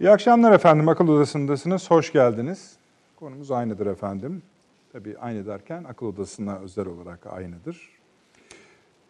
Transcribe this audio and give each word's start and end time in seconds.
İyi 0.00 0.10
akşamlar 0.10 0.52
efendim. 0.52 0.88
Akıl 0.88 1.08
Odası'ndasınız. 1.08 1.90
Hoş 1.90 2.12
geldiniz. 2.12 2.76
Konumuz 3.16 3.50
aynıdır 3.50 3.86
efendim. 3.86 4.42
Tabii 4.92 5.18
aynı 5.18 5.46
derken 5.46 5.84
akıl 5.84 6.06
odasına 6.06 6.58
özel 6.58 6.86
olarak 6.86 7.26
aynıdır. 7.26 7.90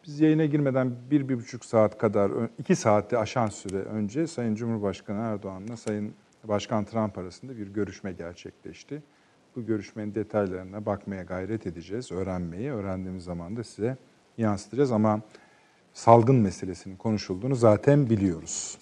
Biz 0.06 0.20
yayına 0.20 0.44
girmeden 0.44 0.94
bir, 1.10 1.28
bir 1.28 1.38
buçuk 1.38 1.64
saat 1.64 1.98
kadar, 1.98 2.30
iki 2.58 2.76
saatte 2.76 3.18
aşan 3.18 3.46
süre 3.46 3.76
önce 3.76 4.26
Sayın 4.26 4.54
Cumhurbaşkanı 4.54 5.20
Erdoğan'la 5.20 5.76
Sayın 5.76 6.14
Başkan 6.44 6.84
Trump 6.84 7.18
arasında 7.18 7.56
bir 7.56 7.66
görüşme 7.66 8.12
gerçekleşti. 8.12 9.02
Bu 9.56 9.66
görüşmenin 9.66 10.14
detaylarına 10.14 10.86
bakmaya 10.86 11.22
gayret 11.22 11.66
edeceğiz, 11.66 12.12
öğrenmeyi. 12.12 12.72
Öğrendiğimiz 12.72 13.24
zaman 13.24 13.56
da 13.56 13.64
size 13.64 13.96
yansıtacağız 14.38 14.92
ama 14.92 15.20
salgın 15.92 16.36
meselesinin 16.36 16.96
konuşulduğunu 16.96 17.54
zaten 17.54 18.10
biliyoruz. 18.10 18.78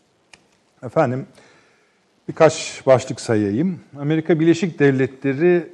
Efendim, 0.83 1.27
birkaç 2.29 2.83
başlık 2.87 3.21
sayayım. 3.21 3.81
Amerika 3.99 4.41
Birleşik 4.41 4.79
Devletleri 4.79 5.67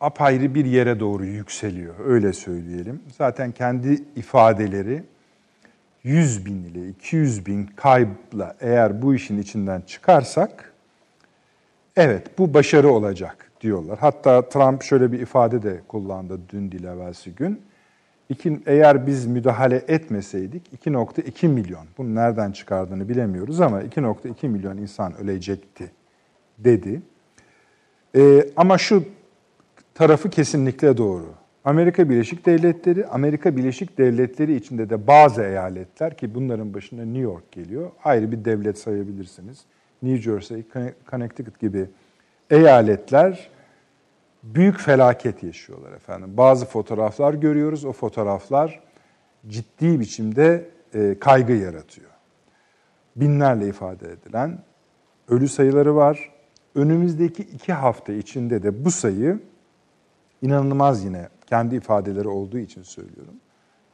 apayrı 0.00 0.54
bir 0.54 0.64
yere 0.64 1.00
doğru 1.00 1.24
yükseliyor, 1.24 1.94
öyle 2.04 2.32
söyleyelim. 2.32 3.00
Zaten 3.18 3.52
kendi 3.52 4.02
ifadeleri 4.16 5.02
100 6.04 6.46
bin 6.46 6.64
ile 6.64 6.88
200 6.88 7.46
bin 7.46 7.66
kaybla 7.66 8.56
eğer 8.60 9.02
bu 9.02 9.14
işin 9.14 9.38
içinden 9.38 9.80
çıkarsak, 9.80 10.72
evet 11.96 12.38
bu 12.38 12.54
başarı 12.54 12.90
olacak 12.90 13.50
diyorlar. 13.60 13.98
Hatta 13.98 14.48
Trump 14.48 14.82
şöyle 14.82 15.12
bir 15.12 15.20
ifade 15.20 15.62
de 15.62 15.80
kullandı 15.88 16.40
dün 16.52 16.72
değil 16.72 16.84
evvelsi 16.84 17.34
gün. 17.34 17.60
İki, 18.30 18.60
eğer 18.66 19.06
biz 19.06 19.26
müdahale 19.26 19.84
etmeseydik 19.88 20.62
2.2 20.86 21.48
milyon, 21.48 21.86
bunu 21.98 22.14
nereden 22.14 22.52
çıkardığını 22.52 23.08
bilemiyoruz 23.08 23.60
ama 23.60 23.82
2.2 23.82 24.48
milyon 24.48 24.76
insan 24.76 25.16
ölecekti 25.16 25.90
dedi. 26.58 27.02
Ee, 28.16 28.46
ama 28.56 28.78
şu 28.78 29.04
tarafı 29.94 30.30
kesinlikle 30.30 30.96
doğru. 30.96 31.26
Amerika 31.64 32.10
Birleşik 32.10 32.46
Devletleri, 32.46 33.06
Amerika 33.06 33.56
Birleşik 33.56 33.98
Devletleri 33.98 34.56
içinde 34.56 34.90
de 34.90 35.06
bazı 35.06 35.42
eyaletler 35.42 36.16
ki 36.16 36.34
bunların 36.34 36.74
başında 36.74 37.04
New 37.04 37.20
York 37.20 37.52
geliyor. 37.52 37.90
Ayrı 38.04 38.32
bir 38.32 38.44
devlet 38.44 38.78
sayabilirsiniz. 38.78 39.64
New 40.02 40.22
Jersey, 40.22 40.64
Connecticut 41.10 41.60
gibi 41.60 41.86
eyaletler 42.50 43.50
büyük 44.42 44.80
felaket 44.80 45.42
yaşıyorlar 45.42 45.92
efendim. 45.92 46.36
Bazı 46.36 46.66
fotoğraflar 46.66 47.34
görüyoruz. 47.34 47.84
O 47.84 47.92
fotoğraflar 47.92 48.80
ciddi 49.48 50.00
biçimde 50.00 50.70
e, 50.94 51.18
kaygı 51.18 51.52
yaratıyor. 51.52 52.10
Binlerle 53.16 53.68
ifade 53.68 54.12
edilen 54.12 54.58
ölü 55.28 55.48
sayıları 55.48 55.96
var. 55.96 56.30
Önümüzdeki 56.74 57.42
iki 57.42 57.72
hafta 57.72 58.12
içinde 58.12 58.62
de 58.62 58.84
bu 58.84 58.90
sayı 58.90 59.40
inanılmaz 60.42 61.04
yine 61.04 61.28
kendi 61.46 61.76
ifadeleri 61.76 62.28
olduğu 62.28 62.58
için 62.58 62.82
söylüyorum. 62.82 63.34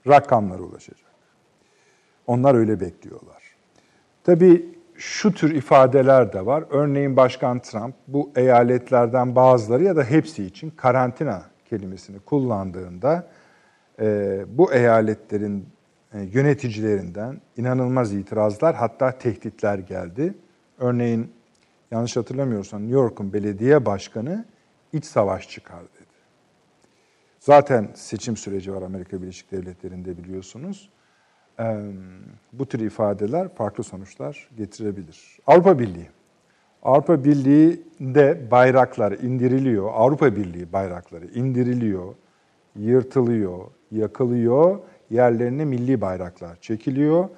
Rakamlara 0.07 0.63
ulaşacak. 0.63 1.11
Onlar 2.27 2.55
öyle 2.55 2.81
bekliyorlar. 2.81 3.43
Tabii 4.25 4.76
şu 4.99 5.33
tür 5.33 5.55
ifadeler 5.55 6.33
de 6.33 6.47
var. 6.47 6.65
Örneğin 6.71 7.17
Başkan 7.17 7.59
Trump 7.59 7.95
bu 8.09 8.31
eyaletlerden 8.37 9.35
bazıları 9.35 9.85
ya 9.85 9.97
da 9.97 10.05
hepsi 10.05 10.45
için 10.45 10.71
karantina 10.71 11.43
kelimesini 11.65 12.19
kullandığında 12.19 13.29
e, 14.01 14.39
bu 14.49 14.73
eyaletlerin 14.73 15.69
e, 16.15 16.21
yöneticilerinden 16.21 17.41
inanılmaz 17.57 18.13
itirazlar 18.13 18.75
hatta 18.75 19.19
tehditler 19.19 19.79
geldi. 19.79 20.35
Örneğin 20.79 21.33
yanlış 21.91 22.17
hatırlamıyorsam 22.17 22.83
New 22.83 22.95
York'un 22.95 23.33
belediye 23.33 23.87
başkanı 23.87 24.45
iç 24.93 25.05
savaş 25.05 25.49
çıkar 25.49 25.81
dedi. 25.81 26.17
Zaten 27.41 27.89
seçim 27.95 28.37
süreci 28.37 28.75
var 28.75 28.83
Amerika 28.83 29.23
Birleşik 29.23 29.53
Devletleri'nde 29.53 30.19
biliyorsunuz 30.19 30.91
bu 32.53 32.67
tür 32.67 32.81
ifadeler 32.81 33.55
farklı 33.55 33.85
sonuçlar 33.85 34.49
getirebilir. 34.57 35.39
Avrupa 35.47 35.79
Birliği. 35.79 36.09
Avrupa 36.83 37.25
Birliği'nde 37.25 38.51
bayraklar 38.51 39.13
indiriliyor. 39.13 39.91
Avrupa 39.93 40.37
Birliği 40.37 40.73
bayrakları 40.73 41.27
indiriliyor, 41.27 42.15
yırtılıyor, 42.77 43.61
yakılıyor. 43.93 44.79
Yerlerine 45.11 45.65
milli 45.65 46.01
bayraklar 46.01 46.57
çekiliyor. 46.61 47.29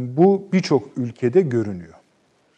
Bu 0.00 0.48
birçok 0.52 0.98
ülkede 0.98 1.40
görünüyor. 1.40 1.94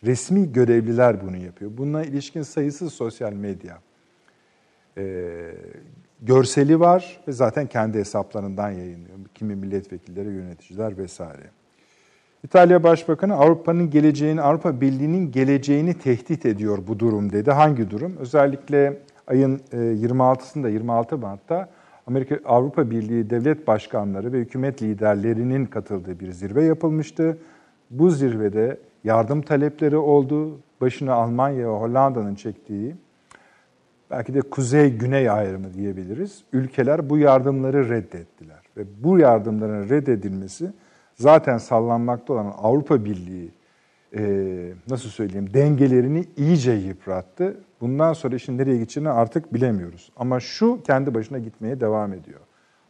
Resmi 0.05 0.53
görevliler 0.53 1.27
bunu 1.27 1.37
yapıyor. 1.37 1.71
Bununla 1.75 2.05
ilişkin 2.05 2.43
sayısız 2.43 2.93
sosyal 2.93 3.33
medya 3.33 3.79
görseli 6.23 6.81
var 6.81 7.21
ve 7.29 7.33
zaten 7.33 7.67
kendi 7.67 7.99
hesaplarından 7.99 8.71
yayınlıyor. 8.71 9.19
Kimi 9.35 9.55
milletvekilleri, 9.55 10.29
yöneticiler 10.29 10.99
vesaire. 10.99 11.51
İtalya 12.45 12.83
Başbakanı 12.83 13.35
Avrupa'nın 13.35 13.91
geleceğini, 13.91 14.41
Avrupa 14.41 14.81
Birliği'nin 14.81 15.33
geleceğini 15.33 15.95
tehdit 15.95 16.47
ediyor 16.47 16.79
bu 16.89 16.99
durum 16.99 17.33
dedi. 17.33 17.51
Hangi 17.51 17.91
durum? 17.91 18.17
Özellikle 18.19 18.99
ayın 19.27 19.61
26'sında, 19.73 20.69
e, 20.69 20.73
26 20.73 21.19
Mart'ta 21.19 21.69
Amerika 22.07 22.39
Avrupa 22.45 22.91
Birliği 22.91 23.31
devlet 23.31 23.67
başkanları 23.67 24.33
ve 24.33 24.39
hükümet 24.39 24.83
liderlerinin 24.83 25.67
katıldığı 25.67 26.21
bir 26.21 26.33
zirve 26.33 26.65
yapılmıştı. 26.65 27.39
Bu 27.91 28.11
zirvede 28.11 28.79
yardım 29.05 29.43
talepleri 29.43 29.97
oldu. 29.97 30.61
Başını 30.81 31.13
Almanya 31.13 31.69
ve 31.69 31.79
Hollanda'nın 31.79 32.35
çektiği 32.35 32.95
belki 34.11 34.35
de 34.35 34.41
kuzey-güney 34.41 35.31
ayrımı 35.31 35.75
diyebiliriz. 35.75 36.45
Ülkeler 36.53 37.11
bu 37.11 37.19
yardımları 37.19 37.89
reddettiler. 37.89 38.61
Ve 38.77 38.83
bu 39.03 39.19
yardımların 39.19 39.89
reddedilmesi 39.89 40.73
zaten 41.15 41.59
sallanmakta 41.59 42.33
olan 42.33 42.55
Avrupa 42.59 43.05
Birliği 43.05 43.51
e, 44.17 44.23
nasıl 44.89 45.09
söyleyeyim 45.09 45.55
dengelerini 45.55 46.25
iyice 46.37 46.73
yıprattı. 46.73 47.57
Bundan 47.81 48.13
sonra 48.13 48.37
işin 48.37 48.59
nereye 48.59 48.77
gideceğini 48.77 49.11
artık 49.11 49.55
bilemiyoruz. 49.55 50.13
Ama 50.17 50.41
şu 50.41 50.83
kendi 50.83 51.15
başına 51.15 51.39
gitmeye 51.39 51.81
devam 51.81 52.13
ediyor. 52.13 52.41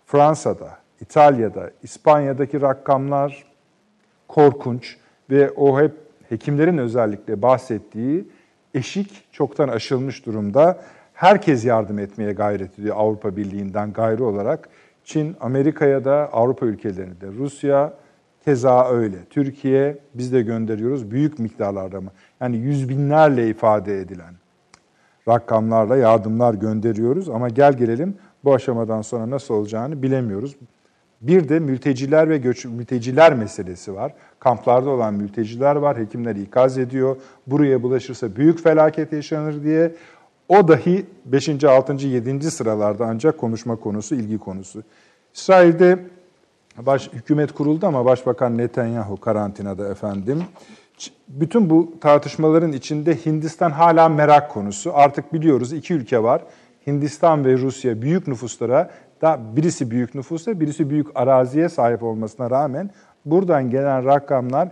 Fransa'da, 0.06 0.78
İtalya'da, 1.00 1.70
İspanya'daki 1.82 2.60
rakamlar 2.60 3.44
korkunç 4.28 4.96
ve 5.30 5.50
o 5.50 5.80
hep 5.80 5.92
hekimlerin 6.28 6.78
özellikle 6.78 7.42
bahsettiği 7.42 8.28
eşik 8.74 9.32
çoktan 9.32 9.68
aşılmış 9.68 10.26
durumda 10.26 10.80
herkes 11.16 11.64
yardım 11.64 11.98
etmeye 11.98 12.32
gayret 12.32 12.78
ediyor 12.78 12.96
Avrupa 12.98 13.36
Birliği'nden 13.36 13.92
gayrı 13.92 14.24
olarak. 14.24 14.68
Çin, 15.04 15.36
Amerika'ya 15.40 16.04
da 16.04 16.32
Avrupa 16.32 16.66
ülkelerine 16.66 17.20
de, 17.20 17.26
Rusya 17.38 17.92
keza 18.44 18.88
öyle. 18.88 19.16
Türkiye 19.30 19.98
biz 20.14 20.32
de 20.32 20.42
gönderiyoruz 20.42 21.10
büyük 21.10 21.38
miktarlarda 21.38 22.00
mı? 22.00 22.10
Yani 22.40 22.56
yüz 22.56 22.88
binlerle 22.88 23.48
ifade 23.48 24.00
edilen 24.00 24.34
rakamlarla 25.28 25.96
yardımlar 25.96 26.54
gönderiyoruz 26.54 27.28
ama 27.28 27.48
gel 27.48 27.72
gelelim 27.72 28.16
bu 28.44 28.54
aşamadan 28.54 29.02
sonra 29.02 29.30
nasıl 29.30 29.54
olacağını 29.54 30.02
bilemiyoruz. 30.02 30.56
Bir 31.20 31.48
de 31.48 31.58
mülteciler 31.58 32.28
ve 32.28 32.38
göç 32.38 32.64
mülteciler 32.64 33.34
meselesi 33.34 33.94
var. 33.94 34.12
Kamplarda 34.38 34.90
olan 34.90 35.14
mülteciler 35.14 35.76
var. 35.76 35.98
Hekimler 35.98 36.36
ikaz 36.36 36.78
ediyor. 36.78 37.16
Buraya 37.46 37.82
bulaşırsa 37.82 38.36
büyük 38.36 38.62
felaket 38.62 39.12
yaşanır 39.12 39.62
diye. 39.62 39.92
O 40.48 40.68
dahi 40.68 41.06
5. 41.24 41.64
6. 41.64 42.06
7. 42.06 42.50
sıralarda 42.50 43.06
ancak 43.06 43.38
konuşma 43.38 43.76
konusu, 43.76 44.14
ilgi 44.14 44.38
konusu. 44.38 44.82
İsrail'de 45.34 45.98
baş, 46.78 47.12
hükümet 47.12 47.52
kuruldu 47.52 47.86
ama 47.86 48.04
Başbakan 48.04 48.58
Netanyahu 48.58 49.16
karantinada 49.16 49.88
efendim. 49.88 50.42
Bütün 51.28 51.70
bu 51.70 51.94
tartışmaların 52.00 52.72
içinde 52.72 53.16
Hindistan 53.26 53.70
hala 53.70 54.08
merak 54.08 54.50
konusu. 54.50 54.90
Artık 54.94 55.32
biliyoruz 55.32 55.72
iki 55.72 55.94
ülke 55.94 56.22
var. 56.22 56.42
Hindistan 56.86 57.44
ve 57.44 57.58
Rusya 57.58 58.02
büyük 58.02 58.28
nüfuslara 58.28 58.90
da 59.22 59.40
birisi 59.56 59.90
büyük 59.90 60.14
nüfusa 60.14 60.60
birisi 60.60 60.90
büyük 60.90 61.06
araziye 61.14 61.68
sahip 61.68 62.02
olmasına 62.02 62.50
rağmen 62.50 62.90
buradan 63.24 63.70
gelen 63.70 64.04
rakamlar 64.04 64.68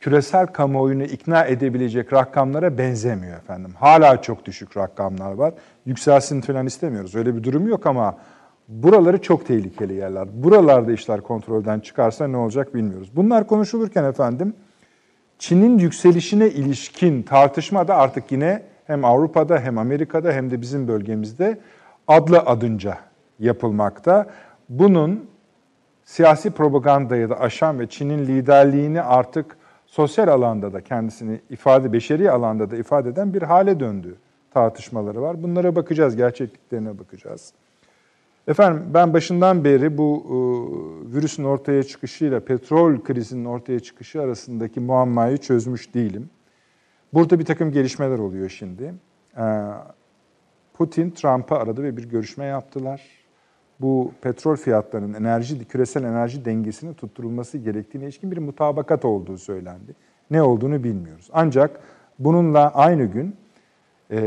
küresel 0.00 0.46
kamuoyunu 0.46 1.02
ikna 1.02 1.44
edebilecek 1.44 2.12
rakamlara 2.12 2.78
benzemiyor 2.78 3.36
efendim. 3.38 3.70
Hala 3.78 4.22
çok 4.22 4.44
düşük 4.44 4.76
rakamlar 4.76 5.32
var. 5.32 5.54
Yükselsin 5.86 6.40
falan 6.40 6.66
istemiyoruz. 6.66 7.14
Öyle 7.14 7.36
bir 7.36 7.44
durum 7.44 7.68
yok 7.68 7.86
ama 7.86 8.18
buraları 8.68 9.22
çok 9.22 9.46
tehlikeli 9.46 9.94
yerler. 9.94 10.28
Buralarda 10.42 10.92
işler 10.92 11.20
kontrolden 11.20 11.80
çıkarsa 11.80 12.28
ne 12.28 12.36
olacak 12.36 12.74
bilmiyoruz. 12.74 13.10
Bunlar 13.16 13.46
konuşulurken 13.46 14.04
efendim 14.04 14.54
Çin'in 15.38 15.78
yükselişine 15.78 16.48
ilişkin 16.48 17.22
tartışma 17.22 17.88
da 17.88 17.94
artık 17.94 18.32
yine 18.32 18.62
hem 18.86 19.04
Avrupa'da 19.04 19.60
hem 19.60 19.78
Amerika'da 19.78 20.32
hem 20.32 20.50
de 20.50 20.60
bizim 20.60 20.88
bölgemizde 20.88 21.58
adlı 22.08 22.38
adınca 22.38 22.98
yapılmakta. 23.38 24.26
Bunun 24.68 25.30
siyasi 26.04 26.50
propagandayı 26.50 27.30
da 27.30 27.40
aşan 27.40 27.78
ve 27.78 27.86
Çin'in 27.86 28.26
liderliğini 28.26 29.02
artık 29.02 29.57
sosyal 29.88 30.28
alanda 30.28 30.72
da 30.72 30.80
kendisini 30.80 31.40
ifade, 31.50 31.92
beşeri 31.92 32.30
alanda 32.30 32.70
da 32.70 32.76
ifade 32.76 33.08
eden 33.08 33.34
bir 33.34 33.42
hale 33.42 33.80
döndü 33.80 34.16
tartışmaları 34.50 35.22
var. 35.22 35.42
Bunlara 35.42 35.76
bakacağız, 35.76 36.16
gerçekliklerine 36.16 36.98
bakacağız. 36.98 37.52
Efendim 38.48 38.82
ben 38.94 39.14
başından 39.14 39.64
beri 39.64 39.98
bu 39.98 40.22
e, 40.26 40.36
virüsün 41.14 41.44
ortaya 41.44 41.82
çıkışıyla 41.82 42.40
petrol 42.40 43.00
krizinin 43.02 43.44
ortaya 43.44 43.80
çıkışı 43.80 44.22
arasındaki 44.22 44.80
muammayı 44.80 45.36
çözmüş 45.36 45.94
değilim. 45.94 46.30
Burada 47.14 47.38
bir 47.38 47.44
takım 47.44 47.72
gelişmeler 47.72 48.18
oluyor 48.18 48.48
şimdi. 48.48 48.94
E, 49.36 49.44
Putin 50.74 51.10
Trump'ı 51.10 51.54
aradı 51.54 51.82
ve 51.82 51.96
bir 51.96 52.04
görüşme 52.04 52.44
yaptılar. 52.44 53.17
Bu 53.80 54.12
petrol 54.20 54.56
fiyatlarının 54.56 55.14
enerji 55.14 55.64
küresel 55.64 56.04
enerji 56.04 56.44
dengesinin 56.44 56.94
tutturulması 56.94 57.58
gerektiğine 57.58 58.04
ilişkin 58.04 58.30
bir 58.30 58.38
mutabakat 58.38 59.04
olduğu 59.04 59.38
söylendi. 59.38 59.94
Ne 60.30 60.42
olduğunu 60.42 60.84
bilmiyoruz. 60.84 61.28
Ancak 61.32 61.80
bununla 62.18 62.74
aynı 62.74 63.04
gün 63.04 63.36
e, 64.10 64.18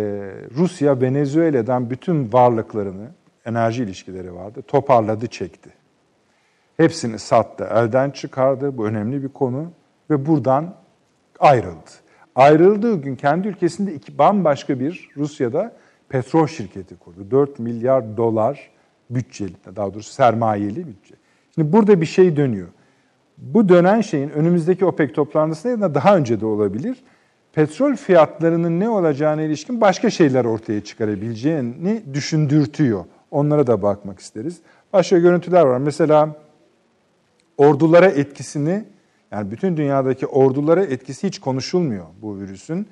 Rusya 0.56 1.01
Venezuela'dan 1.01 1.89
bütün 1.89 2.33
varlıklarını 2.33 3.07
enerji 3.45 3.83
ilişkileri 3.83 4.36
vardı. 4.36 4.62
Toparladı, 4.68 5.27
çekti. 5.27 5.69
Hepsini 6.77 7.19
sattı, 7.19 7.68
elden 7.71 8.09
çıkardı. 8.09 8.77
Bu 8.77 8.88
önemli 8.88 9.24
bir 9.24 9.30
konu 9.30 9.71
ve 10.09 10.25
buradan 10.25 10.75
ayrıldı. 11.39 11.92
Ayrıldığı 12.36 13.01
gün 13.01 13.15
kendi 13.15 13.48
ülkesinde 13.48 13.94
iki 13.94 14.18
bambaşka 14.18 14.80
bir 14.80 15.09
Rusya'da 15.18 15.74
petrol 16.09 16.48
şirketi 16.48 16.95
kurdu. 16.98 17.31
4 17.31 17.59
milyar 17.59 18.18
dolar 18.18 18.71
bütçeli, 19.16 19.54
daha 19.75 19.94
doğrusu 19.94 20.13
sermayeli 20.13 20.88
bütçe. 20.88 21.16
Şimdi 21.56 21.74
burada 21.74 22.02
bir 22.02 22.06
şey 22.06 22.36
dönüyor. 22.36 22.68
Bu 23.38 23.69
dönen 23.69 24.02
şeyin 24.02 24.30
önümüzdeki 24.30 24.86
OPEC 24.86 25.13
toplantısında 25.13 25.72
ya 25.72 25.81
da 25.81 25.96
daha 25.96 26.18
önce 26.18 26.42
de 26.42 26.46
olabilir. 26.46 26.98
Petrol 27.54 27.96
fiyatlarının 27.96 28.80
ne 28.80 28.90
olacağına 28.90 29.42
ilişkin 29.42 29.81
başka 29.81 30.10
şeyler 30.10 30.46
ortaya 30.46 30.84
çıkarabileceğini 30.84 32.04
düşündürtüyor. 32.13 33.06
Onlara 33.31 33.68
da 33.68 33.81
bakmak 33.81 34.19
isteriz. 34.19 34.60
Başka 34.94 35.18
görüntüler 35.18 35.62
var. 35.62 35.78
Mesela 35.78 36.36
ordulara 37.58 38.08
etkisini, 38.08 38.86
yani 39.31 39.52
bütün 39.52 39.78
dünyadaki 39.78 40.28
ordulara 40.28 40.84
etkisi 40.84 41.28
hiç 41.28 41.40
konuşulmuyor 41.40 42.06
bu 42.22 42.40
virüsün. 42.40 42.88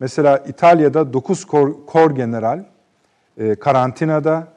Mesela 0.00 0.38
İtalya'da 0.38 1.12
9 1.12 1.44
kor, 1.44 1.86
kor 1.86 2.10
general 2.10 2.64
e, 3.38 3.54
karantinada 3.54 4.48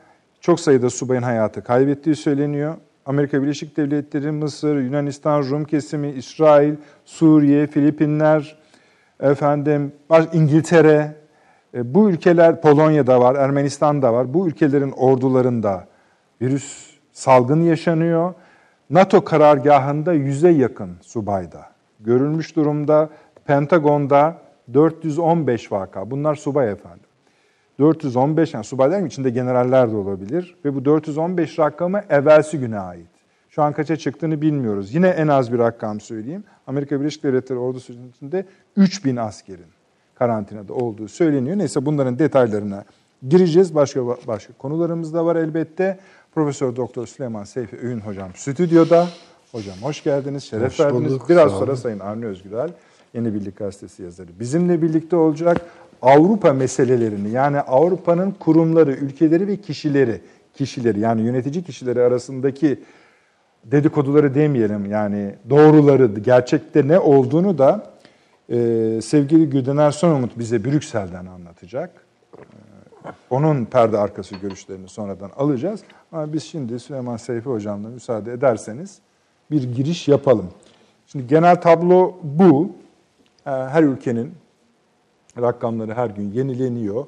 çok 0.41 0.59
sayıda 0.59 0.89
subayın 0.89 1.21
hayatı 1.21 1.63
kaybettiği 1.63 2.15
söyleniyor. 2.15 2.75
Amerika 3.05 3.43
Birleşik 3.43 3.77
Devletleri, 3.77 4.31
Mısır, 4.31 4.77
Yunanistan, 4.77 5.43
Rum 5.49 5.65
kesimi, 5.65 6.11
İsrail, 6.11 6.75
Suriye, 7.05 7.67
Filipinler, 7.67 8.57
efendim 9.19 9.91
İngiltere, 10.33 11.15
e, 11.73 11.93
bu 11.93 12.09
ülkeler 12.09 12.61
Polonya'da 12.61 13.21
var, 13.21 13.35
Ermenistan'da 13.35 14.13
var. 14.13 14.33
Bu 14.33 14.47
ülkelerin 14.47 14.91
ordularında 14.91 15.87
virüs 16.41 16.97
salgın 17.13 17.61
yaşanıyor. 17.61 18.33
NATO 18.89 19.23
karargahında 19.23 20.13
yüze 20.13 20.49
yakın 20.49 20.97
subayda 21.01 21.65
görülmüş 21.99 22.55
durumda. 22.55 23.09
Pentagon'da 23.45 24.37
415 24.73 25.71
vaka. 25.71 26.11
Bunlar 26.11 26.35
subay 26.35 26.71
efendim. 26.71 27.06
415 27.79 28.53
yani 28.53 28.63
subayların 28.63 29.05
içinde 29.05 29.29
generaller 29.29 29.91
de 29.91 29.95
olabilir 29.95 30.55
ve 30.65 30.75
bu 30.75 30.85
415 30.85 31.59
rakamı 31.59 32.01
evvelsi 32.09 32.59
güne 32.59 32.79
ait. 32.79 33.07
Şu 33.49 33.63
an 33.63 33.73
kaça 33.73 33.95
çıktığını 33.95 34.41
bilmiyoruz. 34.41 34.93
Yine 34.93 35.07
en 35.07 35.27
az 35.27 35.53
bir 35.53 35.59
rakam 35.59 36.01
söyleyeyim. 36.01 36.43
Amerika 36.67 36.99
Birleşik 36.99 37.23
Devletleri 37.23 37.59
ordusu 37.59 37.93
içinde 37.93 38.45
3000 38.75 39.15
askerin 39.15 39.65
karantinada 40.15 40.73
olduğu 40.73 41.07
söyleniyor. 41.07 41.57
Neyse 41.57 41.85
bunların 41.85 42.19
detaylarına 42.19 42.83
gireceğiz. 43.29 43.75
Başka 43.75 44.07
başka 44.07 44.53
konularımız 44.53 45.13
da 45.13 45.25
var 45.25 45.35
elbette. 45.35 45.99
Profesör 46.35 46.75
Doktor 46.75 47.07
Süleyman 47.07 47.43
Seyfi 47.43 47.77
Öğün 47.77 47.99
hocam 47.99 48.29
stüdyoda. 48.35 49.07
Hocam 49.51 49.75
hoş 49.81 50.03
geldiniz, 50.03 50.43
şeref 50.43 50.71
hoş 50.71 50.79
verdiniz. 50.79 51.11
Bulduk, 51.11 51.29
Biraz 51.29 51.51
sonra 51.51 51.75
Sayın 51.75 51.99
Avni 51.99 52.25
Özgürel, 52.25 52.69
Yeni 53.13 53.33
Birlik 53.33 53.57
Gazetesi 53.57 54.03
yazarı 54.03 54.27
bizimle 54.39 54.81
birlikte 54.81 55.15
olacak. 55.15 55.61
Avrupa 56.01 56.53
meselelerini 56.53 57.29
yani 57.29 57.59
Avrupa'nın 57.59 58.31
kurumları, 58.31 58.91
ülkeleri 58.91 59.47
ve 59.47 59.57
kişileri, 59.57 60.21
kişileri 60.53 60.99
yani 60.99 61.21
yönetici 61.21 61.63
kişileri 61.63 62.01
arasındaki 62.01 62.79
dedikoduları 63.65 64.35
demeyelim 64.35 64.91
yani 64.91 65.35
doğruları, 65.49 66.19
gerçekte 66.19 66.87
ne 66.87 66.99
olduğunu 66.99 67.57
da 67.57 67.93
e, 68.49 68.55
sevgili 69.01 69.49
Güldener 69.49 69.91
Sonumut 69.91 70.39
bize 70.39 70.65
Brüksel'den 70.65 71.25
anlatacak. 71.25 72.05
E, 72.37 73.09
onun 73.29 73.65
perde 73.65 73.97
arkası 73.97 74.35
görüşlerini 74.35 74.89
sonradan 74.89 75.31
alacağız. 75.37 75.81
Ama 76.11 76.33
biz 76.33 76.43
şimdi 76.43 76.79
Süleyman 76.79 77.17
Seyfi 77.17 77.49
Hocam'la 77.49 77.89
müsaade 77.89 78.33
ederseniz 78.33 78.99
bir 79.51 79.63
giriş 79.63 80.07
yapalım. 80.07 80.49
Şimdi 81.07 81.27
genel 81.27 81.61
tablo 81.61 82.15
bu. 82.23 82.71
E, 83.45 83.49
her 83.49 83.83
ülkenin 83.83 84.31
rakamları 85.41 85.93
her 85.93 86.09
gün 86.09 86.31
yenileniyor. 86.31 87.05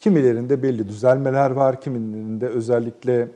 Kimilerinde 0.00 0.62
belli 0.62 0.88
düzelmeler 0.88 1.50
var, 1.50 1.80
kimilerinde 1.80 2.46
özellikle 2.46 3.28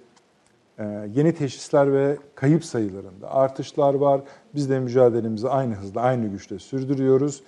e, 0.79 0.85
yeni 1.15 1.35
teşhisler 1.35 1.93
ve 1.93 2.17
kayıp 2.35 2.65
sayılarında 2.65 3.35
artışlar 3.35 3.95
var. 3.95 4.21
Biz 4.55 4.71
de 4.71 4.81
mücadelemizi 4.81 5.49
aynı 5.49 5.75
hızla, 5.75 6.01
aynı 6.01 6.27
güçle 6.27 6.59
sürdürüyoruz. 6.59 7.43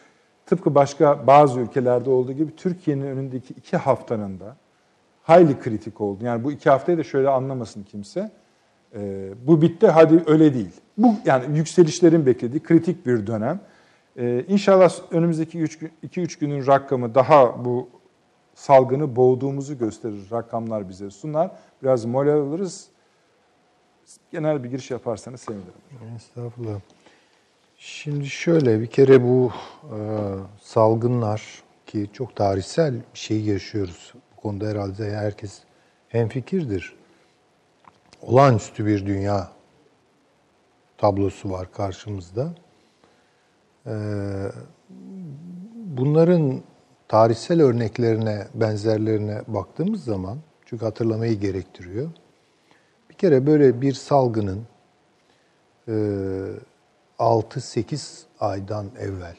Tıpkı 0.46 0.75
başka 0.75 1.26
bazı 1.26 1.60
ülkelerde 1.60 2.10
olduğu 2.10 2.32
gibi 2.32 2.56
Türkiye'nin 2.56 3.06
önündeki 3.06 3.54
iki 3.54 3.76
haftanın 3.76 4.40
da 4.40 4.56
hayli 5.22 5.58
kritik 5.58 6.00
oldu. 6.00 6.25
Yani 6.25 6.44
bu 6.44 6.52
iki 6.52 6.70
haftayı 6.70 6.98
da 6.98 7.04
şöyle 7.04 7.28
anlamasın 7.28 7.82
kimse. 7.82 8.30
E, 8.94 9.30
bu 9.46 9.62
bitti, 9.62 9.87
hadi 9.87 10.22
öyle 10.26 10.54
değil. 10.54 10.80
Bu 10.98 11.14
yani 11.25 11.58
yükselişlerin 11.58 12.26
beklediği 12.26 12.62
kritik 12.62 13.06
bir 13.06 13.26
dönem. 13.26 13.60
Ee, 14.16 14.44
inşallah 14.49 14.93
önümüzdeki 15.11 15.58
2-3 15.58 16.40
günün 16.40 16.66
rakamı 16.66 17.14
daha 17.14 17.64
bu 17.64 17.88
salgını 18.55 19.16
boğduğumuzu 19.16 19.78
gösterir, 19.78 20.31
rakamlar 20.32 20.88
bize 20.88 21.11
sunar. 21.11 21.50
Biraz 21.82 22.05
moral 22.05 22.40
alırız. 22.40 22.88
Genel 24.31 24.64
bir 24.64 24.70
giriş 24.70 24.90
yaparsanız 24.90 25.40
sevinirim. 25.40 25.72
Estağfurullah. 26.16 26.81
Şimdi 27.76 28.26
şöyle 28.26 28.81
bir 28.81 28.87
kere 28.87 29.22
bu 29.22 29.52
e, 29.82 29.99
salgınlar 30.61 31.62
ki 31.87 32.11
çok 32.12 32.37
tarihsel 32.37 32.94
bir 32.94 33.18
şey 33.18 33.40
yaşıyoruz. 33.40 34.14
Bu 34.37 34.40
konuda 34.40 34.66
herhalde 34.66 35.16
herkes 35.16 35.62
hemfikirdir. 36.09 36.97
Olağanüstü 38.23 38.87
bir 38.87 39.06
dünya 39.06 39.49
tablosu 40.99 41.50
var 41.50 41.73
karşımızda. 41.73 42.54
Ee, 43.87 44.50
bunların 45.75 46.62
tarihsel 47.09 47.62
örneklerine, 47.62 48.47
benzerlerine 48.55 49.43
baktığımız 49.47 50.05
zaman, 50.05 50.38
çünkü 50.67 50.85
hatırlamayı 50.85 51.41
gerektiriyor. 51.41 52.11
Bir 53.11 53.14
kere 53.14 53.47
böyle 53.47 53.81
bir 53.81 53.93
salgının 53.93 54.62
6-8 55.88 57.21
e, 57.21 57.25
aydan 58.41 58.87
evvel, 58.99 59.37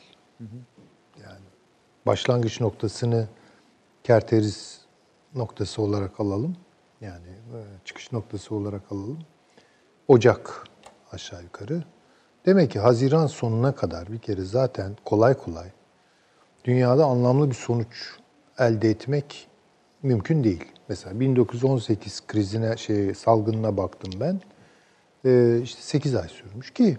yani 1.24 1.46
başlangıç 2.06 2.62
noktasını 2.62 3.28
kerteriz 4.04 4.82
noktası 5.36 5.82
olarak 5.82 6.20
alalım. 6.20 6.58
Yani 7.02 7.28
e, 7.28 7.60
çıkış 7.86 8.12
noktası 8.12 8.56
olarak 8.56 8.92
alalım. 8.92 9.20
Ocak 10.08 10.68
aşağı 11.12 11.44
yukarı. 11.44 11.84
Demek 12.46 12.72
ki 12.72 12.80
Haziran 12.80 13.28
sonuna 13.28 13.76
kadar 13.76 14.12
bir 14.12 14.18
kere 14.18 14.42
zaten 14.42 14.92
kolay 15.06 15.34
kolay 15.34 15.68
dünyada 16.66 17.06
anlamlı 17.06 17.50
bir 17.50 17.56
sonuç 17.56 18.16
elde 18.60 18.90
etmek 18.90 19.48
mümkün 20.04 20.44
değil. 20.44 20.66
Mesela 20.90 21.20
1918 21.20 22.28
krizine 22.28 22.78
şey 22.78 23.14
salgınına 23.14 23.78
baktım 23.78 24.14
ben. 24.20 24.42
Ee, 25.26 25.60
işte 25.64 25.82
8 25.82 26.16
ay 26.16 26.28
sürmüş 26.28 26.74
ki 26.74 26.98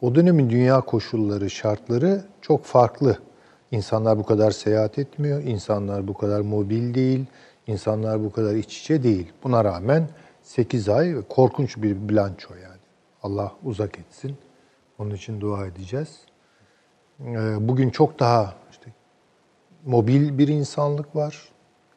o 0.00 0.14
dönemin 0.14 0.50
dünya 0.50 0.80
koşulları, 0.80 1.50
şartları 1.50 2.24
çok 2.40 2.64
farklı. 2.64 3.18
İnsanlar 3.70 4.18
bu 4.18 4.24
kadar 4.24 4.50
seyahat 4.50 4.98
etmiyor, 4.98 5.42
insanlar 5.42 6.08
bu 6.08 6.14
kadar 6.14 6.40
mobil 6.40 6.94
değil, 6.94 7.26
insanlar 7.66 8.24
bu 8.24 8.32
kadar 8.32 8.54
iç 8.54 8.80
içe 8.80 9.02
değil. 9.02 9.32
Buna 9.44 9.64
rağmen 9.64 10.08
8 10.42 10.88
ay 10.88 11.14
korkunç 11.28 11.76
bir 11.76 12.08
bilanço 12.08 12.54
yani. 12.54 12.78
Allah 13.22 13.52
uzak 13.64 13.98
etsin. 13.98 14.36
Onun 14.98 15.10
için 15.10 15.40
dua 15.40 15.66
edeceğiz. 15.66 16.20
Ee, 17.20 17.68
bugün 17.68 17.90
çok 17.90 18.20
daha 18.20 18.54
işte 18.70 18.92
mobil 19.84 20.38
bir 20.38 20.48
insanlık 20.48 21.16
var. 21.16 21.48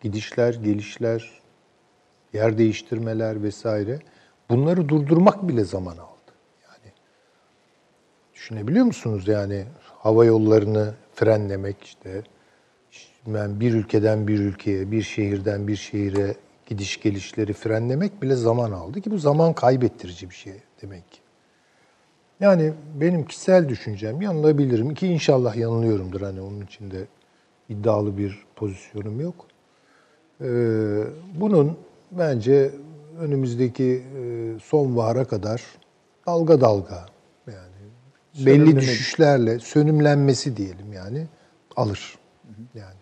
Gidişler, 0.02 0.54
gelişler, 0.54 1.42
yer 2.34 2.58
değiştirmeler 2.58 3.44
vesaire. 3.44 4.00
Bunları 4.50 4.90
durdurmak 4.90 5.48
bile 5.48 5.64
zaman 5.64 5.98
aldı. 5.98 6.32
Yani 6.64 6.94
düşünebiliyor 8.34 8.86
musunuz 8.86 9.28
yani 9.28 9.66
hava 10.00 10.26
yollarını 10.26 10.94
frenlemek 11.16 11.84
işte 11.84 12.24
ben 13.28 13.60
bir 13.60 13.74
ülkeden 13.74 14.28
bir 14.28 14.40
ülkeye, 14.40 14.92
bir 14.92 15.02
şehirden 15.02 15.68
bir 15.68 15.76
şehire 15.76 16.36
gidiş 16.66 17.02
gelişleri 17.02 17.54
frenlemek 17.54 18.22
bile 18.22 18.36
zaman 18.36 18.72
aldı 18.72 19.02
ki 19.02 19.12
bu 19.12 19.18
zaman 19.18 19.54
kaybettirici 19.54 20.30
bir 20.30 20.36
şey 20.36 20.54
demek 20.82 21.12
ki. 21.12 21.21
Yani 22.42 22.74
benim 22.96 23.26
kişisel 23.26 23.70
düşüncem 23.70 24.22
yanılabilirim 24.22 24.94
ki 24.94 25.08
inşallah 25.08 25.56
yanılıyorumdur 25.56 26.22
hani 26.22 26.42
onun 26.42 26.62
içinde 26.62 27.08
iddialı 27.70 28.18
bir 28.18 28.46
pozisyonum 28.56 29.22
yok. 29.22 29.46
Ee, 30.42 30.46
bunun 31.36 31.78
bence 32.12 32.72
önümüzdeki 33.20 34.04
e, 34.18 34.60
sonbahara 34.64 35.26
kadar 35.26 35.62
dalga 36.28 36.62
dalga 36.62 37.06
yani 37.48 38.46
belli 38.46 38.76
düşüşlerle 38.76 39.60
sönümlenmesi 39.60 40.58
diyelim 40.58 40.94
yani 40.94 41.28
alır. 41.76 42.18
Yani 42.76 42.96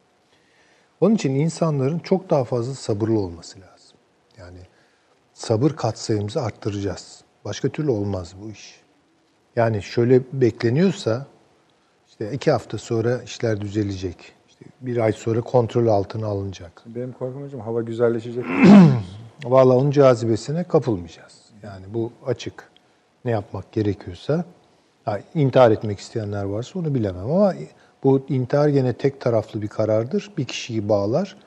onun 1.01 1.15
için 1.15 1.35
insanların 1.35 1.99
çok 1.99 2.29
daha 2.29 2.43
fazla 2.43 2.73
sabırlı 2.73 3.19
olması 3.19 3.59
lazım. 3.59 3.97
Yani 4.37 4.59
sabır 5.33 5.71
katsayımızı 5.71 6.41
arttıracağız. 6.41 7.21
Başka 7.45 7.69
türlü 7.69 7.91
olmaz 7.91 8.35
bu 8.41 8.49
iş. 8.51 8.88
Yani 9.59 9.83
şöyle 9.83 10.21
bekleniyorsa 10.33 11.25
işte 12.07 12.31
iki 12.31 12.51
hafta 12.51 12.77
sonra 12.77 13.23
işler 13.23 13.61
düzelecek. 13.61 14.17
İşte 14.47 14.65
bir 14.81 14.97
ay 14.97 15.13
sonra 15.13 15.41
kontrol 15.41 15.87
altına 15.87 16.27
alınacak. 16.27 16.83
Benim 16.85 17.11
korkum 17.11 17.43
hocam 17.43 17.61
hava 17.61 17.81
güzelleşecek. 17.81 18.45
Vallahi 19.43 19.77
onun 19.77 19.91
cazibesine 19.91 20.63
kapılmayacağız. 20.63 21.33
Yani 21.63 21.85
bu 21.93 22.11
açık. 22.25 22.69
Ne 23.25 23.31
yapmak 23.31 23.71
gerekiyorsa. 23.71 24.45
Ha, 25.05 25.19
intihar 25.35 25.71
etmek 25.71 25.99
isteyenler 25.99 26.43
varsa 26.43 26.79
onu 26.79 26.95
bilemem 26.95 27.31
ama 27.31 27.53
bu 28.03 28.25
intihar 28.29 28.69
gene 28.69 28.93
tek 28.93 29.21
taraflı 29.21 29.61
bir 29.61 29.67
karardır. 29.67 30.31
Bir 30.37 30.45
kişiyi 30.45 30.89
bağlar. 30.89 31.37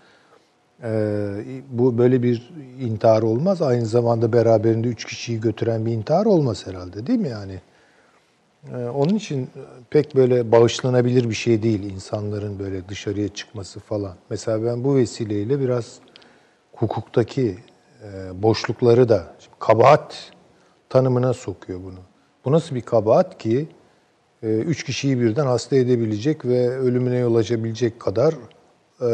Ee, 0.82 1.44
bu 1.70 1.98
böyle 1.98 2.22
bir 2.22 2.52
intihar 2.80 3.22
olmaz. 3.22 3.62
Aynı 3.62 3.86
zamanda 3.86 4.32
beraberinde 4.32 4.88
üç 4.88 5.04
kişiyi 5.04 5.40
götüren 5.40 5.86
bir 5.86 5.92
intihar 5.92 6.26
olmaz 6.26 6.66
herhalde 6.66 7.06
değil 7.06 7.18
mi 7.18 7.28
yani? 7.28 7.60
Ee, 8.70 8.76
onun 8.76 9.14
için 9.14 9.50
pek 9.90 10.16
böyle 10.16 10.52
bağışlanabilir 10.52 11.30
bir 11.30 11.34
şey 11.34 11.62
değil 11.62 11.82
insanların 11.92 12.58
böyle 12.58 12.88
dışarıya 12.88 13.28
çıkması 13.28 13.80
falan. 13.80 14.16
Mesela 14.30 14.64
ben 14.64 14.84
bu 14.84 14.96
vesileyle 14.96 15.60
biraz 15.60 15.98
hukuktaki 16.72 17.58
e, 18.04 18.42
boşlukları 18.42 19.08
da 19.08 19.34
kabahat 19.58 20.32
tanımına 20.88 21.32
sokuyor 21.32 21.80
bunu. 21.84 21.98
Bu 22.44 22.52
nasıl 22.52 22.74
bir 22.74 22.80
kabahat 22.80 23.38
ki 23.38 23.68
e, 24.42 24.46
üç 24.46 24.84
kişiyi 24.84 25.20
birden 25.20 25.46
hasta 25.46 25.76
edebilecek 25.76 26.44
ve 26.44 26.78
ölümüne 26.78 27.18
yol 27.18 27.34
açabilecek 27.34 28.00
kadar 28.00 28.34
e, 29.00 29.06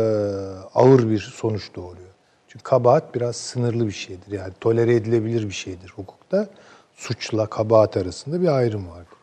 ağır 0.75 1.11
bir 1.11 1.19
sonuç 1.19 1.75
doğuruyor. 1.76 2.09
Çünkü 2.49 2.62
kabahat 2.62 3.14
biraz 3.14 3.37
sınırlı 3.37 3.87
bir 3.87 3.93
şeydir. 3.93 4.33
Yani 4.33 4.52
tolere 4.61 4.95
edilebilir 4.95 5.47
bir 5.47 5.55
şeydir 5.55 5.93
hukukta. 5.97 6.49
Suçla 6.95 7.47
kabahat 7.47 7.97
arasında 7.97 8.40
bir 8.40 8.49
ayrım 8.49 8.90
vardır. 8.90 9.18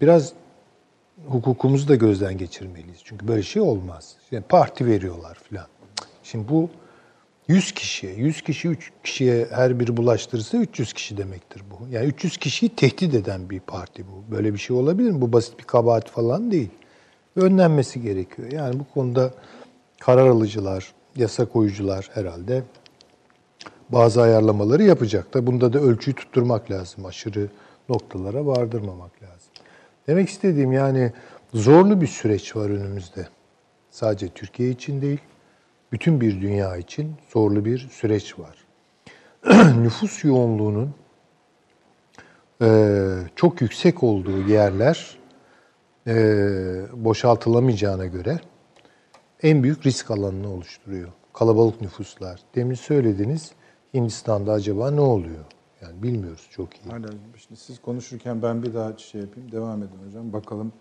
Biraz 0.00 0.32
hukukumuzu 1.28 1.88
da 1.88 1.94
gözden 1.94 2.38
geçirmeliyiz. 2.38 3.00
Çünkü 3.04 3.28
böyle 3.28 3.42
şey 3.42 3.62
olmaz. 3.62 4.16
Yani 4.30 4.44
parti 4.48 4.86
veriyorlar 4.86 5.38
filan. 5.48 5.66
Şimdi 6.22 6.48
bu 6.48 6.70
100 7.48 7.72
kişiye, 7.72 8.14
100 8.14 8.42
kişi 8.42 8.68
3 8.68 8.92
kişiye 9.04 9.46
her 9.50 9.80
biri 9.80 9.96
bulaştırırsa 9.96 10.58
300 10.58 10.92
kişi 10.92 11.16
demektir 11.16 11.62
bu. 11.70 11.88
Yani 11.88 12.06
300 12.06 12.36
kişiyi 12.36 12.68
tehdit 12.68 13.14
eden 13.14 13.50
bir 13.50 13.60
parti 13.60 14.04
bu. 14.06 14.34
Böyle 14.34 14.52
bir 14.52 14.58
şey 14.58 14.76
olabilir 14.76 15.10
mi? 15.10 15.20
Bu 15.20 15.32
basit 15.32 15.58
bir 15.58 15.64
kabahat 15.64 16.10
falan 16.10 16.50
değil. 16.50 16.70
Önlenmesi 17.36 18.02
gerekiyor. 18.02 18.52
Yani 18.52 18.80
bu 18.80 18.84
konuda 18.94 19.30
karar 20.00 20.26
alıcılar, 20.26 20.92
yasa 21.16 21.44
koyucular 21.44 22.10
herhalde 22.14 22.62
bazı 23.88 24.22
ayarlamaları 24.22 24.82
yapacak 24.82 25.34
da 25.34 25.46
bunda 25.46 25.72
da 25.72 25.78
ölçüyü 25.78 26.16
tutturmak 26.16 26.70
lazım. 26.70 27.06
Aşırı 27.06 27.48
noktalara 27.88 28.46
vardırmamak 28.46 29.22
lazım. 29.22 29.39
Demek 30.10 30.28
istediğim 30.28 30.72
yani 30.72 31.12
zorlu 31.54 32.00
bir 32.00 32.06
süreç 32.06 32.56
var 32.56 32.70
önümüzde. 32.70 33.28
Sadece 33.90 34.28
Türkiye 34.28 34.70
için 34.70 35.02
değil, 35.02 35.20
bütün 35.92 36.20
bir 36.20 36.40
dünya 36.40 36.76
için 36.76 37.14
zorlu 37.32 37.64
bir 37.64 37.78
süreç 37.78 38.34
var. 38.38 38.56
Nüfus 39.82 40.24
yoğunluğunun 40.24 40.94
e, 42.62 42.68
çok 43.36 43.60
yüksek 43.60 44.02
olduğu 44.02 44.48
yerler 44.48 45.18
e, 46.06 46.14
boşaltılamayacağına 46.92 48.06
göre 48.06 48.40
en 49.42 49.62
büyük 49.62 49.86
risk 49.86 50.10
alanını 50.10 50.52
oluşturuyor. 50.52 51.08
Kalabalık 51.32 51.80
nüfuslar. 51.80 52.40
Demin 52.54 52.74
söylediniz 52.74 53.52
Hindistan'da 53.94 54.52
acaba 54.52 54.90
ne 54.90 55.00
oluyor? 55.00 55.44
Yani 55.82 56.02
bilmiyoruz 56.02 56.46
çok 56.50 56.74
iyi. 56.76 56.92
Aynen. 56.92 57.08
Şimdi 57.36 57.60
siz 57.60 57.80
konuşurken 57.82 58.42
ben 58.42 58.62
bir 58.62 58.74
daha 58.74 58.96
şey 58.98 59.20
yapayım. 59.20 59.52
Devam 59.52 59.82
edin 59.82 59.98
hocam. 60.06 60.32
Bakalım 60.32 60.72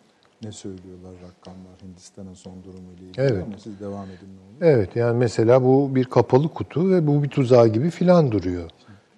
ne 0.43 0.51
söylüyorlar 0.51 1.11
rakamlar 1.13 1.81
Hindistan'ın 1.83 2.33
son 2.33 2.63
durumu 2.63 2.91
ile 2.97 3.05
ilgili 3.05 3.21
Evet. 3.21 3.43
ama 3.47 3.57
siz 3.57 3.79
devam 3.79 4.05
edin 4.05 4.27
ne 4.35 4.65
olur. 4.65 4.73
Evet 4.73 4.95
yani 4.95 5.17
mesela 5.17 5.63
bu 5.63 5.95
bir 5.95 6.05
kapalı 6.05 6.47
kutu 6.53 6.89
ve 6.89 7.07
bu 7.07 7.23
bir 7.23 7.29
tuzağı 7.29 7.67
gibi 7.67 7.89
filan 7.89 8.31
duruyor. 8.31 8.69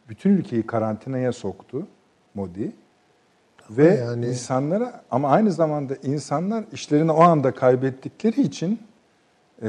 Bütün 0.10 0.30
ülkeyi 0.38 0.68
karantinaya 0.68 1.32
soktu 1.32 1.88
Modi. 2.36 2.72
Ve 3.70 3.96
yani- 3.96 4.26
insanlara 4.26 5.04
ama 5.12 5.30
aynı 5.30 5.52
zamanda 5.52 5.96
insanlar 6.04 6.64
işlerini 6.74 7.12
o 7.12 7.22
anda 7.22 7.52
kaybettikleri 7.52 8.42
için 8.42 8.80
e, 9.64 9.68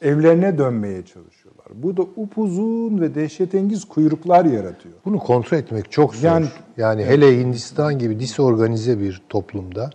evlerine 0.00 0.58
dönmeye 0.58 1.04
çalışıyorlar. 1.04 1.39
Bu 1.74 1.96
da 1.96 2.02
upuzun 2.16 3.00
ve 3.00 3.14
dehşetengiz 3.14 3.84
kuyruklar 3.84 4.44
yaratıyor. 4.44 4.94
Bunu 5.04 5.18
kontrol 5.18 5.58
etmek 5.58 5.90
çok 5.92 6.14
zor. 6.14 6.28
Yani- 6.28 6.46
Yani, 6.76 7.04
hele 7.04 7.40
Hindistan 7.40 7.98
gibi 7.98 8.20
disorganize 8.20 9.00
bir 9.00 9.22
toplumda 9.28 9.90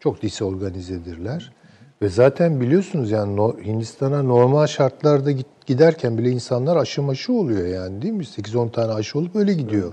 çok 0.00 0.22
disorganizedirler. 0.22 1.52
Ve 2.02 2.08
zaten 2.08 2.60
biliyorsunuz 2.60 3.10
yani 3.10 3.40
Hindistan'a 3.64 4.22
normal 4.22 4.66
şartlarda 4.66 5.30
giderken 5.66 6.18
bile 6.18 6.30
insanlar 6.30 6.76
aşı 6.76 7.02
maşı 7.02 7.32
oluyor 7.32 7.66
yani 7.66 8.02
değil 8.02 8.14
mi? 8.14 8.24
8-10 8.24 8.68
tane 8.68 8.92
aşı 8.92 9.18
olup 9.18 9.36
öyle 9.36 9.52
gidiyor. 9.52 9.92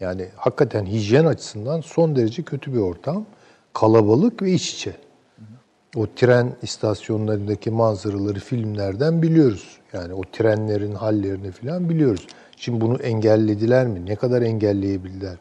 Yani 0.00 0.28
hakikaten 0.36 0.86
hijyen 0.86 1.24
açısından 1.24 1.80
son 1.80 2.16
derece 2.16 2.42
kötü 2.42 2.72
bir 2.72 2.78
ortam. 2.78 3.24
Kalabalık 3.72 4.42
ve 4.42 4.52
iç 4.52 4.74
içe. 4.74 4.96
O 5.96 6.06
tren 6.16 6.52
istasyonlarındaki 6.62 7.70
manzaraları 7.70 8.38
filmlerden 8.40 9.22
biliyoruz. 9.22 9.78
Yani 9.96 10.14
o 10.14 10.22
trenlerin 10.32 10.94
hallerini 10.94 11.50
falan 11.50 11.88
biliyoruz. 11.88 12.26
Şimdi 12.56 12.80
bunu 12.80 12.96
engellediler 12.96 13.86
mi? 13.86 14.06
Ne 14.06 14.16
kadar 14.16 14.42
engelleyebildiler? 14.42 15.36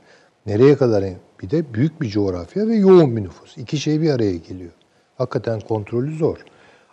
Nereye 0.45 0.75
kadar? 0.75 1.03
Bir 1.41 1.50
de 1.50 1.74
büyük 1.74 2.01
bir 2.01 2.09
coğrafya 2.09 2.67
ve 2.67 2.75
yoğun 2.75 3.17
bir 3.17 3.24
nüfus. 3.24 3.57
İki 3.57 3.77
şey 3.77 4.01
bir 4.01 4.09
araya 4.09 4.35
geliyor. 4.35 4.71
Hakikaten 5.17 5.59
kontrolü 5.59 6.15
zor. 6.15 6.38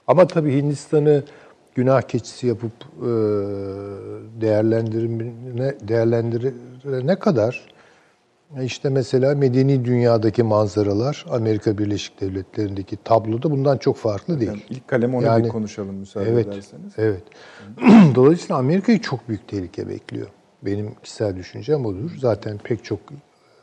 Ama 0.07 0.27
tabii 0.27 0.57
Hindistan'ı 0.57 1.25
günah 1.75 2.03
keçisi 2.03 2.47
yapıp 2.47 2.73
e, 2.99 3.11
değerlendirmene, 4.41 5.75
değerlendirene 5.89 7.17
kadar 7.17 7.72
işte 8.63 8.89
mesela 8.89 9.35
medeni 9.35 9.85
dünyadaki 9.85 10.43
manzaralar 10.43 11.27
Amerika 11.31 11.79
Birleşik 11.79 12.21
Devletleri'ndeki 12.21 12.97
tabloda 13.05 13.51
bundan 13.51 13.79
çok 13.79 13.97
farklı 13.97 14.41
değil. 14.41 14.51
Yani 14.51 14.63
ilk 14.71 14.89
kalem 14.89 15.15
onu 15.15 15.25
Yani- 15.25 15.45
bir 15.45 15.49
konuşalım 15.49 15.95
müsaade 15.95 16.31
Evet, 16.31 16.47
ederseniz. 16.47 16.93
evet. 16.99 17.23
Dolayısıyla 18.15 18.57
Amerika'yı 18.57 19.01
çok 19.01 19.29
büyük 19.29 19.49
tehlike 19.49 19.89
bekliyor. 19.89 20.27
Benim 20.63 20.95
kişisel 21.03 21.37
düşüncem 21.37 21.87
odur. 21.87 22.11
Zaten 22.19 22.59
pek 22.59 22.85
çok 22.85 22.99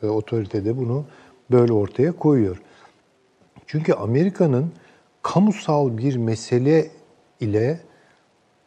e, 0.04 0.08
otorite 0.08 0.66
de 0.66 0.78
bunu 0.78 1.06
böyle 1.52 1.74
ortaya 1.74 2.12
koyuyor. 2.12 2.62
Çünkü 3.68 3.94
Amerika'nın 3.94 4.72
kamusal 5.22 5.98
bir 5.98 6.18
mesele 6.18 6.88
ile 7.40 7.80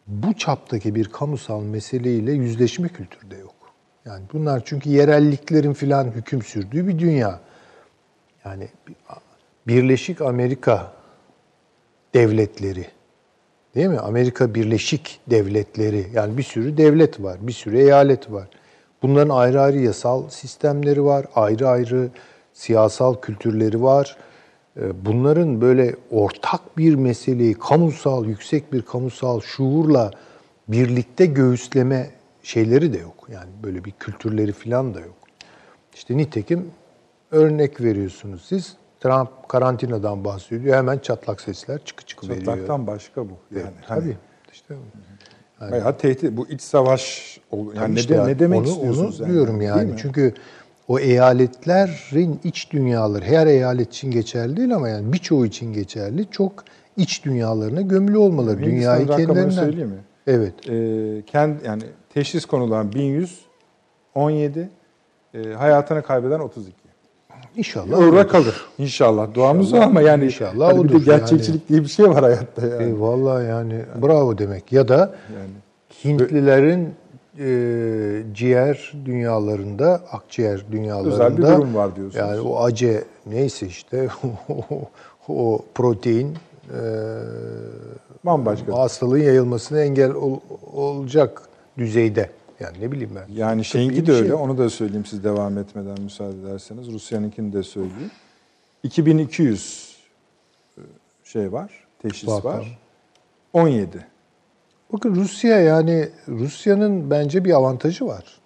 bu 0.07 0.33
çaptaki 0.33 0.95
bir 0.95 1.05
kamusal 1.05 1.61
meseleyle 1.63 2.31
yüzleşme 2.31 2.87
kültürü 2.87 3.31
de 3.31 3.35
yok. 3.37 3.42
Yani 4.05 4.23
bunlar 4.33 4.61
çünkü 4.65 4.89
yerelliklerin 4.89 5.73
filan 5.73 6.05
hüküm 6.05 6.41
sürdüğü 6.41 6.87
bir 6.87 6.99
dünya. 6.99 7.39
Yani 8.45 8.67
Birleşik 9.67 10.21
Amerika 10.21 10.93
devletleri 12.13 12.87
Değil 13.75 13.87
mi? 13.87 13.99
Amerika 13.99 14.55
Birleşik 14.55 15.19
Devletleri 15.29 16.07
yani 16.13 16.37
bir 16.37 16.43
sürü 16.43 16.77
devlet 16.77 17.23
var, 17.23 17.37
bir 17.41 17.51
sürü 17.51 17.77
eyalet 17.77 18.31
var. 18.31 18.47
Bunların 19.01 19.35
ayrı 19.35 19.61
ayrı 19.61 19.79
yasal 19.79 20.29
sistemleri 20.29 21.03
var, 21.03 21.25
ayrı 21.35 21.67
ayrı 21.67 22.09
siyasal 22.53 23.15
kültürleri 23.15 23.83
var. 23.83 24.17
Ee, 24.77 25.05
Bunların 25.05 25.61
böyle 25.61 25.95
ortak 26.11 26.77
bir 26.77 26.95
meseleyi 26.95 27.53
kamusal, 27.53 28.25
yüksek 28.25 28.73
bir 28.73 28.81
kamusal 28.81 29.41
şuurla 29.41 30.11
birlikte 30.67 31.25
göğüsleme 31.25 32.09
şeyleri 32.43 32.93
de 32.93 32.97
yok. 32.97 33.27
Yani 33.31 33.49
böyle 33.63 33.85
bir 33.85 33.91
kültürleri 33.91 34.51
falan 34.51 34.93
da 34.93 34.99
yok. 34.99 35.15
İşte 35.93 36.17
nitekim 36.17 36.71
örnek 37.31 37.81
veriyorsunuz 37.81 38.45
siz. 38.45 38.73
Trump 38.99 39.29
karantinadan 39.49 40.25
bahsediyor. 40.25 40.75
Hemen 40.77 40.97
çatlak 40.97 41.41
sesler 41.41 41.83
çıkı 41.85 42.05
çıkı 42.05 42.29
veriyor. 42.29 42.45
Çatlaktan 42.45 42.87
başka 42.87 43.29
bu. 43.29 43.33
Yani 43.55 43.63
hani 43.85 44.01
Tabii. 44.01 44.17
İşte 44.53 44.75
bayağı 45.71 45.97
tehdit. 45.97 46.37
Bu 46.37 46.47
iç 46.47 46.61
savaş 46.61 47.37
yani 47.53 47.75
Tabii 47.75 47.95
ne, 47.95 48.07
de- 48.07 48.27
ne 48.27 48.39
demek 48.39 48.59
onu, 48.59 48.67
istiyorsunuz 48.67 49.21
onu 49.21 49.27
yani? 49.27 49.33
diyorum 49.33 49.61
yani. 49.61 49.93
Çünkü 49.97 50.33
o 50.87 50.99
eyaletlerin 50.99 52.39
iç 52.43 52.71
dünyaları 52.71 53.25
her 53.25 53.47
eyalet 53.47 53.87
için 53.87 54.11
geçerli 54.11 54.57
değil 54.57 54.75
ama 54.75 54.89
yani 54.89 55.13
birçoğu 55.13 55.45
için 55.45 55.73
geçerli. 55.73 56.25
Çok 56.31 56.63
iç 56.97 57.25
dünyalarına 57.25 57.81
gömülü 57.81 58.17
olmaları. 58.17 58.59
Hindistan 58.59 58.99
Dünyayı 58.99 59.07
kendilerinden. 59.07 59.49
söyleyeyim 59.49 59.89
mi? 59.89 60.03
Evet. 60.27 60.53
Ee, 60.69 61.21
kendi 61.25 61.65
yani 61.67 61.83
teşhis 62.13 62.45
konulan 62.45 62.91
1117, 62.93 64.69
e, 65.33 65.43
hayatını 65.53 66.01
kaybeden 66.03 66.39
32. 66.39 66.73
İnşallah. 67.55 67.97
Orada 67.99 68.27
kalır. 68.27 68.65
İnşallah. 68.77 69.33
Duamız 69.33 69.73
o 69.73 69.77
ama 69.77 70.01
yani 70.01 70.25
İnşallah 70.25 70.67
hani 70.67 70.83
bir 70.83 70.93
de 70.93 70.97
gerçekçilik 70.97 71.69
diye 71.69 71.81
bir 71.81 71.87
şey 71.87 72.09
var 72.09 72.23
hayatta 72.23 72.67
yani. 72.67 72.83
E, 72.83 72.99
vallahi 72.99 73.45
yani 73.47 73.81
bravo 74.01 74.37
demek. 74.37 74.71
Ya 74.71 74.87
da 74.87 74.97
yani 75.35 75.49
Hintlilerin 76.05 76.89
e, 77.39 78.33
ciğer 78.33 78.93
dünyalarında, 79.05 80.01
akciğer 80.11 80.63
dünyalarında 80.71 81.13
özel 81.13 81.37
bir 81.37 81.41
durum 81.43 81.75
var 81.75 81.95
diyorsunuz. 81.95 82.15
Yani 82.29 82.41
o 82.41 82.63
ace 82.63 83.03
neyse 83.25 83.67
işte 83.67 84.07
o 85.29 85.59
protein 85.75 86.37
e, 86.69 86.79
Bambaşka. 88.25 88.77
hastalığın 88.79 89.17
yayılmasına 89.17 89.81
engel 89.81 90.11
ol- 90.13 90.39
olacak 90.73 91.41
düzeyde. 91.77 92.29
Yani 92.59 92.81
ne 92.81 92.91
bileyim 92.91 93.11
ben. 93.15 93.33
Yani 93.33 93.65
şeyinki 93.65 94.05
de 94.05 94.11
şey. 94.11 94.21
öyle. 94.21 94.33
Onu 94.33 94.57
da 94.57 94.69
söyleyeyim 94.69 95.05
siz 95.05 95.23
devam 95.23 95.57
etmeden 95.57 96.01
müsaade 96.01 96.39
ederseniz. 96.41 96.91
Rusya'nınkini 96.91 97.53
de 97.53 97.63
söyleyeyim. 97.63 98.11
2200 98.83 99.97
e, 100.77 100.81
şey 101.23 101.51
var, 101.51 101.71
teşhis 102.01 102.29
Vaka. 102.29 102.49
var. 102.49 102.79
17. 103.53 104.07
Bakın 104.93 105.15
Rusya 105.15 105.59
yani 105.59 106.09
Rusya'nın 106.27 107.11
bence 107.11 107.45
bir 107.45 107.51
avantajı 107.51 108.05
var. 108.05 108.41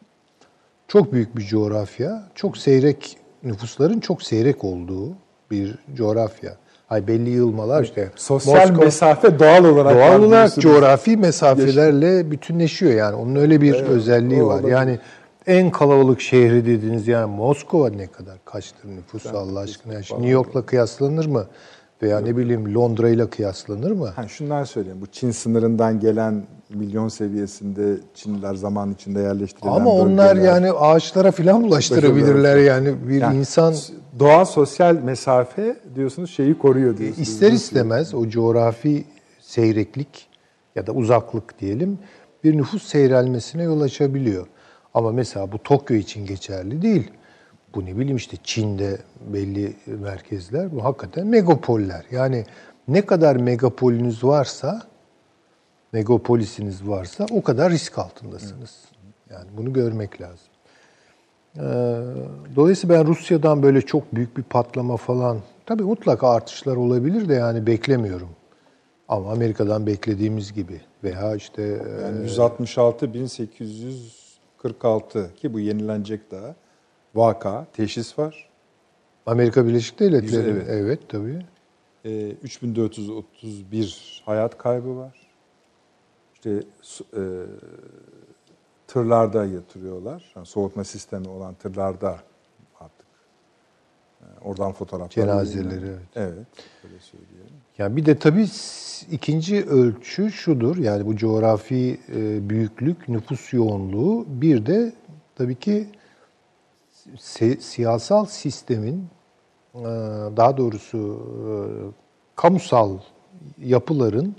Çok 0.88 1.14
büyük 1.14 1.38
bir 1.38 1.46
coğrafya, 1.46 2.30
çok 2.36 2.58
seyrek 2.58 3.18
nüfusların 3.44 4.00
çok 4.00 4.24
seyrek 4.24 4.64
olduğu 4.64 5.14
bir 5.52 5.76
coğrafya. 5.94 6.58
Hay 6.88 7.08
belli 7.08 7.30
yığılmalar 7.30 7.84
işte. 7.84 8.10
Sosyal 8.16 8.56
Moskova- 8.70 8.84
mesafe 8.84 9.40
doğal 9.40 9.66
olarak 9.66 9.96
doğal 9.96 10.24
olarak 10.24 10.56
coğrafi 10.60 11.18
mesafelerle 11.18 12.32
bütünleşiyor 12.32 12.94
yani. 12.94 13.16
Onun 13.16 13.36
öyle 13.36 13.62
bir 13.62 13.74
Evet, 13.76 13.90
özelliği 13.90 14.46
var. 14.46 14.54
olabilir. 14.54 14.72
Yani 14.72 15.00
en 15.48 15.72
kalabalık 15.72 16.22
şehri 16.22 16.66
dediğiniz 16.66 17.08
yani 17.08 17.36
Moskova 17.36 17.90
ne 17.90 18.08
kadar 18.08 18.36
kaçtır 18.46 18.90
nüfusu 18.90 19.38
Allah 19.38 19.60
aşkına? 19.60 19.94
Yani 19.94 20.04
New 20.12 20.28
York'la 20.30 20.62
kıyaslanır 20.62 21.26
mı? 21.26 21.46
Veya 22.02 22.20
ne 22.20 22.38
bileyim 22.38 22.76
Londra 22.76 23.10
ile 23.10 23.30
kıyaslanır 23.30 23.92
mı? 23.92 24.08
Ha, 24.16 24.28
şundan 24.28 24.64
söyleyeyim. 24.64 24.98
Bu 25.02 25.08
Çin 25.08 25.32
sınırından 25.32 26.00
gelen 26.00 26.44
milyon 26.70 27.08
seviyesinde 27.08 27.98
Çinliler 28.16 28.56
zaman 28.56 28.92
içinde 28.92 29.20
yerleştirilen 29.22 29.72
Ama 29.72 29.90
onlar 29.92 30.36
bölgeler. 30.36 30.54
yani 30.54 30.72
ağaçlara 30.72 31.32
filan 31.32 31.64
bulaştırabilirler 31.64 32.58
yani 32.58 32.94
bir 33.08 33.22
Yani 33.22 33.38
insan 33.38 33.76
doğal 34.20 34.46
sosyal 34.46 34.96
mesafe 34.96 35.78
diyorsunuz 35.96 36.32
şeyi 36.32 36.58
koruyor 36.58 36.98
diyorsunuz. 36.98 37.28
ister 37.28 37.52
istemez 37.52 38.14
o 38.14 38.30
coğrafi 38.30 39.06
seyreklik 39.40 40.28
ya 40.76 40.88
da 40.88 40.92
uzaklık 40.92 41.60
diyelim 41.60 42.00
bir 42.44 42.58
nüfus 42.58 42.84
seyrelmesine 42.84 43.64
yol 43.64 43.82
açabiliyor. 43.82 44.48
Ama 44.94 45.12
mesela 45.12 45.52
bu 45.52 45.64
Tokyo 45.64 45.98
için 45.98 46.26
geçerli 46.26 46.82
değil. 46.82 47.12
Bu 47.76 47.86
ne 47.86 47.98
bileyim 47.98 48.18
işte 48.18 48.38
Çin'de 48.44 48.98
belli 49.34 49.76
merkezler 49.86 50.72
bu 50.72 50.84
hakikaten 50.84 51.28
megapoller. 51.28 52.06
Yani 52.12 52.46
ne 52.88 53.06
kadar 53.06 53.36
megapolünüz 53.36 54.24
varsa 54.24 54.82
megapolisiniz 55.94 56.88
varsa 56.88 57.26
o 57.32 57.44
kadar 57.44 57.72
risk 57.72 57.98
altındasınız. 57.98 58.86
Yani 59.30 59.48
bunu 59.58 59.74
görmek 59.74 60.22
lazım. 60.22 60.47
Ee, 61.60 61.96
Dolayısıyla 62.56 63.00
ben 63.00 63.08
Rusya'dan 63.08 63.64
böyle 63.64 63.82
çok 63.82 64.16
büyük 64.16 64.38
bir 64.38 64.44
patlama 64.44 64.98
falan, 64.98 65.38
tabii 65.66 65.84
mutlaka 65.84 66.30
artışlar 66.30 66.76
olabilir 66.76 67.30
de 67.30 67.34
yani 67.34 67.68
beklemiyorum. 67.68 68.30
Ama 69.08 69.32
Amerika'dan 69.32 69.88
beklediğimiz 69.88 70.54
gibi 70.54 70.82
veya 71.04 71.36
işte 71.36 71.62
e, 71.62 72.02
Yani 72.02 72.22
166 72.24 73.14
1846 73.14 75.36
ki 75.36 75.54
bu 75.54 75.60
yenilenecek 75.60 76.32
daha 76.32 76.56
vaka, 77.16 77.68
teşhis 77.74 78.20
var. 78.20 78.50
Amerika 79.26 79.68
Birleşik 79.68 80.00
Devletleri, 80.00 80.50
Evet. 80.50 80.66
evet, 80.70 81.00
tabii. 81.10 81.40
Ee, 82.06 82.30
3431 82.44 84.22
hayat 84.26 84.58
kaybı 84.58 84.98
var. 84.98 85.18
İşte 86.34 86.50
e, 87.14 87.22
tırlarda 88.88 89.46
yatırıyorlar. 89.46 90.24
Yani 90.36 90.46
soğutma 90.46 90.84
sistemi 90.84 91.28
olan 91.30 91.54
tırlarda 91.54 92.20
artık. 92.80 93.06
e, 94.22 94.26
oradan 94.44 94.72
fotoğraflar. 94.72 95.10
Cenazeleri, 95.10 95.86
evet. 95.86 96.00
Evet. 96.16 96.48
Öyle 96.84 97.00
söyleyelim. 97.00 97.54
Yani 97.78 97.96
bir 97.96 98.06
de 98.06 98.20
tabii 98.20 98.48
ikinci 99.12 99.66
ölçü 99.66 100.32
şudur. 100.32 100.78
Yani 100.78 101.06
bu 101.06 101.16
coğrafi 101.16 102.00
e, 102.16 102.50
büyüklük, 102.50 103.10
nüfus 103.10 103.54
yoğunluğu 103.54 104.26
bir 104.28 104.66
de 104.66 104.94
tabii 105.36 105.56
ki 105.56 105.88
si- 107.20 107.62
siyasal 107.62 108.26
sistemin 108.26 109.08
e, 109.76 109.80
daha 110.38 110.58
doğrusu 110.58 111.22
e, 111.44 111.50
kamusal 112.36 112.98
yapıların 113.58 114.36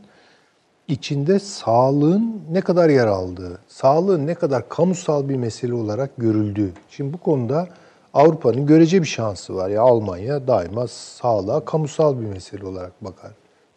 içinde 0.88 1.38
sağlığın 1.38 2.42
ne 2.50 2.60
kadar 2.60 2.88
yer 2.88 3.06
aldığı, 3.06 3.58
sağlığın 3.68 4.26
ne 4.26 4.34
kadar 4.34 4.68
kamusal 4.68 5.28
bir 5.28 5.36
mesele 5.36 5.74
olarak 5.74 6.10
görüldüğü. 6.18 6.72
Şimdi 6.90 7.12
bu 7.12 7.18
konuda 7.18 7.68
Avrupa'nın 8.14 8.66
görece 8.66 9.02
bir 9.02 9.06
şansı 9.06 9.56
var. 9.56 9.68
Ya 9.68 9.82
Almanya 9.82 10.46
daima 10.46 10.86
sağlığa 10.88 11.64
kamusal 11.64 12.20
bir 12.20 12.26
mesele 12.26 12.66
olarak 12.66 13.04
bakar. 13.04 13.30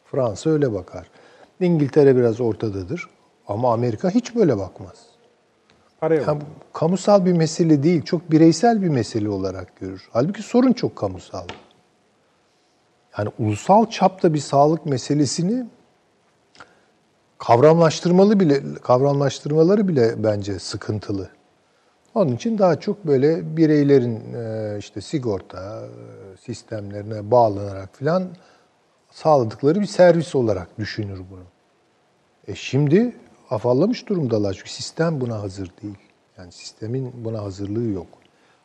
Fransa 0.05 0.49
öyle 0.49 0.73
bakar. 0.73 1.07
İngiltere 1.59 2.15
biraz 2.15 2.41
ortadadır. 2.41 3.09
Ama 3.47 3.73
Amerika 3.73 4.09
hiç 4.09 4.35
böyle 4.35 4.57
bakmaz. 4.57 5.05
Para 5.99 6.15
yok. 6.15 6.27
Yani 6.27 6.41
kamusal 6.73 7.25
bir 7.25 7.33
mesele 7.33 7.83
değil, 7.83 8.01
çok 8.01 8.31
bireysel 8.31 8.81
bir 8.81 8.89
mesele 8.89 9.29
olarak 9.29 9.75
görür. 9.75 10.09
Halbuki 10.11 10.41
sorun 10.41 10.73
çok 10.73 10.95
kamusal. 10.95 11.43
Yani 13.17 13.29
ulusal 13.39 13.85
çapta 13.85 14.33
bir 14.33 14.39
sağlık 14.39 14.85
meselesini 14.85 15.65
kavramlaştırmalı 17.47 18.39
bile 18.39 18.61
kavramlaştırmaları 18.81 19.87
bile 19.87 20.23
bence 20.23 20.59
sıkıntılı. 20.59 21.29
Onun 22.15 22.35
için 22.35 22.57
daha 22.57 22.79
çok 22.79 23.07
böyle 23.07 23.57
bireylerin 23.57 24.33
e, 24.33 24.75
işte 24.79 25.01
sigorta 25.01 25.81
e, 25.81 26.37
sistemlerine 26.37 27.31
bağlanarak 27.31 27.95
filan 27.97 28.23
sağladıkları 29.11 29.81
bir 29.81 29.85
servis 29.85 30.35
olarak 30.35 30.79
düşünür 30.79 31.19
bunu. 31.31 31.43
E 32.47 32.55
şimdi 32.55 33.15
afallamış 33.49 34.09
durumdalar 34.09 34.53
çünkü 34.53 34.71
sistem 34.71 35.21
buna 35.21 35.41
hazır 35.41 35.71
değil. 35.83 35.97
Yani 36.37 36.51
sistemin 36.51 37.11
buna 37.25 37.41
hazırlığı 37.41 37.91
yok. 37.91 38.07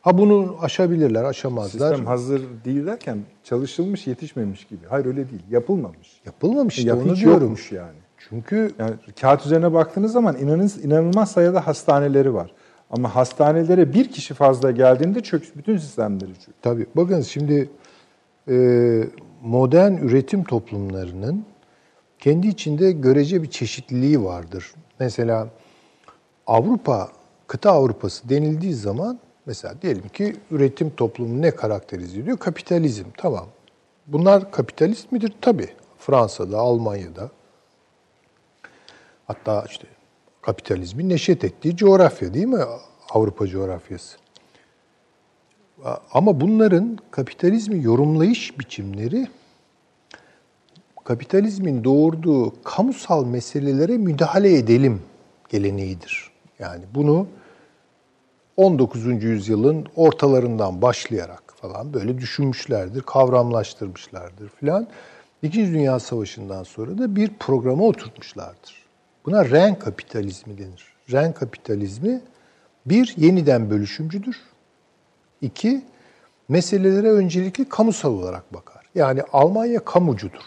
Ha 0.03 0.19
bunu 0.19 0.57
aşabilirler, 0.61 1.25
aşamazlar. 1.25 1.89
Sistem 1.91 2.07
hazır 2.07 2.43
değil 2.65 2.87
derken 2.87 3.19
çalışılmış 3.45 4.07
yetişmemiş 4.07 4.65
gibi. 4.65 4.87
Hayır 4.89 5.07
öyle 5.07 5.31
değil. 5.31 5.43
Yapılmamış. 5.51 6.21
Yapılmamış 6.27 6.79
işte 6.79 6.89
Yap- 6.89 6.99
onu 7.03 7.15
hiç 7.15 7.21
diyorum. 7.21 7.43
yokmuş 7.43 7.73
yani. 7.73 8.06
Çünkü 8.29 8.71
Yani 8.79 8.95
kağıt 9.21 9.47
üzerine 9.47 9.73
baktığınız 9.73 10.13
zaman 10.13 10.37
inanın, 10.37 10.73
inanılmaz 10.83 11.31
sayıda 11.31 11.67
hastaneleri 11.67 12.35
var. 12.35 12.53
Ama 12.91 13.15
hastanelere 13.15 13.95
bir 13.95 14.11
kişi 14.13 14.35
fazla 14.35 14.71
geldiğinde 14.71 15.23
çök, 15.23 15.57
bütün 15.57 15.79
sistemleri 15.79 16.35
çöküyor. 16.35 16.57
Tabii. 16.63 16.87
Bakın 16.97 17.21
şimdi 17.21 17.71
e, 18.49 18.55
modern 19.43 19.93
üretim 19.93 20.45
toplumlarının 20.45 21.45
kendi 22.19 22.49
içinde 22.49 22.93
görece 22.93 23.43
bir 23.43 23.51
çeşitliliği 23.51 24.25
vardır. 24.25 24.73
Mesela 25.01 25.49
Avrupa, 26.47 27.09
kıta 27.47 27.71
Avrupası 27.71 28.29
denildiği 28.29 28.75
zaman 28.75 29.19
mesela 29.47 29.75
diyelim 29.83 30.09
ki 30.09 30.37
üretim 30.51 30.91
toplumu 30.91 31.43
ne 31.43 31.51
karakterize 31.51 32.21
ediyor? 32.21 32.39
Kapitalizm. 32.39 33.05
Tamam. 33.17 33.47
Bunlar 34.07 34.51
kapitalist 34.51 35.13
midir? 35.13 35.33
Tabii. 35.41 35.69
Fransa'da, 35.99 36.59
Almanya'da. 36.59 37.31
Hatta 39.27 39.65
işte 39.69 39.87
kapitalizmin 40.43 41.09
neşet 41.09 41.45
ettiği 41.45 41.77
coğrafya 41.77 42.35
değil 42.35 42.47
mi? 42.47 42.65
Avrupa 43.11 43.47
coğrafyası. 43.47 44.17
Ama 46.13 46.41
bunların 46.41 46.99
kapitalizmi 47.11 47.85
yorumlayış 47.85 48.59
biçimleri 48.59 49.27
kapitalizmin 51.05 51.85
doğurduğu 51.85 52.63
kamusal 52.63 53.25
meselelere 53.25 53.99
müdahale 53.99 54.59
edelim 54.59 55.03
geleneğidir. 55.49 56.31
Yani 56.59 56.85
bunu 56.95 57.27
19. 58.57 59.25
yüzyılın 59.25 59.87
ortalarından 59.97 60.83
başlayarak 60.83 61.43
falan 61.57 61.95
böyle 61.95 62.19
düşünmüşlerdir, 62.19 63.03
kavramlaştırmışlardır 63.03 64.49
filan. 64.49 64.89
İkinci 65.43 65.73
Dünya 65.73 66.01
Savaşı'ndan 66.01 66.63
sonra 66.63 66.99
da 66.99 67.17
bir 67.17 67.29
programa 67.29 67.85
oturtmuşlardır. 67.85 68.86
Buna 69.27 69.51
ren 69.51 69.79
kapitalizmi 69.79 70.59
denir. 70.59 70.95
Ren 71.13 71.33
kapitalizmi 71.33 72.21
bir, 72.87 73.15
yeniden 73.17 73.71
bölüşümcüdür. 73.71 74.37
İki, 75.41 75.85
meselelere 76.49 77.11
öncelikli 77.11 77.69
kamusal 77.69 78.13
olarak 78.13 78.55
bakar. 78.55 78.87
Yani 78.95 79.23
Almanya 79.33 79.85
kamucudur. 79.85 80.43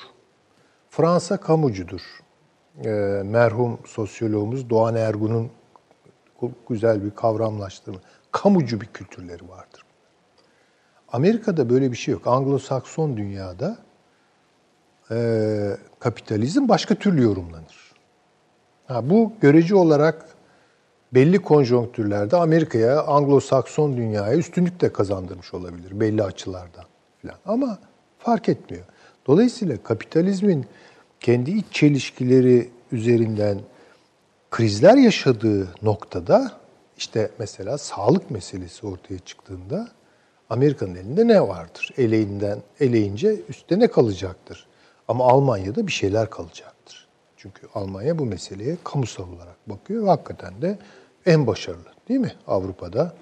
Fransa 0.90 1.38
kamucudur. 1.38 2.02
E, 2.86 2.90
merhum 3.26 3.80
sosyoloğumuz 3.86 4.70
Doğan 4.70 4.96
Ergun'un 4.96 5.52
güzel 6.70 7.06
bir 7.06 7.12
kavramlaştırma. 7.12 8.00
Kamucu 8.32 8.82
bir 8.82 8.86
kültürleri 8.88 9.50
vardır. 9.50 9.84
Amerika'da 11.12 11.70
böyle 11.70 11.92
bir 11.92 11.98
şey 11.98 12.12
yok. 12.12 12.26
Anglo-Sakson 12.26 13.18
dünyada 13.18 13.78
e, 15.12 15.78
kapitalizm 16.00 16.68
başka 16.70 16.96
türlü 16.96 17.24
yorumlanır. 17.24 17.89
Ha, 18.90 19.10
bu 19.10 19.34
göreci 19.42 19.76
olarak 19.76 20.26
belli 21.14 21.42
konjonktürlerde 21.42 22.38
Amerika'ya, 22.38 22.96
Anglo-Sakson 23.00 23.98
dünyaya 23.98 24.36
üstünlük 24.36 24.82
de 24.82 24.94
kazandırmış 24.94 25.54
olabilir 25.54 26.00
belli 26.00 26.24
açılardan 26.24 26.86
falan. 27.22 27.36
Ama 27.46 27.80
fark 28.20 28.50
etmiyor. 28.50 28.84
Dolayısıyla 29.28 29.84
kapitalizmin 29.84 30.66
kendi 31.20 31.52
iç 31.52 31.66
çelişkileri 31.72 32.70
üzerinden 32.92 33.60
krizler 34.52 34.98
yaşadığı 34.98 35.68
noktada 35.82 36.52
işte 36.98 37.32
mesela 37.40 37.78
sağlık 37.78 38.32
meselesi 38.32 38.88
ortaya 38.88 39.20
çıktığında 39.20 39.88
Amerika'nın 40.50 40.96
elinde 40.96 41.28
ne 41.28 41.42
vardır? 41.42 41.90
Eleğinden 41.98 42.60
eleyince 42.80 43.36
üstte 43.50 43.80
ne 43.80 43.88
kalacaktır? 43.88 44.68
Ama 45.08 45.28
Almanya'da 45.28 45.88
bir 45.88 45.92
şeyler 45.92 46.30
kalacaktır. 46.30 46.79
Çünkü 47.42 47.68
Almanya 47.74 48.20
bu 48.20 48.26
meseleye 48.26 48.78
kamusal 48.84 49.34
olarak 49.34 49.70
bakıyor 49.70 50.04
ve 50.04 50.10
hakikaten 50.10 50.62
de 50.62 50.78
en 51.26 51.48
başarılı 51.48 51.94
değil 52.10 52.20
mi? 52.20 52.34
Avrupa'da 52.48 53.14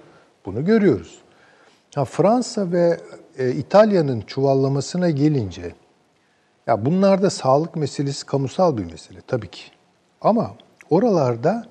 bunu 0.46 0.64
görüyoruz. 0.64 1.18
Ha, 1.94 2.04
Fransa 2.04 2.72
ve 2.72 3.00
e, 3.38 3.52
İtalya'nın 3.52 4.20
çuvallamasına 4.20 5.10
gelince 5.10 5.74
ya 6.66 6.84
bunlarda 6.84 7.30
sağlık 7.30 7.76
meselesi 7.76 8.26
kamusal 8.26 8.78
bir 8.78 8.84
mesele 8.84 9.20
tabii 9.26 9.48
ki. 9.48 9.62
Ama 10.20 10.54
oralarda 10.90 11.66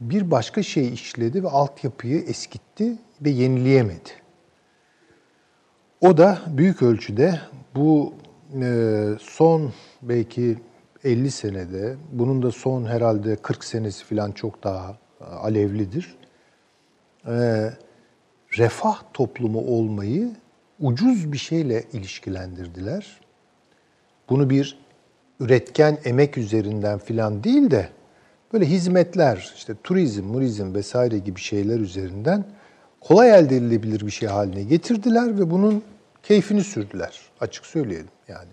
bir 0.00 0.30
başka 0.30 0.62
şey 0.62 0.92
işledi 0.92 1.44
ve 1.44 1.48
altyapıyı 1.48 2.20
eskitti 2.20 2.92
ve 3.20 3.30
yenileyemedi. 3.30 4.10
O 6.00 6.16
da 6.16 6.38
büyük 6.46 6.82
ölçüde 6.82 7.40
bu 7.74 8.14
e, 8.60 9.06
son 9.20 9.72
belki 10.02 10.58
50 11.04 11.30
senede, 11.30 11.96
bunun 12.12 12.42
da 12.42 12.50
son 12.50 12.84
herhalde 12.84 13.36
40 13.36 13.64
senesi 13.64 14.04
falan 14.04 14.32
çok 14.32 14.64
daha 14.64 14.98
e, 15.20 15.24
alevlidir. 15.24 16.16
E, 17.26 17.70
refah 18.58 19.02
toplumu 19.12 19.60
olmayı 19.60 20.30
ucuz 20.80 21.32
bir 21.32 21.38
şeyle 21.38 21.84
ilişkilendirdiler. 21.92 23.20
Bunu 24.28 24.50
bir 24.50 24.78
üretken 25.40 25.98
emek 26.04 26.38
üzerinden 26.38 26.98
filan 26.98 27.44
değil 27.44 27.70
de 27.70 27.88
böyle 28.52 28.66
hizmetler, 28.66 29.52
işte 29.56 29.74
turizm, 29.84 30.24
murizm 30.24 30.74
vesaire 30.74 31.18
gibi 31.18 31.40
şeyler 31.40 31.80
üzerinden 31.80 32.44
kolay 33.00 33.30
elde 33.30 33.56
edilebilir 33.56 34.06
bir 34.06 34.10
şey 34.10 34.28
haline 34.28 34.62
getirdiler 34.62 35.38
ve 35.38 35.50
bunun 35.50 35.82
keyfini 36.22 36.64
sürdüler. 36.64 37.20
Açık 37.40 37.66
söyleyelim 37.66 38.10
yani. 38.28 38.50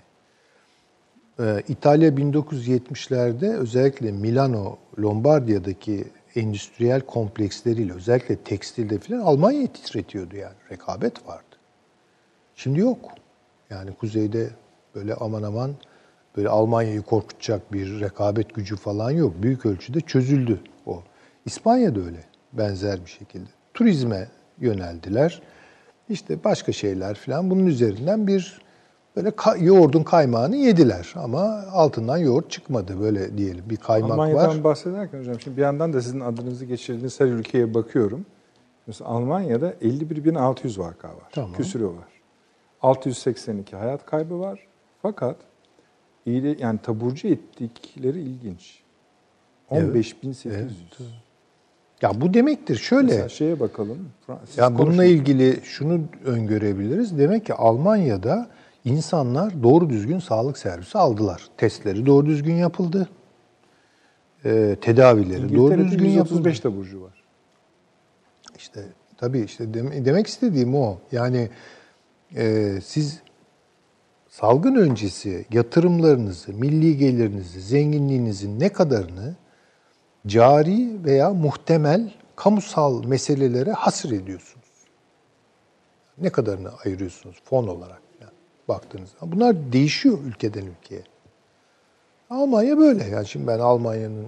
Ee, 1.41 1.62
İtalya 1.67 2.10
1970'lerde 2.10 3.54
özellikle 3.54 4.12
Milano, 4.12 4.77
Lombardiya'daki 4.99 6.06
endüstriyel 6.36 7.01
kompleksleriyle 7.01 7.93
özellikle 7.93 8.36
tekstilde 8.36 8.99
filan 8.99 9.19
Almanya'yı 9.19 9.67
titretiyordu 9.67 10.36
yani. 10.36 10.56
Rekabet 10.71 11.27
vardı. 11.27 11.56
Şimdi 12.56 12.80
yok. 12.80 13.12
Yani 13.69 13.91
kuzeyde 13.93 14.49
böyle 14.95 15.13
aman 15.13 15.43
aman 15.43 15.71
böyle 16.38 16.49
Almanya'yı 16.49 17.01
korkutacak 17.01 17.73
bir 17.73 17.99
rekabet 17.99 18.56
gücü 18.56 18.75
falan 18.75 19.12
yok. 19.12 19.34
Büyük 19.43 19.65
ölçüde 19.65 20.01
çözüldü 20.01 20.60
o. 20.86 21.04
İspanya'da 21.45 21.99
öyle 21.99 22.23
benzer 22.54 23.06
bir 23.06 23.10
şekilde. 23.10 23.49
Turizme 23.73 24.27
yöneldiler. 24.60 25.41
İşte 26.10 26.43
başka 26.43 26.71
şeyler 26.71 27.15
falan 27.15 27.49
bunun 27.49 27.65
üzerinden 27.65 28.27
bir 28.27 28.61
böyle 29.15 29.30
ka- 29.30 29.63
yoğurdun 29.63 30.04
kaymağını 30.04 30.56
yediler 30.56 31.13
ama 31.15 31.63
altından 31.71 32.17
yoğurt 32.17 32.52
çıkmadı 32.52 33.00
böyle 33.02 33.38
diyelim. 33.38 33.63
Bir 33.69 33.78
kaymak 33.78 34.12
Almanya'dan 34.12 34.47
var. 34.58 34.63
bahsederken 34.63 35.19
hocam 35.19 35.39
şimdi 35.39 35.58
bir 35.58 35.62
yandan 35.62 35.93
da 35.93 36.02
sizin 36.02 36.19
adınızı 36.19 36.65
geçirdiğiniz 36.65 37.19
her 37.19 37.26
ülkeye 37.26 37.74
bakıyorum. 37.74 38.26
Mesela 38.88 39.10
Almanya'da 39.10 39.71
51.600 39.71 40.80
vaka 40.80 41.08
var. 41.08 41.30
Tamam. 41.32 41.54
Küsürü 41.54 41.86
var. 41.86 42.12
682 42.82 43.76
hayat 43.76 44.06
kaybı 44.06 44.39
var. 44.39 44.67
Fakat 45.02 45.36
iyi 46.26 46.58
yani 46.60 46.80
taburcu 46.84 47.28
ettikleri 47.28 48.21
ilginç. 48.21 48.80
Evet. 49.71 49.95
15.800. 49.95 50.62
Ya 52.02 52.21
bu 52.21 52.34
demektir 52.34 52.76
şöyle. 52.76 53.06
Mesela 53.08 53.30
şeye 53.30 53.60
bakalım. 53.60 53.97
Siz 54.45 54.58
Ya 54.58 54.78
bununla 54.78 55.06
ilgili 55.06 55.60
şunu 55.63 56.00
öngörebiliriz. 56.26 57.17
Demek 57.17 57.45
ki 57.45 57.54
Almanya'da 57.54 58.47
insanlar 58.85 59.63
doğru 59.63 59.89
düzgün 59.89 60.19
sağlık 60.19 60.57
servisi 60.57 60.97
aldılar. 60.97 61.47
Testleri 61.57 62.05
doğru 62.05 62.25
düzgün 62.25 62.55
yapıldı. 62.55 63.09
Ee, 64.45 64.77
tedavileri 64.81 65.55
doğru 65.55 65.77
düzgün 65.77 66.09
yapıldı. 66.09 66.33
135 66.33 66.59
taburcu 66.59 67.01
var. 67.01 67.23
İşte 68.57 68.85
tabii 69.17 69.39
işte 69.39 69.73
dem- 69.73 70.05
demek 70.05 70.27
istediğim 70.27 70.75
o. 70.75 70.97
Yani 71.11 71.49
e, 72.35 72.73
siz 72.83 73.21
salgın 74.29 74.75
öncesi 74.75 75.45
yatırımlarınızı, 75.51 76.53
milli 76.53 76.97
gelirinizi, 76.97 77.61
zenginliğinizin 77.61 78.59
ne 78.59 78.69
kadarını 78.69 79.35
cari 80.27 81.03
veya 81.05 81.29
muhtemel 81.29 82.13
kamusal 82.35 83.05
meselelere 83.05 83.71
hasır 83.71 84.11
ediyorsunuz. 84.11 84.67
Ne 86.17 86.29
kadarını 86.29 86.69
ayırıyorsunuz 86.85 87.41
fon 87.45 87.67
olarak 87.67 88.01
baktığınızda. 88.67 89.17
Bunlar 89.21 89.56
değişiyor 89.74 90.17
ülkeden 90.26 90.65
ülkeye. 90.65 91.04
Almanya 92.30 92.78
böyle. 92.78 93.04
Yani 93.04 93.28
şimdi 93.28 93.47
ben 93.47 93.60
Almanya'nın 93.60 94.28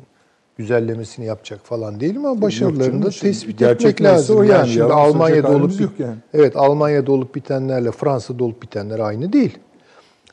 güzellemesini 0.57 1.25
yapacak 1.25 1.59
falan 1.63 1.99
değilim 1.99 2.25
ama 2.25 2.41
başarılarını 2.41 3.05
da 3.05 3.11
şimdi 3.11 3.31
tespit 3.31 3.61
etmek 3.61 4.01
lazım. 4.01 4.37
o 4.37 4.43
yani, 4.43 4.51
yani. 4.51 4.69
şimdi 4.69 4.93
Almanya'da 4.93 5.55
olup 5.55 5.81
yok 5.81 5.91
yani. 5.99 6.17
Evet, 6.33 6.55
Almanya'da 6.55 7.11
olup 7.11 7.35
bitenlerle 7.35 7.91
Fransa'da 7.91 8.43
olup 8.43 8.61
bitenler 8.61 8.99
aynı 8.99 9.33
değil. 9.33 9.57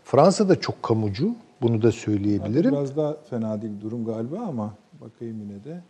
Fransa 0.04 0.48
da 0.48 0.60
çok 0.60 0.82
kamucu. 0.82 1.34
Bunu 1.62 1.82
da 1.82 1.92
söyleyebilirim. 1.92 2.72
Biraz 2.72 2.96
daha 2.96 3.16
fena 3.30 3.62
değil 3.62 3.72
durum 3.80 4.04
galiba 4.04 4.38
ama 4.48 4.74
bakayım 5.00 5.40
yine 5.40 5.64
de. 5.64 5.82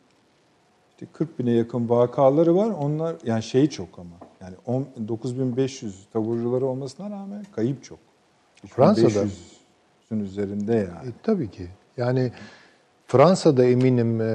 İşte 0.90 1.07
40 1.12 1.38
bine 1.38 1.51
yakın 1.51 1.88
vakaları 1.88 2.57
var. 2.57 2.70
Onlar 2.70 3.16
yani 3.25 3.42
şey 3.42 3.66
çok 3.68 3.88
ama. 3.99 4.29
Yani 4.40 4.55
10 4.66 4.87
9500 5.09 6.07
taburcuları 6.12 6.66
olmasına 6.66 7.11
rağmen 7.11 7.44
kayıp 7.53 7.85
çok. 7.85 7.98
Fransa'da. 8.66 9.07
3500'ün 9.09 10.20
üzerinde 10.20 10.74
yani. 10.74 11.09
E, 11.09 11.12
tabii 11.22 11.50
ki. 11.50 11.68
Yani 11.96 12.33
Fransa'da 13.07 13.64
eminim 13.64 14.20
e, 14.20 14.26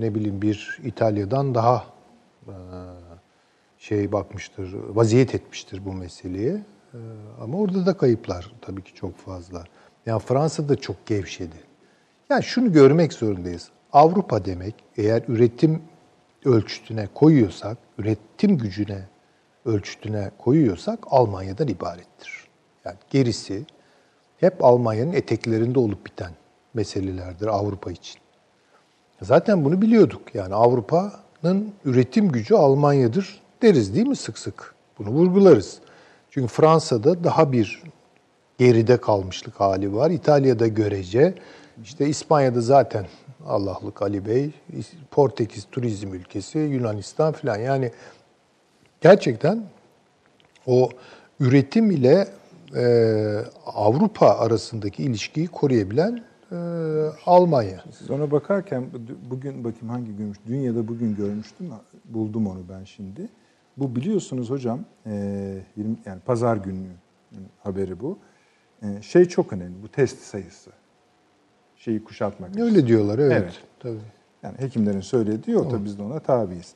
ne 0.00 0.14
bileyim 0.14 0.42
bir 0.42 0.78
İtalya'dan 0.84 1.54
daha 1.54 1.84
e, 2.46 2.54
şey 3.78 4.12
bakmıştır, 4.12 4.74
vaziyet 4.88 5.34
etmiştir 5.34 5.84
bu 5.84 5.92
meseleye. 5.92 6.52
E, 6.94 6.98
ama 7.40 7.58
orada 7.58 7.86
da 7.86 7.96
kayıplar 7.96 8.52
tabii 8.60 8.82
ki 8.82 8.94
çok 8.94 9.16
fazla. 9.16 9.64
Yani 10.06 10.20
Fransa'da 10.20 10.76
çok 10.76 11.06
gevşedi. 11.06 11.56
Yani 12.30 12.42
şunu 12.42 12.72
görmek 12.72 13.12
zorundayız. 13.12 13.70
Avrupa 13.92 14.44
demek 14.44 14.74
eğer 14.96 15.22
üretim 15.28 15.82
ölçütüne 16.44 17.08
koyuyorsak, 17.14 17.78
üretim 17.98 18.58
gücüne 18.58 19.08
ölçütüne 19.64 20.30
koyuyorsak 20.38 20.98
Almanya'dan 21.06 21.68
ibarettir. 21.68 22.48
Yani 22.84 22.96
gerisi 23.10 23.64
hep 24.36 24.64
Almanya'nın 24.64 25.12
eteklerinde 25.12 25.78
olup 25.78 26.06
biten 26.06 26.30
meselelerdir 26.74 27.46
Avrupa 27.46 27.90
için. 27.90 28.20
Zaten 29.22 29.64
bunu 29.64 29.82
biliyorduk. 29.82 30.34
Yani 30.34 30.54
Avrupa'nın 30.54 31.72
üretim 31.84 32.32
gücü 32.32 32.54
Almanya'dır 32.54 33.40
deriz 33.62 33.94
değil 33.94 34.06
mi 34.06 34.16
sık 34.16 34.38
sık? 34.38 34.74
Bunu 34.98 35.08
vurgularız. 35.08 35.78
Çünkü 36.30 36.48
Fransa'da 36.48 37.24
daha 37.24 37.52
bir 37.52 37.82
geride 38.58 38.96
kalmışlık 38.96 39.60
hali 39.60 39.94
var. 39.94 40.10
İtalya'da 40.10 40.66
görece, 40.66 41.34
işte 41.84 42.06
İspanya'da 42.06 42.60
zaten 42.60 43.06
Allah'lık 43.46 44.02
Ali 44.02 44.26
Bey, 44.26 44.50
Portekiz 45.10 45.66
turizm 45.72 46.14
ülkesi, 46.14 46.58
Yunanistan 46.58 47.32
falan. 47.32 47.58
Yani 47.58 47.92
gerçekten 49.00 49.62
o 50.66 50.90
üretim 51.40 51.90
ile 51.90 52.28
e, 52.76 52.84
Avrupa 53.66 54.26
arasındaki 54.26 55.02
ilişkiyi 55.02 55.46
koruyabilen 55.46 56.24
e, 56.52 56.56
Almanya. 57.26 57.84
Siz 57.98 58.10
ona 58.10 58.30
bakarken 58.30 58.84
bugün 59.30 59.64
bakayım 59.64 59.88
hangi 59.88 60.12
günmüş? 60.12 60.38
Dünyada 60.46 60.88
bugün 60.88 61.16
görmüştüm. 61.16 61.70
Buldum 62.04 62.46
onu 62.46 62.60
ben 62.68 62.84
şimdi. 62.84 63.28
Bu 63.76 63.96
biliyorsunuz 63.96 64.50
hocam 64.50 64.80
e, 65.06 65.12
20, 65.76 65.96
yani 66.06 66.20
pazar 66.20 66.56
günü 66.56 66.86
haberi 67.62 68.00
bu. 68.00 68.18
E, 68.82 69.02
şey 69.02 69.24
çok 69.24 69.52
önemli 69.52 69.82
bu 69.82 69.88
test 69.88 70.18
sayısı. 70.18 70.70
Şeyi 71.76 72.04
kuşatmak 72.04 72.56
Öyle 72.56 72.70
için. 72.70 72.86
diyorlar 72.86 73.18
evet. 73.18 73.42
evet. 73.42 73.60
Tabii. 73.78 73.98
Yani 74.42 74.58
hekimlerin 74.58 75.00
söylediği 75.00 75.56
o 75.56 75.68
tabii 75.68 75.84
biz 75.84 75.98
de 75.98 76.02
ona 76.02 76.18
tabiiz. 76.18 76.74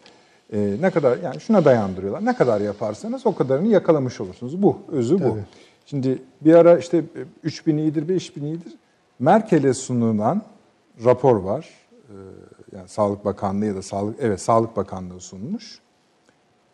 E, 0.52 0.76
ne 0.80 0.90
kadar 0.90 1.18
yani 1.18 1.40
şuna 1.40 1.64
dayandırıyorlar. 1.64 2.24
Ne 2.24 2.36
kadar 2.36 2.60
yaparsanız 2.60 3.26
o 3.26 3.34
kadarını 3.34 3.68
yakalamış 3.68 4.20
olursunuz. 4.20 4.62
Bu 4.62 4.78
özü 4.88 5.18
tabii. 5.18 5.28
bu. 5.28 5.38
Şimdi 5.86 6.22
bir 6.40 6.54
ara 6.54 6.78
işte 6.78 7.04
3000 7.42 7.76
iyidir, 7.76 8.08
5000 8.08 8.42
iyidir. 8.42 8.72
Merkel'e 9.18 9.74
sunulan 9.74 10.42
rapor 11.04 11.36
var. 11.36 11.68
E, 11.92 12.16
yani 12.76 12.88
Sağlık 12.88 13.24
Bakanlığı 13.24 13.66
ya 13.66 13.74
da 13.74 13.82
Sağlık 13.82 14.16
evet 14.20 14.40
Sağlık 14.40 14.76
Bakanlığı 14.76 15.20
sunmuş. 15.20 15.78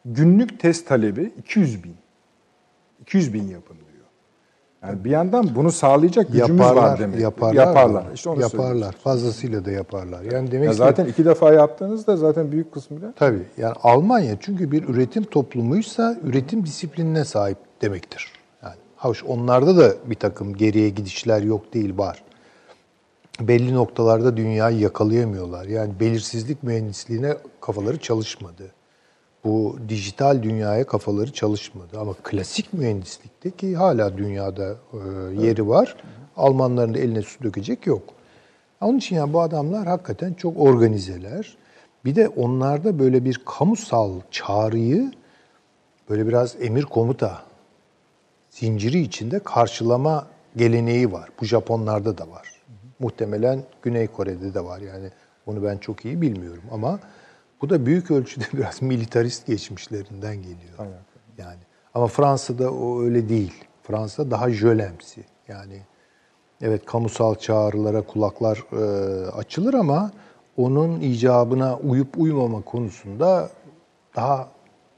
Günlük 0.05 0.61
test 0.61 0.89
talebi 0.89 1.33
200 1.39 1.85
bin. 1.85 1.95
200 3.01 3.35
bin 3.35 3.49
yapın 3.49 3.77
diyor. 3.77 3.90
Yani 4.83 5.05
bir 5.05 5.11
yandan 5.11 5.55
bunu 5.55 5.73
sağlayacak 5.73 6.33
gücümüz 6.33 6.61
yaparlar, 6.61 6.83
var 6.83 6.99
demek. 6.99 7.21
Yaparlar. 7.21 7.55
Yaparlar. 7.67 8.05
İşte 8.15 8.31
onu 8.31 8.41
yaparlar. 8.41 8.93
Fazlasıyla 8.93 9.65
da 9.65 9.71
yaparlar. 9.71 10.23
Yani 10.23 10.53
demek 10.53 10.67
ya 10.67 10.73
zaten 10.73 11.07
iki 11.07 11.25
defa 11.25 11.53
yaptığınızda 11.53 12.17
zaten 12.17 12.53
büyük 12.53 12.73
kısmıyla. 12.73 13.13
Tabii. 13.17 13.43
Yani 13.57 13.75
Almanya 13.83 14.37
çünkü 14.41 14.73
bir 14.73 14.89
üretim 14.89 15.25
toplumuysa 15.25 16.17
üretim 16.23 16.67
disiplinine 16.67 17.25
sahip 17.25 17.59
demektir. 17.83 18.33
Yani 18.63 18.77
hoş 18.97 19.25
onlarda 19.25 19.77
da 19.77 19.95
bir 20.07 20.15
takım 20.15 20.55
geriye 20.57 20.89
gidişler 20.89 21.43
yok 21.43 21.75
değil 21.75 21.99
var. 21.99 22.23
Belli 23.41 23.75
noktalarda 23.75 24.37
dünyayı 24.37 24.79
yakalayamıyorlar. 24.79 25.65
Yani 25.65 25.93
belirsizlik 26.01 26.63
mühendisliğine 26.63 27.37
kafaları 27.61 27.99
çalışmadı 27.99 28.73
bu 29.45 29.79
dijital 29.89 30.43
dünyaya 30.43 30.87
kafaları 30.87 31.33
çalışmadı. 31.33 31.99
Ama 32.01 32.15
klasik 32.23 32.73
mühendislikte 32.73 33.51
ki 33.51 33.77
hala 33.77 34.19
dünyada 34.19 34.77
e, 34.93 34.99
yeri 35.47 35.69
var. 35.69 35.97
Almanların 36.37 36.95
da 36.95 36.99
eline 36.99 37.23
su 37.23 37.43
dökecek 37.45 37.87
yok. 37.87 38.03
Onun 38.81 38.99
için 38.99 39.17
yani 39.17 39.33
bu 39.33 39.41
adamlar 39.41 39.87
hakikaten 39.87 40.35
çok 40.35 40.61
organizeler. 40.61 41.57
Bir 42.05 42.17
de 42.17 42.29
onlarda 42.29 42.99
böyle 42.99 43.25
bir 43.25 43.41
kamusal 43.45 44.21
çağrıyı 44.31 45.13
böyle 46.11 46.27
biraz 46.27 46.57
emir 46.61 46.83
komuta 46.83 47.43
zinciri 48.51 49.01
içinde 49.01 49.39
karşılama 49.39 50.27
geleneği 50.57 51.13
var. 51.13 51.29
Bu 51.41 51.45
Japonlarda 51.45 52.19
da 52.19 52.31
var. 52.31 52.49
Muhtemelen 52.99 53.63
Güney 53.83 54.07
Kore'de 54.07 54.55
de 54.55 54.65
var. 54.65 54.81
Yani 54.81 55.11
onu 55.47 55.65
ben 55.65 55.79
çok 55.79 56.05
iyi 56.05 56.21
bilmiyorum 56.21 56.63
ama 56.73 56.99
bu 57.63 57.71
da 57.71 57.87
büyük 57.87 58.11
ölçüde 58.11 58.45
biraz 58.53 58.83
militarist 58.83 59.47
geçmişlerinden 59.47 60.37
geliyor. 60.37 60.79
Aynen. 60.79 61.01
Yani 61.39 61.61
ama 61.95 62.07
Fransa'da 62.07 62.73
o 62.73 63.03
öyle 63.03 63.29
değil. 63.29 63.65
Fransa 63.83 64.31
daha 64.31 64.51
jölemsi. 64.51 65.25
Yani 65.49 65.83
evet 66.61 66.85
kamusal 66.85 67.35
çağrılara 67.35 68.03
kulaklar 68.03 68.65
e, 68.73 69.27
açılır 69.31 69.75
ama 69.75 70.11
onun 70.57 71.01
icabına 71.01 71.77
uyup 71.77 72.19
uymama 72.19 72.63
konusunda 72.63 73.51
daha 74.17 74.49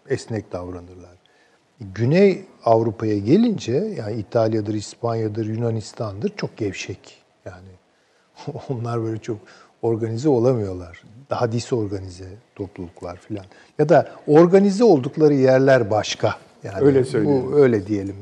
esnek 0.08 0.52
davranırlar. 0.52 1.12
Güney 1.80 2.44
Avrupa'ya 2.64 3.18
gelince 3.18 3.72
yani 3.72 4.16
İtalya'dır, 4.16 4.74
İspanya'dır, 4.74 5.46
Yunanistan'dır 5.46 6.32
çok 6.36 6.56
gevşek. 6.56 7.22
Yani 7.44 7.68
onlar 8.68 9.02
böyle 9.02 9.18
çok 9.18 9.38
organize 9.82 10.28
olamıyorlar 10.28 11.02
daha 11.32 11.52
disorganize 11.52 12.24
topluluklar 12.54 13.16
filan. 13.16 13.44
Ya 13.78 13.88
da 13.88 14.08
organize 14.26 14.84
oldukları 14.84 15.34
yerler 15.34 15.90
başka. 15.90 16.34
Yani 16.64 16.84
öyle 16.84 17.04
söyleyeyim. 17.04 17.42
Bu 17.52 17.56
öyle 17.56 17.86
diyelim. 17.86 18.16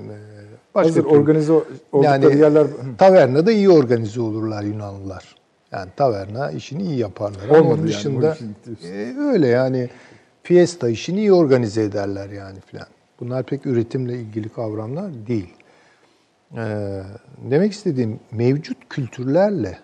Başka 0.75 0.89
Hazır 0.89 1.03
türlü. 1.03 1.15
organize 1.15 1.53
oldukları 1.53 2.05
yani, 2.05 2.39
yerler... 2.39 2.67
Tavernada 2.99 3.53
iyi 3.53 3.71
organize 3.71 4.21
olurlar 4.21 4.63
Yunanlılar. 4.63 5.37
Yani 5.73 5.91
taverna 5.97 6.51
işini 6.51 6.83
iyi 6.83 6.99
yaparlar. 6.99 7.49
Olmadı 7.49 7.75
onun 7.75 7.87
dışında 7.87 8.37
yani, 8.83 8.95
e, 8.95 9.19
öyle 9.19 9.47
yani 9.47 9.89
fiesta 10.43 10.89
işini 10.89 11.19
iyi 11.19 11.33
organize 11.33 11.83
ederler 11.83 12.31
yani 12.31 12.61
filan. 12.61 12.87
Bunlar 13.21 13.43
pek 13.43 13.67
üretimle 13.67 14.15
ilgili 14.15 14.49
kavramlar 14.49 15.11
değil. 15.27 15.55
Ee, 16.57 17.03
demek 17.51 17.73
istediğim 17.73 18.21
mevcut 18.33 18.77
kültürlerle 18.89 19.79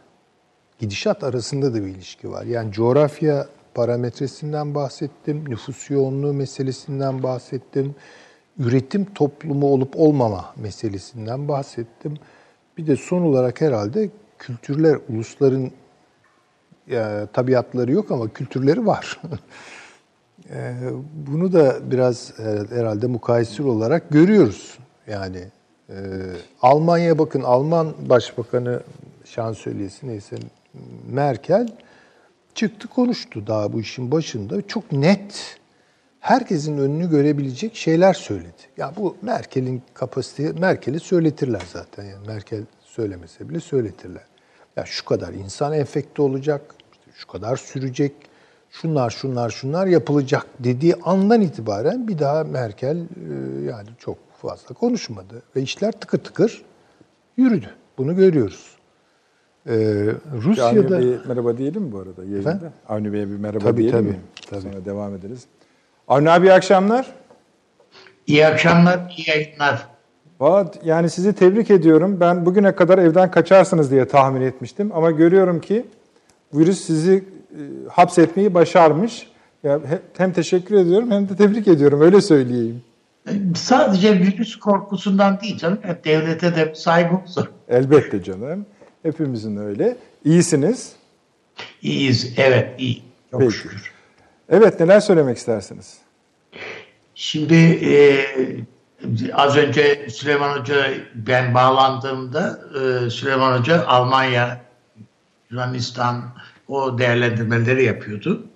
gidişat 0.79 1.25
arasında 1.25 1.75
da 1.75 1.85
bir 1.85 1.89
ilişki 1.89 2.31
var. 2.31 2.45
Yani 2.45 2.73
coğrafya 2.73 3.47
parametresinden 3.75 4.75
bahsettim, 4.75 5.51
nüfus 5.51 5.91
yoğunluğu 5.91 6.33
meselesinden 6.33 7.23
bahsettim, 7.23 7.95
üretim 8.59 9.05
toplumu 9.05 9.67
olup 9.67 9.97
olmama 9.97 10.55
meselesinden 10.57 11.49
bahsettim. 11.49 12.15
Bir 12.79 12.87
de 12.87 12.97
son 12.97 13.23
olarak 13.23 13.61
herhalde 13.61 14.11
kültürler, 14.39 14.99
ulusların 15.09 15.71
ya, 16.87 17.27
tabiatları 17.27 17.93
yok 17.93 18.11
ama 18.11 18.29
kültürleri 18.29 18.87
var. 18.87 19.21
E, 20.51 20.75
bunu 21.12 21.53
da 21.53 21.91
biraz 21.91 22.33
herhalde 22.71 23.07
mukayesir 23.07 23.65
olarak 23.65 24.11
görüyoruz. 24.11 24.79
Yani 25.07 25.49
e, 25.89 25.95
Almanya 26.62 27.19
bakın 27.19 27.43
Alman 27.43 27.95
Başbakanı 28.09 28.83
şansölyesi 29.25 30.09
neyse 30.09 30.37
Merkel 31.09 31.69
çıktı 32.55 32.89
konuştu 32.89 33.47
daha 33.47 33.73
bu 33.73 33.81
işin 33.81 34.11
başında. 34.11 34.62
Çok 34.62 34.93
net 34.93 35.59
herkesin 36.21 36.79
önünü 36.79 37.11
görebilecek 37.11 37.77
şeyler 37.77 38.15
söyledi. 38.15 38.62
Ya 38.77 38.93
bu 38.97 39.17
Merkel'in 39.23 39.83
kapasitesi, 39.95 40.61
Merkel'i 40.61 41.01
söyletirler 41.01 41.62
zaten. 41.73 42.05
Yani 42.05 42.27
Merkel 42.27 42.65
söylemese 42.81 43.49
bile 43.49 43.61
söyletirler. 43.61 44.25
Ya 44.77 44.85
şu 44.87 45.05
kadar 45.05 45.33
insan 45.33 45.73
enfekte 45.73 46.23
olacak, 46.23 46.75
şu 47.15 47.27
kadar 47.27 47.57
sürecek, 47.57 48.12
şunlar 48.71 49.11
şunlar 49.11 49.51
şunlar 49.51 49.87
yapılacak 49.87 50.47
dediği 50.59 50.95
andan 50.95 51.41
itibaren 51.41 52.09
bir 52.09 52.19
daha 52.19 52.45
Merkel 52.45 52.97
e, 52.97 53.05
yani 53.65 53.89
çok 53.99 54.19
fazla 54.43 54.75
konuşmadı 54.75 55.43
ve 55.57 55.62
işler 55.62 55.93
tıkır 55.93 56.19
tıkır 56.19 56.65
yürüdü. 57.37 57.71
Bunu 57.99 58.17
görüyoruz. 58.17 58.76
Ee, 59.68 59.74
Rusya'da... 60.44 60.96
Avni 60.96 61.16
merhaba 61.29 61.59
diyelim 61.59 61.83
mi 61.83 61.92
bu 61.92 61.98
arada 61.98 62.24
yayında? 62.24 62.50
Efendim? 62.50 62.68
Avni 62.88 63.12
Bey'e 63.12 63.29
bir 63.31 63.37
merhaba 63.37 63.64
tabii, 63.64 63.83
diyelim 63.83 63.98
tabii, 63.98 64.09
mi? 64.09 64.16
Tabii. 64.50 64.61
Sonra 64.61 64.85
devam 64.85 65.14
ederiz. 65.14 65.44
Avni 66.09 66.31
abi 66.31 66.46
iyi 66.46 66.52
akşamlar. 66.52 67.07
İyi 68.26 68.46
akşamlar, 68.46 69.14
iyi 69.16 69.31
yayınlar. 69.31 69.87
Yani 70.85 71.11
sizi 71.11 71.33
tebrik 71.33 71.70
ediyorum. 71.70 72.20
Ben 72.20 72.46
bugüne 72.46 72.74
kadar 72.74 72.98
evden 72.98 73.31
kaçarsınız 73.31 73.90
diye 73.90 74.09
tahmin 74.09 74.40
etmiştim. 74.40 74.90
Ama 74.94 75.11
görüyorum 75.11 75.61
ki 75.61 75.87
virüs 76.55 76.81
sizi 76.81 77.24
e, 77.50 77.61
hapsetmeyi 77.88 78.55
başarmış. 78.55 79.31
Ya 79.62 79.81
hem 80.16 80.33
teşekkür 80.33 80.74
ediyorum 80.74 81.11
hem 81.11 81.29
de 81.29 81.37
tebrik 81.37 81.68
ediyorum. 81.68 82.00
Öyle 82.00 82.20
söyleyeyim. 82.20 82.83
Sadece 83.55 84.12
virüs 84.12 84.57
korkusundan 84.57 85.40
değil 85.40 85.59
canım. 85.59 85.79
Devlete 86.05 86.57
de 86.57 86.74
saygımız 86.74 87.38
var. 87.38 87.48
Elbette 87.68 88.22
canım. 88.22 88.66
Hepimizin 89.07 89.57
öyle. 89.57 89.97
İyisiniz. 90.25 90.92
İyiyiz. 91.83 92.35
Evet 92.37 92.81
iyi. 92.81 93.03
Çok 93.31 93.40
Peki. 93.40 93.53
şükür. 93.53 93.92
Evet 94.49 94.81
neler 94.81 95.01
söylemek 95.01 95.37
istersiniz? 95.37 95.99
Şimdi 97.14 97.55
e, 97.55 98.27
az 99.33 99.57
önce 99.57 100.11
Süleyman 100.11 100.59
Hoca 100.59 100.87
ben 101.14 101.55
bağlandığımda 101.55 102.61
e, 102.75 103.11
Süleyman 103.11 103.59
Hoca 103.59 103.87
Almanya, 103.87 104.61
Yunanistan 105.51 106.25
o 106.69 106.99
değerlendirmeleri 106.99 107.85
yapıyordu. 107.85 108.47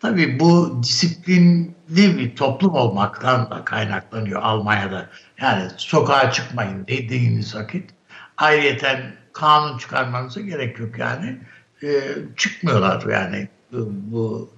Tabii 0.00 0.40
bu 0.40 0.78
disiplinli 0.82 1.74
bir 1.96 2.36
toplum 2.36 2.74
olmaktan 2.74 3.50
da 3.50 3.64
kaynaklanıyor 3.64 4.42
Almanya'da. 4.42 5.06
Yani 5.40 5.70
sokağa 5.76 6.30
çıkmayın 6.30 6.86
dediğiniz 6.86 7.56
vakit. 7.56 7.90
Ayrıyeten 8.36 9.25
kanun 9.36 9.78
çıkarmanıza 9.78 10.40
gerek 10.40 10.78
yok 10.78 10.98
yani. 10.98 11.38
E, 11.82 11.88
çıkmıyorlar 12.36 13.06
yani 13.12 13.48
bu, 13.72 13.92
bu 13.92 14.50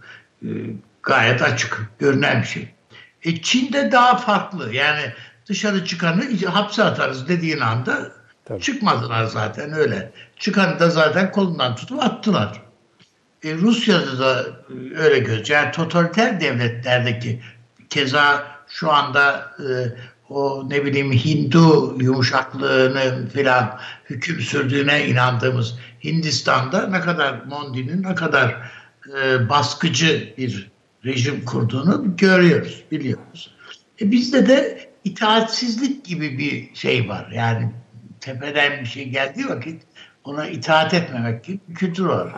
e, 0.43 0.49
gayet 1.03 1.43
açık 1.43 1.91
görünen 1.99 2.43
bir 2.43 2.47
şey. 2.47 2.69
E, 3.23 3.43
Çin'de 3.43 3.93
daha 3.93 4.17
farklı 4.17 4.75
yani 4.75 5.13
dışarı 5.47 5.85
çıkanı 5.85 6.47
hapse 6.47 6.85
atarız 6.85 7.29
dediğin 7.29 7.61
anda 7.61 8.13
Tabii. 8.45 8.61
çıkmadılar 8.61 9.25
zaten 9.25 9.73
öyle. 9.73 10.13
Çıkanı 10.37 10.81
da 10.81 10.91
zaten 10.91 11.33
kolundan 11.33 11.77
tutup 11.77 12.03
attılar. 12.03 12.63
E, 13.45 13.55
Rusya'da 13.55 14.19
da 14.19 14.43
e, 14.43 14.99
öyle 14.99 15.19
göz. 15.19 15.51
Yani 15.51 15.73
totaliter 15.73 16.41
devletlerdeki 16.41 17.43
keza 17.91 18.47
şu 18.69 18.93
anda 18.93 19.53
e, 19.59 19.69
o 20.31 20.71
ne 20.71 20.85
bileyim 20.85 21.13
Hindu 21.13 21.97
yumuşaklığının 22.01 23.27
filan 23.27 23.79
hüküm 24.11 24.41
sürdüğüne 24.41 25.09
inandığımız 25.09 25.79
Hindistan'da 26.05 26.87
ne 26.87 27.01
kadar 27.01 27.43
Mondi'nin 27.45 28.03
ne 28.03 28.15
kadar 28.15 28.71
e, 29.21 29.49
baskıcı 29.49 30.35
bir 30.39 30.71
rejim 31.05 31.45
kurduğunu 31.45 32.17
görüyoruz, 32.17 32.85
biliyoruz. 32.91 33.55
E 34.01 34.11
bizde 34.11 34.49
de 34.49 34.89
itaatsizlik 35.05 36.05
gibi 36.05 36.39
bir 36.39 36.75
şey 36.75 37.09
var. 37.09 37.31
Yani 37.35 37.71
tepeden 38.21 38.81
bir 38.81 38.87
şey 38.87 39.09
geldiği 39.09 39.49
vakit 39.49 39.83
ona 40.25 40.47
itaat 40.47 40.95
etmemek 40.95 41.45
gibi 41.45 41.59
bir 41.69 41.75
kültür 41.75 42.05
var. 42.05 42.33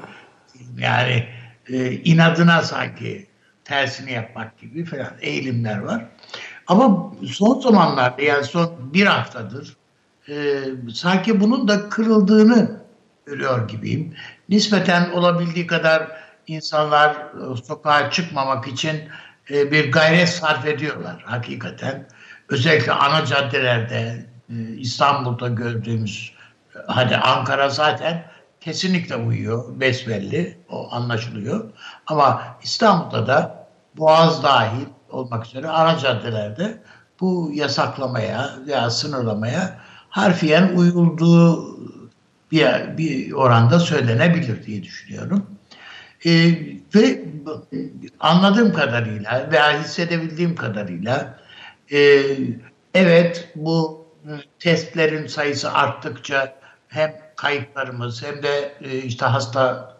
Yani 0.78 1.28
e, 1.68 1.92
inadına 1.92 2.62
sanki 2.62 3.26
tersini 3.64 4.12
yapmak 4.12 4.58
gibi 4.58 4.84
falan 4.84 5.12
eğilimler 5.20 5.78
var. 5.78 6.04
Ama 6.70 7.12
son 7.26 7.60
zamanlarda 7.60 8.22
yani 8.22 8.44
son 8.44 8.94
bir 8.94 9.06
haftadır 9.06 9.76
e, 10.28 10.62
sanki 10.94 11.40
bunun 11.40 11.68
da 11.68 11.88
kırıldığını 11.88 12.80
görüyor 13.26 13.68
gibiyim. 13.68 14.14
Nispeten 14.48 15.10
olabildiği 15.10 15.66
kadar 15.66 16.08
insanlar 16.46 17.10
e, 17.10 17.56
sokağa 17.64 18.10
çıkmamak 18.10 18.68
için 18.68 19.08
e, 19.50 19.72
bir 19.72 19.92
gayret 19.92 20.28
sarf 20.28 20.66
ediyorlar 20.66 21.22
hakikaten. 21.26 22.08
Özellikle 22.48 22.92
ana 22.92 23.24
caddelerde 23.24 24.26
e, 24.50 24.54
İstanbul'da 24.76 25.48
gördüğümüz 25.48 26.32
hadi 26.86 27.16
Ankara 27.16 27.68
zaten 27.68 28.24
kesinlikle 28.60 29.16
uyuyor 29.16 29.80
besbelli 29.80 30.58
o 30.68 30.92
anlaşılıyor. 30.92 31.70
Ama 32.06 32.42
İstanbul'da 32.62 33.26
da 33.26 33.66
Boğaz 33.96 34.42
dahil 34.42 34.86
olmak 35.12 35.46
üzere 35.46 35.68
ana 35.68 35.98
caddelerde 35.98 36.82
bu 37.20 37.50
yasaklamaya 37.54 38.50
veya 38.66 38.90
sınırlamaya 38.90 39.80
harfiyen 40.08 40.76
uyulduğu 40.76 41.76
bir, 42.52 42.96
bir 42.98 43.32
oranda 43.32 43.78
söylenebilir 43.78 44.66
diye 44.66 44.82
düşünüyorum. 44.82 45.46
E, 46.24 46.30
ve 46.94 47.24
anladığım 48.20 48.72
kadarıyla 48.72 49.48
veya 49.52 49.82
hissedebildiğim 49.82 50.56
kadarıyla 50.56 51.38
e, 51.92 52.22
evet 52.94 53.48
bu 53.54 54.06
testlerin 54.58 55.26
sayısı 55.26 55.72
arttıkça 55.72 56.54
hem 56.88 57.14
kayıplarımız 57.36 58.22
hem 58.22 58.42
de 58.42 58.74
e, 58.80 58.98
işte 58.98 59.26
hasta 59.26 59.96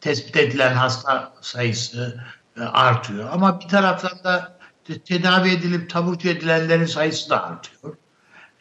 tespit 0.00 0.36
edilen 0.36 0.74
hasta 0.74 1.32
sayısı 1.40 2.20
artıyor. 2.68 3.28
Ama 3.32 3.60
bir 3.60 3.68
taraftan 3.68 4.24
da 4.24 4.52
tedavi 5.04 5.50
edilip 5.50 5.90
taburcu 5.90 6.28
edilenlerin 6.28 6.86
sayısı 6.86 7.30
da 7.30 7.44
artıyor. 7.44 7.96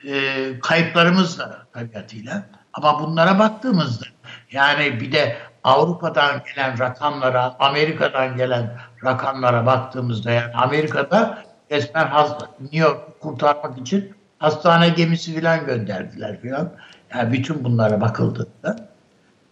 E, 0.08 0.60
kayıplarımız 0.60 1.40
da 1.40 1.68
tabiatıyla. 1.74 2.46
Ama 2.74 3.02
bunlara 3.02 3.40
baktığımızda 3.40 4.06
yani 4.52 5.00
bir 5.00 5.12
de 5.12 5.38
Avrupa'dan 5.64 6.42
gelen 6.46 6.80
rakamlara, 6.80 7.56
Amerika'dan 7.60 8.38
gelen 8.38 8.80
rakamlara 9.04 9.66
baktığımızda 9.66 10.32
yani 10.32 10.54
Amerika'da 10.54 11.44
resmen 11.72 12.08
hasta, 12.08 12.50
New 12.60 12.78
York 12.78 13.22
kurtarmak 13.22 13.78
için 13.78 14.14
hastane 14.40 14.90
gemisi 14.90 15.42
falan 15.42 15.66
gönderdiler 15.66 16.42
falan. 16.42 16.72
Yani 17.16 17.34
bütün 17.34 17.64
bunlara 17.64 18.02
bakıldığında. 18.02 18.90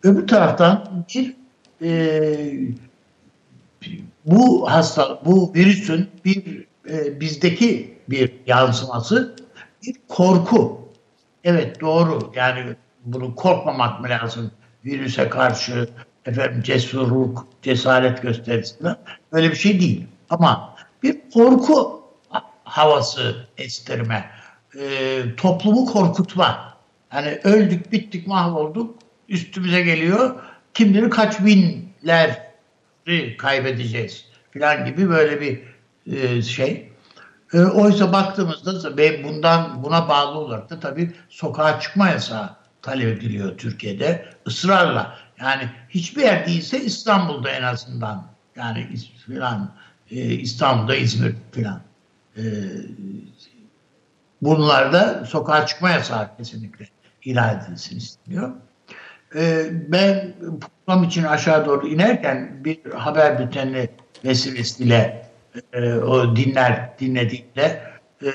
Öbür 0.03 0.27
taraftan 0.27 1.05
bir 1.15 1.36
e, 1.81 1.89
bu 4.28 4.72
hasta, 4.72 5.22
bu 5.26 5.54
virüsün 5.56 6.10
bir 6.26 6.66
e, 6.90 7.20
bizdeki 7.20 7.98
bir 8.10 8.32
yansıması 8.48 9.36
bir 9.84 9.96
korku. 10.08 10.90
Evet 11.44 11.82
doğru. 11.82 12.32
Yani 12.36 12.76
bunu 13.06 13.36
korkmamak 13.36 14.02
mı 14.02 14.10
lazım? 14.10 14.52
Virüse 14.86 15.30
karşı 15.30 15.90
efendim 16.26 16.63
cesurluk, 16.63 17.48
cesaret 17.62 18.22
gösterisinde 18.22 18.96
öyle 19.32 19.52
bir 19.52 19.56
şey 19.56 19.80
değil. 19.80 20.08
Ama 20.30 20.76
bir 21.04 21.18
korku 21.34 22.04
havası 22.63 23.48
estirme, 23.58 24.30
e, 24.80 25.22
toplumu 25.38 25.86
korkutma. 25.86 26.78
Yani 27.13 27.40
öldük, 27.44 27.92
bittik, 27.92 28.28
mahvolduk, 28.28 28.96
üstümüze 29.30 29.82
geliyor. 29.82 30.36
Kim 30.74 30.94
bilir 30.94 31.10
kaç 31.10 31.40
binler 31.40 32.46
kaybedeceğiz 33.38 34.26
falan 34.54 34.86
gibi 34.86 35.10
böyle 35.10 35.41
bir 35.41 35.62
e, 36.17 36.41
şey. 36.41 36.91
E, 37.54 37.60
oysa 37.60 38.13
baktığımızda 38.13 38.98
ve 38.98 39.24
bundan 39.24 39.84
buna 39.84 40.10
bağlı 40.10 40.39
olarak 40.39 40.70
da 40.70 40.80
tabii 40.80 41.12
sokağa 41.30 41.80
çıkma 41.80 42.10
yasağı 42.10 42.56
talep 42.82 43.17
ediliyor 43.17 43.58
Türkiye'de 43.58 44.30
ısrarla. 44.48 45.17
Yani 45.39 45.70
hiçbir 45.89 46.22
yer 46.22 46.48
değilse 46.48 46.84
İstanbul'da 46.84 47.50
en 47.50 47.63
azından 47.63 48.28
yani 48.56 48.89
falan 49.28 49.76
e, 50.12 50.15
İstanbul'da 50.15 50.96
İzmir 50.96 51.36
falan 51.56 51.82
e, 52.38 52.43
bunlarda 54.41 55.26
sokağa 55.26 55.65
çıkma 55.65 55.89
yasağı 55.89 56.38
kesinlikle 56.38 56.88
ilan 57.26 57.60
edilsin 57.60 57.98
isteniyor. 57.98 58.52
E, 59.38 59.65
ben 59.71 60.34
program 60.62 61.04
için 61.04 61.23
aşağı 61.23 61.65
doğru 61.65 61.88
inerken 61.88 62.65
bir 62.65 62.91
haber 62.91 63.39
bülteni 63.39 63.89
vesilesiyle 64.26 65.28
e, 65.73 65.93
o 65.93 66.36
dinler 66.36 66.89
dinlediğimde 67.00 67.82
e, 68.23 68.32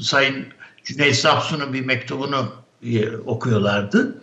Sayın 0.00 0.46
Cüneyt 0.84 1.16
Sapsu'nun 1.16 1.72
bir 1.72 1.84
mektubunu 1.84 2.52
e, 2.82 3.16
okuyorlardı. 3.16 4.22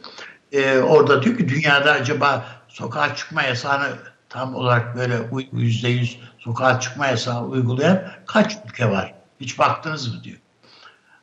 Orada 0.84 1.24
diyor 1.24 1.38
ki 1.38 1.50
dünyada 1.50 1.91
acaba 1.91 2.45
sokağa 2.67 3.15
çıkma 3.15 3.43
yasağını 3.43 3.88
tam 4.30 4.56
olarak 4.56 4.95
böyle 4.95 5.15
yüzde 5.54 5.88
yüz 5.88 6.19
sokağa 6.39 6.80
çıkma 6.80 7.08
yasağı 7.08 7.43
uygulayan 7.43 8.04
kaç 8.26 8.58
ülke 8.65 8.89
var? 8.89 9.13
Hiç 9.39 9.60
baktınız 9.60 10.15
mı 10.15 10.24
diyor. 10.24 10.38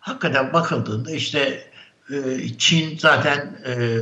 Hakikaten 0.00 0.52
bakıldığında 0.52 1.10
işte 1.10 1.67
Çin 2.58 2.98
zaten 2.98 3.58
e, 3.66 3.98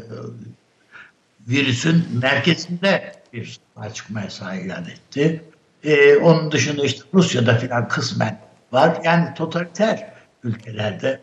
virüsün 1.48 2.04
merkezinde 2.22 3.12
bir 3.32 3.58
sokağa 3.74 3.94
çıkma 3.94 4.20
yasağı 4.20 4.60
ilan 4.60 4.84
etti. 4.84 5.44
E, 5.84 6.16
onun 6.16 6.52
dışında 6.52 6.84
işte 6.84 7.04
Rusya'da 7.14 7.54
filan 7.54 7.88
kısmen 7.88 8.40
var. 8.72 9.00
Yani 9.04 9.34
totaliter 9.34 10.12
ülkelerde 10.44 11.20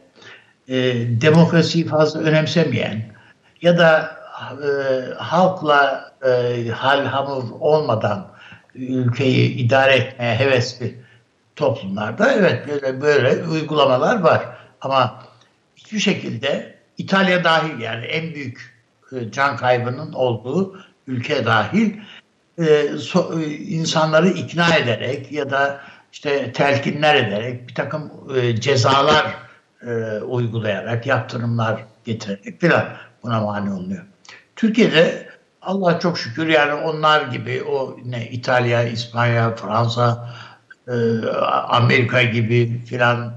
e, 0.68 0.76
demokrasiyi 1.22 1.88
fazla 1.88 2.20
önemsemeyen 2.20 3.04
ya 3.62 3.78
da 3.78 4.18
e, 4.52 4.68
halkla 5.14 6.14
hal 6.74 7.06
hamur 7.06 7.44
olmadan 7.60 8.32
ülkeyi 8.76 9.56
idare 9.56 9.96
etmeye 9.96 10.36
hevesli 10.36 11.04
toplumlarda 11.56 12.32
evet 12.32 12.68
böyle 12.68 13.02
böyle 13.02 13.44
uygulamalar 13.44 14.20
var. 14.20 14.58
Ama 14.82 15.24
hiçbir 15.76 16.00
şekilde 16.00 16.73
İtalya 16.98 17.44
dahil 17.44 17.80
yani 17.80 18.06
en 18.06 18.36
büyük 18.36 18.74
e, 19.12 19.32
can 19.32 19.58
kaybının 19.58 20.14
olduğu 20.14 20.80
ülke 21.08 21.46
dahil 21.46 21.94
e, 22.58 22.64
e, 22.64 23.46
insanları 23.58 24.30
ikna 24.30 24.76
ederek 24.76 25.32
ya 25.32 25.50
da 25.50 25.82
işte 26.12 26.52
telkinler 26.52 27.16
ederek 27.16 27.68
bir 27.68 27.76
takım 27.76 28.12
cezalar 28.60 29.44
uygulayarak, 30.28 31.06
yaptırımlar 31.08 31.84
getirerek 32.06 32.62
filan 32.62 32.86
buna 33.24 33.42
mani 33.42 33.74
oluyor. 33.74 34.04
Türkiye'de 34.56 35.28
Allah 35.62 36.00
çok 36.00 36.18
şükür 36.18 36.48
yani 36.48 36.74
onlar 36.74 37.22
gibi 37.22 37.64
o 37.64 37.98
ne 38.06 38.30
İtalya, 38.30 38.84
İspanya, 38.84 39.56
Fransa, 39.56 40.34
Amerika 41.68 42.24
gibi 42.24 42.82
filan 42.86 43.34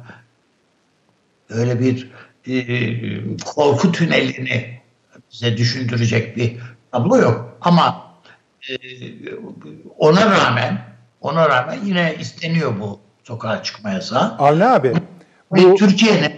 öyle 1.51 1.81
bir 1.81 2.11
e, 2.49 3.36
korku 3.44 3.92
tünelini 3.92 4.80
bize 5.32 5.57
düşündürecek 5.57 6.36
bir 6.36 6.57
tablo 6.92 7.16
yok. 7.16 7.59
Ama 7.61 8.12
e, 8.70 8.76
ona 9.99 10.30
rağmen 10.30 10.97
ona 11.20 11.49
rağmen 11.49 11.78
yine 11.84 12.16
isteniyor 12.20 12.80
bu 12.80 13.01
sokağa 13.24 13.62
çıkma 13.62 13.90
yasağı. 13.90 14.36
Avni 14.38 14.64
abi 14.64 14.92
bu... 15.51 15.74
Türkiye'nin 15.74 16.32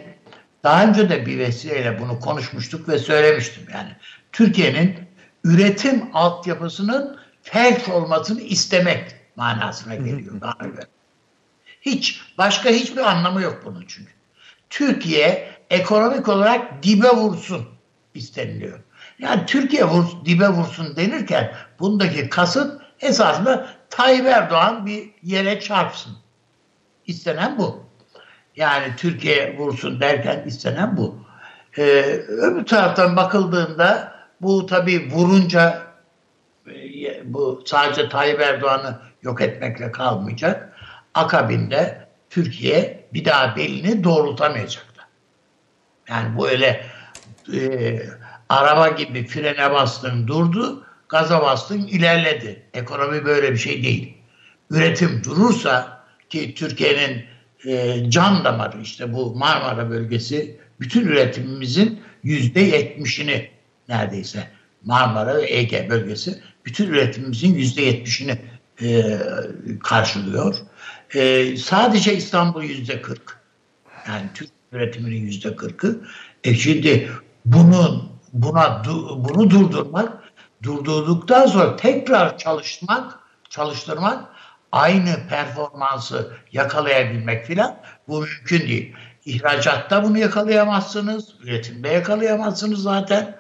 daha 0.65 0.85
önce 0.85 1.11
de 1.11 1.27
bir 1.27 1.39
vesileyle 1.39 2.01
bunu 2.01 2.21
konuşmuştuk 2.21 2.89
ve 2.89 2.99
söylemiştim 2.99 3.63
yani. 3.73 3.91
Türkiye'nin 4.33 4.97
üretim 5.45 6.17
altyapısının 6.17 7.19
felç 7.43 7.89
olmasını 7.89 8.41
istemek 8.41 9.15
manasına 9.37 9.95
geliyor 9.95 10.41
daha 10.41 10.57
önce. 10.61 10.83
Hiç, 11.81 12.21
başka 12.39 12.71
hiçbir 12.71 13.11
anlamı 13.11 13.43
yok 13.43 13.63
bunun 13.65 13.85
çünkü. 13.89 14.13
Türkiye 14.71 15.58
ekonomik 15.71 16.29
olarak 16.29 16.83
dibe 16.83 17.09
vursun 17.09 17.69
isteniliyor. 18.15 18.79
Yani 19.19 19.47
Türkiye 19.47 19.85
vur, 19.85 20.05
dibe 20.25 20.49
vursun 20.49 20.97
denirken 20.97 21.53
bundaki 21.81 22.29
kasıt 22.29 22.81
esasında 23.01 23.69
Tayyip 23.91 24.27
Erdoğan 24.27 24.87
bir 24.87 25.11
yere 25.23 25.61
çarpsın. 25.61 26.13
İstenen 27.07 27.59
bu. 27.59 27.85
Yani 28.57 28.87
Türkiye 28.97 29.59
vursun 29.59 30.01
derken 30.01 30.43
istenen 30.47 30.97
bu. 30.97 31.19
Ee, 31.79 31.83
öbür 32.29 32.67
taraftan 32.67 33.17
bakıldığında 33.17 34.13
bu 34.41 34.67
tabii 34.67 35.11
vurunca 35.11 35.83
e, 36.67 37.35
bu 37.35 37.63
sadece 37.67 38.09
Tayyip 38.09 38.41
Erdoğan'ı 38.41 38.99
yok 39.23 39.41
etmekle 39.41 39.93
kalmayacak. 39.93 40.73
Akabinde 41.15 42.09
Türkiye 42.31 43.09
bir 43.15 43.25
daha 43.25 43.57
belini 43.57 44.05
doğrultamayacak. 44.05 44.88
Yani 46.09 46.37
bu 46.37 46.49
öyle 46.49 46.85
e, 47.55 48.01
araba 48.49 48.89
gibi 48.89 49.27
frene 49.27 49.71
bastın 49.71 50.27
durdu, 50.29 50.87
gaza 51.09 51.43
bastın 51.43 51.87
ilerledi. 51.87 52.63
Ekonomi 52.75 53.25
böyle 53.25 53.53
bir 53.53 53.59
şey 53.59 53.83
değil. 53.83 54.15
Üretim 54.71 55.25
durursa 55.25 56.05
ki 56.31 56.55
Türkiye'nin 56.55 57.25
e, 57.67 58.11
can 58.11 58.45
damarı 58.45 58.81
işte 58.81 59.13
bu 59.13 59.35
Marmara 59.35 59.91
bölgesi 59.91 60.59
bütün 60.81 61.07
üretimimizin 61.07 62.01
yüzde 62.23 62.61
yetmişini 62.61 63.51
neredeyse 63.89 64.49
Marmara 64.85 65.37
ve 65.37 65.53
Ege 65.53 65.87
bölgesi 65.91 66.43
bütün 66.65 66.87
üretimimizin 66.87 67.55
yüzde 67.55 67.83
yetmişini 67.83 68.39
e, 68.83 69.19
karşılıyor. 69.83 70.57
E, 71.15 71.57
sadece 71.57 72.17
İstanbul 72.17 72.63
yüzde 72.63 73.03
kırk. 73.03 73.39
Yani 74.09 74.27
Türk 74.35 74.58
üretiminin 74.73 75.21
yüzde 75.21 75.57
kırkı. 75.57 76.01
E 76.45 76.55
şimdi 76.55 77.11
bunun 77.45 78.13
buna 78.33 78.83
bunu 79.17 79.51
durdurmak, 79.51 80.33
durdurduktan 80.63 81.47
sonra 81.47 81.77
tekrar 81.77 82.39
çalışmak, 82.39 83.19
çalıştırmak 83.51 84.25
aynı 84.73 85.29
performansı 85.29 86.33
yakalayabilmek 86.53 87.47
filan 87.47 87.77
bu 88.09 88.21
mümkün 88.21 88.61
değil. 88.61 88.95
İhracatta 89.25 90.05
bunu 90.05 90.19
yakalayamazsınız, 90.19 91.35
üretimde 91.43 91.89
yakalayamazsınız 91.89 92.83
zaten 92.83 93.37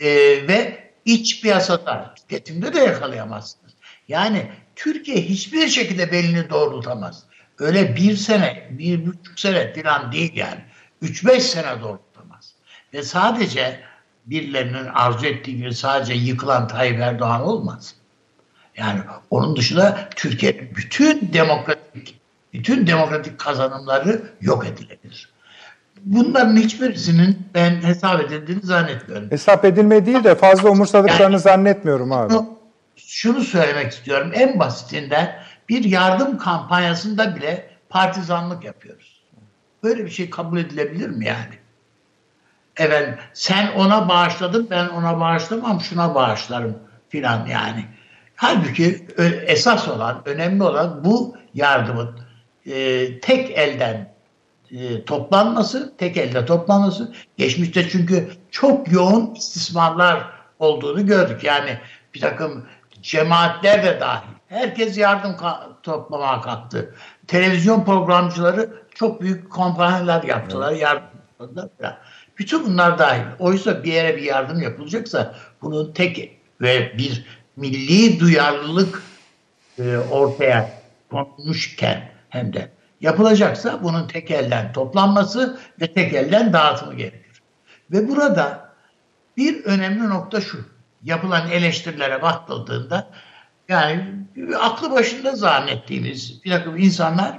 e, 0.00 0.08
ve 0.48 0.86
iç 1.04 1.42
piyasada, 1.42 2.14
tüketimde 2.16 2.74
de 2.74 2.78
yakalayamazsınız. 2.78 3.72
Yani 4.08 4.50
Türkiye 4.76 5.16
hiçbir 5.16 5.68
şekilde 5.68 6.12
belini 6.12 6.50
doğrultamaz. 6.50 7.24
Öyle 7.58 7.96
bir 7.96 8.16
sene, 8.16 8.68
bir 8.70 9.06
buçuk 9.06 9.40
sene 9.40 9.74
falan 9.74 10.12
değil 10.12 10.36
yani. 10.36 10.60
Üç 11.02 11.26
beş 11.26 11.42
sene 11.42 11.80
doğrultamaz. 11.82 12.54
Ve 12.94 13.02
sadece 13.02 13.80
birilerinin 14.26 14.86
arzu 14.86 15.26
ettiği 15.26 15.56
gibi 15.56 15.74
sadece 15.74 16.14
yıkılan 16.14 16.68
Tayyip 16.68 17.00
Erdoğan 17.00 17.42
olmaz. 17.42 17.94
Yani 18.76 19.00
onun 19.30 19.56
dışında 19.56 20.08
Türkiye'nin 20.16 20.76
bütün 20.76 21.32
demokratik 21.32 22.20
bütün 22.52 22.86
demokratik 22.86 23.38
kazanımları 23.38 24.22
yok 24.40 24.66
edilebilir. 24.66 25.28
Bunların 26.04 26.56
hiçbirisinin 26.56 27.38
ben 27.54 27.82
hesap 27.82 28.20
edildiğini 28.20 28.62
zannetmiyorum. 28.62 29.30
Hesap 29.30 29.64
edilme 29.64 30.06
değil 30.06 30.24
de 30.24 30.34
fazla 30.34 30.70
umursadıklarını 30.70 31.22
yani, 31.22 31.38
zannetmiyorum 31.38 32.12
abi. 32.12 32.32
Şunu, 32.32 32.48
şunu 32.96 33.40
söylemek 33.40 33.92
istiyorum. 33.92 34.30
En 34.34 34.58
basitinden 34.58 35.42
bir 35.68 35.84
yardım 35.84 36.38
kampanyasında 36.38 37.36
bile 37.36 37.70
partizanlık 37.88 38.64
yapıyoruz. 38.64 39.22
Böyle 39.82 40.04
bir 40.04 40.10
şey 40.10 40.30
kabul 40.30 40.58
edilebilir 40.58 41.08
mi 41.08 41.26
yani? 41.26 41.54
Evet, 42.76 43.18
sen 43.34 43.72
ona 43.72 44.08
bağışladın 44.08 44.70
ben 44.70 44.88
ona 44.88 45.20
bağışlamam 45.20 45.80
şuna 45.80 46.14
bağışlarım 46.14 46.78
filan 47.08 47.46
yani. 47.46 47.84
Halbuki 48.36 49.06
esas 49.46 49.88
olan, 49.88 50.22
önemli 50.24 50.62
olan 50.62 51.04
bu 51.04 51.36
yardımın 51.54 52.20
e, 52.66 53.20
tek 53.20 53.50
elden 53.50 54.14
e, 54.70 55.04
toplanması, 55.04 55.96
tek 55.98 56.16
elde 56.16 56.46
toplanması. 56.46 57.14
Geçmişte 57.36 57.88
çünkü 57.88 58.30
çok 58.50 58.92
yoğun 58.92 59.34
istismarlar 59.34 60.30
olduğunu 60.58 61.06
gördük. 61.06 61.44
Yani 61.44 61.78
bir 62.14 62.20
takım 62.20 62.66
cemaatler 63.02 63.84
de 63.84 64.00
dahil. 64.00 64.35
Herkes 64.48 64.98
yardım 64.98 65.36
toplamaya 65.82 66.40
kalktı. 66.40 66.94
Televizyon 67.26 67.84
programcıları 67.84 68.82
çok 68.94 69.20
büyük 69.20 69.52
kampanyalar 69.52 70.22
yaptılar, 70.22 70.72
evet. 70.72 70.82
yardım 70.82 71.56
yaptılar. 71.56 71.98
Bütün 72.38 72.66
bunlar 72.66 72.98
dahil. 72.98 73.22
Oysa 73.38 73.84
bir 73.84 73.92
yere 73.92 74.16
bir 74.16 74.22
yardım 74.22 74.62
yapılacaksa 74.62 75.34
bunun 75.62 75.92
tek 75.92 76.38
ve 76.60 76.98
bir 76.98 77.26
milli 77.56 78.20
duyarlılık 78.20 79.02
e, 79.78 79.96
ortaya 79.96 80.70
konmuşken 81.10 82.10
hem 82.28 82.52
de 82.52 82.70
yapılacaksa 83.00 83.82
bunun 83.82 84.08
tek 84.08 84.30
elden 84.30 84.72
toplanması 84.72 85.58
ve 85.80 85.92
tek 85.92 86.14
elden 86.14 86.52
dağıtımı 86.52 86.94
gerekir. 86.94 87.42
Ve 87.90 88.08
burada 88.08 88.70
bir 89.36 89.64
önemli 89.64 90.08
nokta 90.08 90.40
şu. 90.40 90.58
Yapılan 91.02 91.50
eleştirilere 91.50 92.22
bakıldığında 92.22 93.10
yani 93.68 94.04
aklı 94.58 94.90
başında 94.90 95.36
zannettiğimiz 95.36 96.44
bir 96.44 96.50
takım 96.50 96.76
insanlar 96.76 97.38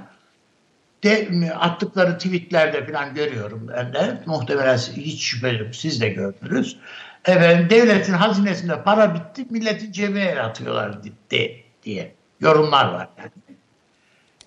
de, 1.02 1.28
attıkları 1.54 2.18
tweetlerde 2.18 2.86
falan 2.86 3.14
görüyorum 3.14 3.68
ben 3.68 3.94
de. 3.94 4.22
Muhtemelen 4.26 4.76
hiç 4.78 5.22
şüpheli 5.22 5.74
siz 5.74 6.00
de 6.00 6.08
gördünüz. 6.08 6.76
Efendim, 7.24 7.70
devletin 7.70 8.12
hazinesinde 8.12 8.82
para 8.82 9.14
bitti, 9.14 9.46
milletin 9.50 9.92
cebine 9.92 10.40
atıyorlar 10.40 10.98
diye, 11.30 11.64
diye 11.82 12.14
yorumlar 12.40 12.92
var. 12.92 13.08
Yani. 13.18 13.30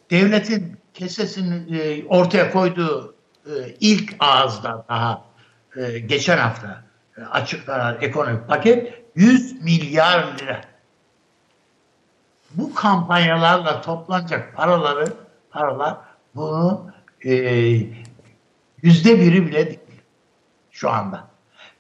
Devletin 0.10 0.78
kesesini 0.94 1.78
e, 1.78 2.06
ortaya 2.06 2.52
koyduğu 2.52 3.16
e, 3.46 3.52
ilk 3.80 4.16
ağızda 4.20 4.86
daha 4.90 5.26
e, 5.76 6.00
geçen 6.00 6.38
hafta 6.38 6.84
e, 7.18 7.22
açıklanan 7.22 7.98
ekonomik 8.02 8.48
paket 8.48 8.94
100 9.16 9.62
milyar 9.64 10.38
lira. 10.40 10.62
Bu 12.56 12.76
kampanyalarla 12.76 13.82
toplanacak 13.82 14.56
paraları 14.56 15.14
paralar 15.52 15.98
bunu 16.36 16.92
e, 17.26 17.32
yüzde 18.82 19.20
biri 19.20 19.48
bile 19.48 19.66
değil 19.68 19.80
şu 20.72 20.90
anda. 20.90 21.28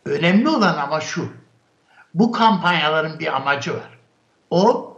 Önemli 0.05 0.49
olan 0.49 0.78
ama 0.78 1.01
şu. 1.01 1.30
Bu 2.13 2.32
kampanyaların 2.32 3.19
bir 3.19 3.36
amacı 3.36 3.74
var. 3.74 3.99
O 4.49 4.97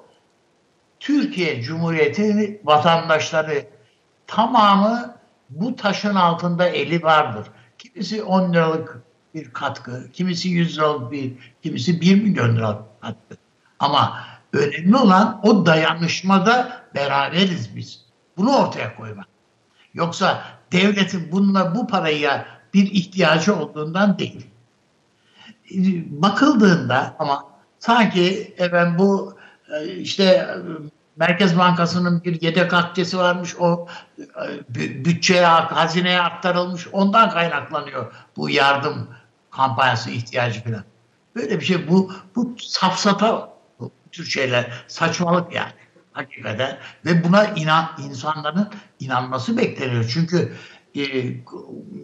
Türkiye 0.99 1.61
Cumhuriyeti 1.61 2.61
vatandaşları 2.63 3.65
tamamı 4.27 5.15
bu 5.49 5.75
taşın 5.75 6.15
altında 6.15 6.69
eli 6.69 7.03
vardır. 7.03 7.47
Kimisi 7.77 8.23
10 8.23 8.53
liralık 8.53 9.01
bir 9.33 9.53
katkı, 9.53 10.11
kimisi 10.13 10.49
100 10.49 10.77
liralık 10.77 11.11
bir, 11.11 11.33
kimisi 11.63 12.01
1 12.01 12.23
milyon 12.23 12.55
liralık 12.55 13.01
katkı. 13.01 13.37
Ama 13.79 14.32
önemli 14.53 14.97
olan 14.97 15.39
o 15.43 15.65
dayanışmada 15.65 16.81
beraberiz 16.95 17.75
biz. 17.75 18.05
Bunu 18.37 18.57
ortaya 18.57 18.95
koymak. 18.95 19.27
Yoksa 19.93 20.43
devletin 20.71 21.31
bununla 21.31 21.75
bu 21.75 21.87
paraya 21.87 22.45
bir 22.73 22.91
ihtiyacı 22.91 23.55
olduğundan 23.55 24.19
değil. 24.19 24.47
Bakıldığında 26.09 27.15
ama 27.19 27.45
sanki 27.79 28.53
efendim 28.57 28.95
bu 28.97 29.37
e, 29.73 29.95
işte 29.95 30.49
Merkez 31.15 31.57
Bankası'nın 31.57 32.23
bir 32.23 32.41
yedek 32.41 32.73
akçesi 32.73 33.17
varmış. 33.17 33.55
O 33.59 33.87
e, 34.19 35.05
bütçeye, 35.05 35.45
hazineye 35.45 36.21
aktarılmış. 36.21 36.87
Ondan 36.91 37.29
kaynaklanıyor 37.29 38.13
bu 38.37 38.49
yardım 38.49 39.07
kampanyası 39.51 40.09
ihtiyacı 40.09 40.63
falan. 40.63 40.83
Böyle 41.35 41.59
bir 41.59 41.65
şey 41.65 41.89
bu 41.89 42.13
bu 42.35 42.55
safsata 42.59 43.52
tür 44.13 44.25
şeyler 44.25 44.85
saçmalık 44.87 45.55
yani 45.55 45.71
hakikaten 46.11 46.77
ve 47.05 47.23
buna 47.23 47.45
inan 47.45 47.89
insanların 47.99 48.69
inanması 48.99 49.57
bekleniyor. 49.57 50.09
Çünkü 50.13 50.53
e, 50.95 51.01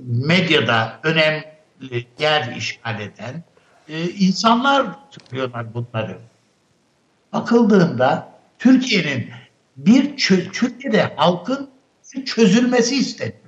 medyada 0.06 1.00
önemli 1.04 2.08
yer 2.20 2.56
işgal 2.56 3.00
eden 3.00 3.44
e, 3.88 4.10
insanlar 4.10 4.88
söylüyorlar 5.30 5.74
bunları. 5.74 6.18
Bakıldığında 7.34 8.30
Türkiye'nin 8.60 9.30
bir 9.78 10.18
Türkiye'de 10.52 11.14
halkın 11.16 11.70
çözülmesi 12.26 12.96
isteniyor. 12.96 13.40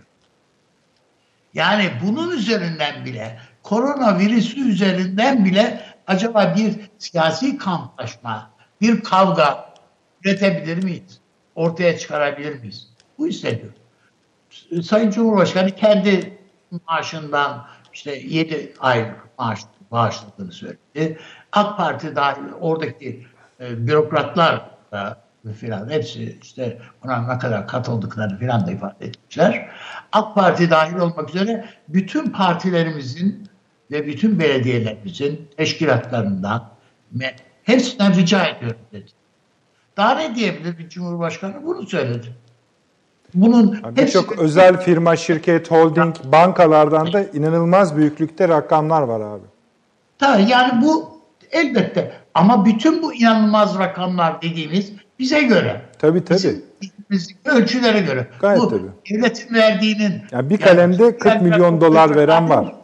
Yani 1.54 1.92
bunun 2.06 2.38
üzerinden 2.38 3.06
bile 3.06 3.40
koronavirüsü 3.64 4.70
üzerinden 4.70 5.46
bile 5.46 5.86
acaba 6.08 6.56
bir 6.58 6.76
siyasi 7.00 7.58
kamplaşma, 7.58 8.51
bir 8.82 9.02
kavga 9.02 9.74
üretebilir 10.26 10.84
miyiz? 10.84 11.20
Ortaya 11.56 11.98
çıkarabilir 11.98 12.60
miyiz? 12.60 12.88
Bu 13.18 13.28
isteniyor. 13.28 13.72
Sayın 14.84 15.12
Cumhurbaşkanı 15.12 15.72
kendi 15.72 16.38
maaşından 16.88 17.68
işte 17.94 18.16
7 18.16 18.74
ay 18.80 19.12
maaş 19.40 19.60
bağışladığını 19.92 20.52
söyledi. 20.52 21.20
AK 21.52 21.78
Parti 21.78 22.16
dahil 22.16 22.44
oradaki 22.60 23.26
e, 23.60 23.88
bürokratlar 23.88 24.70
da 24.92 25.18
filan 25.60 25.90
hepsi 25.90 26.40
işte 26.42 26.82
buna 27.04 27.34
ne 27.34 27.40
kadar 27.40 27.68
katıldıklarını 27.68 28.40
filan 28.40 28.68
da 28.68 28.72
ifade 28.72 29.06
etmişler. 29.06 29.70
AK 30.12 30.36
Parti 30.36 30.70
dahil 30.70 30.96
olmak 30.96 31.30
üzere 31.30 31.66
bütün 31.88 32.30
partilerimizin 32.30 33.48
ve 33.92 34.08
bütün 34.08 34.40
belediyelerimizin 34.40 35.50
teşkilatlarından 35.58 36.70
hepsinden 37.64 38.16
rica 38.16 38.46
ediyorum 38.46 38.80
dedi. 38.94 39.06
Daha 39.98 40.16
ne 40.16 40.36
diyebilir 40.36 40.78
bir 40.78 40.90
cumhurbaşkanı? 40.90 41.54
Bunu 41.66 41.88
söyledi. 41.88 42.28
Bunun 43.34 43.80
Yani 43.84 44.02
hepsi- 44.02 44.20
özel 44.38 44.78
firma, 44.82 45.16
şirket, 45.16 45.72
holding, 45.72 46.16
bankalardan 46.32 47.14
da 47.14 47.24
inanılmaz 47.24 47.98
büyüklükte 47.98 48.48
rakamlar 48.48 49.02
var 49.02 49.22
abi. 49.22 49.44
Tabii 50.20 50.50
yani 50.50 50.82
bu 50.82 51.20
elbette 51.52 52.12
ama 52.34 52.66
bütün 52.66 53.04
bu 53.04 53.14
inanılmaz 53.14 53.80
rakamlar 53.80 54.42
dediğimiz 54.42 54.92
bize 55.20 55.42
göre. 55.42 55.82
Tabii 56.00 56.26
tabii. 56.26 56.62
Bizim 57.12 57.38
ölçülere 57.46 58.00
göre. 58.00 58.28
Gayet 58.42 58.62
bu 58.62 58.70
tabii. 58.70 58.88
devletin 59.10 59.56
verdiğinin 59.56 60.22
Yani 60.32 60.50
bir 60.50 60.58
kalemde 60.58 61.18
40 61.18 61.42
milyon 61.42 61.82
dolar 61.82 62.16
veren 62.16 62.50
var. 62.50 62.76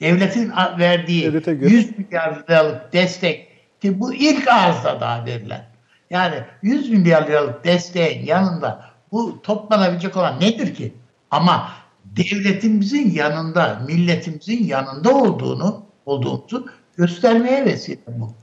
Devletin 0.00 0.52
verdiği 0.78 1.24
Devlete 1.24 1.54
göre. 1.54 1.70
100 1.70 1.98
milyar 1.98 2.44
liralık 2.48 2.92
destek 2.92 3.48
ki 3.80 4.00
bu 4.00 4.14
ilk 4.14 4.48
ağızda 4.48 5.00
daha 5.00 5.26
verilen. 5.26 5.66
Yani 6.10 6.44
100 6.62 6.90
milyar 6.90 7.26
liralık 7.26 7.64
desteğin 7.64 8.26
yanında 8.26 8.84
bu 9.12 9.42
toplanabilecek 9.42 10.16
olan 10.16 10.40
nedir 10.40 10.74
ki? 10.74 10.94
Ama 11.30 11.72
devletimizin 12.04 13.10
yanında, 13.10 13.82
milletimizin 13.86 14.64
yanında 14.64 15.14
olduğunu 15.14 15.86
olduğumuzu 16.06 16.66
göstermeye 16.96 17.64
vesile 17.64 18.00
bu. 18.06 18.34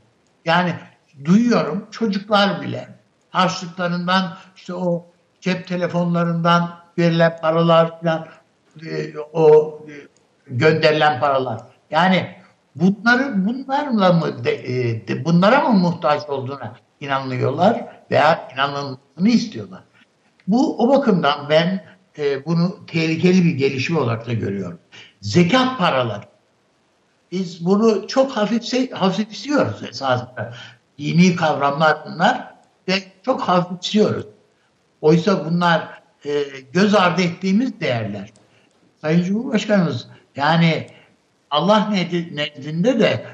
Yani 0.45 0.73
duyuyorum 1.25 1.87
çocuklar 1.91 2.61
bile 2.61 2.87
harçlıklarından 3.29 4.37
işte 4.55 4.73
o 4.73 5.05
cep 5.41 5.67
telefonlarından 5.67 6.79
verilen 6.97 7.37
paralar 7.41 8.01
falan 8.01 8.27
e, 8.85 9.17
o 9.33 9.79
e, 9.89 9.93
gönderilen 10.49 11.19
paralar. 11.19 11.61
Yani 11.91 12.35
bunları 12.75 13.45
bunlarla 13.47 14.13
mı 14.13 14.43
de, 14.43 14.51
e, 14.51 15.07
de- 15.07 15.25
bunlara 15.25 15.59
mı 15.69 15.79
muhtaç 15.79 16.29
olduğuna 16.29 16.75
inanıyorlar 16.99 17.85
veya 18.11 18.49
inanılmasını 18.53 19.29
istiyorlar. 19.29 19.83
Bu 20.47 20.77
o 20.77 20.89
bakımdan 20.89 21.49
ben 21.49 21.83
e, 22.17 22.45
bunu 22.45 22.85
tehlikeli 22.87 23.43
bir 23.43 23.51
gelişme 23.51 23.99
olarak 23.99 24.27
da 24.27 24.33
görüyorum. 24.33 24.79
Zekat 25.21 25.77
paraları. 25.77 26.23
Biz 27.31 27.65
bunu 27.65 28.07
çok 28.07 28.31
hafifse, 28.31 28.89
hafifsiyoruz 28.89 29.83
esasında. 29.83 30.53
Dini 30.97 31.35
kavramlar 31.35 31.97
bunlar 32.05 32.53
ve 32.87 32.93
çok 33.25 33.41
hafifsiyoruz. 33.41 34.25
Oysa 35.01 35.45
bunlar 35.45 36.01
e, 36.25 36.43
göz 36.73 36.95
ardı 36.95 37.21
ettiğimiz 37.21 37.79
değerler. 37.79 38.29
Sayın 39.01 39.23
Cumhurbaşkanımız 39.23 40.07
yani 40.38 40.88
Allah 41.51 41.89
nezdinde 42.31 42.99
de 42.99 43.25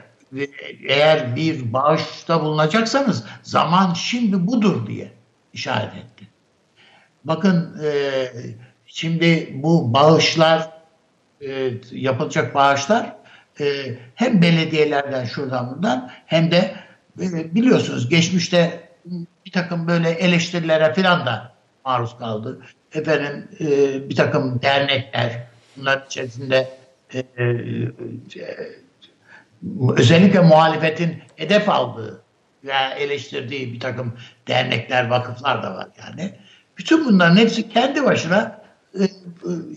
eğer 0.88 1.36
bir 1.36 1.74
bağışta 1.74 2.41
bulunacaksanız 2.41 3.24
zaman 3.43 3.93
şimdi 3.93 4.47
budur 4.47 4.88
diye 4.88 5.12
işaret 5.54 5.95
etti. 5.95 6.28
Bakın 7.24 7.82
e, 7.84 8.28
şimdi 8.86 9.49
bu 9.54 9.93
bağışlar 9.93 10.70
e, 11.41 11.72
yapılacak 11.91 12.56
bağışlar 12.56 13.16
e, 13.60 13.66
hem 14.16 14.41
belediyelerden 14.41 15.26
şuradan 15.26 15.76
buradan 15.76 16.12
hem 16.26 16.51
de 16.51 16.76
biliyorsunuz 17.56 18.10
geçmişte 18.10 18.89
bir 19.45 19.51
takım 19.51 19.88
böyle 19.88 20.10
eleştirilere 20.10 20.93
falan 20.93 21.26
da 21.26 21.54
maruz 21.86 22.18
kaldı. 22.18 22.62
Efendim 22.93 23.47
bir 24.10 24.16
takım 24.16 24.62
dernekler 24.62 25.47
bunlar 25.78 26.06
içerisinde 26.06 26.83
e, 27.14 27.43
e, 27.43 27.91
özellikle 29.97 30.39
muhalefetin 30.39 31.18
hedef 31.36 31.70
aldığı 31.70 32.24
veya 32.64 32.89
eleştirdiği 32.89 33.74
bir 33.74 33.80
takım 33.80 34.14
dernekler, 34.47 35.07
vakıflar 35.07 35.64
da 35.64 35.76
var 35.76 35.88
yani. 35.99 36.34
Bütün 36.78 37.05
bunların 37.05 37.38
hepsi 37.38 37.70
kendi 37.70 38.03
başına 38.03 38.61
e, 38.99 39.03
e, 39.03 39.09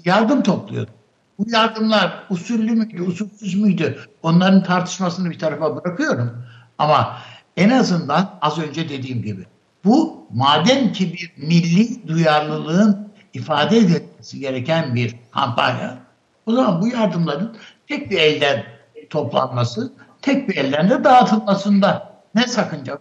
yardım 0.05 0.43
topluyordu. 0.43 0.91
Bu 1.39 1.51
yardımlar 1.51 2.25
usullü 2.31 2.73
müydü, 2.73 3.03
usulsüz 3.03 3.55
müydü? 3.55 3.99
Onların 4.23 4.63
tartışmasını 4.63 5.31
bir 5.31 5.39
tarafa 5.39 5.77
bırakıyorum. 5.77 6.45
Ama 6.79 7.19
en 7.57 7.71
azından 7.71 8.39
az 8.41 8.59
önce 8.59 8.89
dediğim 8.89 9.23
gibi 9.23 9.47
bu 9.85 10.27
madem 10.31 10.93
ki 10.93 11.13
bir 11.13 11.33
milli 11.37 12.09
duyarlılığın 12.09 13.09
ifade 13.35 13.79
edilmesi 13.79 14.41
gereken 14.41 14.95
bir 14.95 15.17
kampanya 15.31 15.99
o 16.47 16.53
zaman 16.53 16.81
bu 16.83 16.89
yardımların 16.89 17.57
tek 17.89 18.11
bir 18.11 18.19
elden 18.19 18.65
toplanması, 19.11 19.93
tek 20.23 20.49
bir 20.49 20.57
elden 20.57 20.91
de 20.91 21.05
dağıtılmasında 21.05 22.13
ne 22.35 22.47
sakınca 22.47 22.99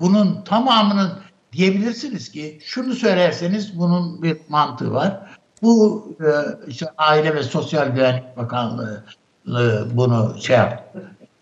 bunun 0.00 0.42
tamamının 0.44 1.12
diyebilirsiniz 1.52 2.32
ki 2.32 2.58
şunu 2.64 2.94
söylerseniz 2.94 3.78
bunun 3.78 4.22
bir 4.22 4.36
mantığı 4.48 4.92
var. 4.92 5.20
Bu 5.62 6.08
e, 6.20 6.28
işte 6.68 6.86
Aile 6.96 7.34
ve 7.34 7.42
Sosyal 7.42 7.88
Güvenlik 7.88 8.36
Bakanlığı 8.36 9.04
bunu 9.94 10.36
şey. 10.40 10.56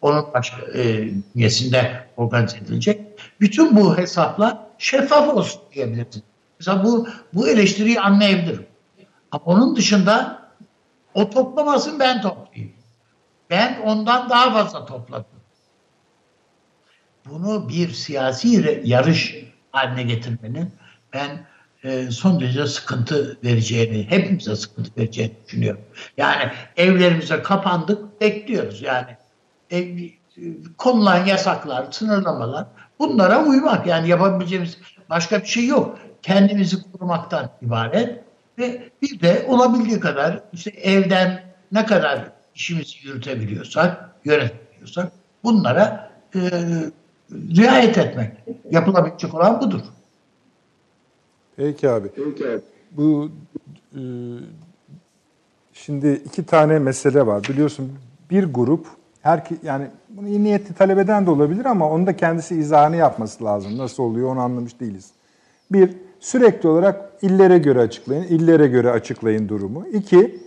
Onun 0.02 0.24
başka 0.34 0.56
e, 0.74 1.10
bünyesinde 1.34 2.06
organize 2.16 2.58
edilecek. 2.58 3.00
Bütün 3.40 3.76
bu 3.76 3.98
hesaplar 3.98 4.58
şeffaf 4.78 5.34
olsun 5.34 5.60
diyebilirsiniz. 5.74 6.26
Mesela 6.58 6.84
bu, 6.84 7.08
bu 7.34 7.48
eleştiriyi 7.48 8.00
anlayabilirim. 8.00 8.66
Ama 9.30 9.44
onun 9.44 9.76
dışında 9.76 10.39
o 11.14 11.30
toplamasın 11.30 12.00
ben 12.00 12.22
toplayayım. 12.22 12.72
Ben 13.50 13.80
ondan 13.84 14.30
daha 14.30 14.52
fazla 14.52 14.86
topladım 14.86 15.40
bunu 17.30 17.68
bir 17.68 17.88
siyasi 17.88 18.80
yarış 18.84 19.36
haline 19.72 20.02
getirmenin 20.02 20.72
ben 21.12 21.46
e, 21.84 22.10
son 22.10 22.40
derece 22.40 22.66
sıkıntı 22.66 23.38
vereceğini, 23.44 24.10
hepimize 24.10 24.56
sıkıntı 24.56 24.90
vereceğini 25.00 25.32
düşünüyorum. 25.46 25.80
Yani 26.16 26.52
evlerimize 26.76 27.42
kapandık, 27.42 28.20
bekliyoruz 28.20 28.82
yani. 28.82 29.16
E, 29.72 29.96
konulan 30.78 31.26
yasaklar, 31.26 31.92
sınırlamalar 31.92 32.66
bunlara 32.98 33.44
uymak 33.44 33.86
yani 33.86 34.08
yapabileceğimiz 34.08 34.78
başka 35.10 35.42
bir 35.42 35.46
şey 35.46 35.66
yok. 35.66 35.98
Kendimizi 36.22 36.92
korumaktan 36.92 37.50
ibaret 37.62 38.20
ve 38.60 38.90
bir 39.02 39.20
de 39.20 39.46
olabildiği 39.48 40.00
kadar 40.00 40.40
işte 40.52 40.70
evden 40.70 41.42
ne 41.72 41.86
kadar 41.86 42.32
işimizi 42.54 43.06
yürütebiliyorsak, 43.06 44.10
yönetebiliyorsak 44.24 45.12
bunlara 45.44 46.10
e, 46.34 46.40
riayet 47.32 47.98
etmek. 47.98 48.32
Yapılabilecek 48.70 49.34
olan 49.34 49.60
budur. 49.60 49.80
Peki 51.56 51.88
abi. 51.88 52.08
Bu 52.90 53.30
e, 53.94 54.00
şimdi 55.72 56.22
iki 56.26 56.46
tane 56.46 56.78
mesele 56.78 57.26
var. 57.26 57.42
Biliyorsun 57.48 57.92
bir 58.30 58.44
grup 58.44 58.86
her 59.22 59.42
yani 59.62 59.86
bunu 60.08 60.28
iyi 60.28 60.44
niyetli 60.44 60.74
talep 60.74 60.98
eden 60.98 61.26
de 61.26 61.30
olabilir 61.30 61.64
ama 61.64 61.90
onun 61.90 62.06
da 62.06 62.16
kendisi 62.16 62.56
izahını 62.56 62.96
yapması 62.96 63.44
lazım. 63.44 63.78
Nasıl 63.78 64.02
oluyor 64.02 64.28
onu 64.28 64.40
anlamış 64.40 64.80
değiliz. 64.80 65.10
Bir, 65.72 65.96
sürekli 66.20 66.68
olarak 66.68 67.10
illere 67.22 67.58
göre 67.58 67.80
açıklayın, 67.80 68.22
illere 68.22 68.66
göre 68.66 68.90
açıklayın 68.90 69.48
durumu. 69.48 69.86
İki, 69.92 70.38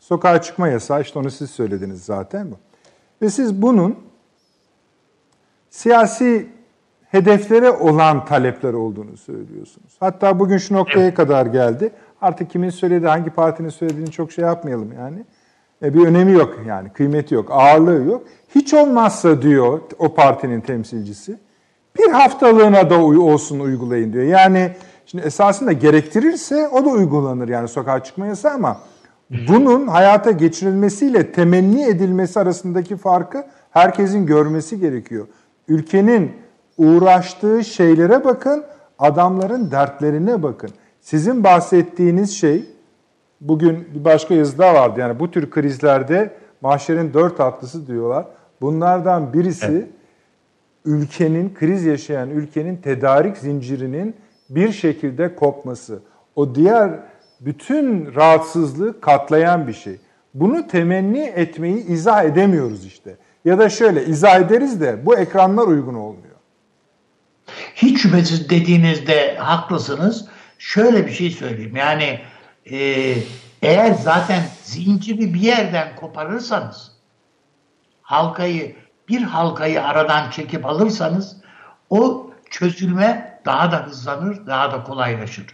sokağa 0.00 0.42
çıkma 0.42 0.68
yasağı, 0.68 1.02
işte 1.02 1.18
onu 1.18 1.30
siz 1.30 1.50
söylediniz 1.50 2.04
zaten. 2.04 2.50
bu. 2.50 2.56
Ve 3.22 3.30
siz 3.30 3.62
bunun 3.62 3.96
siyasi 5.70 6.46
hedeflere 7.10 7.70
olan 7.70 8.24
talepler 8.24 8.72
olduğunu 8.72 9.16
söylüyorsunuz. 9.16 9.96
Hatta 10.00 10.38
bugün 10.38 10.58
şu 10.58 10.74
noktaya 10.74 11.14
kadar 11.14 11.46
geldi. 11.46 11.90
Artık 12.20 12.50
kimin 12.50 12.70
söylediği, 12.70 13.08
hangi 13.08 13.30
partinin 13.30 13.68
söylediğini 13.68 14.10
çok 14.10 14.32
şey 14.32 14.44
yapmayalım 14.44 14.92
yani. 14.92 15.24
E, 15.82 15.94
bir 15.94 16.06
önemi 16.06 16.32
yok 16.32 16.56
yani, 16.66 16.88
kıymeti 16.88 17.34
yok, 17.34 17.48
ağırlığı 17.50 18.04
yok. 18.04 18.22
Hiç 18.54 18.74
olmazsa 18.74 19.42
diyor 19.42 19.80
o 19.98 20.14
partinin 20.14 20.60
temsilcisi, 20.60 21.38
bir 21.98 22.12
haftalığına 22.12 22.90
da 22.90 23.00
olsun 23.00 23.60
uygulayın 23.60 24.12
diyor. 24.12 24.24
Yani 24.24 24.70
şimdi 25.06 25.24
esasında 25.24 25.72
gerektirirse 25.72 26.68
o 26.68 26.84
da 26.84 26.88
uygulanır 26.88 27.48
yani 27.48 27.68
sokağa 27.68 28.04
çıkma 28.04 28.26
yasağı 28.26 28.52
ama 28.54 28.80
bunun 29.48 29.86
hayata 29.86 30.30
geçirilmesiyle 30.30 31.32
temenni 31.32 31.84
edilmesi 31.84 32.40
arasındaki 32.40 32.96
farkı 32.96 33.44
herkesin 33.70 34.26
görmesi 34.26 34.80
gerekiyor. 34.80 35.26
Ülkenin 35.68 36.32
uğraştığı 36.78 37.64
şeylere 37.64 38.24
bakın, 38.24 38.64
adamların 38.98 39.70
dertlerine 39.70 40.42
bakın. 40.42 40.70
Sizin 41.00 41.44
bahsettiğiniz 41.44 42.36
şey 42.36 42.64
bugün 43.40 43.88
bir 43.94 44.04
başka 44.04 44.34
yazıda 44.34 44.74
vardı. 44.74 45.00
Yani 45.00 45.20
bu 45.20 45.30
tür 45.30 45.50
krizlerde 45.50 46.30
mahşerin 46.60 47.14
dört 47.14 47.40
atlısı 47.40 47.86
diyorlar. 47.86 48.24
Bunlardan 48.60 49.32
birisi 49.32 49.86
ülkenin, 50.86 51.54
kriz 51.54 51.84
yaşayan 51.84 52.30
ülkenin 52.30 52.76
tedarik 52.76 53.36
zincirinin 53.36 54.16
bir 54.50 54.72
şekilde 54.72 55.34
kopması. 55.34 56.02
o 56.36 56.54
diğer 56.54 56.90
bütün 57.40 58.14
rahatsızlığı 58.14 59.00
katlayan 59.00 59.68
bir 59.68 59.72
şey. 59.72 59.96
Bunu 60.34 60.68
temenni 60.68 61.22
etmeyi 61.22 61.86
izah 61.86 62.24
edemiyoruz 62.24 62.86
işte. 62.86 63.16
Ya 63.44 63.58
da 63.58 63.68
şöyle 63.68 64.06
izah 64.06 64.40
ederiz 64.40 64.80
de 64.80 65.06
bu 65.06 65.18
ekranlar 65.18 65.66
uygun 65.66 65.94
olmuyor. 65.94 66.36
Hiç 67.74 68.00
şüphesiz 68.00 68.50
dediğinizde 68.50 69.36
haklısınız. 69.36 70.26
Şöyle 70.58 71.06
bir 71.06 71.12
şey 71.12 71.30
söyleyeyim. 71.30 71.76
Yani 71.76 72.20
e, 72.70 73.14
eğer 73.62 73.94
zaten 73.94 74.42
zinciri 74.62 75.34
bir 75.34 75.40
yerden 75.40 75.96
koparırsanız 75.96 76.92
halkayı 78.02 78.76
bir 79.08 79.22
halkayı 79.22 79.84
aradan 79.84 80.30
çekip 80.30 80.66
alırsanız 80.66 81.36
o 81.90 82.30
çözülme 82.50 83.40
daha 83.44 83.72
da 83.72 83.86
hızlanır, 83.86 84.46
daha 84.46 84.72
da 84.72 84.82
kolaylaşır. 84.82 85.46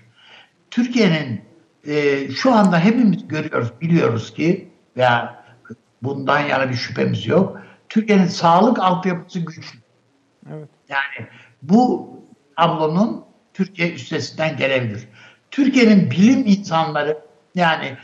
Türkiye'nin 0.71 1.45
e, 1.87 2.29
şu 2.31 2.53
anda 2.53 2.79
hepimiz 2.79 3.29
görüyoruz, 3.29 3.69
biliyoruz 3.81 4.35
ki 4.35 4.69
veya 4.97 5.45
bundan 6.03 6.41
yana 6.41 6.71
bir 6.71 6.75
şüphemiz 6.75 7.27
yok. 7.27 7.61
Türkiye'nin 7.89 8.27
sağlık 8.27 8.79
altyapısı 8.79 9.41
güçlü. 9.41 9.79
Evet. 10.51 10.69
Yani 10.89 11.29
bu 11.63 12.11
tablonun 12.57 13.25
Türkiye 13.55 13.93
üstesinden 13.93 14.57
gelebilir. 14.57 15.09
Türkiye'nin 15.51 16.11
bilim 16.11 16.47
insanları 16.47 17.19
yani 17.55 17.97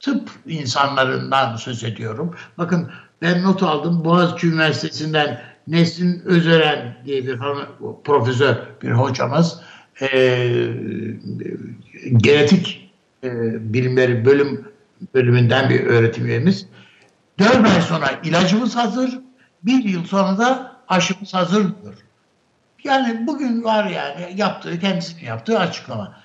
tıp 0.00 0.30
insanlarından 0.46 1.56
söz 1.56 1.84
ediyorum. 1.84 2.36
Bakın 2.58 2.90
ben 3.22 3.42
not 3.42 3.62
aldım 3.62 4.04
Boğaziçi 4.04 4.46
Üniversitesi'nden 4.46 5.40
Nesrin 5.66 6.22
Özören 6.24 6.96
diye 7.04 7.26
bir 7.26 7.38
profesör, 8.04 8.56
bir 8.82 8.90
hocamız 8.90 9.60
e, 10.00 10.08
genetik 12.16 12.90
e, 13.24 13.30
bilimleri 13.74 14.24
bölüm 14.24 14.70
bölümünden 15.14 15.70
bir 15.70 15.86
öğretim 15.86 16.26
üyemiz. 16.26 16.66
Dört 17.38 17.68
ay 17.68 17.82
sonra 17.82 18.10
ilacımız 18.24 18.76
hazır, 18.76 19.18
bir 19.62 19.84
yıl 19.84 20.04
sonra 20.04 20.38
da 20.38 20.76
aşımız 20.88 21.34
hazır 21.34 21.62
diyor. 21.62 21.94
Yani 22.84 23.26
bugün 23.26 23.64
var 23.64 23.84
yani 23.84 24.32
yaptığı, 24.36 24.78
kendisinin 24.78 25.24
yaptığı 25.24 25.58
açıklama. 25.58 26.16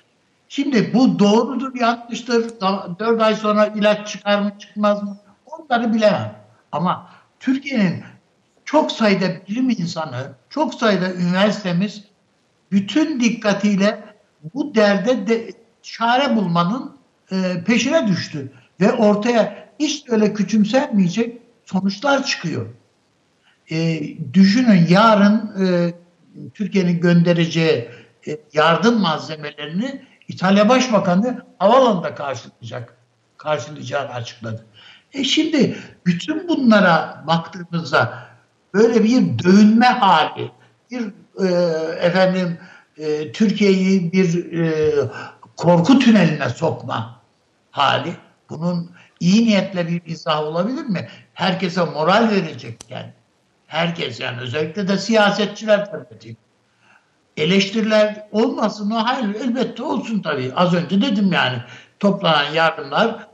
Şimdi 0.48 0.94
bu 0.94 1.18
doğrudur, 1.18 1.74
yanlıştır. 1.74 2.60
Dört 2.98 3.22
ay 3.22 3.34
sonra 3.34 3.66
ilaç 3.66 4.08
çıkar 4.08 4.40
mı, 4.40 4.52
çıkmaz 4.58 5.02
mı? 5.02 5.16
Onları 5.46 5.94
bilemem. 5.94 6.45
Ama 6.72 7.10
Türkiye'nin 7.40 8.04
çok 8.64 8.92
sayıda 8.92 9.26
bilim 9.48 9.70
insanı, 9.70 10.34
çok 10.50 10.74
sayıda 10.74 11.14
üniversitemiz 11.14 12.04
bütün 12.72 13.20
dikkatiyle 13.20 14.04
bu 14.54 14.74
derde 14.74 15.26
de 15.26 15.50
çare 15.82 16.36
bulmanın 16.36 16.96
e, 17.32 17.64
peşine 17.66 18.08
düştü. 18.08 18.52
Ve 18.80 18.92
ortaya 18.92 19.68
hiç 19.78 20.04
öyle 20.08 20.34
küçümsenmeyecek 20.34 21.38
sonuçlar 21.64 22.26
çıkıyor. 22.26 22.66
E, 23.70 24.00
düşünün 24.34 24.86
yarın 24.88 25.64
e, 25.66 25.94
Türkiye'nin 26.54 27.00
göndereceği 27.00 27.88
e, 28.28 28.38
yardım 28.52 29.00
malzemelerini 29.00 30.02
İtalya 30.28 30.68
Başbakanı 30.68 31.46
havalanında 31.58 32.14
karşılayacak, 32.14 32.96
karşılayacağını 33.36 34.10
açıkladı. 34.10 34.66
E 35.16 35.24
şimdi 35.24 35.78
bütün 36.06 36.48
bunlara 36.48 37.24
baktığımızda 37.26 38.26
böyle 38.74 39.04
bir 39.04 39.38
dövünme 39.38 39.86
hali, 39.86 40.50
bir 40.90 41.02
e, 41.40 41.48
efendim 42.00 42.58
e, 42.98 43.32
Türkiye'yi 43.32 44.12
bir 44.12 44.52
e, 44.52 44.92
korku 45.56 45.98
tüneline 45.98 46.48
sokma 46.48 47.20
hali, 47.70 48.16
bunun 48.50 48.90
iyi 49.20 49.46
niyetle 49.46 49.88
bir 49.88 50.02
izah 50.06 50.42
olabilir 50.42 50.84
mi? 50.84 51.08
Herkese 51.34 51.84
moral 51.84 52.30
verecekken, 52.30 53.14
herkes 53.66 54.20
yani 54.20 54.40
özellikle 54.40 54.88
de 54.88 54.98
siyasetçiler 54.98 55.90
tabii 55.90 56.36
eleştiriler 57.36 58.26
olmasın 58.32 58.88
mı? 58.88 58.94
Hayır 58.94 59.34
elbette 59.34 59.82
olsun 59.82 60.22
tabii. 60.22 60.52
Az 60.56 60.74
önce 60.74 61.02
dedim 61.02 61.32
yani 61.32 61.58
toplanan 62.00 62.52
yardımlar 62.52 63.26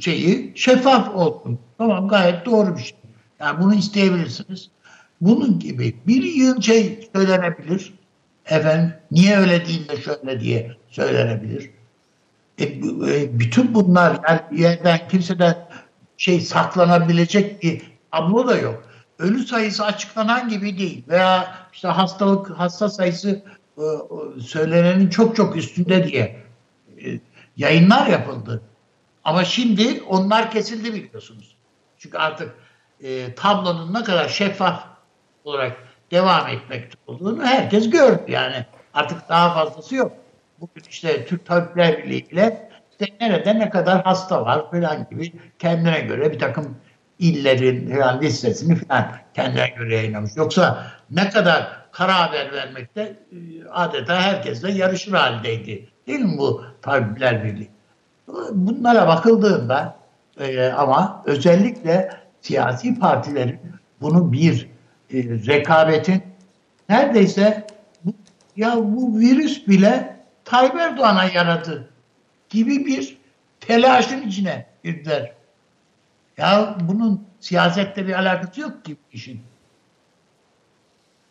şeyi 0.00 0.52
şeffaf 0.54 1.14
olsun. 1.14 1.58
Tamam 1.78 2.08
gayet 2.08 2.46
doğru 2.46 2.76
bir 2.76 2.82
şey. 2.82 2.98
Yani 3.40 3.60
bunu 3.60 3.74
isteyebilirsiniz. 3.74 4.70
Bunun 5.20 5.58
gibi 5.58 5.96
bir 6.06 6.22
yığın 6.22 6.60
şey 6.60 7.08
söylenebilir. 7.14 7.94
Efendim 8.46 8.94
niye 9.10 9.36
öyle 9.36 9.66
değil 9.66 9.88
de 9.88 9.96
şöyle 9.96 10.40
diye 10.40 10.76
söylenebilir. 10.88 11.70
E, 12.58 12.64
e, 12.64 13.38
bütün 13.38 13.74
bunlar 13.74 14.20
yani 14.28 14.60
yerden 14.62 15.08
kimseden 15.08 15.68
şey 16.16 16.40
saklanabilecek 16.40 17.62
bir 17.62 17.82
tablo 18.12 18.48
da 18.48 18.58
yok. 18.58 18.82
Ölü 19.18 19.46
sayısı 19.46 19.84
açıklanan 19.84 20.48
gibi 20.48 20.78
değil 20.78 21.04
veya 21.08 21.54
işte 21.72 21.88
hastalık 21.88 22.50
hasta 22.50 22.88
sayısı 22.88 23.42
e, 23.78 23.84
söylenenin 24.40 25.08
çok 25.08 25.36
çok 25.36 25.56
üstünde 25.56 26.08
diye 26.08 26.36
e, 27.04 27.20
yayınlar 27.56 28.06
yapıldı. 28.06 28.62
Ama 29.28 29.44
şimdi 29.44 30.02
onlar 30.02 30.50
kesildi 30.50 30.94
biliyorsunuz. 30.94 31.56
Çünkü 31.98 32.18
artık 32.18 32.54
e, 33.00 33.34
tablonun 33.34 33.94
ne 33.94 34.04
kadar 34.04 34.28
şeffaf 34.28 34.84
olarak 35.44 35.76
devam 36.10 36.48
etmekte 36.48 36.98
olduğunu 37.06 37.44
herkes 37.44 37.90
gördü. 37.90 38.22
Yani 38.28 38.66
artık 38.94 39.28
daha 39.28 39.54
fazlası 39.54 39.94
yok. 39.94 40.12
Bugün 40.60 40.82
işte 40.90 41.26
Türk 41.26 41.46
Tabipler 41.46 41.98
Birliği 41.98 42.28
ile 42.28 42.70
işte 42.90 43.16
nerede 43.20 43.58
ne 43.58 43.70
kadar 43.70 44.04
hasta 44.04 44.44
var 44.44 44.70
falan 44.70 45.06
gibi 45.10 45.32
kendine 45.58 46.00
göre 46.00 46.32
bir 46.32 46.38
takım 46.38 46.76
illerin 47.18 47.96
falan 47.96 48.20
listesini 48.20 48.76
falan 48.76 49.12
kendine 49.34 49.68
göre 49.68 49.96
yayınlamış. 49.96 50.30
Yoksa 50.36 50.92
ne 51.10 51.30
kadar 51.30 51.86
kara 51.92 52.18
haber 52.18 52.52
vermekte 52.52 53.00
e, 53.02 53.36
adeta 53.70 54.22
herkesle 54.22 54.72
yarışır 54.72 55.12
haldeydi. 55.12 55.88
Değil 56.06 56.20
mi 56.20 56.38
bu 56.38 56.64
Tabipler 56.82 57.44
Birliği? 57.44 57.77
Bunlara 58.52 59.08
bakıldığında 59.08 59.96
e, 60.40 60.66
ama 60.66 61.22
özellikle 61.26 62.10
siyasi 62.40 62.98
partilerin 62.98 63.60
bunu 64.00 64.32
bir 64.32 64.70
e, 65.10 65.22
rekabetin 65.22 66.22
neredeyse 66.88 67.66
ya 68.56 68.76
bu 68.76 69.18
virüs 69.18 69.68
bile 69.68 70.16
Tayyip 70.44 70.74
Erdoğan'a 70.74 71.24
yaradı 71.24 71.90
gibi 72.48 72.86
bir 72.86 73.18
telaşın 73.60 74.22
içine 74.22 74.66
girdiler. 74.84 75.32
Ya 76.36 76.76
bunun 76.80 77.26
siyasette 77.40 78.06
bir 78.06 78.12
alakası 78.12 78.60
yok 78.60 78.84
ki 78.84 78.96
işin. 79.12 79.40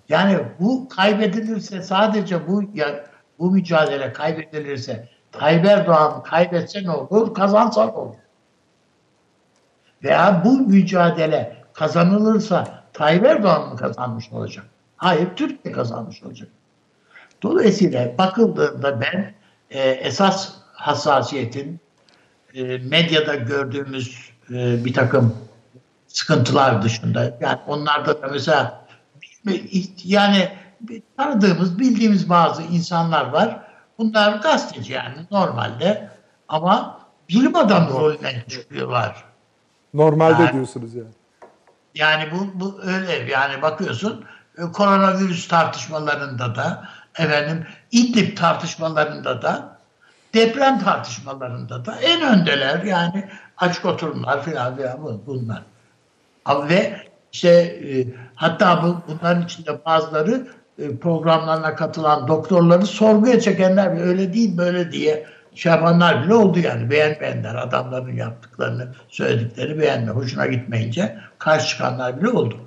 Yani 0.10 0.38
bu 0.60 0.89
kaybedilirse 0.89 1.82
sadece 1.82 2.48
bu 2.48 2.64
ya, 2.74 3.06
bu 3.39 3.52
mücadele 3.52 4.14
kaybedilirse 4.14 5.10
Tayyip 5.32 5.66
Erdoğan 5.66 6.24
kaybetse 6.24 6.84
ne 6.84 6.92
olur, 6.92 7.34
kazansa 7.34 7.86
ne 7.86 7.92
olur? 7.92 8.16
Veya 10.04 10.42
bu 10.46 10.60
mücadele 10.60 11.64
kazanılırsa 11.74 12.84
Tayyip 12.94 13.26
Erdoğan 13.26 13.70
mı 13.70 13.78
kazanmış 13.78 14.32
olacak? 14.32 14.66
Hayır, 14.98 15.28
Türkiye 15.36 15.74
kazanmış 15.74 16.24
olacak. 16.24 16.50
Dolayısıyla 17.44 18.18
bakıldığında 18.18 19.02
ben 19.02 19.34
e, 19.70 19.90
esas 19.90 20.54
hassasiyetin 20.74 21.80
e, 22.54 22.78
medyada 22.78 23.36
gördüğümüz 23.36 24.32
e, 24.50 24.86
bir 24.86 24.94
takım 24.94 25.36
sıkıntılar 26.08 26.82
dışında 26.82 27.38
yani 27.42 27.60
onlarda 27.68 28.22
da 28.22 28.28
mesela 28.28 28.88
yani 30.04 30.50
tanıdığımız, 31.18 31.80
bildiğimiz 31.80 32.30
bazı 32.30 32.62
insanlar 32.62 33.26
var. 33.26 33.66
Bunlar 33.98 34.38
gazeteci 34.38 34.93
yani 34.93 35.16
normalde 35.32 36.10
ama 36.48 37.00
bilim 37.30 37.56
adamı 37.56 37.89
rolünden 37.89 38.43
çıkıyorlar. 38.48 39.24
Normalde 39.93 40.43
yani, 40.43 40.54
diyorsunuz 40.54 40.95
yani. 40.95 41.10
Yani 41.95 42.32
bu, 42.32 42.60
bu 42.60 42.82
öyle 42.84 43.32
yani 43.32 43.62
bakıyorsun 43.62 44.26
e, 44.58 44.62
koronavirüs 44.72 45.48
tartışmalarında 45.48 46.56
da 46.56 46.89
efendim 47.20 47.68
İdlib 47.91 48.38
tartışmalarında 48.38 49.41
da 49.41 49.78
deprem 50.34 50.80
tartışmalarında 50.80 51.86
da 51.86 51.95
en 51.95 52.22
öndeler 52.22 52.84
yani 52.84 53.30
açık 53.58 53.86
oturumlar 53.86 54.43
filan 54.43 54.76
filan 54.76 55.22
bunlar. 55.26 55.64
Ve 56.70 57.08
işte 57.32 57.50
e, 57.50 58.08
hatta 58.36 58.84
bu 58.84 59.02
bunların 59.08 59.43
içinde 59.43 59.86
bazıları 59.86 60.48
programlarına 61.02 61.76
katılan 61.76 62.28
doktorları 62.28 62.86
sorguya 62.86 63.40
çekenler 63.40 63.96
bile 63.96 64.04
öyle 64.04 64.34
değil 64.34 64.58
böyle 64.58 64.92
diye 64.92 65.26
şey 65.56 65.72
yapanlar 65.72 66.24
bile 66.24 66.34
oldu 66.34 66.60
yani 66.60 66.92
beğenmeyenler 66.92 67.56
adamların 67.56 68.16
yaptıklarını 68.16 68.94
söyledikleri 69.10 69.80
beğenme 69.80 70.12
hoşuna 70.12 70.48
gitmeyince 70.48 71.18
karşı 71.40 71.68
çıkanlar 71.68 72.22
bile 72.22 72.30
oldu. 72.30 72.58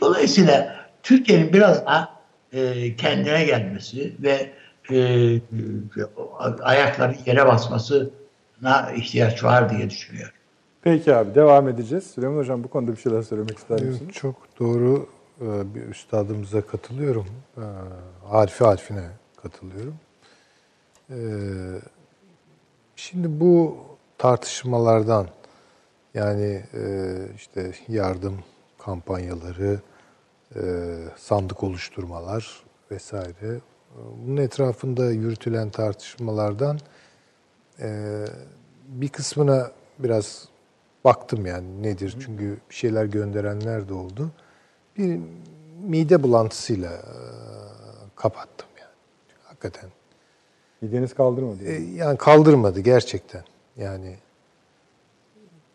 Dolayısıyla 0.00 0.76
Türkiye'nin 1.02 1.52
biraz 1.52 1.86
daha 1.86 2.08
e, 2.52 2.96
kendine 2.96 3.44
gelmesi 3.44 4.14
ve 4.22 4.50
e, 4.92 5.40
ayakları 6.62 7.14
yere 7.26 7.46
basmasına 7.46 8.92
ihtiyaç 8.96 9.44
var 9.44 9.70
diye 9.70 9.90
düşünüyorum. 9.90 10.34
Peki 10.82 11.14
abi 11.14 11.34
devam 11.34 11.68
edeceğiz. 11.68 12.06
Süleyman 12.06 12.36
Hocam 12.36 12.64
bu 12.64 12.68
konuda 12.68 12.92
bir 12.92 12.96
şeyler 12.96 13.22
söylemek 13.22 13.58
ister 13.58 13.82
misiniz? 13.82 14.14
Çok 14.14 14.36
doğru 14.60 15.08
e, 15.12 15.15
bir 15.40 15.82
üstadımıza 15.82 16.66
katılıyorum. 16.66 17.26
E, 17.56 17.62
Harfi 18.28 18.64
harfine 18.64 19.04
katılıyorum. 19.42 19.94
E, 21.10 21.16
Şimdi 22.96 23.40
bu 23.40 23.76
tartışmalardan 24.18 25.28
yani 26.14 26.64
işte 27.36 27.72
yardım 27.88 28.38
kampanyaları, 28.78 29.80
sandık 31.16 31.62
oluşturmalar 31.62 32.62
vesaire 32.90 33.60
bunun 34.26 34.36
etrafında 34.36 35.10
yürütülen 35.10 35.70
tartışmalardan 35.70 36.78
bir 38.88 39.08
kısmına 39.08 39.70
biraz 39.98 40.48
baktım 41.04 41.46
yani 41.46 41.82
nedir. 41.82 42.16
Çünkü 42.26 42.56
bir 42.70 42.74
şeyler 42.74 43.04
gönderenler 43.04 43.88
de 43.88 43.94
oldu. 43.94 44.30
Bir 44.98 45.20
mide 45.82 46.22
bulantısıyla 46.22 46.92
e, 46.92 47.14
kapattım 48.16 48.68
yani. 48.78 48.90
Hakikaten. 49.44 49.90
Mideniz 50.80 51.14
kaldırmadı. 51.14 51.64
E, 51.64 51.82
yani 51.82 52.18
kaldırmadı 52.18 52.80
gerçekten. 52.80 53.44
Yani 53.76 54.16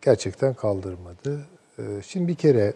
gerçekten 0.01 0.53
kaldırmadı. 0.53 1.39
E, 1.79 1.83
şimdi 2.07 2.27
bir 2.27 2.35
kere 2.35 2.73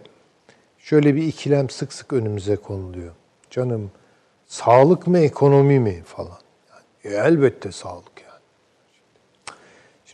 şöyle 0.77 1.15
bir 1.15 1.23
ikilem 1.23 1.69
sık 1.69 1.93
sık 1.93 2.13
önümüze 2.13 2.55
konuluyor. 2.55 3.13
Canım 3.49 3.91
sağlık 4.45 5.07
mı 5.07 5.19
ekonomi 5.19 5.79
mi 5.79 6.03
falan. 6.05 6.39
Yani, 6.69 7.15
e, 7.15 7.17
elbette 7.17 7.71
sağlık 7.71 8.15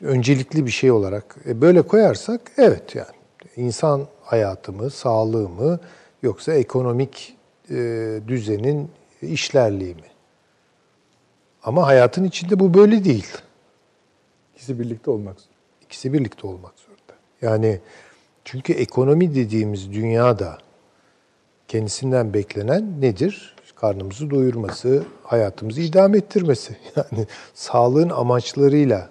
öncelikli 0.04 0.66
bir 0.66 0.72
şey 0.72 0.92
olarak 0.92 1.36
e, 1.46 1.62
böyle 1.62 1.82
koyarsak 1.82 2.42
evet 2.58 2.96
yani 2.96 3.16
insan 3.56 4.08
hayatı 4.24 4.74
mı, 4.74 4.90
sağlığı 4.90 5.50
mı 5.50 5.80
yoksa 6.22 6.54
ekonomik 6.54 7.38
e, 7.70 7.76
düzenin 8.28 8.92
işlerliği 9.22 9.96
mi? 9.96 10.12
Ama 11.64 11.88
hayatın 11.88 12.24
içinde 12.24 12.60
bu 12.60 12.74
böyle 12.74 13.04
değil. 13.04 13.28
İkisi 14.56 14.80
birlikte 14.80 15.12
olmak 15.12 15.40
zorunda. 15.40 15.58
İkisi 15.82 16.14
birlikte 16.14 16.48
olmak 16.48 16.74
zorunda. 16.80 17.14
Yani 17.42 17.80
çünkü 18.46 18.74
ekonomi 18.74 19.36
dediğimiz 19.36 19.94
dünyada 19.94 20.58
kendisinden 21.68 22.34
beklenen 22.34 23.02
nedir? 23.02 23.56
Karnımızı 23.76 24.30
doyurması, 24.30 25.04
hayatımızı 25.24 25.82
idame 25.82 26.18
ettirmesi. 26.18 26.78
Yani 26.96 27.28
sağlığın 27.54 28.10
amaçlarıyla 28.10 29.10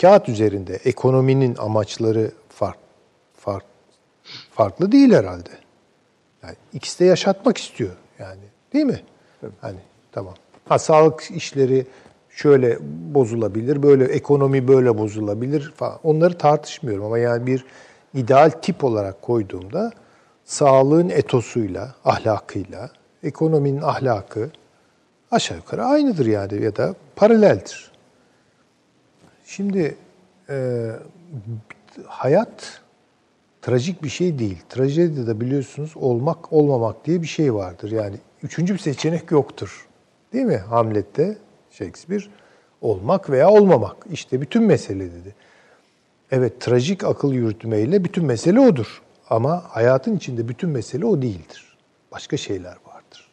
kağıt 0.00 0.28
üzerinde 0.28 0.74
ekonominin 0.84 1.56
amaçları 1.58 2.32
fark, 2.48 2.78
fark, 3.34 3.64
farklı 4.56 4.92
değil 4.92 5.12
herhalde. 5.12 5.50
Yani 6.42 6.54
ikisi 6.72 7.00
de 7.00 7.04
yaşatmak 7.04 7.58
istiyor 7.58 7.90
yani 8.18 8.40
değil 8.72 8.84
mi? 8.84 9.00
Tabii. 9.40 9.52
Hani 9.60 9.78
tamam. 10.12 10.34
Ha 10.68 10.78
sağlık 10.78 11.30
işleri 11.30 11.86
şöyle 12.30 12.78
bozulabilir, 13.14 13.82
böyle 13.82 14.04
ekonomi 14.04 14.68
böyle 14.68 14.98
bozulabilir 14.98 15.72
falan. 15.76 15.98
Onları 16.02 16.38
tartışmıyorum 16.38 17.04
ama 17.04 17.18
yani 17.18 17.46
bir 17.46 17.64
ideal 18.14 18.50
tip 18.50 18.84
olarak 18.84 19.22
koyduğumda 19.22 19.92
sağlığın 20.44 21.08
etosuyla, 21.08 21.94
ahlakıyla, 22.04 22.90
ekonominin 23.22 23.82
ahlakı 23.82 24.50
aşağı 25.30 25.56
yukarı 25.56 25.84
aynıdır 25.84 26.26
yani 26.26 26.62
ya 26.64 26.76
da 26.76 26.94
paraleldir. 27.16 27.92
Şimdi 29.44 29.96
e, 30.48 30.90
hayat 32.06 32.80
trajik 33.66 34.02
bir 34.02 34.08
şey 34.08 34.38
değil. 34.38 34.58
Trajedi 34.68 35.26
de 35.26 35.40
biliyorsunuz 35.40 35.92
olmak 35.96 36.52
olmamak 36.52 37.06
diye 37.06 37.22
bir 37.22 37.26
şey 37.26 37.54
vardır. 37.54 37.90
Yani 37.90 38.16
üçüncü 38.42 38.74
bir 38.74 38.78
seçenek 38.78 39.30
yoktur. 39.30 39.88
Değil 40.32 40.44
mi 40.44 40.56
Hamlet'te 40.56 41.38
Shakespeare? 41.70 42.24
Olmak 42.80 43.30
veya 43.30 43.50
olmamak. 43.50 43.96
İşte 44.10 44.40
bütün 44.40 44.62
mesele 44.62 45.04
dedi. 45.04 45.34
Evet 46.30 46.60
trajik 46.60 47.04
akıl 47.04 47.32
yürütmeyle 47.32 48.04
bütün 48.04 48.24
mesele 48.24 48.60
odur. 48.60 49.02
Ama 49.30 49.64
hayatın 49.68 50.16
içinde 50.16 50.48
bütün 50.48 50.70
mesele 50.70 51.06
o 51.06 51.22
değildir. 51.22 51.76
Başka 52.12 52.36
şeyler 52.36 52.76
vardır. 52.86 53.28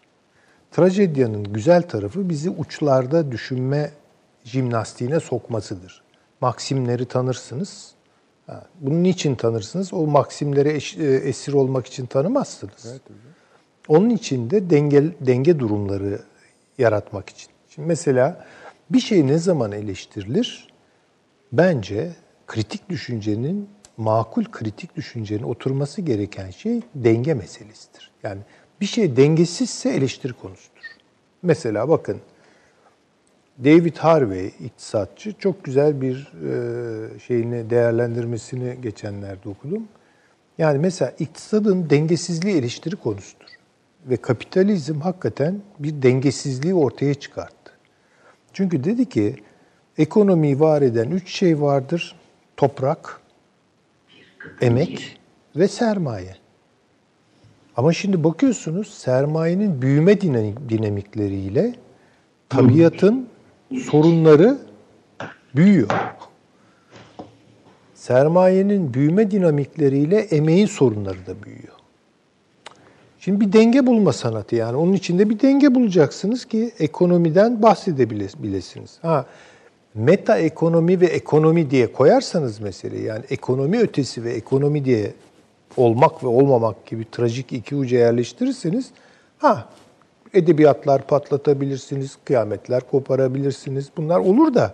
Trajedyanın 0.72 1.44
güzel 1.44 1.82
tarafı 1.82 2.30
bizi 2.30 2.50
uçlarda 2.50 3.32
düşünme 3.32 3.92
jimnastiğine 4.44 5.20
sokmasıdır 5.20 6.04
maksimleri 6.42 7.06
tanırsınız. 7.06 7.92
Bunun 8.82 9.04
niçin 9.04 9.36
tanırsınız? 9.36 9.94
O 9.94 10.08
maksimlere 10.08 10.70
e, 10.70 11.16
esir 11.16 11.54
olmak 11.54 11.88
için 11.88 12.06
tanımazsınız. 12.06 12.86
Evet, 12.92 13.02
Onun 13.88 14.10
için 14.10 14.50
de 14.50 14.70
denge, 14.70 15.04
denge 15.22 15.60
durumları 15.60 16.22
yaratmak 16.78 17.30
için. 17.30 17.50
Şimdi 17.70 17.88
mesela 17.88 18.46
bir 18.90 19.00
şey 19.00 19.28
ne 19.28 19.38
zaman 19.38 19.72
eleştirilir? 19.72 20.68
Bence 21.52 22.12
kritik 22.48 22.90
düşüncenin, 22.90 23.70
makul 23.98 24.44
kritik 24.44 24.96
düşüncenin 24.96 25.44
oturması 25.44 26.02
gereken 26.02 26.50
şey 26.50 26.82
denge 26.96 27.34
meselesidir. 27.34 28.12
Yani 28.24 28.42
bir 28.82 28.86
şey 28.86 29.18
dengesizse 29.18 29.90
eleştiri 29.90 30.34
konusudur. 30.34 30.82
Mesela 31.42 31.90
bakın 31.90 32.22
David 33.60 33.98
Harvey 33.98 34.54
iktisatçı 34.60 35.34
çok 35.40 35.64
güzel 35.64 36.02
bir 36.02 36.32
e, 36.44 37.20
şeyini 37.20 37.70
değerlendirmesini 37.70 38.82
geçenlerde 38.82 39.50
okudum. 39.50 39.88
Yani 40.58 40.80
mesela 40.80 41.14
iktisadın 41.20 41.90
dengesizliği 41.90 42.58
eleştiri 42.58 42.96
konusudur. 42.96 43.48
Ve 44.06 44.18
kapitalizm 44.18 45.00
hakikaten 45.00 45.62
bir 45.80 46.02
dengesizliği 46.02 46.74
ortaya 46.74 47.14
çıkarttı. 47.14 47.72
Çünkü 48.54 48.84
dedi 48.84 49.10
ki 49.10 49.36
ekonomiyi 49.98 50.60
var 50.60 50.82
eden 50.82 51.12
üç 51.12 51.30
şey 51.30 51.62
vardır. 51.62 52.16
Toprak, 52.58 53.22
emek 54.62 55.20
ve 55.56 55.68
sermaye. 55.68 56.36
Ama 57.78 57.94
şimdi 57.94 58.24
bakıyorsunuz 58.24 58.94
sermayenin 58.94 59.82
büyüme 59.82 60.22
dinamikleriyle 60.22 61.76
tabiatın 62.50 63.30
sorunları 63.80 64.58
büyüyor. 65.56 65.90
Sermayenin 67.96 68.94
büyüme 68.94 69.32
dinamikleriyle 69.32 70.20
emeğin 70.20 70.66
sorunları 70.66 71.26
da 71.28 71.44
büyüyor. 71.44 71.74
Şimdi 73.20 73.42
bir 73.42 73.54
denge 73.54 73.86
bulma 73.86 74.14
sanatı 74.14 74.56
yani. 74.56 74.78
Onun 74.78 74.94
içinde 74.94 75.30
bir 75.30 75.40
denge 75.40 75.76
bulacaksınız 75.76 76.46
ki 76.46 76.72
ekonomiden 76.80 77.62
bahsedebilirsiniz. 77.62 78.98
Ha, 79.02 79.26
meta 79.94 80.38
ekonomi 80.38 81.02
ve 81.02 81.06
ekonomi 81.06 81.70
diye 81.70 81.92
koyarsanız 81.94 82.60
meseleyi 82.60 83.04
yani 83.04 83.26
ekonomi 83.30 83.80
ötesi 83.80 84.24
ve 84.24 84.34
ekonomi 84.34 84.86
diye 84.86 85.14
olmak 85.78 86.24
ve 86.24 86.28
olmamak 86.28 86.86
gibi 86.86 87.06
trajik 87.12 87.54
iki 87.54 87.76
uca 87.76 87.98
yerleştirirseniz 87.98 88.90
ha 89.38 89.70
edebiyatlar 90.34 91.08
patlatabilirsiniz, 91.08 92.18
kıyametler 92.26 92.82
koparabilirsiniz. 92.92 93.90
Bunlar 93.98 94.20
olur 94.20 94.54
da 94.54 94.74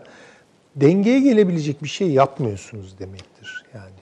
dengeye 0.76 1.20
gelebilecek 1.20 1.84
bir 1.84 1.90
şey 1.90 2.12
yapmıyorsunuz 2.12 3.00
demektir 3.00 3.66
yani. 3.74 4.00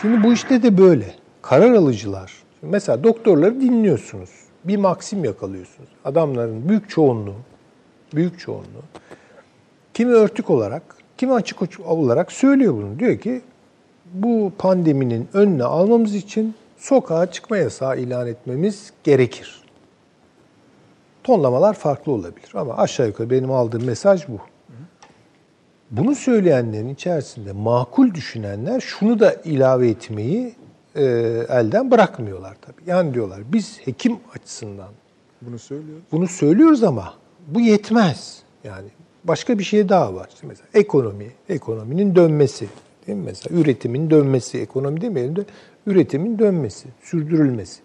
Şimdi 0.00 0.24
bu 0.24 0.32
işte 0.32 0.62
de 0.62 0.78
böyle. 0.78 1.14
Karar 1.42 1.72
alıcılar. 1.72 2.32
Mesela 2.62 3.04
doktorları 3.04 3.60
dinliyorsunuz. 3.60 4.30
Bir 4.64 4.76
maksim 4.76 5.24
yakalıyorsunuz. 5.24 5.88
Adamların 6.04 6.68
büyük 6.68 6.90
çoğunluğu, 6.90 7.34
büyük 8.14 8.38
çoğunluğu 8.38 8.84
kimi 9.98 10.12
örtük 10.12 10.50
olarak, 10.50 10.82
kimi 11.16 11.32
açık 11.32 11.80
olarak 11.86 12.32
söylüyor 12.32 12.74
bunu. 12.74 12.98
Diyor 12.98 13.18
ki 13.18 13.40
bu 14.12 14.52
pandeminin 14.58 15.28
önüne 15.32 15.64
almamız 15.64 16.14
için 16.14 16.54
sokağa 16.76 17.30
çıkma 17.30 17.56
yasağı 17.56 17.98
ilan 17.98 18.26
etmemiz 18.26 18.92
gerekir. 19.04 19.62
Tonlamalar 21.28 21.74
farklı 21.74 22.12
olabilir 22.12 22.50
ama 22.54 22.76
aşağı 22.76 23.06
yukarı 23.06 23.30
benim 23.30 23.50
aldığım 23.50 23.84
mesaj 23.84 24.28
bu. 24.28 24.38
Bunu 25.90 26.14
söyleyenlerin 26.14 26.88
içerisinde 26.88 27.52
makul 27.52 28.14
düşünenler 28.14 28.80
şunu 28.80 29.20
da 29.20 29.32
ilave 29.32 29.88
etmeyi 29.88 30.54
e, 30.94 31.04
elden 31.48 31.90
bırakmıyorlar 31.90 32.56
tabii. 32.60 32.90
Yani 32.90 33.14
diyorlar 33.14 33.40
biz 33.52 33.80
hekim 33.84 34.16
açısından 34.34 34.88
bunu 35.42 35.58
söylüyoruz. 35.58 36.04
Bunu 36.12 36.28
söylüyoruz 36.28 36.82
ama 36.82 37.14
bu 37.46 37.60
yetmez. 37.60 38.42
Yani 38.64 38.88
başka 39.24 39.58
bir 39.58 39.64
şey 39.64 39.88
daha 39.88 40.14
var. 40.14 40.28
İşte 40.34 40.46
mesela 40.46 40.68
ekonomi, 40.74 41.32
ekonominin 41.48 42.16
dönmesi. 42.16 42.68
Değil 43.06 43.18
mi? 43.18 43.24
Mesela 43.24 43.60
üretimin 43.60 44.10
dönmesi, 44.10 44.58
ekonomi 44.58 45.00
demeyelim 45.00 45.36
de 45.36 45.44
üretimin 45.86 46.38
dönmesi, 46.38 46.88
sürdürülmesi. 47.02 47.80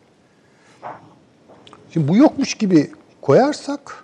Şimdi 1.94 2.08
bu 2.08 2.18
yokmuş 2.18 2.56
gibi 2.56 2.90
koyarsak 3.24 4.04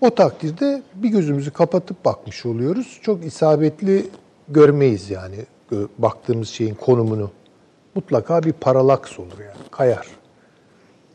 O 0.00 0.10
takdirde 0.10 0.82
bir 0.94 1.08
gözümüzü 1.08 1.50
kapatıp 1.50 2.04
bakmış 2.04 2.46
oluyoruz. 2.46 2.98
Çok 3.02 3.24
isabetli 3.24 4.06
görmeyiz 4.48 5.10
yani 5.10 5.36
baktığımız 5.98 6.48
şeyin 6.48 6.74
konumunu. 6.74 7.30
Mutlaka 7.94 8.42
bir 8.42 8.52
paralaks 8.52 9.18
olur 9.18 9.38
yani, 9.38 9.68
kayar. 9.70 10.06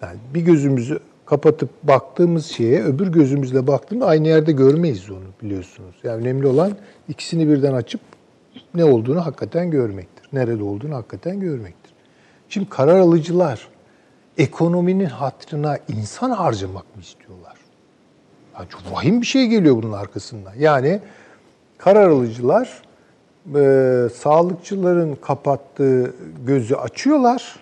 Yani 0.01 0.17
bir 0.33 0.41
gözümüzü 0.41 0.99
kapatıp 1.25 1.69
baktığımız 1.83 2.45
şeye 2.45 2.83
öbür 2.83 3.07
gözümüzle 3.07 3.67
baktığında 3.67 4.05
aynı 4.05 4.27
yerde 4.27 4.51
görmeyiz 4.51 5.09
onu 5.11 5.27
biliyorsunuz. 5.41 5.95
Yani 6.03 6.21
önemli 6.21 6.47
olan 6.47 6.77
ikisini 7.09 7.47
birden 7.49 7.73
açıp 7.73 8.01
ne 8.75 8.85
olduğunu 8.85 9.25
hakikaten 9.25 9.71
görmektir. 9.71 10.29
Nerede 10.33 10.63
olduğunu 10.63 10.95
hakikaten 10.95 11.39
görmektir. 11.39 11.93
Şimdi 12.49 12.69
karar 12.69 12.99
alıcılar 12.99 13.67
ekonominin 14.37 15.05
hatrına 15.05 15.77
insan 15.87 16.31
harcamak 16.31 16.95
mı 16.95 17.01
istiyorlar? 17.01 17.57
Yani 18.55 18.69
çok 18.69 18.81
vahim 18.93 19.21
bir 19.21 19.25
şey 19.25 19.47
geliyor 19.47 19.75
bunun 19.75 19.93
arkasından. 19.93 20.53
Yani 20.59 20.99
karar 21.77 22.09
alıcılar 22.09 22.81
e, 23.55 24.09
sağlıkçıların 24.15 25.15
kapattığı 25.15 26.15
gözü 26.45 26.75
açıyorlar. 26.75 27.59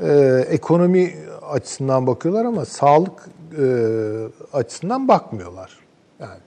E, 0.00 0.44
ekonomi 0.48 1.14
açısından 1.42 2.06
bakıyorlar 2.06 2.44
ama 2.44 2.64
sağlık 2.64 3.28
e, 3.58 3.64
açısından 4.52 5.08
bakmıyorlar. 5.08 5.78
Yani 6.20 6.40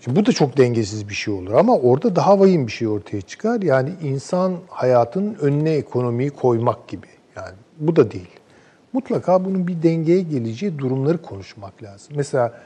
Şimdi 0.00 0.20
bu 0.20 0.26
da 0.26 0.32
çok 0.32 0.56
dengesiz 0.56 1.08
bir 1.08 1.14
şey 1.14 1.34
olur 1.34 1.52
ama 1.52 1.78
orada 1.78 2.16
daha 2.16 2.40
vahim 2.40 2.66
bir 2.66 2.72
şey 2.72 2.88
ortaya 2.88 3.20
çıkar. 3.20 3.62
Yani 3.62 3.92
insan 4.02 4.56
hayatının 4.68 5.34
önüne 5.34 5.70
ekonomiyi 5.70 6.30
koymak 6.30 6.88
gibi. 6.88 7.06
Yani 7.36 7.54
bu 7.78 7.96
da 7.96 8.10
değil. 8.10 8.30
Mutlaka 8.92 9.44
bunun 9.44 9.66
bir 9.66 9.82
dengeye 9.82 10.22
geleceği 10.22 10.78
durumları 10.78 11.22
konuşmak 11.22 11.82
lazım. 11.82 12.12
Mesela 12.16 12.60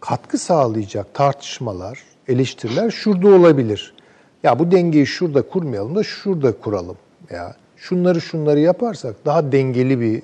katkı 0.00 0.38
sağlayacak 0.38 1.14
tartışmalar, 1.14 1.98
eleştiriler 2.28 2.90
şurada 2.90 3.28
olabilir. 3.28 3.94
Ya 4.42 4.58
bu 4.58 4.70
dengeyi 4.70 5.06
şurada 5.06 5.42
kurmayalım 5.42 5.94
da 5.94 6.02
şurada 6.02 6.52
kuralım. 6.52 6.96
Ya 7.30 7.56
şunları 7.76 8.20
şunları 8.20 8.60
yaparsak 8.60 9.16
daha 9.24 9.52
dengeli 9.52 10.00
bir, 10.00 10.22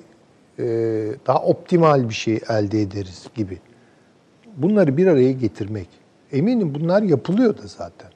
e, 0.59 0.65
daha 1.27 1.43
optimal 1.43 2.09
bir 2.09 2.13
şey 2.13 2.39
elde 2.49 2.81
ederiz 2.81 3.27
gibi. 3.35 3.59
Bunları 4.57 4.97
bir 4.97 5.07
araya 5.07 5.31
getirmek. 5.31 5.87
Eminim 6.31 6.75
bunlar 6.75 7.01
yapılıyor 7.01 7.57
da 7.57 7.67
zaten. 7.67 8.09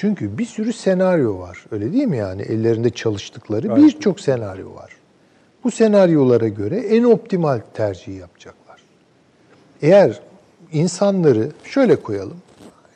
Çünkü 0.00 0.38
bir 0.38 0.44
sürü 0.44 0.72
senaryo 0.72 1.38
var. 1.38 1.64
Öyle 1.70 1.92
değil 1.92 2.06
mi 2.06 2.16
yani? 2.16 2.42
Ellerinde 2.42 2.90
çalıştıkları 2.90 3.76
birçok 3.76 4.20
senaryo 4.20 4.74
var. 4.74 4.92
Bu 5.64 5.70
senaryolara 5.70 6.48
göre 6.48 6.76
en 6.76 7.04
optimal 7.04 7.60
tercihi 7.74 8.18
yapacaklar. 8.18 8.80
Eğer 9.82 10.20
insanları 10.72 11.48
şöyle 11.64 11.96
koyalım. 11.96 12.36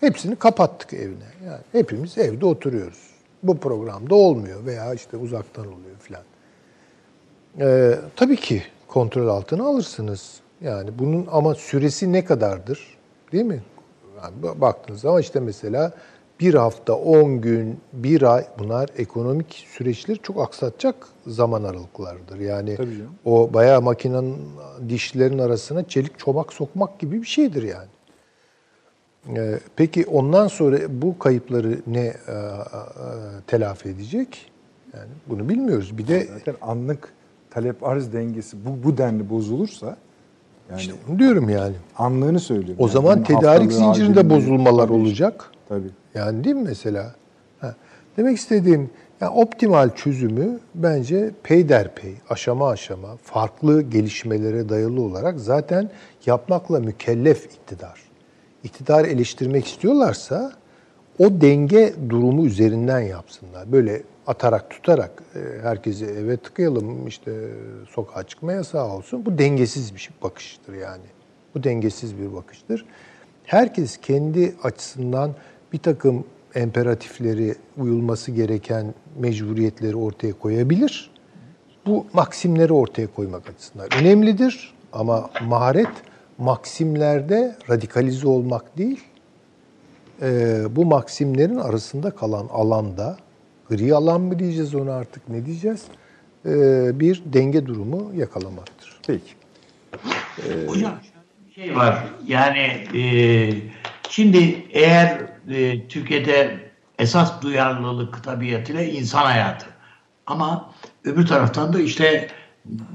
Hepsini 0.00 0.36
kapattık 0.36 0.92
evine. 0.92 1.24
Yani 1.46 1.61
hepimiz 1.72 2.18
evde 2.18 2.46
oturuyoruz. 2.46 3.00
Bu 3.42 3.59
programda 3.59 4.14
olmuyor 4.14 4.66
veya 4.66 4.94
işte 4.94 5.16
uzaktan 5.16 5.66
oluyor 5.66 5.96
filan. 6.00 6.22
Ee, 7.61 7.98
tabii 8.16 8.36
ki 8.36 8.62
kontrol 8.88 9.28
altına 9.28 9.64
alırsınız. 9.64 10.40
Yani 10.61 10.90
bunun 10.98 11.26
ama 11.30 11.55
süresi 11.55 12.12
ne 12.12 12.24
kadardır? 12.24 12.96
Değil 13.32 13.44
mi? 13.44 13.62
Yani 14.22 14.61
baktığınız 14.61 15.00
zaman 15.00 15.20
işte 15.20 15.40
mesela 15.40 15.92
bir 16.45 16.55
hafta, 16.55 16.95
on 16.95 17.40
gün, 17.40 17.80
bir 17.92 18.22
ay 18.34 18.47
bunlar 18.59 18.88
ekonomik 18.97 19.66
süreçleri 19.68 20.18
çok 20.18 20.40
aksatacak 20.40 21.09
zaman 21.26 21.64
aralıklarıdır. 21.64 22.38
Yani 22.38 22.76
o 23.24 23.51
bayağı 23.53 23.82
makinenin 23.82 24.36
dişlerin 24.88 25.38
arasına 25.38 25.88
çelik 25.88 26.18
çomak 26.18 26.53
sokmak 26.53 26.99
gibi 26.99 27.22
bir 27.22 27.26
şeydir 27.26 27.62
yani. 27.62 27.88
Ee, 29.38 29.59
peki 29.76 30.07
ondan 30.07 30.49
sonra 30.49 30.78
bu 30.88 31.18
kayıpları 31.18 31.78
ne 31.86 32.01
e, 32.01 32.11
e, 32.11 32.14
telafi 33.47 33.88
edecek? 33.88 34.53
Yani 34.95 35.11
bunu 35.26 35.49
bilmiyoruz. 35.49 35.99
Bir 35.99 36.09
de 36.09 36.26
zaten 36.38 36.55
anlık 36.62 37.12
talep 37.51 37.84
arz 37.84 38.12
dengesi 38.12 38.57
bu 38.66 38.84
bu 38.84 38.99
denli 38.99 39.30
bozulursa 39.30 39.97
yani 40.70 40.80
işte 40.80 40.92
bunu 41.08 41.18
diyorum 41.18 41.48
yani. 41.48 41.74
Anlığını 41.98 42.40
söylüyorum. 42.40 42.76
O 42.78 42.86
yani 42.86 42.92
zaman 42.92 43.22
tedarik 43.22 43.72
zincirinde 43.72 44.30
bozulmalar 44.30 44.88
olacak. 44.88 45.50
Tabii. 45.68 45.90
Yani 46.14 46.44
değil 46.44 46.56
mi 46.56 46.62
mesela? 46.66 47.14
Ha. 47.60 47.74
Demek 48.16 48.36
istediğim 48.38 48.90
yani 49.20 49.32
optimal 49.34 49.90
çözümü 49.94 50.58
bence 50.74 51.30
peyderpey, 51.42 52.14
aşama 52.30 52.68
aşama, 52.68 53.16
farklı 53.22 53.82
gelişmelere 53.82 54.68
dayalı 54.68 55.02
olarak 55.02 55.40
zaten 55.40 55.90
yapmakla 56.26 56.80
mükellef 56.80 57.44
iktidar. 57.44 58.00
İktidar 58.64 59.04
eleştirmek 59.04 59.66
istiyorlarsa 59.66 60.52
o 61.18 61.40
denge 61.40 61.94
durumu 62.08 62.46
üzerinden 62.46 63.00
yapsınlar. 63.00 63.72
Böyle 63.72 64.02
atarak 64.26 64.70
tutarak 64.70 65.22
e, 65.34 65.38
herkesi 65.62 66.04
eve 66.04 66.36
tıkayalım 66.36 67.06
işte 67.06 67.32
sokağa 67.90 68.22
çıkma 68.22 68.52
yasağı 68.52 68.92
olsun. 68.92 69.26
Bu 69.26 69.38
dengesiz 69.38 69.94
bir 69.94 70.00
şey, 70.00 70.16
bakıştır 70.22 70.74
yani. 70.74 71.04
Bu 71.54 71.64
dengesiz 71.64 72.18
bir 72.18 72.32
bakıştır. 72.32 72.86
Herkes 73.44 73.96
kendi 73.96 74.54
açısından 74.62 75.30
bir 75.72 75.78
takım 75.78 76.24
emperatifleri, 76.54 77.54
uyulması 77.76 78.30
gereken 78.30 78.94
mecburiyetleri 79.18 79.96
ortaya 79.96 80.32
koyabilir. 80.32 81.10
Bu 81.86 82.06
maksimleri 82.12 82.72
ortaya 82.72 83.06
koymak 83.06 83.50
açısından 83.50 83.88
önemlidir. 84.00 84.74
Ama 84.92 85.30
maharet 85.42 85.88
maksimlerde 86.38 87.56
radikalize 87.70 88.28
olmak 88.28 88.78
değil, 88.78 89.00
e, 90.22 90.62
bu 90.76 90.84
maksimlerin 90.84 91.56
arasında 91.56 92.10
kalan 92.10 92.46
alanda, 92.52 93.16
gri 93.70 93.94
alan 93.94 94.20
mı 94.20 94.38
diyeceğiz 94.38 94.74
ona 94.74 94.92
artık 94.92 95.28
ne 95.28 95.46
diyeceğiz, 95.46 95.82
e, 96.46 96.50
bir 97.00 97.22
denge 97.24 97.66
durumu 97.66 98.12
yakalamaktır. 98.16 98.96
Peki. 99.06 99.32
Ee, 100.38 100.66
Hocam 100.66 100.94
bir 101.48 101.54
şey 101.54 101.76
var. 101.76 102.04
Yani 102.26 102.86
e, 102.94 103.02
şimdi 104.08 104.66
eğer 104.70 105.20
e, 105.50 105.88
Türkiye'de 105.88 106.58
esas 106.98 107.42
duyarlılık 107.42 108.24
tabiatıyla 108.24 108.82
insan 108.82 109.22
hayatı. 109.22 109.66
Ama 110.26 110.72
öbür 111.04 111.26
taraftan 111.26 111.72
da 111.72 111.80
işte 111.80 112.28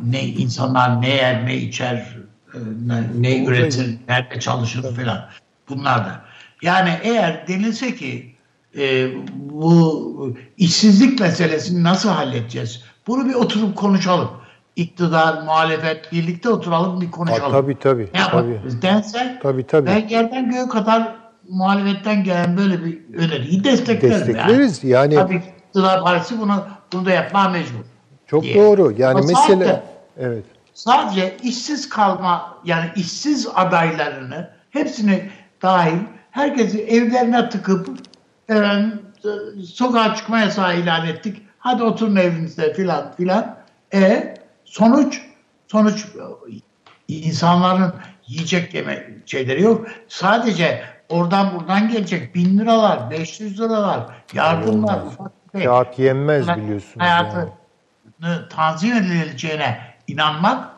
ne 0.05 0.23
insanlar 0.23 1.01
ne 1.01 1.15
yer 1.15 1.45
ne 1.45 1.57
içer 1.57 2.17
e, 2.53 2.57
ne, 2.87 3.03
ne 3.19 3.45
üretir 3.45 3.97
nerede 4.07 4.39
çalışır 4.39 4.95
falan 4.95 5.29
bunlar 5.69 6.05
da. 6.05 6.21
Yani 6.61 6.89
eğer 7.03 7.47
denilse 7.47 7.95
ki 7.95 8.28
e, 8.77 9.07
bu 9.35 10.35
işsizlik 10.57 11.19
meselesini 11.19 11.83
nasıl 11.83 12.09
halledeceğiz? 12.09 12.83
Bunu 13.07 13.29
bir 13.29 13.33
oturup 13.33 13.75
konuşalım. 13.75 14.29
İktidar, 14.75 15.41
muhalefet 15.41 16.11
birlikte 16.11 16.49
oturalım 16.49 17.01
bir 17.01 17.11
konuşalım. 17.11 17.41
Ha, 17.41 17.51
tabii 17.51 17.79
tabii. 17.79 18.09
Ne 18.13 18.19
tabii. 18.31 18.59
dense 18.81 19.39
tabii, 19.43 19.67
tabii. 19.67 19.87
ben 19.87 20.07
yerden 20.07 20.51
göğe 20.51 20.67
kadar 20.67 21.15
muhalefetten 21.49 22.23
gelen 22.23 22.57
böyle 22.57 22.85
bir 22.85 22.99
öneriyi 23.15 23.63
desteklerim. 23.63 24.15
Destekleriz 24.15 24.83
yani. 24.83 25.13
yani. 25.13 25.27
Tabii 25.27 25.43
iktidar 25.67 26.03
partisi 26.03 26.39
bunu, 26.39 26.65
bunu 26.93 27.05
da 27.05 27.11
yapmaya 27.11 27.49
mecbur. 27.49 27.79
Çok 28.27 28.43
diye. 28.43 28.55
doğru. 28.55 28.93
Yani 28.97 29.19
Ama 29.19 29.27
mesele... 29.27 29.65
Sadece, 29.65 29.83
evet. 30.17 30.43
Sadece 30.73 31.37
işsiz 31.43 31.89
kalma 31.89 32.57
yani 32.65 32.89
işsiz 32.95 33.47
adaylarını 33.55 34.49
hepsini 34.69 35.29
dahil 35.61 35.99
herkesi 36.31 36.81
evlerine 36.81 37.49
tıkıp 37.49 37.89
efendim, 38.49 39.01
sokağa 39.73 40.15
çıkma 40.15 40.39
yasağı 40.39 40.79
ilan 40.79 41.07
ettik. 41.07 41.41
Hadi 41.59 41.83
oturun 41.83 42.15
evinizde 42.15 42.73
filan 42.73 43.11
filan. 43.17 43.57
E 43.93 44.33
sonuç 44.65 45.21
sonuç 45.67 46.07
insanların 47.07 47.93
yiyecek 48.27 48.73
yeme 48.73 49.09
şeyleri 49.25 49.61
yok. 49.61 49.87
Sadece 50.07 50.83
oradan 51.09 51.59
buradan 51.59 51.89
gelecek 51.89 52.35
bin 52.35 52.59
liralar, 52.59 53.11
500 53.11 53.59
liralar, 53.59 53.99
yardımlar, 54.33 55.01
ufak 55.01 55.31
tefek. 55.51 55.67
Kağıt 55.67 55.99
yenmez 55.99 56.47
biliyorsunuz. 56.47 56.95
Hayatı 56.97 57.49
yani. 58.23 58.39
tanzim 58.49 58.97
edileceğine 58.97 59.79
inanmak 60.07 60.69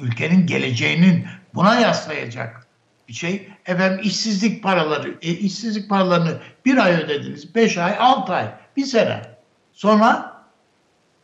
ülkenin 0.00 0.46
geleceğinin 0.46 1.26
buna 1.54 1.80
yaslayacak 1.80 2.66
bir 3.08 3.12
şey. 3.12 3.48
Efendim 3.66 4.00
işsizlik 4.02 4.62
paraları, 4.62 5.18
e, 5.22 5.30
işsizlik 5.30 5.88
paralarını 5.88 6.38
bir 6.66 6.76
ay 6.76 6.94
ödediniz, 6.94 7.54
beş 7.54 7.78
ay, 7.78 7.96
altı 7.98 8.32
ay, 8.32 8.46
bir 8.76 8.84
sene. 8.84 9.22
Sonra 9.72 10.32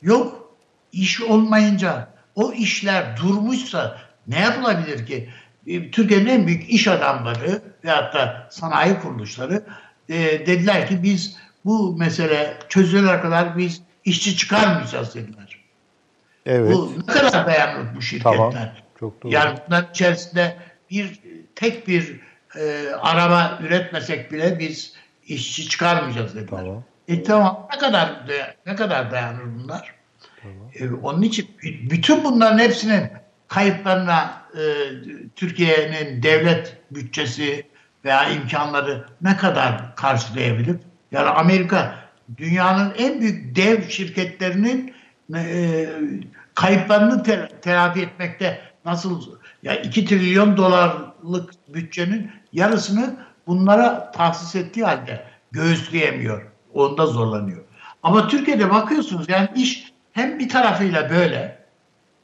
yok 0.03 0.55
iş 0.93 1.22
olmayınca 1.22 2.09
o 2.34 2.53
işler 2.53 3.16
durmuşsa 3.16 3.99
ne 4.26 4.40
yapılabilir 4.40 5.07
ki? 5.07 5.30
E, 5.66 5.90
Türkiye'nin 5.90 6.26
en 6.26 6.47
büyük 6.47 6.70
iş 6.70 6.88
adamları 6.88 7.62
veyahut 7.84 8.14
da 8.14 8.49
sanayi 8.51 8.99
kuruluşları 9.01 9.64
e, 10.09 10.16
dediler 10.47 10.88
ki 10.88 11.03
biz 11.03 11.36
bu 11.64 11.97
mesele 11.97 12.57
çözülene 12.68 13.20
kadar 13.20 13.59
biz 13.59 13.82
işçi 14.05 14.36
çıkarmayacağız 14.36 15.14
dediler. 15.14 15.59
Evet. 16.47 16.74
Bu 16.74 16.95
ne 17.09 17.12
kadar 17.12 17.47
dayanıklı 17.47 17.97
bu 17.97 18.03
şirketler. 18.03 18.36
Tamam. 18.36 18.55
Çok 19.01 19.22
doğru. 19.22 19.32
Yani 19.32 19.59
bunların 19.66 19.90
içerisinde 19.90 20.57
bir 20.90 21.20
tek 21.55 21.88
bir 21.88 22.20
e, 22.57 22.88
araba 23.01 23.59
üretmesek 23.62 24.32
bile 24.32 24.59
biz 24.59 24.95
işçi 25.27 25.68
çıkarmayacağız 25.68 26.35
dediler. 26.35 26.61
Tamam. 26.64 26.83
E 27.09 27.23
tamam 27.23 27.68
ne 27.73 27.79
kadar 27.79 28.27
ne 28.66 28.77
kadar 28.77 29.11
dayanır 29.11 29.45
bunlar? 29.59 29.95
E, 30.75 30.91
onun 30.91 31.23
için 31.23 31.49
bütün 31.91 32.25
bunların 32.25 32.59
hepsinin 32.59 33.11
kayıplarına 33.49 34.43
e, 34.55 34.62
Türkiye'nin 35.37 36.23
devlet 36.23 36.77
bütçesi 36.91 37.66
veya 38.05 38.29
imkanları 38.29 39.07
ne 39.23 39.37
kadar 39.37 39.97
karşılayabilir? 39.97 40.77
Yani 41.12 41.29
Amerika 41.29 41.95
dünyanın 42.37 42.95
en 42.99 43.20
büyük 43.20 43.57
dev 43.57 43.89
şirketlerinin 43.89 44.95
e, 45.35 45.89
kayıplarını 46.55 47.23
te- 47.23 47.49
telafi 47.62 48.01
etmekte 48.01 48.61
nasıl 48.85 49.23
ya 49.62 49.77
2 49.77 50.05
trilyon 50.05 50.57
dolarlık 50.57 51.53
bütçenin 51.68 52.31
yarısını 52.53 53.16
bunlara 53.47 54.12
tahsis 54.12 54.55
ettiği 54.55 54.84
halde 54.84 55.24
göğüsleyemiyor. 55.53 56.43
Onda 56.74 57.07
zorlanıyor. 57.07 57.62
Ama 58.03 58.28
Türkiye'de 58.28 58.70
bakıyorsunuz 58.70 59.28
yani 59.28 59.49
iş 59.57 59.93
hem 60.12 60.38
bir 60.38 60.49
tarafıyla 60.49 61.11
böyle 61.11 61.59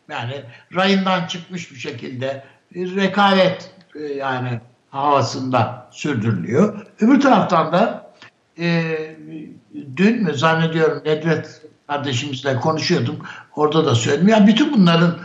yani 0.08 0.42
rayından 0.74 1.26
çıkmış 1.26 1.72
bir 1.72 1.76
şekilde 1.76 2.44
rekabet 2.74 3.70
e, 3.94 4.02
yani 4.02 4.60
havasında 4.90 5.88
sürdürülüyor. 5.90 6.86
Öbür 7.00 7.20
taraftan 7.20 7.72
da 7.72 8.12
e, 8.58 8.82
dün 9.96 10.22
mü 10.22 10.34
zannediyorum 10.34 11.02
Nedret 11.04 11.62
kardeşimizle 11.86 12.56
konuşuyordum. 12.56 13.18
Orada 13.56 13.86
da 13.86 13.94
söyledim. 13.94 14.28
Yani 14.28 14.46
bütün 14.46 14.72
bunların 14.72 15.18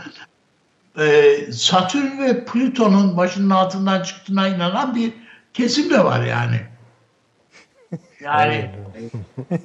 e, 0.98 1.36
Satürn 1.52 2.22
ve 2.22 2.44
Plüton'un 2.44 3.16
başının 3.16 3.50
altından 3.50 4.02
çıktığına 4.02 4.48
inanan 4.48 4.94
bir 4.94 5.12
kesim 5.54 5.90
de 5.90 6.04
var 6.04 6.24
yani. 6.24 6.60
Yani 8.20 8.70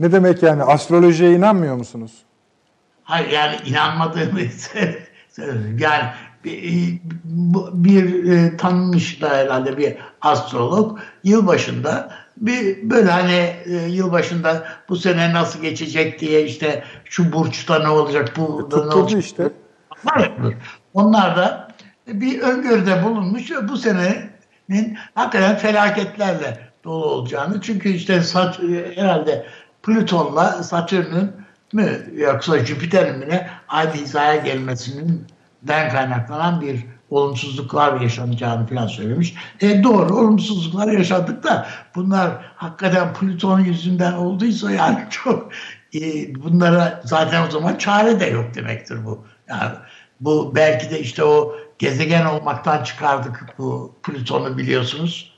Ne 0.00 0.12
demek 0.12 0.42
yani? 0.42 0.62
Astrolojiye 0.62 1.32
inanmıyor 1.32 1.76
musunuz? 1.76 2.12
hayır 3.04 3.30
yani 3.30 3.56
inanmadığımı 3.66 4.40
söyledim. 5.30 5.76
Yani 5.80 6.04
bir, 6.44 7.00
bir 7.72 8.32
e, 8.32 8.56
tanınmış 8.56 9.22
da 9.22 9.30
herhalde 9.30 9.76
bir 9.78 9.96
astrolog 10.20 10.98
yılbaşında 11.24 12.10
bir 12.36 12.90
böyle 12.90 13.10
hani 13.10 13.56
e, 13.64 13.88
yılbaşında 13.88 14.64
bu 14.88 14.96
sene 14.96 15.32
nasıl 15.32 15.62
geçecek 15.62 16.20
diye 16.20 16.44
işte 16.44 16.84
şu 17.04 17.32
burçta 17.32 17.78
ne 17.78 17.88
olacak 17.88 18.32
bu 18.36 18.70
da 18.70 18.86
ne 18.86 18.94
olacak 18.94 19.24
işte. 19.24 19.50
Onlar 20.94 21.36
da 21.36 21.63
bir 22.06 22.40
öngörüde 22.40 23.02
bulunmuş 23.02 23.50
ve 23.50 23.68
bu 23.68 23.76
senenin 23.76 24.98
hakikaten 25.14 25.56
felaketlerle 25.56 26.68
dolu 26.84 27.04
olacağını. 27.04 27.60
Çünkü 27.60 27.88
işte 27.88 28.22
Sat 28.22 28.60
herhalde 28.94 29.46
Plüton'la 29.82 30.62
Satürn'ün 30.62 31.32
mü 31.72 32.12
yoksa 32.16 32.58
Jüpiter'in 32.58 33.18
mi 33.18 33.28
ne 33.28 33.50
aynı 33.68 33.92
hizaya 33.92 34.36
gelmesinin 34.36 35.26
den 35.62 35.90
kaynaklanan 35.90 36.60
bir 36.60 36.84
olumsuzluklar 37.10 38.00
yaşanacağını 38.00 38.66
falan 38.66 38.86
söylemiş. 38.86 39.34
E 39.60 39.82
doğru 39.82 40.16
olumsuzluklar 40.16 40.92
yaşadık 40.92 41.44
da 41.44 41.66
bunlar 41.94 42.30
hakikaten 42.56 43.14
Plüton 43.14 43.60
yüzünden 43.60 44.12
olduysa 44.12 44.70
yani 44.70 44.98
çok 45.10 45.52
e, 45.94 46.00
bunlara 46.34 47.00
zaten 47.04 47.46
o 47.48 47.50
zaman 47.50 47.76
çare 47.76 48.20
de 48.20 48.26
yok 48.26 48.54
demektir 48.54 49.04
bu. 49.04 49.26
Yani 49.48 49.72
bu 50.20 50.52
belki 50.54 50.90
de 50.90 51.00
işte 51.00 51.24
o 51.24 51.54
gezegen 51.78 52.26
olmaktan 52.26 52.84
çıkardık 52.84 53.46
bu 53.58 53.92
Plüton'u 54.02 54.58
biliyorsunuz. 54.58 55.34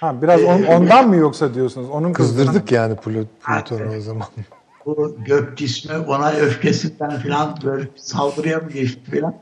Ha, 0.00 0.22
biraz 0.22 0.44
on- 0.44 0.62
ondan 0.62 1.08
mı 1.08 1.16
yoksa 1.16 1.54
diyorsunuz? 1.54 1.90
Onun 1.90 2.12
Kızdırdık 2.12 2.72
yani 2.72 2.96
Plüton'u 2.96 3.96
o 3.96 4.00
zaman. 4.00 4.26
Bu 4.86 5.16
gök 5.24 5.58
cismi 5.58 5.96
ona 5.96 6.30
öfkesinden 6.30 7.22
falan 7.22 7.58
böyle 7.64 7.88
saldırıya 7.96 8.58
mı 8.58 8.70
geçti 8.70 9.20
falan 9.20 9.34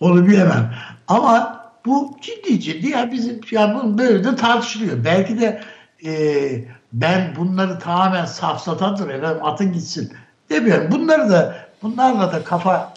onu 0.00 0.26
bilemem. 0.26 0.74
Ama 1.08 1.60
bu 1.86 2.16
ciddi 2.20 2.60
ciddi 2.60 2.88
ya 2.88 3.12
bizim 3.12 3.40
ya 3.50 3.74
bunun 3.74 3.98
böyle 3.98 4.24
de 4.24 4.36
tartışılıyor. 4.36 5.04
Belki 5.04 5.40
de 5.40 5.60
e, 6.04 6.10
ben 6.92 7.34
bunları 7.36 7.78
tamamen 7.78 8.24
safsatadır 8.24 9.08
efendim 9.08 9.44
atın 9.44 9.72
gitsin 9.72 10.12
demiyorum. 10.50 10.92
Bunları 10.92 11.30
da 11.30 11.56
bunlarla 11.82 12.32
da 12.32 12.44
kafa 12.44 12.92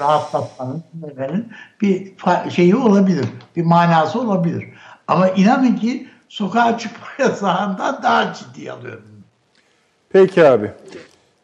rahatlatmanın 0.00 0.84
efendim, 1.10 1.48
bir 1.80 2.12
şeyi 2.50 2.76
olabilir. 2.76 3.26
Bir 3.56 3.64
manası 3.64 4.20
olabilir. 4.20 4.64
Ama 5.08 5.28
inanın 5.28 5.76
ki 5.76 6.08
sokağa 6.28 6.78
çıkma 6.78 7.06
yasağından 7.24 8.02
daha 8.02 8.32
ciddi 8.34 8.72
alıyorum. 8.72 9.04
Peki 10.08 10.46
abi. 10.46 10.66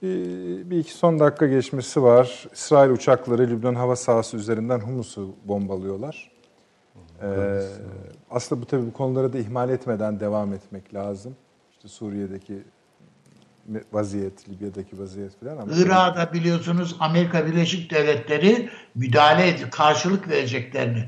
Ee, 0.03 0.71
Bir 0.71 0.79
iki 0.79 0.93
son 0.93 1.21
dakika 1.21 1.47
geçmesi 1.47 2.03
var. 2.03 2.47
İsrail 2.53 2.91
uçakları 2.91 3.43
Lübnan 3.43 3.75
hava 3.75 3.97
sahası 3.97 4.37
üzerinden 4.37 4.81
Humus'u 4.81 5.35
bombalıyorlar. 5.45 6.31
Ee, 7.23 7.27
aslında 8.31 8.63
bu 8.63 8.67
tabii 8.67 8.87
bu 8.87 8.93
konuları 8.93 9.33
da 9.33 9.39
ihmal 9.39 9.71
etmeden 9.71 10.21
devam 10.21 10.53
etmek 10.53 10.95
lazım. 10.95 11.37
İşte 11.73 11.89
Suriye'deki 11.89 12.59
vaziyet, 13.93 14.49
Libya'daki 14.49 14.99
vaziyet 14.99 15.41
falan 15.41 15.57
ama 15.57 15.73
Irak'ta 15.77 16.33
biliyorsunuz 16.33 16.97
Amerika 17.01 17.47
Birleşik 17.47 17.91
Devletleri 17.91 18.69
müdahale 18.95 19.49
edip 19.49 19.73
karşılık 19.73 20.29
vereceklerini 20.29 21.05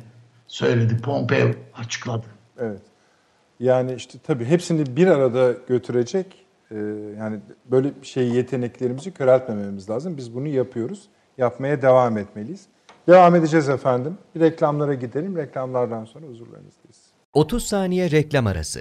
söyledi. 0.47 0.97
Pompeo 0.97 1.49
açıkladı. 1.75 2.27
Evet. 2.59 2.83
Yani 3.61 3.95
işte 3.95 4.19
tabii 4.27 4.45
hepsini 4.45 4.97
bir 4.97 5.07
arada 5.07 5.53
götürecek 5.69 6.45
e, 6.71 6.77
yani 7.19 7.41
böyle 7.65 8.01
bir 8.03 8.07
şey 8.07 8.29
yeteneklerimizi 8.29 9.11
köreltmememiz 9.11 9.91
lazım. 9.91 10.17
Biz 10.17 10.35
bunu 10.35 10.49
yapıyoruz. 10.49 11.03
Yapmaya 11.39 11.83
devam 11.83 12.19
etmeliyiz. 12.19 12.67
Devam 13.09 13.35
edeceğiz 13.35 13.69
efendim. 13.69 14.19
Bir 14.35 14.41
reklamlara 14.41 14.95
gidelim. 14.95 15.37
Reklamlardan 15.37 16.05
sonra 16.05 16.27
huzurlarınızdayız. 16.27 16.99
30 17.33 17.67
saniye 17.67 18.11
reklam 18.11 18.47
arası. 18.47 18.81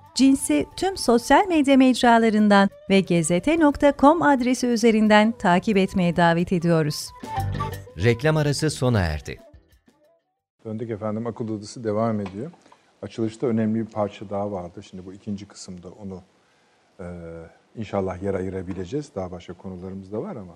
Cins'i 0.15 0.65
tüm 0.75 0.97
sosyal 0.97 1.47
medya 1.47 1.77
mecralarından 1.77 2.69
ve 2.89 2.99
gezete.com 2.99 4.21
adresi 4.21 4.67
üzerinden 4.67 5.31
takip 5.31 5.77
etmeye 5.77 6.15
davet 6.15 6.53
ediyoruz. 6.53 7.09
Reklam 8.03 8.37
arası 8.37 8.69
sona 8.69 8.99
erdi. 8.99 9.39
Döndük 10.65 10.89
efendim. 10.89 11.27
Akıl 11.27 11.49
Odası 11.49 11.83
devam 11.83 12.19
ediyor. 12.19 12.51
Açılışta 13.01 13.47
önemli 13.47 13.79
bir 13.79 13.91
parça 13.91 14.29
daha 14.29 14.51
vardı. 14.51 14.83
Şimdi 14.83 15.05
bu 15.05 15.13
ikinci 15.13 15.47
kısımda 15.47 15.87
onu 15.89 16.21
e, 16.99 17.05
inşallah 17.75 18.23
yer 18.23 18.33
ayırabileceğiz. 18.33 19.15
Daha 19.15 19.31
başka 19.31 19.53
konularımız 19.53 20.11
da 20.11 20.21
var 20.21 20.35
ama 20.35 20.53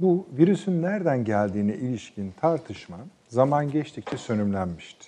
bu 0.00 0.26
virüsün 0.32 0.82
nereden 0.82 1.24
geldiğine 1.24 1.74
ilişkin 1.74 2.34
tartışma 2.40 2.96
zaman 3.28 3.70
geçtikçe 3.70 4.16
sönümlenmişti. 4.16 5.06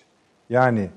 Yani 0.51 0.91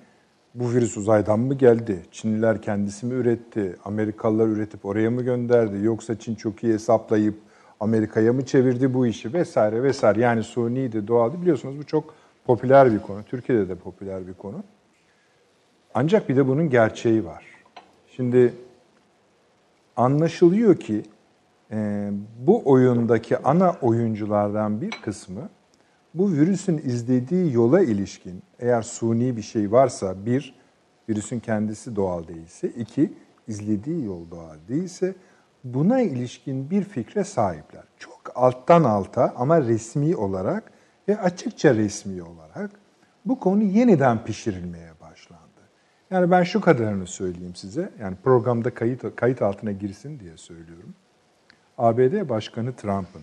bu 0.53 0.71
virüs 0.71 0.97
uzaydan 0.97 1.39
mı 1.39 1.53
geldi? 1.53 2.05
Çinliler 2.11 2.61
kendisi 2.61 3.05
mi 3.05 3.13
üretti? 3.13 3.75
Amerikalılar 3.85 4.47
üretip 4.47 4.85
oraya 4.85 5.11
mı 5.11 5.21
gönderdi? 5.21 5.85
Yoksa 5.85 6.19
Çin 6.19 6.35
çok 6.35 6.63
iyi 6.63 6.73
hesaplayıp 6.73 7.35
Amerika'ya 7.79 8.33
mı 8.33 8.45
çevirdi 8.45 8.93
bu 8.93 9.07
işi 9.07 9.33
vesaire 9.33 9.83
vesaire. 9.83 10.21
Yani 10.21 10.43
suniydi, 10.43 11.07
doğaldı. 11.07 11.41
Biliyorsunuz 11.41 11.77
bu 11.77 11.83
çok 11.83 12.13
popüler 12.45 12.93
bir 12.93 12.99
konu. 12.99 13.23
Türkiye'de 13.23 13.69
de 13.69 13.75
popüler 13.75 14.27
bir 14.27 14.33
konu. 14.33 14.63
Ancak 15.93 16.29
bir 16.29 16.35
de 16.35 16.47
bunun 16.47 16.69
gerçeği 16.69 17.25
var. 17.25 17.45
Şimdi 18.07 18.53
anlaşılıyor 19.95 20.75
ki 20.75 21.03
e, 21.71 22.09
bu 22.39 22.61
oyundaki 22.65 23.37
ana 23.37 23.75
oyunculardan 23.81 24.81
bir 24.81 24.91
kısmı 24.91 25.49
bu 26.13 26.31
virüsün 26.31 26.77
izlediği 26.77 27.53
yola 27.53 27.81
ilişkin 27.81 28.43
eğer 28.59 28.81
suni 28.81 29.37
bir 29.37 29.41
şey 29.41 29.71
varsa 29.71 30.25
bir, 30.25 30.55
virüsün 31.09 31.39
kendisi 31.39 31.95
doğal 31.95 32.27
değilse, 32.27 32.69
iki, 32.69 33.13
izlediği 33.47 34.05
yol 34.05 34.31
doğal 34.31 34.57
değilse 34.67 35.15
buna 35.63 36.01
ilişkin 36.01 36.69
bir 36.69 36.83
fikre 36.83 37.23
sahipler. 37.23 37.83
Çok 37.97 38.31
alttan 38.35 38.83
alta 38.83 39.33
ama 39.35 39.61
resmi 39.61 40.15
olarak 40.15 40.71
ve 41.07 41.19
açıkça 41.19 41.75
resmi 41.75 42.23
olarak 42.23 42.71
bu 43.25 43.39
konu 43.39 43.63
yeniden 43.63 44.23
pişirilmeye 44.23 44.91
başlandı. 45.01 45.43
Yani 46.11 46.31
ben 46.31 46.43
şu 46.43 46.61
kadarını 46.61 47.07
söyleyeyim 47.07 47.55
size. 47.55 47.91
Yani 47.99 48.15
programda 48.23 48.73
kayıt 48.73 49.15
kayıt 49.15 49.41
altına 49.41 49.71
girsin 49.71 50.19
diye 50.19 50.37
söylüyorum. 50.37 50.93
ABD 51.77 52.29
Başkanı 52.29 52.75
Trump'ın 52.75 53.21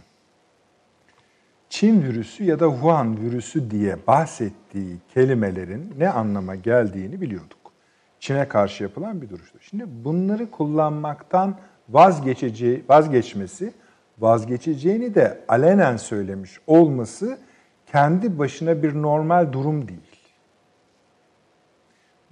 Çin 1.71 2.03
virüsü 2.03 2.45
ya 2.45 2.61
da 2.61 2.71
Wuhan 2.71 3.21
virüsü 3.21 3.71
diye 3.71 3.97
bahsettiği 4.07 4.97
kelimelerin 5.15 5.95
ne 5.99 6.09
anlama 6.09 6.55
geldiğini 6.55 7.21
biliyorduk. 7.21 7.73
Çin'e 8.21 8.49
karşı 8.49 8.83
yapılan 8.83 9.23
bir 9.23 9.29
duruştu. 9.29 9.59
Şimdi 9.61 9.85
bunları 10.05 10.51
kullanmaktan 10.51 11.59
vazgeçeceği, 11.89 12.85
vazgeçmesi, 12.89 13.73
vazgeçeceğini 14.19 15.15
de 15.15 15.45
alenen 15.49 15.97
söylemiş 15.97 16.61
olması 16.67 17.39
kendi 17.87 18.39
başına 18.39 18.83
bir 18.83 18.95
normal 19.03 19.53
durum 19.53 19.89
değil. 19.89 20.01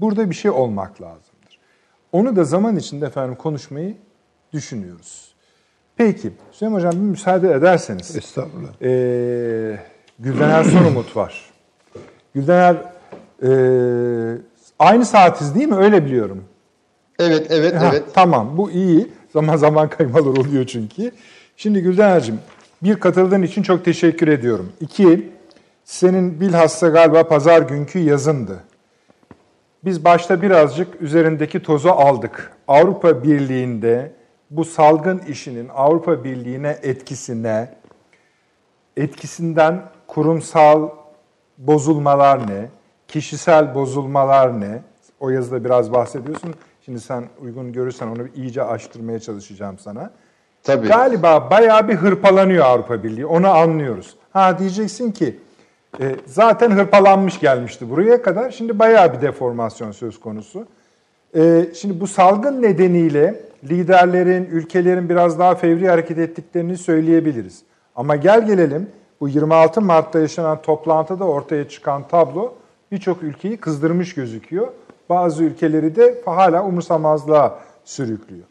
Burada 0.00 0.30
bir 0.30 0.34
şey 0.34 0.50
olmak 0.50 1.02
lazımdır. 1.02 1.58
Onu 2.12 2.36
da 2.36 2.44
zaman 2.44 2.76
içinde 2.76 3.06
efendim 3.06 3.36
konuşmayı 3.36 3.96
düşünüyoruz. 4.52 5.33
Peki, 5.96 6.30
Süleyman 6.52 6.78
Hocam 6.78 6.92
bir 6.92 6.98
müsaade 6.98 7.52
ederseniz. 7.52 8.16
Estağfurullah. 8.16 8.82
Ee, 8.82 9.78
Güldener 10.18 10.64
Sorumut 10.64 11.16
var. 11.16 11.50
Güldener 12.34 12.76
e, 13.42 13.48
aynı 14.78 15.06
saatiz 15.06 15.54
değil 15.54 15.68
mi? 15.68 15.76
Öyle 15.76 16.04
biliyorum. 16.04 16.44
Evet, 17.18 17.46
evet, 17.50 17.74
Ha, 17.74 17.90
evet. 17.92 18.04
Tamam, 18.14 18.56
bu 18.56 18.70
iyi. 18.70 19.12
Zaman 19.32 19.56
zaman 19.56 19.88
kaymalar 19.88 20.36
oluyor 20.36 20.66
çünkü. 20.66 21.10
Şimdi 21.56 21.82
Güldener'cim, 21.82 22.38
bir 22.82 23.00
katıldığın 23.00 23.42
için 23.42 23.62
çok 23.62 23.84
teşekkür 23.84 24.28
ediyorum. 24.28 24.72
İki, 24.80 25.30
senin 25.84 26.40
bilhassa 26.40 26.88
galiba 26.88 27.28
pazar 27.28 27.62
günkü 27.62 27.98
yazındı. 27.98 28.60
Biz 29.84 30.04
başta 30.04 30.42
birazcık 30.42 31.02
üzerindeki 31.02 31.62
tozu 31.62 31.88
aldık. 31.88 32.52
Avrupa 32.68 33.22
Birliği'nde 33.22 34.12
bu 34.56 34.64
salgın 34.64 35.18
işinin 35.18 35.68
Avrupa 35.74 36.24
Birliği'ne 36.24 36.78
etkisine, 36.82 37.74
etkisinden 38.96 39.82
kurumsal 40.06 40.88
bozulmalar 41.58 42.50
ne, 42.50 42.68
kişisel 43.08 43.74
bozulmalar 43.74 44.60
ne? 44.60 44.82
O 45.20 45.30
yazıda 45.30 45.64
biraz 45.64 45.92
bahsediyorsun. 45.92 46.54
Şimdi 46.84 47.00
sen 47.00 47.24
uygun 47.42 47.72
görürsen 47.72 48.06
onu 48.06 48.28
iyice 48.34 48.62
açtırmaya 48.62 49.20
çalışacağım 49.20 49.78
sana. 49.78 50.10
Tabii. 50.62 50.88
Galiba 50.88 51.50
bayağı 51.50 51.88
bir 51.88 51.94
hırpalanıyor 51.94 52.64
Avrupa 52.64 53.02
Birliği. 53.02 53.26
Onu 53.26 53.48
anlıyoruz. 53.48 54.16
Ha 54.32 54.58
diyeceksin 54.58 55.12
ki 55.12 55.38
e, 56.00 56.16
zaten 56.26 56.70
hırpalanmış 56.70 57.40
gelmişti 57.40 57.90
buraya 57.90 58.22
kadar. 58.22 58.50
Şimdi 58.50 58.78
bayağı 58.78 59.12
bir 59.12 59.20
deformasyon 59.20 59.92
söz 59.92 60.20
konusu. 60.20 60.66
E, 61.36 61.66
şimdi 61.74 62.00
bu 62.00 62.06
salgın 62.06 62.62
nedeniyle 62.62 63.40
liderlerin, 63.64 64.44
ülkelerin 64.44 65.08
biraz 65.08 65.38
daha 65.38 65.54
fevri 65.54 65.88
hareket 65.88 66.18
ettiklerini 66.18 66.78
söyleyebiliriz. 66.78 67.62
Ama 67.96 68.16
gel 68.16 68.46
gelelim 68.46 68.90
bu 69.20 69.28
26 69.28 69.80
Mart'ta 69.80 70.18
yaşanan 70.18 70.62
toplantıda 70.62 71.24
ortaya 71.24 71.68
çıkan 71.68 72.08
tablo 72.08 72.54
birçok 72.92 73.22
ülkeyi 73.22 73.56
kızdırmış 73.56 74.14
gözüküyor. 74.14 74.68
Bazı 75.08 75.44
ülkeleri 75.44 75.96
de 75.96 76.22
hala 76.24 76.64
umursamazlığa 76.64 77.58
sürüklüyor. 77.84 78.44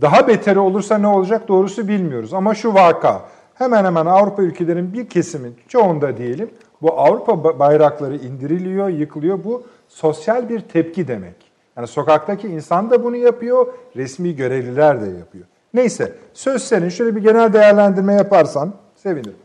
Daha 0.00 0.28
beteri 0.28 0.58
olursa 0.58 0.98
ne 0.98 1.06
olacak 1.06 1.48
doğrusu 1.48 1.88
bilmiyoruz. 1.88 2.34
Ama 2.34 2.54
şu 2.54 2.74
vaka 2.74 3.22
hemen 3.54 3.84
hemen 3.84 4.06
Avrupa 4.06 4.42
ülkelerinin 4.42 4.92
bir 4.92 5.08
kesimin 5.08 5.56
çoğunda 5.68 6.16
diyelim 6.16 6.50
bu 6.82 7.00
Avrupa 7.00 7.58
bayrakları 7.58 8.16
indiriliyor, 8.16 8.88
yıkılıyor. 8.88 9.44
Bu 9.44 9.62
sosyal 9.88 10.48
bir 10.48 10.60
tepki 10.60 11.08
demek. 11.08 11.43
Yani 11.76 11.86
sokaktaki 11.86 12.48
insan 12.48 12.90
da 12.90 13.04
bunu 13.04 13.16
yapıyor, 13.16 13.66
resmi 13.96 14.36
görevliler 14.36 15.02
de 15.02 15.06
yapıyor. 15.18 15.44
Neyse 15.74 16.12
söz 16.34 16.62
senin. 16.62 16.88
Şöyle 16.88 17.16
bir 17.16 17.22
genel 17.22 17.52
değerlendirme 17.52 18.14
yaparsan 18.14 18.74
sevinirim. 18.96 19.36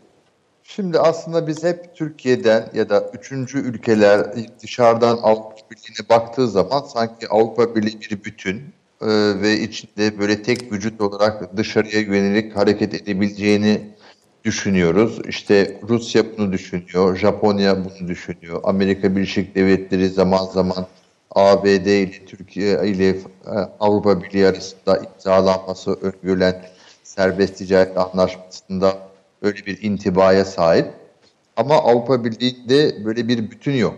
Şimdi 0.64 1.00
aslında 1.00 1.48
biz 1.48 1.64
hep 1.64 1.96
Türkiye'den 1.96 2.70
ya 2.74 2.90
da 2.90 3.12
üçüncü 3.14 3.60
ülkeler 3.60 4.28
dışarıdan 4.64 5.18
Avrupa 5.18 5.56
Birliği'ne 5.72 6.10
baktığı 6.10 6.48
zaman 6.48 6.82
sanki 6.82 7.28
Avrupa 7.30 7.76
Birliği 7.76 8.02
bir 8.02 8.24
bütün 8.24 8.58
e, 9.02 9.08
ve 9.42 9.60
içinde 9.60 10.20
böyle 10.20 10.44
tek 10.44 10.72
vücut 10.72 11.02
olarak 11.02 11.58
dışarıya 11.58 12.02
yönelik 12.02 12.56
hareket 12.56 12.94
edebileceğini 12.94 13.82
düşünüyoruz. 14.44 15.22
İşte 15.28 15.80
Rusya 15.90 16.24
bunu 16.38 16.52
düşünüyor, 16.52 17.16
Japonya 17.16 17.78
bunu 17.86 18.08
düşünüyor, 18.08 18.60
Amerika 18.64 19.16
Birleşik 19.16 19.56
Devletleri 19.56 20.10
zaman 20.10 20.46
zaman 20.46 20.88
ABD 21.32 21.86
ile 21.86 22.26
Türkiye 22.26 22.88
ile 22.88 23.10
e, 23.10 23.16
Avrupa 23.80 24.24
Birliği 24.24 24.48
arasında 24.48 24.98
imzalanması 24.98 25.94
öngörülen 25.94 26.66
serbest 27.04 27.58
ticaret 27.58 27.98
anlaşmasında 27.98 28.98
öyle 29.42 29.66
bir 29.66 29.82
intibaya 29.82 30.46
sahip. 30.46 30.88
Ama 31.56 31.76
Avrupa 31.76 32.26
Birliği'nde 32.26 33.06
böyle 33.06 33.28
bir 33.28 33.52
bütün 33.52 33.74
yok. 33.74 33.96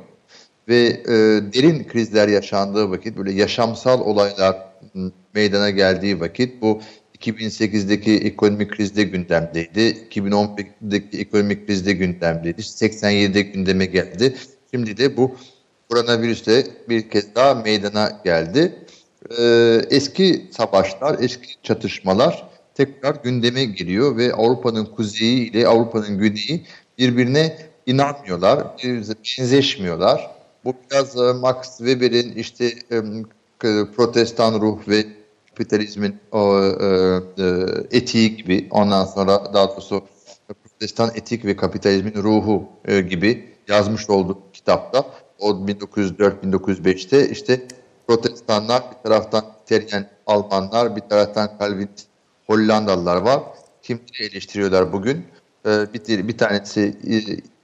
Ve 0.67 0.77
e, 0.77 1.13
derin 1.53 1.84
krizler 1.84 2.27
yaşandığı 2.27 2.91
vakit, 2.91 3.17
böyle 3.17 3.32
yaşamsal 3.32 4.01
olaylar 4.01 4.55
meydana 5.34 5.69
geldiği 5.69 6.19
vakit 6.19 6.61
bu 6.61 6.82
2008'deki 7.19 8.17
ekonomik 8.17 8.71
krizde 8.71 9.03
gündemdeydi, 9.03 9.79
2011'deki 10.09 11.19
ekonomik 11.19 11.67
krizde 11.67 11.93
gündemdeydi, 11.93 12.61
87'de 12.61 13.41
gündeme 13.41 13.86
geldi. 13.86 14.36
Şimdi 14.71 14.97
de 14.97 15.17
bu 15.17 15.36
koronavirüste 15.91 16.67
bir 16.89 17.09
kez 17.09 17.35
daha 17.35 17.53
meydana 17.53 18.21
geldi. 18.25 18.75
Ee, 19.39 19.81
eski 19.89 20.49
savaşlar, 20.57 21.19
eski 21.19 21.47
çatışmalar 21.63 22.47
tekrar 22.75 23.15
gündeme 23.15 23.65
geliyor 23.65 24.17
ve 24.17 24.33
Avrupa'nın 24.33 24.85
kuzeyi 24.85 25.51
ile 25.51 25.67
Avrupa'nın 25.67 26.17
güneyi 26.17 26.65
birbirine 26.97 27.57
inanmıyorlar, 27.85 28.67
benzeşmiyorlar. 29.37 30.31
Bu 30.65 30.73
biraz 30.91 31.17
e, 31.17 31.33
Max 31.33 31.77
Weber'in 31.77 32.31
işte 32.35 32.65
e, 32.65 33.01
protestan 33.95 34.61
ruh 34.61 34.87
ve 34.87 35.05
kapitalizmin 35.49 36.15
e, 36.33 37.97
etiği 37.97 38.35
gibi 38.35 38.67
ondan 38.71 39.05
sonra 39.05 39.53
daha 39.53 39.69
doğrusu 39.69 40.03
protestan 40.63 41.11
etik 41.15 41.45
ve 41.45 41.55
kapitalizmin 41.55 42.23
ruhu 42.23 42.63
gibi 43.09 43.51
yazmış 43.68 44.09
olduğu 44.09 44.38
kitapta 44.53 45.05
o 45.41 45.49
1904-1905'te 45.49 47.30
işte 47.30 47.61
protestanlar 48.07 48.84
bir 48.91 49.09
taraftan 49.09 49.45
İtalyan 49.65 50.05
Almanlar 50.27 50.95
bir 50.95 51.01
taraftan 51.01 51.51
Calvinist 51.59 52.07
Hollandalılar 52.47 53.15
var. 53.15 53.39
Kimleri 53.81 54.26
eleştiriyorlar 54.31 54.93
bugün? 54.93 55.26
Ee, 55.65 55.85
bir, 55.93 56.27
bir 56.27 56.38
tanesi 56.38 56.97
e, 57.07 57.15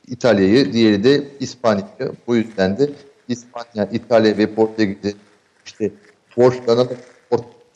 İtalya'yı, 0.07 0.73
diğeri 0.73 1.03
de 1.03 1.27
İspanya'yı. 1.39 2.11
Bu 2.27 2.35
yüzden 2.35 2.77
de 2.77 2.89
İspanya, 3.27 3.89
İtalya 3.91 4.37
ve 4.37 4.55
Portekiz'e 4.55 5.13
işte 5.65 5.91
borçlanalım, 6.37 6.97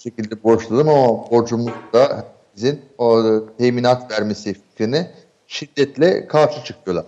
şekilde 0.03 0.44
borçlanalım 0.44 0.90
ama 0.90 1.32
borcumuz 1.32 1.73
da 1.94 2.26
bizim 2.56 2.80
o 2.98 3.23
teminat 3.57 4.11
vermesi 4.11 4.53
fikrine 4.53 5.11
şiddetle 5.48 6.28
karşı 6.28 6.64
çıkıyorlar. 6.64 7.06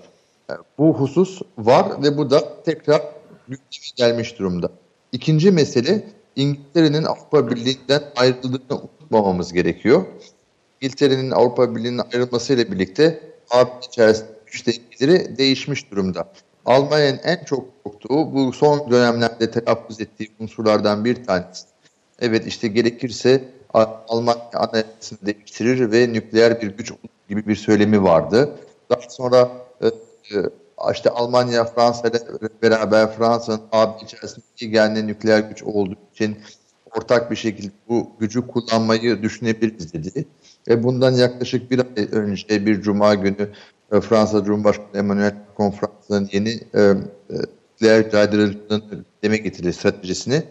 Yani 0.49 0.59
bu 0.77 0.93
husus 0.93 1.41
var 1.57 2.03
ve 2.03 2.17
bu 2.17 2.29
da 2.29 2.63
tekrar 2.63 3.01
gündeme 3.47 3.61
gelmiş 3.95 4.39
durumda. 4.39 4.69
İkinci 5.11 5.51
mesele 5.51 6.07
İngiltere'nin 6.35 7.03
Avrupa 7.03 7.49
Birliği'nden 7.49 8.03
ayrıldığını 8.15 8.81
unutmamamız 8.81 9.53
gerekiyor. 9.53 10.05
İngiltere'nin 10.81 11.31
Avrupa 11.31 11.75
Birliği'nden 11.75 12.05
ayrılmasıyla 12.13 12.71
birlikte 12.71 13.19
AB 13.51 13.69
içerisinde 13.87 14.29
güç 14.45 14.67
dengeleri 14.67 15.37
değişmiş 15.37 15.91
durumda. 15.91 16.31
Almanya'nın 16.65 17.19
en 17.23 17.43
çok 17.45 17.83
korktuğu 17.83 18.33
bu 18.33 18.53
son 18.53 18.91
dönemlerde 18.91 19.51
telaffuz 19.51 20.01
ettiği 20.01 20.31
unsurlardan 20.39 21.05
bir 21.05 21.23
tanesi. 21.23 21.65
Evet 22.19 22.47
işte 22.47 22.67
gerekirse 22.67 23.43
Almanya 24.07 24.49
anayasasını 24.53 25.19
değiştirir 25.21 25.91
ve 25.91 26.13
nükleer 26.13 26.61
bir 26.61 26.67
güç 26.67 26.93
gibi 27.29 27.47
bir 27.47 27.55
söylemi 27.55 28.03
vardı. 28.03 28.55
Daha 28.89 29.09
sonra 29.09 29.51
işte 30.93 31.09
Almanya, 31.09 31.65
Fransa 31.65 32.07
ile 32.07 32.19
beraber 32.61 33.11
Fransa'nın 33.11 33.61
AB 33.71 34.05
içerisinde 34.05 34.65
geldiği 34.65 35.07
nükleer 35.07 35.39
güç 35.39 35.63
olduğu 35.63 35.95
için 36.13 36.37
ortak 36.95 37.31
bir 37.31 37.35
şekilde 37.35 37.71
bu 37.89 38.11
gücü 38.19 38.47
kullanmayı 38.47 39.23
düşünebiliriz 39.23 39.93
dedi. 39.93 40.25
Ve 40.67 40.83
bundan 40.83 41.11
yaklaşık 41.11 41.71
bir 41.71 41.79
ay 41.79 42.07
önce 42.11 42.65
bir 42.65 42.81
cuma 42.81 43.15
günü 43.15 43.49
Fransa 44.01 44.43
Cumhurbaşkanı 44.43 44.87
Emmanuel 44.93 45.35
Macron 45.49 45.71
Fransa'nın 45.71 46.29
yeni 46.31 46.59
e, 46.75 46.93
nükleer 47.83 48.11
caydırıcılığını 48.11 49.05
deme 49.23 49.37
getirdi 49.37 49.73
stratejisini. 49.73 50.43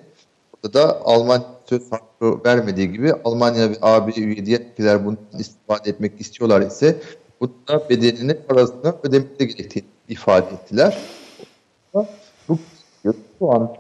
Burada 0.53 0.79
da 0.79 1.01
Almanya 1.05 1.45
söz 1.69 1.93
hakkı 1.93 2.45
vermediği 2.45 2.93
gibi 2.93 3.13
Almanya 3.25 3.71
ve 3.71 3.75
AB 3.83 4.13
üye 4.17 4.47
diğer 4.47 4.61
ülkeler 4.61 5.05
bundan 5.05 5.39
istifade 5.39 5.91
etmek 5.91 6.21
istiyorlar 6.21 6.61
ise 6.61 7.01
bunun 7.43 7.89
bedelini 7.91 8.35
parasını 8.35 8.95
ödemeleri 9.03 9.49
gerektiğini 9.49 9.85
ifade 10.09 10.55
ettiler. 10.55 10.99
Bu 12.49 12.59
şu 13.39 13.53
an 13.53 13.77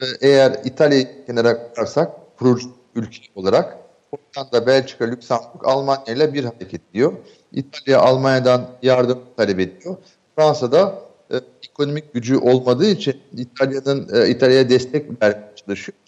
e, 0.00 0.06
eğer 0.20 0.60
İtalya'yı 0.64 1.26
kenara 1.26 1.74
koyarsak 1.74 2.10
kurucu 2.38 2.68
ülke 2.94 3.20
olarak 3.34 3.78
Hollanda, 4.10 4.66
Belçika, 4.66 5.04
Lüksemburg 5.04 5.64
Almanya 5.64 6.14
ile 6.14 6.34
bir 6.34 6.44
hareket 6.44 6.80
ediyor. 6.90 7.12
İtalya 7.52 8.00
Almanya'dan 8.00 8.66
yardım 8.82 9.18
talep 9.36 9.60
ediyor. 9.60 9.96
Fransa'da 10.36 10.98
e, 11.30 11.36
ekonomik 11.68 12.14
gücü 12.14 12.36
olmadığı 12.36 12.86
için 12.86 13.20
İtalya'nın 13.36 14.08
e, 14.14 14.28
İtalya'ya 14.28 14.68
destek 14.68 15.22
vermeye 15.22 15.52
çalışıyor. 15.56 15.98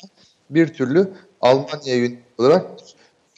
Bir 0.51 0.75
türlü 0.75 1.09
Almanya'ya 1.41 1.97
yönelik 1.97 2.19
olarak 2.39 2.67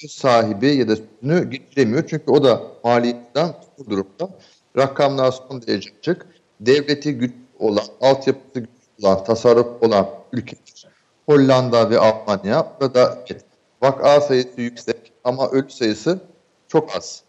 sahibi 0.08 0.66
ya 0.66 0.88
da 0.88 0.96
sözünü 0.96 1.50
geçiremiyor. 1.50 2.06
Çünkü 2.08 2.30
o 2.30 2.44
da 2.44 2.62
maliyetten 2.84 3.54
bu 3.78 3.90
durumda. 3.90 4.28
Rakamlar 4.76 5.32
son 5.32 5.62
derece 5.62 5.90
açık. 5.98 6.26
Devleti 6.60 7.14
güç 7.14 7.32
olan, 7.58 7.84
altyapısı 8.00 8.60
güç 8.60 8.70
olan, 9.02 9.24
tasarruf 9.24 9.82
olan 9.82 10.08
ülkeler 10.32 10.90
Hollanda 11.26 11.90
ve 11.90 11.98
Almanya. 11.98 12.72
Burada 12.80 13.24
evet, 13.30 13.44
vaka 13.82 14.20
sayısı 14.20 14.60
yüksek 14.60 15.12
ama 15.24 15.48
ölü 15.48 15.70
sayısı 15.70 16.20
çok 16.68 16.96
az. 16.96 17.22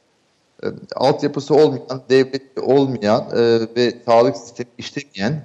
E, 0.64 0.68
altyapısı 0.96 1.56
olmayan, 1.56 2.02
devleti 2.10 2.62
olmayan 2.62 3.30
e, 3.36 3.60
ve 3.76 3.94
sağlık 4.06 4.38
sistemi 4.38 4.70
işlemeyen 4.78 5.44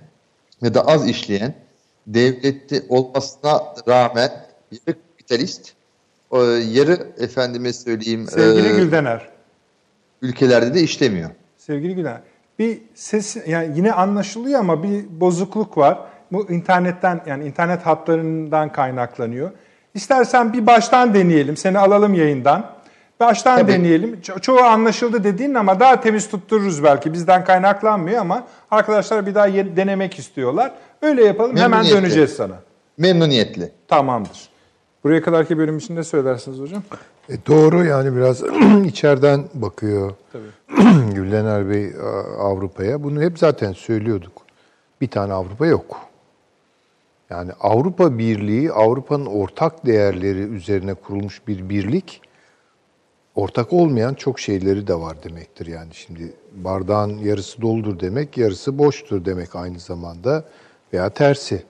ya 0.63 0.75
da 0.75 0.87
az 0.87 1.09
işleyen 1.09 1.55
devleti 2.07 2.87
olmasına 2.89 3.75
rağmen 3.89 4.47
yarı 4.73 4.97
kapitalist, 5.09 5.73
e, 6.33 6.37
yarı 6.71 6.99
efendime 7.19 7.73
söyleyeyim 7.73 8.27
Sevgili 8.27 8.69
e, 8.69 8.77
Güldener. 8.77 9.29
ülkelerde 10.23 10.75
de 10.75 10.81
işlemiyor. 10.81 11.31
Sevgili 11.57 11.95
Güler, 11.95 12.21
bir 12.59 12.79
ses 12.95 13.37
yani 13.47 13.73
yine 13.77 13.93
anlaşılıyor 13.93 14.61
ama 14.61 14.83
bir 14.83 15.21
bozukluk 15.21 15.79
var. 15.79 15.99
Bu 16.33 16.51
internetten 16.51 17.21
yani 17.27 17.45
internet 17.47 17.87
hatlarından 17.87 18.73
kaynaklanıyor. 18.73 19.51
İstersen 19.95 20.53
bir 20.53 20.67
baştan 20.67 21.15
deneyelim. 21.15 21.57
Seni 21.57 21.79
alalım 21.79 22.15
yayından. 22.15 22.71
Baştan 23.21 23.59
Tabii. 23.59 23.73
deneyelim. 23.73 24.15
Ço- 24.23 24.41
çoğu 24.41 24.61
anlaşıldı 24.61 25.25
dediğin 25.25 25.55
ama 25.55 25.81
daha 25.81 26.01
temiz 26.01 26.29
tuttururuz 26.29 26.85
belki. 26.85 27.13
Bizden 27.13 27.45
kaynaklanmıyor 27.45 28.21
ama 28.21 28.47
arkadaşlar 28.71 29.27
bir 29.27 29.35
daha 29.35 29.47
ye- 29.47 29.77
denemek 29.77 30.19
istiyorlar. 30.19 30.73
Öyle 31.03 31.25
yapalım. 31.25 31.57
Hemen 31.57 31.71
Memnuniyetle. 31.71 32.03
döneceğiz 32.03 32.31
sana. 32.33 32.55
Memnuniyetle. 32.99 33.71
Tamamdır. 33.89 34.49
Buraya 35.07 35.23
kadarki 35.23 35.59
bölüm 35.59 35.79
için 35.79 35.97
ne 35.97 36.05
söylersiniz 36.05 36.59
hocam? 36.59 36.83
E 37.29 37.47
doğru 37.47 37.85
yani 37.85 38.17
biraz 38.17 38.43
içeriden 38.87 39.45
bakıyor 39.55 40.13
Tabii. 40.33 40.85
Güldener 41.15 41.71
Bey 41.71 41.93
Avrupa'ya. 42.39 43.03
Bunu 43.03 43.23
hep 43.23 43.39
zaten 43.39 43.73
söylüyorduk. 43.73 44.33
Bir 45.01 45.09
tane 45.09 45.33
Avrupa 45.33 45.67
yok. 45.67 46.01
Yani 47.31 47.53
Avrupa 47.61 48.19
Birliği, 48.19 48.73
Avrupa'nın 48.73 49.27
ortak 49.27 49.87
değerleri 49.87 50.41
üzerine 50.41 50.95
kurulmuş 50.95 51.43
bir 51.49 51.69
birlik, 51.69 52.21
ortak 53.35 53.73
olmayan 53.73 54.15
çok 54.15 54.41
şeyleri 54.41 54.87
de 54.87 54.95
var 54.95 55.17
demektir. 55.25 55.67
Yani 55.67 55.95
şimdi 55.95 56.33
bardağın 56.53 57.19
yarısı 57.19 57.63
doldur 57.63 58.01
demek, 58.01 58.39
yarısı 58.39 58.79
boştur 58.79 59.25
demek 59.25 59.57
aynı 59.57 59.79
zamanda 59.79 60.45
veya 60.93 61.11
tersi. 61.11 61.63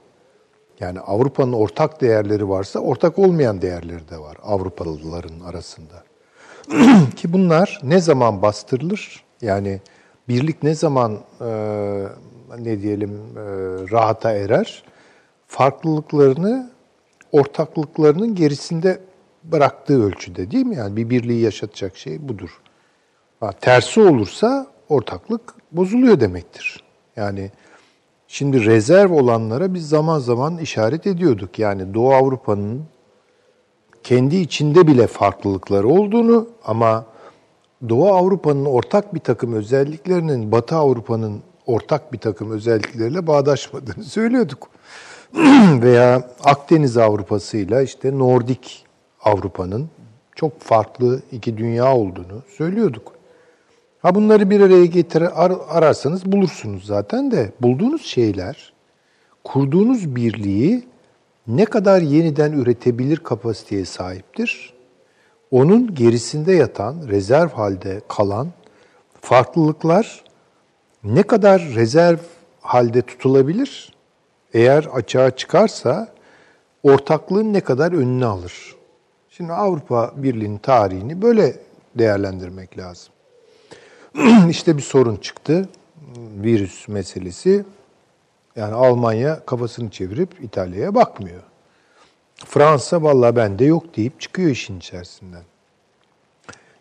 Yani 0.81 1.01
Avrupa'nın 1.01 1.53
ortak 1.53 2.01
değerleri 2.01 2.49
varsa 2.49 2.81
ortak 2.81 3.19
olmayan 3.19 3.63
değerleri 3.63 4.09
de 4.09 4.19
var 4.19 4.37
Avrupalıların 4.43 5.41
arasında. 5.41 6.05
Ki 7.17 7.33
bunlar 7.33 7.81
ne 7.83 8.01
zaman 8.01 8.43
bastırılır? 8.43 9.25
Yani 9.43 9.81
birlik 10.29 10.63
ne 10.63 10.75
zaman 10.75 11.19
e, 11.41 11.49
ne 12.59 12.83
diyelim 12.83 13.11
e, 13.11 13.43
rahata 13.91 14.33
erer? 14.33 14.83
Farklılıklarını 15.47 16.71
ortaklıklarının 17.33 18.35
gerisinde 18.35 19.01
bıraktığı 19.45 20.05
ölçüde 20.05 20.51
değil 20.51 20.67
mi? 20.67 20.77
Yani 20.77 20.97
bir 20.97 21.11
birliği 21.11 21.41
yaşatacak 21.41 21.97
şey 21.97 22.29
budur. 22.29 22.61
Ha, 23.41 23.53
tersi 23.53 24.01
olursa 24.01 24.67
ortaklık 24.89 25.55
bozuluyor 25.73 26.21
demektir. 26.21 26.85
Yani 27.17 27.51
Şimdi 28.29 28.65
rezerv 28.65 29.13
olanlara 29.13 29.75
biz 29.75 29.89
zaman 29.89 30.19
zaman 30.19 30.59
işaret 30.59 31.07
ediyorduk. 31.07 31.59
Yani 31.59 31.95
Doğu 31.95 32.15
Avrupa'nın 32.15 32.85
kendi 34.03 34.37
içinde 34.37 34.87
bile 34.87 35.07
farklılıkları 35.07 35.89
olduğunu 35.89 36.49
ama 36.65 37.07
Doğu 37.89 38.09
Avrupa'nın 38.09 38.65
ortak 38.65 39.15
bir 39.15 39.21
takım 39.21 39.53
özelliklerinin 39.53 40.53
Batı 40.53 40.77
Avrupa'nın 40.77 41.43
ortak 41.67 42.13
bir 42.13 42.19
takım 42.19 42.51
özellikleriyle 42.51 43.27
bağdaşmadığını 43.27 44.05
söylüyorduk. 44.15 44.69
Veya 45.83 46.31
Akdeniz 46.45 46.97
Avrupa'sıyla 46.97 47.83
işte 47.83 48.19
Nordik 48.19 48.87
Avrupa'nın 49.25 49.91
çok 50.35 50.61
farklı 50.61 51.23
iki 51.33 51.59
dünya 51.59 51.97
olduğunu 51.97 52.43
söylüyorduk. 52.57 53.16
Ha 54.07 54.15
bunları 54.15 54.51
bir 54.51 54.61
araya 54.61 54.87
getirir 54.87 55.45
ar- 55.45 55.61
ararsanız 55.69 56.33
bulursunuz 56.33 56.87
zaten 56.87 57.31
de 57.31 57.53
bulduğunuz 57.61 58.03
şeyler 58.07 58.73
kurduğunuz 59.45 60.17
birliği 60.17 60.87
ne 61.47 61.65
kadar 61.65 62.03
yeniden 62.03 62.53
üretebilir 62.53 63.17
kapasiteye 63.17 63.85
sahiptir? 63.85 64.75
Onun 65.51 65.95
gerisinde 65.95 66.53
yatan, 66.53 67.09
rezerv 67.09 67.49
halde 67.49 68.01
kalan 68.09 68.49
farklılıklar 69.21 70.25
ne 71.05 71.23
kadar 71.23 71.63
rezerv 71.75 72.19
halde 72.61 73.03
tutulabilir? 73.03 73.93
Eğer 74.55 74.85
açığa 74.85 75.37
çıkarsa 75.37 76.09
ortaklığın 76.83 77.53
ne 77.53 77.61
kadar 77.61 77.93
önüne 77.93 78.27
alır? 78.27 78.77
Şimdi 79.31 79.53
Avrupa 79.53 80.13
Birliği'nin 80.17 80.59
tarihini 80.59 81.23
böyle 81.23 81.57
değerlendirmek 81.99 82.79
lazım. 82.79 83.16
işte 84.51 84.77
bir 84.77 84.83
sorun 84.83 85.17
çıktı. 85.17 85.69
Virüs 86.17 86.89
meselesi. 86.89 87.65
Yani 88.57 88.75
Almanya 88.75 89.47
kafasını 89.47 89.91
çevirip 89.91 90.31
İtalya'ya 90.43 90.95
bakmıyor. 90.95 91.43
Fransa 92.35 93.03
vallahi 93.03 93.37
bende 93.37 93.65
yok 93.65 93.97
deyip 93.97 94.21
çıkıyor 94.21 94.51
işin 94.51 94.79
içerisinden. 94.79 95.43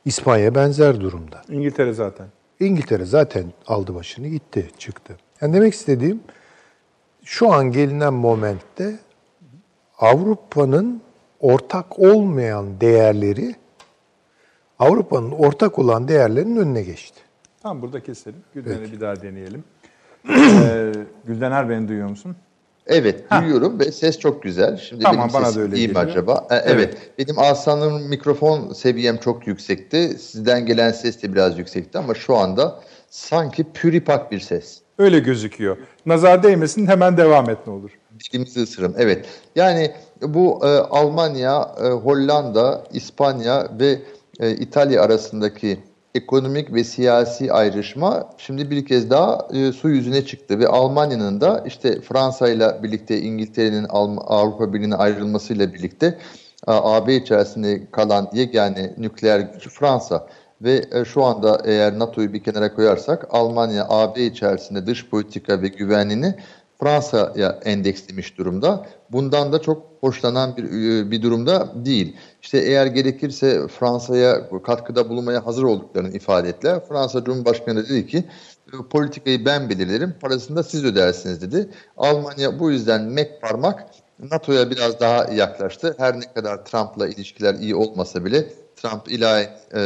İspanya 0.06 0.56
benzer 0.56 1.02
durumda. 1.02 1.42
İngiltere 1.50 1.94
zaten. 1.94 2.28
İngiltere 2.60 3.06
zaten 3.06 3.46
aldı 3.68 3.96
başını 3.96 4.28
gitti, 4.28 4.72
çıktı. 4.78 5.18
Yani 5.42 5.54
demek 5.54 5.74
istediğim 5.74 6.20
şu 7.24 7.54
an 7.54 7.72
gelinen 7.72 8.14
momentte 8.14 9.00
Avrupa'nın 10.00 11.02
ortak 11.40 12.00
olmayan 12.00 12.82
değerleri 12.82 13.56
Avrupa'nın 14.80 15.32
ortak 15.32 15.80
olan 15.80 16.08
değerlerinin 16.08 16.58
önüne 16.58 16.82
geçti. 16.82 17.25
Tamam 17.66 17.82
burada 17.82 18.04
keselim. 18.04 18.40
Güldener'i 18.54 18.92
bir 18.92 19.02
daha 19.02 19.22
deneyelim. 19.22 19.64
Ee, 20.30 20.92
Güldener 21.26 21.70
beni 21.70 21.88
duyuyor 21.88 22.10
musun? 22.10 22.36
Evet 22.88 23.32
duyuyorum 23.32 23.80
ve 23.80 23.92
ses 23.92 24.20
çok 24.20 24.44
güzel. 24.44 24.78
Şimdi 24.78 25.04
Tamam, 25.04 25.30
benim 25.30 25.34
bana 25.34 25.56
da 25.56 25.60
öyle 25.60 25.76
iyi 25.76 25.88
mi 25.88 25.98
acaba? 25.98 26.48
E, 26.52 26.56
evet. 26.56 27.12
Benim 27.18 27.40
Aslan'ın 27.40 28.10
mikrofon 28.10 28.74
seviyem 28.74 29.18
çok 29.18 29.48
yüksekti. 29.48 30.18
Sizden 30.20 30.66
gelen 30.66 30.92
ses 30.92 31.24
de 31.24 31.34
biraz 31.34 31.60
yüksekti 31.60 31.98
ama 31.98 32.14
şu 32.14 32.36
anda 32.36 32.80
sanki 33.10 33.64
püripak 33.74 34.32
bir 34.32 34.40
ses. 34.40 34.82
Öyle 34.98 35.20
gözüküyor. 35.20 35.78
Nazar 36.06 36.44
değmesin 36.44 36.88
hemen 36.88 37.18
devam 37.18 37.50
et 37.50 37.58
ne 37.68 37.74
olur. 37.74 37.92
Dilimizi 38.20 38.62
ısırım. 38.62 38.96
Evet. 38.98 39.26
Yani 39.56 39.92
bu 40.22 40.60
e, 40.64 40.68
Almanya, 40.68 41.76
e, 41.84 41.88
Hollanda, 41.88 42.84
İspanya 42.92 43.68
ve 43.80 44.00
e, 44.40 44.52
İtalya 44.52 45.02
arasındaki 45.02 45.80
ekonomik 46.16 46.74
ve 46.74 46.84
siyasi 46.84 47.54
ayrışma 47.54 48.30
şimdi 48.38 48.72
bir 48.72 48.86
kez 48.86 49.10
daha 49.10 49.48
e, 49.54 49.72
su 49.72 49.90
yüzüne 49.90 50.26
çıktı 50.26 50.60
ve 50.60 50.68
Almanya'nın 50.68 51.42
da 51.42 51.64
işte 51.68 52.02
Fransa 52.02 52.50
ile 52.50 52.84
birlikte 52.84 53.22
İngiltere'nin 53.22 53.86
Avrupa 53.90 54.74
Birliği'ne 54.74 54.96
ayrılmasıyla 54.96 55.74
birlikte 55.74 56.18
AB 56.68 57.16
içerisinde 57.16 57.92
kalan 57.92 58.30
yegane 58.34 58.94
nükleer 58.98 59.40
güç 59.40 59.70
Fransa 59.70 60.28
ve 60.62 60.86
e, 60.92 61.06
şu 61.06 61.24
anda 61.24 61.62
eğer 61.66 62.00
NATO'yu 62.00 62.34
bir 62.34 62.44
kenara 62.44 62.74
koyarsak 62.74 63.28
Almanya 63.30 63.86
AB 63.90 64.26
içerisinde 64.26 64.86
dış 64.86 65.10
politika 65.10 65.62
ve 65.62 65.68
güvenliğini 65.68 66.36
Fransa'ya 66.80 67.60
endekslemiş 67.66 68.38
durumda. 68.38 68.86
Bundan 69.12 69.54
da 69.54 69.62
çok 69.62 69.84
hoşlanan 70.02 70.58
bir 70.58 70.64
e, 70.64 71.12
bir 71.12 71.22
durumda 71.22 71.72
değil. 71.86 72.16
İşte 72.42 72.58
eğer 72.58 72.86
gerekirse 72.86 73.68
Fransa'ya 73.68 74.50
katkıda 74.66 75.10
bulunmaya 75.10 75.46
hazır 75.46 75.64
olduklarını 75.64 76.16
ifade 76.16 76.50
ettiler. 76.50 76.80
Fransa 76.90 77.24
Cumhurbaşkanı 77.24 77.90
dedi 77.90 78.08
ki 78.08 78.24
e, 78.74 78.78
politikayı 78.90 79.46
ben 79.46 79.70
belirlerim, 79.70 80.16
parasını 80.22 80.58
da 80.58 80.64
siz 80.64 80.86
ödersiniz 80.86 81.42
dedi. 81.42 81.70
Almanya 81.98 82.60
bu 82.60 82.72
yüzden 82.72 83.02
mek 83.02 83.42
parmak 83.42 83.86
NATO'ya 84.20 84.70
biraz 84.70 85.00
daha 85.00 85.34
yaklaştı. 85.34 85.96
Her 85.98 86.20
ne 86.20 86.34
kadar 86.34 86.66
Trump'la 86.66 87.08
ilişkiler 87.08 87.54
iyi 87.54 87.76
olmasa 87.76 88.26
bile 88.26 88.46
Trump 88.76 89.12
ilahi 89.12 89.50
e, 89.74 89.80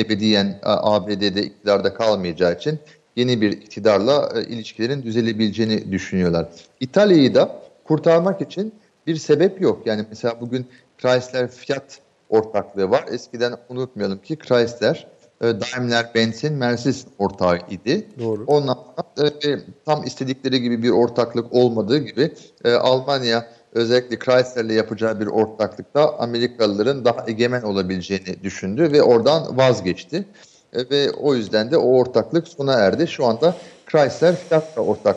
ebediyen 0.00 0.58
ABD'de 0.62 1.42
iktidarda 1.42 1.94
kalmayacağı 1.94 2.54
için 2.54 2.78
yeni 3.20 3.40
bir 3.40 3.52
iktidarla 3.52 4.32
e, 4.34 4.42
ilişkilerin 4.42 5.02
düzelebileceğini 5.02 5.92
düşünüyorlar. 5.92 6.48
İtalya'yı 6.80 7.34
da 7.34 7.62
kurtarmak 7.84 8.40
için 8.40 8.74
bir 9.06 9.16
sebep 9.16 9.60
yok. 9.60 9.86
Yani 9.86 10.04
mesela 10.08 10.40
bugün 10.40 10.66
Chrysler 10.98 11.50
Fiat 11.50 11.98
ortaklığı 12.28 12.90
var. 12.90 13.04
Eskiden 13.10 13.52
unutmayalım 13.68 14.18
ki 14.18 14.38
Chrysler 14.38 15.06
e, 15.40 15.46
Daimler 15.46 16.10
Benz'in 16.14 16.52
Mercedes 16.52 17.06
ortağı 17.18 17.58
idi. 17.70 18.06
Doğru. 18.18 18.44
Ondan 18.46 18.78
e, 19.18 19.58
tam 19.84 20.04
istedikleri 20.04 20.62
gibi 20.62 20.82
bir 20.82 20.90
ortaklık 20.90 21.52
olmadığı 21.52 21.98
gibi 21.98 22.32
e, 22.64 22.72
Almanya 22.72 23.46
özellikle 23.72 24.18
Chrysler'le 24.18 24.70
yapacağı 24.70 25.20
bir 25.20 25.26
ortaklıkta 25.26 26.18
Amerikalıların 26.18 27.04
daha 27.04 27.24
egemen 27.28 27.62
olabileceğini 27.62 28.42
düşündü 28.42 28.92
ve 28.92 29.02
oradan 29.02 29.56
vazgeçti. 29.56 30.24
E, 30.72 30.90
ve 30.90 31.10
o 31.12 31.34
yüzden 31.34 31.70
de 31.70 31.76
o 31.76 31.98
ortaklık 31.98 32.48
sona 32.48 32.72
erdi. 32.72 33.08
Şu 33.08 33.26
anda 33.26 33.54
Chrysler 33.92 34.36
Fiat'la 34.36 34.82
ortak. 34.82 35.16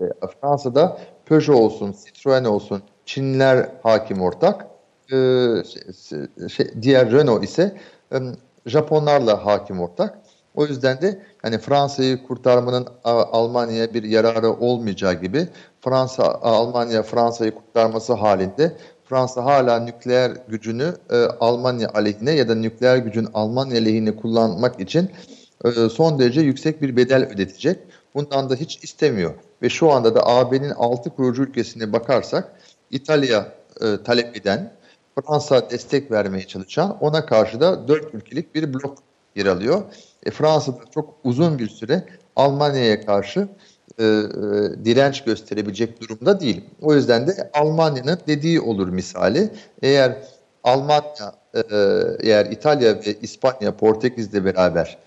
E, 0.00 0.04
Fransa'da 0.40 0.98
Peugeot 1.26 1.60
olsun, 1.60 1.94
Citroen 2.06 2.44
olsun, 2.44 2.82
Çinliler 3.06 3.68
hakim 3.82 4.22
ortak. 4.22 4.66
E, 5.12 5.16
şey, 5.64 6.48
şey, 6.48 6.82
diğer 6.82 7.12
Renault 7.12 7.44
ise 7.44 7.76
e, 8.12 8.16
Japonlarla 8.66 9.46
hakim 9.46 9.80
ortak. 9.80 10.18
O 10.54 10.66
yüzden 10.66 11.00
de 11.00 11.22
hani 11.42 11.58
Fransa'yı 11.58 12.26
kurtarmanın 12.26 12.86
Almanya'ya 13.04 13.94
bir 13.94 14.02
yararı 14.02 14.50
olmayacağı 14.50 15.14
gibi 15.14 15.48
Fransa 15.80 16.38
Almanya 16.42 17.02
Fransa'yı 17.02 17.54
kurtarması 17.54 18.12
halinde 18.12 18.76
Fransa 19.12 19.44
hala 19.44 19.80
nükleer 19.80 20.32
gücünü 20.48 20.94
e, 21.10 21.16
Almanya 21.16 21.88
aleyhine 21.94 22.32
ya 22.32 22.48
da 22.48 22.54
nükleer 22.54 22.96
gücün 22.96 23.28
Almanya 23.34 23.78
aleyhine 23.78 24.16
kullanmak 24.16 24.80
için 24.80 25.10
e, 25.64 25.70
son 25.88 26.18
derece 26.18 26.40
yüksek 26.40 26.82
bir 26.82 26.96
bedel 26.96 27.28
ödetecek. 27.34 27.78
Bundan 28.14 28.50
da 28.50 28.54
hiç 28.54 28.84
istemiyor. 28.84 29.34
Ve 29.62 29.68
şu 29.68 29.92
anda 29.92 30.14
da 30.14 30.26
AB'nin 30.26 30.70
altı 30.70 31.10
kurucu 31.10 31.42
ülkesine 31.42 31.92
bakarsak 31.92 32.52
İtalya 32.90 33.52
e, 33.80 34.02
talep 34.04 34.36
eden, 34.36 34.72
Fransa 35.14 35.70
destek 35.70 36.10
vermeye 36.10 36.46
çalışan, 36.46 36.98
ona 37.00 37.26
karşı 37.26 37.60
da 37.60 37.88
dört 37.88 38.14
ülkelik 38.14 38.54
bir 38.54 38.74
blok 38.74 38.98
yer 39.36 39.46
alıyor. 39.46 39.82
E, 40.22 40.30
Fransa 40.30 40.72
da 40.72 40.80
çok 40.94 41.14
uzun 41.24 41.58
bir 41.58 41.68
süre 41.68 42.04
Almanya'ya 42.36 43.06
karşı 43.06 43.48
e, 44.02 44.04
e, 44.04 44.84
direnç 44.84 45.24
gösterebilecek 45.24 46.00
durumda 46.00 46.40
değil. 46.40 46.64
O 46.80 46.94
yüzden 46.94 47.26
de 47.26 47.50
Almanya'nın 47.54 48.18
dediği 48.26 48.60
olur 48.60 48.88
misali. 48.88 49.50
Eğer 49.82 50.16
Almanya, 50.64 51.34
e, 51.54 51.60
eğer 52.20 52.46
İtalya 52.46 52.94
ve 52.94 53.14
İspanya, 53.22 53.76
Portekiz'le 53.76 54.44
beraber 54.44 54.98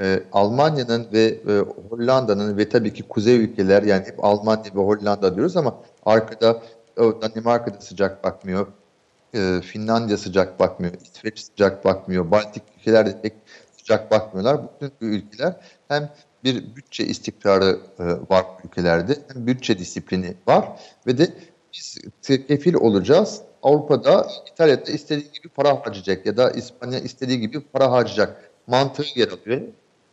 e, 0.00 0.22
Almanya'nın 0.32 1.06
ve 1.12 1.24
e, 1.24 1.64
Hollanda'nın 1.90 2.56
ve 2.56 2.68
tabii 2.68 2.92
ki 2.92 3.02
kuzey 3.02 3.36
ülkeler 3.36 3.82
yani 3.82 4.06
hep 4.06 4.24
Almanya 4.24 4.64
ve 4.64 4.80
Hollanda 4.80 5.36
diyoruz 5.36 5.56
ama 5.56 5.74
arkada 6.06 6.62
e, 6.96 7.02
Danimarka'da 7.02 7.80
sıcak 7.80 8.24
bakmıyor, 8.24 8.66
e, 9.34 9.60
Finlandiya 9.60 10.18
sıcak 10.18 10.60
bakmıyor, 10.60 10.94
İsveç 11.14 11.40
sıcak 11.40 11.84
bakmıyor, 11.84 12.30
Baltik 12.30 12.62
ülkeler 12.78 13.06
de 13.06 13.20
pek 13.22 13.32
sıcak 13.76 14.10
bakmıyorlar. 14.10 14.60
Bütün 14.62 14.92
bu 15.00 15.04
ülkeler 15.04 15.56
hem 15.88 16.10
bir 16.54 16.76
bütçe 16.76 17.04
istikrarı 17.04 17.80
e, 17.98 18.04
var 18.04 18.44
ülkelerde 18.64 19.16
hem 19.32 19.46
bütçe 19.46 19.78
disiplini 19.78 20.34
var 20.46 20.68
ve 21.06 21.18
de 21.18 21.32
biz 21.72 21.98
kefil 22.22 22.74
olacağız. 22.74 23.40
Avrupa'da 23.62 24.28
İtalya'da 24.52 24.90
istediği 24.90 25.32
gibi 25.32 25.48
para 25.48 25.70
harcayacak 25.70 26.26
ya 26.26 26.36
da 26.36 26.50
İspanya 26.50 26.98
istediği 26.98 27.40
gibi 27.40 27.60
para 27.60 27.90
harcayacak 27.90 28.50
mantığı 28.66 29.04
yer 29.14 29.28
alıyor. 29.28 29.60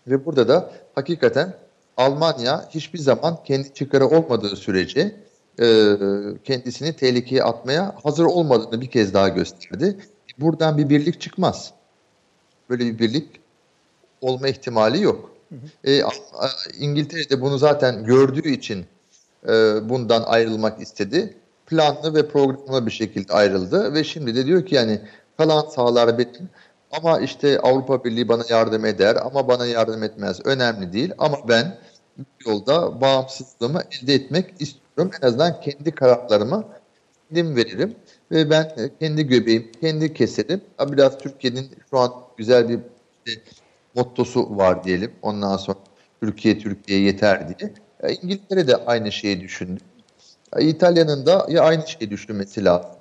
Ve 0.07 0.25
burada 0.25 0.47
da 0.47 0.71
hakikaten 0.95 1.53
Almanya 1.97 2.69
hiçbir 2.69 2.99
zaman 2.99 3.43
kendi 3.43 3.73
çıkarı 3.73 4.07
olmadığı 4.07 4.55
sürece 4.55 5.15
e, 5.59 5.95
kendisini 6.43 6.93
tehlikeye 6.93 7.43
atmaya 7.43 7.95
hazır 8.03 8.25
olmadığını 8.25 8.81
bir 8.81 8.87
kez 8.87 9.13
daha 9.13 9.29
gösterdi. 9.29 9.97
Buradan 10.37 10.77
bir 10.77 10.89
birlik 10.89 11.21
çıkmaz. 11.21 11.73
Böyle 12.69 12.85
bir 12.85 12.99
birlik 12.99 13.39
olma 14.21 14.47
ihtimali 14.47 15.01
yok. 15.01 15.34
E, 15.83 16.01
İngiltere 16.79 17.41
bunu 17.41 17.57
zaten 17.57 18.03
gördüğü 18.03 18.49
için 18.49 18.85
e, 19.47 19.49
bundan 19.89 20.23
ayrılmak 20.23 20.81
istedi. 20.81 21.37
Planlı 21.65 22.15
ve 22.15 22.27
programlı 22.27 22.85
bir 22.85 22.91
şekilde 22.91 23.33
ayrıldı 23.33 23.93
ve 23.93 24.03
şimdi 24.03 24.35
de 24.35 24.45
diyor 24.45 24.65
ki 24.65 24.75
yani 24.75 25.01
kalan 25.37 25.61
sahalar 25.61 26.17
benim 26.17 26.49
ama 26.91 27.19
işte 27.19 27.59
Avrupa 27.59 28.03
Birliği 28.03 28.27
bana 28.27 28.43
yardım 28.49 28.85
eder 28.85 29.15
ama 29.15 29.47
bana 29.47 29.65
yardım 29.65 30.03
etmez. 30.03 30.39
Önemli 30.45 30.93
değil 30.93 31.13
ama 31.17 31.37
ben 31.49 31.77
bu 32.17 32.49
yolda 32.49 33.01
bağımsızlığımı 33.01 33.81
elde 33.91 34.13
etmek 34.13 34.45
istiyorum. 34.59 35.11
En 35.21 35.27
azından 35.27 35.61
kendi 35.61 35.91
kararlarımı 35.91 36.65
kendim 37.29 37.55
veririm 37.55 37.95
ve 38.31 38.49
ben 38.49 38.71
kendi 38.99 39.27
göbeğim, 39.27 39.71
kendi 39.81 40.13
keserim. 40.13 40.61
Biraz 40.91 41.17
Türkiye'nin 41.17 41.69
şu 41.89 41.99
an 41.99 42.13
güzel 42.37 42.69
bir 42.69 42.79
işte, 43.25 43.41
mottosu 43.95 44.57
var 44.57 44.83
diyelim. 44.83 45.11
Ondan 45.21 45.57
sonra 45.57 45.77
Türkiye 46.21 46.59
Türkiye 46.59 46.99
yeter 46.99 47.59
diye. 47.59 47.73
Ya 48.03 48.09
İngiltere 48.09 48.67
de 48.67 48.75
aynı 48.75 49.11
şeyi 49.11 49.41
düşündü. 49.41 49.81
Ya 50.55 50.61
İtalya'nın 50.61 51.25
da 51.25 51.45
ya 51.49 51.61
aynı 51.63 51.87
şeyi 51.87 52.11
düşünmesi 52.11 52.65
lazım. 52.65 52.91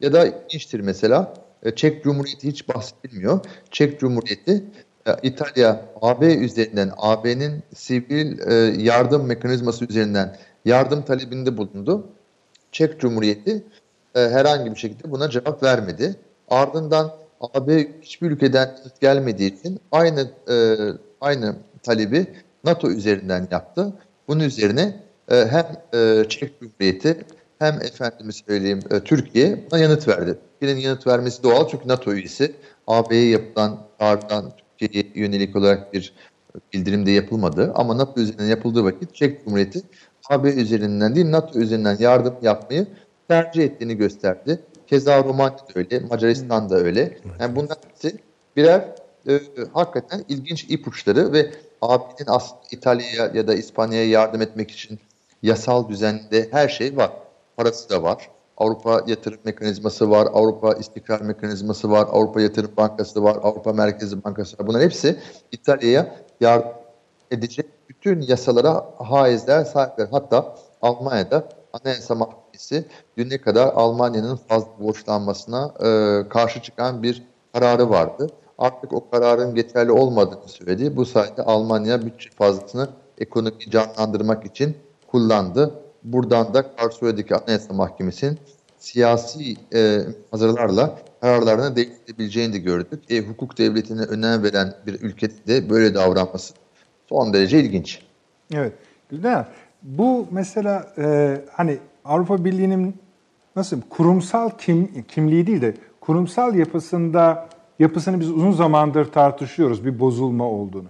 Ya 0.00 0.12
da 0.12 0.26
ilginçtir 0.26 0.80
mesela 0.80 1.34
e, 1.62 1.74
Çek 1.74 2.04
Cumhuriyeti 2.04 2.48
hiç 2.48 2.68
bahsedilmiyor. 2.68 3.40
Çek 3.70 4.00
Cumhuriyeti 4.00 4.64
e, 5.06 5.10
İtalya 5.22 5.84
AB 6.02 6.34
üzerinden 6.34 6.92
AB'nin 6.96 7.62
sivil 7.74 8.38
e, 8.50 8.54
yardım 8.82 9.26
mekanizması 9.26 9.84
üzerinden 9.84 10.36
yardım 10.64 11.02
talebinde 11.02 11.56
bulundu. 11.56 12.06
Çek 12.72 13.00
Cumhuriyeti 13.00 13.64
herhangi 14.14 14.70
bir 14.70 14.76
şekilde 14.76 15.10
buna 15.10 15.30
cevap 15.30 15.62
vermedi. 15.62 16.16
Ardından 16.50 17.12
AB 17.40 17.88
hiçbir 18.02 18.30
ülkeden 18.30 18.78
gelmediği 19.00 19.58
için 19.58 19.80
aynı 19.92 20.30
aynı 21.20 21.56
talebi 21.82 22.26
NATO 22.64 22.90
üzerinden 22.90 23.48
yaptı. 23.50 23.92
Bunun 24.28 24.40
üzerine 24.40 25.02
hem 25.28 25.66
Çek 26.28 26.60
Cumhuriyeti 26.60 27.24
hem 27.58 27.74
efendime 27.74 28.32
söyleyeyim 28.32 28.80
Türkiye 29.04 29.64
buna 29.70 29.80
yanıt 29.80 30.08
verdi. 30.08 30.38
Türkiye'nin 30.52 30.80
yanıt 30.80 31.06
vermesi 31.06 31.42
doğal 31.42 31.68
çünkü 31.68 31.88
NATO 31.88 32.12
üyesi. 32.12 32.54
AB'ye 32.86 33.28
yapılan 33.28 33.78
çağrıdan 34.00 34.52
Türkiye'ye 34.78 35.12
yönelik 35.14 35.56
olarak 35.56 35.92
bir 35.92 36.12
bildirim 36.72 37.06
de 37.06 37.10
yapılmadı. 37.10 37.72
Ama 37.74 37.98
NATO 37.98 38.20
üzerinden 38.20 38.46
yapıldığı 38.46 38.84
vakit 38.84 39.14
Çek 39.14 39.44
Cumhuriyeti 39.44 39.82
AB 40.30 40.50
üzerinden 40.50 41.14
değil 41.14 41.30
NATO 41.30 41.58
üzerinden 41.58 41.96
yardım 42.00 42.34
yapmayı 42.42 42.86
tercih 43.28 43.64
ettiğini 43.64 43.96
gösterdi. 43.96 44.60
Keza 44.88 45.24
Romanya 45.24 45.58
da 45.58 45.64
öyle, 45.74 46.00
Macaristan 46.00 46.70
da 46.70 46.76
öyle. 46.76 47.18
Yani 47.40 47.56
bunlar 47.56 47.78
hepsi 47.88 48.18
birer 48.56 48.94
e, 49.28 49.40
hakikaten 49.72 50.24
ilginç 50.28 50.64
ipuçları 50.68 51.32
ve 51.32 51.50
AB'nin 51.82 52.26
aslında 52.26 52.62
İtalya'ya 52.70 53.30
ya 53.34 53.48
da 53.48 53.54
İspanya'ya 53.54 54.08
yardım 54.08 54.42
etmek 54.42 54.70
için 54.70 54.98
yasal 55.42 55.88
düzende 55.88 56.48
her 56.50 56.68
şey 56.68 56.96
var. 56.96 57.10
Parası 57.56 57.90
da 57.90 58.02
var. 58.02 58.30
Avrupa 58.56 59.02
Yatırım 59.06 59.38
Mekanizması 59.44 60.10
var, 60.10 60.28
Avrupa 60.32 60.72
İstikrar 60.72 61.20
Mekanizması 61.20 61.90
var, 61.90 62.08
Avrupa 62.12 62.40
Yatırım 62.40 62.70
Bankası 62.76 63.24
var, 63.24 63.36
Avrupa 63.42 63.72
Merkezi 63.72 64.24
Bankası 64.24 64.58
var. 64.58 64.66
Bunlar 64.66 64.82
hepsi 64.82 65.18
İtalya'ya 65.52 66.16
yardım 66.40 66.72
edecek 67.30 67.66
bütün 67.88 68.20
yasalara 68.20 68.86
haizler 68.98 69.64
sahipler. 69.64 70.08
Hatta 70.10 70.56
Almanya'da 70.82 71.48
Anayasa 71.72 72.14
Mahkemesi 72.14 72.47
düne 73.16 73.40
kadar 73.40 73.66
Almanya'nın 73.66 74.36
fazla 74.36 74.68
borçlanmasına 74.80 75.74
e, 75.80 76.28
karşı 76.28 76.62
çıkan 76.62 77.02
bir 77.02 77.22
kararı 77.52 77.90
vardı. 77.90 78.30
Artık 78.58 78.92
o 78.92 79.10
kararın 79.10 79.54
geçerli 79.54 79.92
olmadığını 79.92 80.48
söyledi. 80.48 80.96
Bu 80.96 81.06
sayede 81.06 81.42
Almanya 81.42 82.06
bütçe 82.06 82.30
fazlasını 82.30 82.88
ekonomiyi 83.18 83.70
canlandırmak 83.70 84.46
için 84.46 84.76
kullandı. 85.06 85.74
Buradan 86.04 86.54
da 86.54 86.76
Karlsruhe'deki 86.76 87.34
Anayasa 87.34 87.74
Mahkemesi'nin 87.74 88.38
siyasi 88.78 89.56
e, 89.74 90.00
hazırlarla 90.30 90.98
kararlarını 91.20 91.76
değiştirebileceğini 91.76 92.52
de 92.52 92.58
gördük. 92.58 93.04
E, 93.10 93.20
hukuk 93.20 93.58
devletine 93.58 94.00
önem 94.02 94.42
veren 94.42 94.74
bir 94.86 95.00
ülkede 95.00 95.46
de 95.46 95.70
böyle 95.70 95.94
davranması 95.94 96.54
son 97.08 97.32
derece 97.32 97.60
ilginç. 97.60 98.02
Evet. 98.54 98.72
Güzel. 99.10 99.46
Bu 99.82 100.26
mesela 100.30 100.92
e, 100.98 101.38
hani 101.52 101.78
Avrupa 102.08 102.44
Birliği'nin 102.44 102.96
nasıl 103.56 103.80
kurumsal 103.80 104.50
kim, 104.58 105.04
kimliği 105.08 105.46
değil 105.46 105.62
de 105.62 105.74
kurumsal 106.00 106.54
yapısında 106.54 107.48
yapısını 107.78 108.20
biz 108.20 108.30
uzun 108.30 108.52
zamandır 108.52 109.04
tartışıyoruz 109.04 109.84
bir 109.84 110.00
bozulma 110.00 110.44
olduğunu 110.44 110.88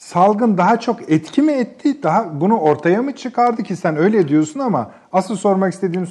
salgın 0.00 0.58
daha 0.58 0.80
çok 0.80 1.10
etki 1.12 1.42
mi 1.42 1.52
etti? 1.52 2.02
Daha 2.02 2.40
bunu 2.40 2.58
ortaya 2.58 3.02
mı 3.02 3.16
çıkardı 3.16 3.62
ki 3.62 3.76
sen 3.76 3.96
öyle 3.96 4.28
diyorsun 4.28 4.60
ama 4.60 4.90
asıl 5.12 5.36
sormak 5.36 5.72
istediğim 5.72 6.08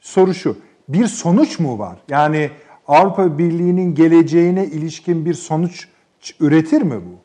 soru 0.00 0.34
şu. 0.34 0.56
Bir 0.88 1.06
sonuç 1.06 1.58
mu 1.58 1.78
var? 1.78 1.98
Yani 2.08 2.50
Avrupa 2.88 3.38
Birliği'nin 3.38 3.94
geleceğine 3.94 4.66
ilişkin 4.66 5.26
bir 5.26 5.34
sonuç 5.34 5.88
üretir 6.40 6.82
mi 6.82 6.94
bu? 6.94 7.22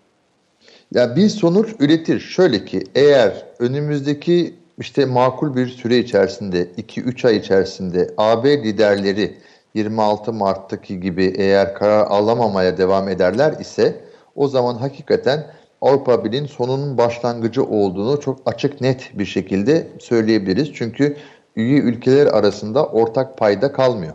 Ya 0.98 1.16
bir 1.16 1.30
sonuç 1.30 1.76
üretir. 1.80 2.20
Şöyle 2.20 2.66
ki 2.66 2.84
eğer 2.96 3.46
önümüzdeki 3.60 4.56
işte 4.78 5.06
makul 5.06 5.56
bir 5.56 5.68
süre 5.68 5.98
içerisinde 5.98 6.68
2-3 6.78 7.28
ay 7.28 7.38
içerisinde 7.38 8.10
AB 8.18 8.64
liderleri 8.64 9.38
26 9.74 10.34
Mart'taki 10.34 11.00
gibi 11.00 11.34
eğer 11.38 11.74
karar 11.74 12.06
alamamaya 12.08 12.78
devam 12.78 13.10
ederler 13.10 13.54
ise 13.60 13.96
o 14.36 14.48
zaman 14.48 14.76
hakikaten 14.76 15.48
Avrupa 15.82 16.26
Birliği'nin 16.26 16.48
sonunun 16.48 16.98
başlangıcı 16.98 17.64
olduğunu 17.64 18.22
çok 18.22 18.40
açık 18.46 18.82
net 18.82 19.12
bir 19.14 19.26
şekilde 19.26 19.88
söyleyebiliriz. 20.00 20.74
Çünkü 20.74 21.18
üye 21.56 21.80
ülkeler 21.80 22.28
arasında 22.28 22.86
ortak 22.86 23.38
payda 23.38 23.72
kalmıyor. 23.72 24.14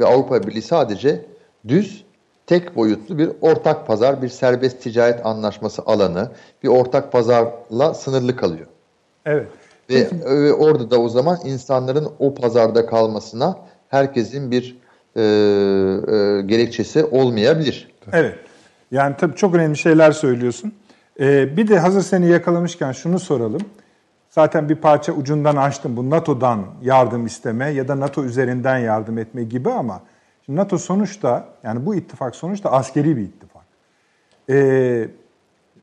Ve 0.00 0.06
Avrupa 0.06 0.42
Birliği 0.42 0.62
sadece 0.62 1.24
düz, 1.68 2.04
tek 2.46 2.76
boyutlu 2.76 3.18
bir 3.18 3.30
ortak 3.40 3.86
pazar, 3.86 4.22
bir 4.22 4.28
serbest 4.28 4.82
ticaret 4.82 5.26
anlaşması 5.26 5.82
alanı, 5.86 6.30
bir 6.62 6.68
ortak 6.68 7.12
pazarla 7.12 7.94
sınırlı 7.94 8.36
kalıyor. 8.36 8.66
Evet. 9.26 9.48
Ve, 9.90 10.10
ve 10.24 10.52
orada 10.52 10.90
da 10.90 11.00
o 11.00 11.08
zaman 11.08 11.38
insanların 11.44 12.08
o 12.18 12.34
pazarda 12.34 12.86
kalmasına 12.86 13.58
herkesin 13.88 14.50
bir 14.50 14.78
e, 15.16 15.20
e, 15.20 15.22
gerekçesi 16.42 17.04
olmayabilir. 17.04 17.88
Evet. 18.12 18.38
Yani 18.90 19.16
tabii 19.18 19.36
çok 19.36 19.54
önemli 19.54 19.76
şeyler 19.76 20.12
söylüyorsun. 20.12 20.72
Ee, 21.20 21.56
bir 21.56 21.68
de 21.68 21.78
hazır 21.78 22.02
seni 22.02 22.28
yakalamışken 22.28 22.92
şunu 22.92 23.18
soralım. 23.18 23.62
Zaten 24.30 24.68
bir 24.68 24.74
parça 24.74 25.12
ucundan 25.12 25.56
açtım. 25.56 25.96
Bu 25.96 26.10
NATO'dan 26.10 26.66
yardım 26.82 27.26
isteme 27.26 27.68
ya 27.68 27.88
da 27.88 28.00
NATO 28.00 28.24
üzerinden 28.24 28.78
yardım 28.78 29.18
etme 29.18 29.44
gibi 29.44 29.70
ama 29.70 30.02
şimdi 30.46 30.58
NATO 30.58 30.78
sonuçta 30.78 31.44
yani 31.62 31.86
bu 31.86 31.94
ittifak 31.94 32.36
sonuçta 32.36 32.72
askeri 32.72 33.16
bir 33.16 33.22
ittifak. 33.22 33.62
Ee, 34.50 35.08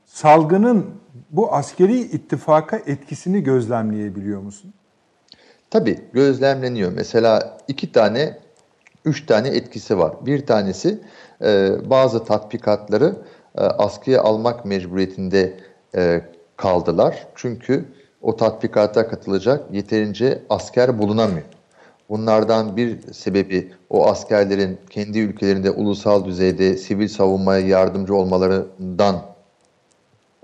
salgının 0.04 0.86
bu 1.30 1.54
askeri 1.54 2.00
ittifaka 2.00 2.76
etkisini 2.76 3.42
gözlemleyebiliyor 3.42 4.40
musun? 4.40 4.72
Tabii 5.70 5.98
gözlemleniyor. 6.12 6.92
Mesela 6.92 7.58
iki 7.68 7.92
tane, 7.92 8.38
üç 9.04 9.26
tane 9.26 9.48
etkisi 9.48 9.98
var. 9.98 10.14
Bir 10.26 10.46
tanesi 10.46 11.00
e, 11.44 11.70
bazı 11.90 12.24
tatbikatları 12.24 13.16
e, 13.58 13.60
askıya 13.60 14.22
almak 14.22 14.64
mecburiyetinde 14.64 15.60
e, 15.96 16.20
kaldılar. 16.56 17.26
Çünkü 17.34 17.84
o 18.22 18.36
tatbikata 18.36 19.08
katılacak 19.08 19.74
yeterince 19.74 20.42
asker 20.50 20.98
bulunamıyor. 20.98 21.46
Bunlardan 22.08 22.76
bir 22.76 23.12
sebebi 23.12 23.72
o 23.90 24.06
askerlerin 24.06 24.78
kendi 24.90 25.18
ülkelerinde 25.18 25.70
ulusal 25.70 26.24
düzeyde 26.24 26.76
sivil 26.76 27.08
savunmaya 27.08 27.66
yardımcı 27.66 28.14
olmalarından 28.14 29.35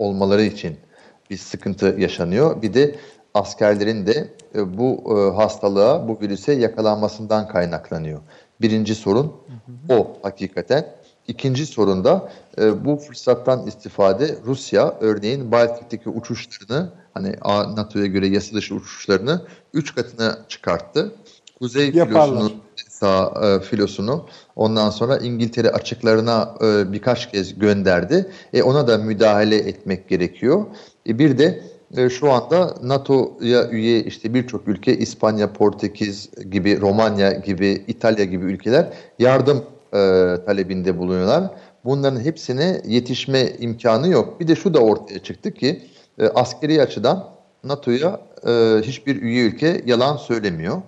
olmaları 0.03 0.43
için 0.43 0.77
bir 1.31 1.37
sıkıntı 1.37 1.97
yaşanıyor. 1.99 2.63
Bir 2.63 2.75
de 2.75 2.95
askerlerin 3.35 4.07
de 4.07 4.35
e, 4.55 4.79
bu 4.79 5.03
e, 5.07 5.37
hastalığa, 5.37 6.09
bu 6.09 6.19
virüse 6.21 6.53
yakalanmasından 6.53 7.49
kaynaklanıyor. 7.49 8.21
Birinci 8.61 8.95
sorun 8.95 9.33
o 9.89 10.17
hakikaten. 10.23 10.87
İkinci 11.29 11.67
sorun 11.67 12.05
da 12.05 12.33
e, 12.59 12.85
bu 12.85 12.97
fırsattan 12.97 13.67
istifade 13.67 14.39
Rusya 14.47 14.97
örneğin 15.01 15.53
Baltik'teki 15.53 16.09
uçuşlarını 16.09 16.93
hani 17.15 17.37
NATO'ya 17.77 18.07
göre 18.07 18.27
yasa 18.27 18.57
dışı 18.57 18.75
uçuşlarını 18.75 19.47
3 19.75 19.95
katına 19.95 20.39
çıkarttı. 20.49 21.15
Kuzey 21.59 21.93
filosunu, 21.93 22.53
sağ 23.03 23.33
e, 23.45 23.65
filosunu 23.65 24.27
ondan 24.57 24.91
sonra 24.91 25.19
İngiltere 25.19 25.71
açıklarına 25.71 26.55
e, 26.63 26.93
birkaç 26.93 27.31
kez 27.31 27.59
gönderdi. 27.59 28.27
E, 28.53 28.63
ona 28.63 28.89
da 28.89 28.99
müdahale 28.99 29.57
etmek 29.57 30.09
gerekiyor. 30.09 30.67
E, 31.09 31.19
bir 31.19 31.39
de 31.39 31.63
e, 31.97 32.09
şu 32.09 32.33
anda 32.33 32.75
NATO'ya 32.83 33.69
üye 33.71 34.01
işte 34.01 34.35
birçok 34.35 34.69
ülke 34.69 34.99
İspanya, 34.99 35.53
Portekiz 35.53 36.31
gibi, 36.51 36.81
Romanya 36.81 37.33
gibi, 37.33 37.85
İtalya 37.89 38.25
gibi 38.25 38.45
ülkeler 38.45 38.87
yardım 39.19 39.65
e, 39.93 39.99
talebinde 40.47 40.99
bulunuyorlar. 40.99 41.51
Bunların 41.85 42.21
hepsine 42.21 42.83
yetişme 42.87 43.53
imkanı 43.59 44.09
yok. 44.09 44.41
Bir 44.41 44.49
de 44.49 44.55
şu 44.55 44.75
da 44.75 44.79
ortaya 44.79 45.19
çıktı 45.19 45.55
ki 45.55 45.83
e, 46.19 46.29
askeri 46.29 46.83
açıdan 46.83 47.29
NATO'ya 47.65 48.21
e, 48.47 48.51
hiçbir 48.83 49.23
üye 49.23 49.47
ülke 49.47 49.83
yalan 49.87 50.17
söylemiyor. 50.17 50.83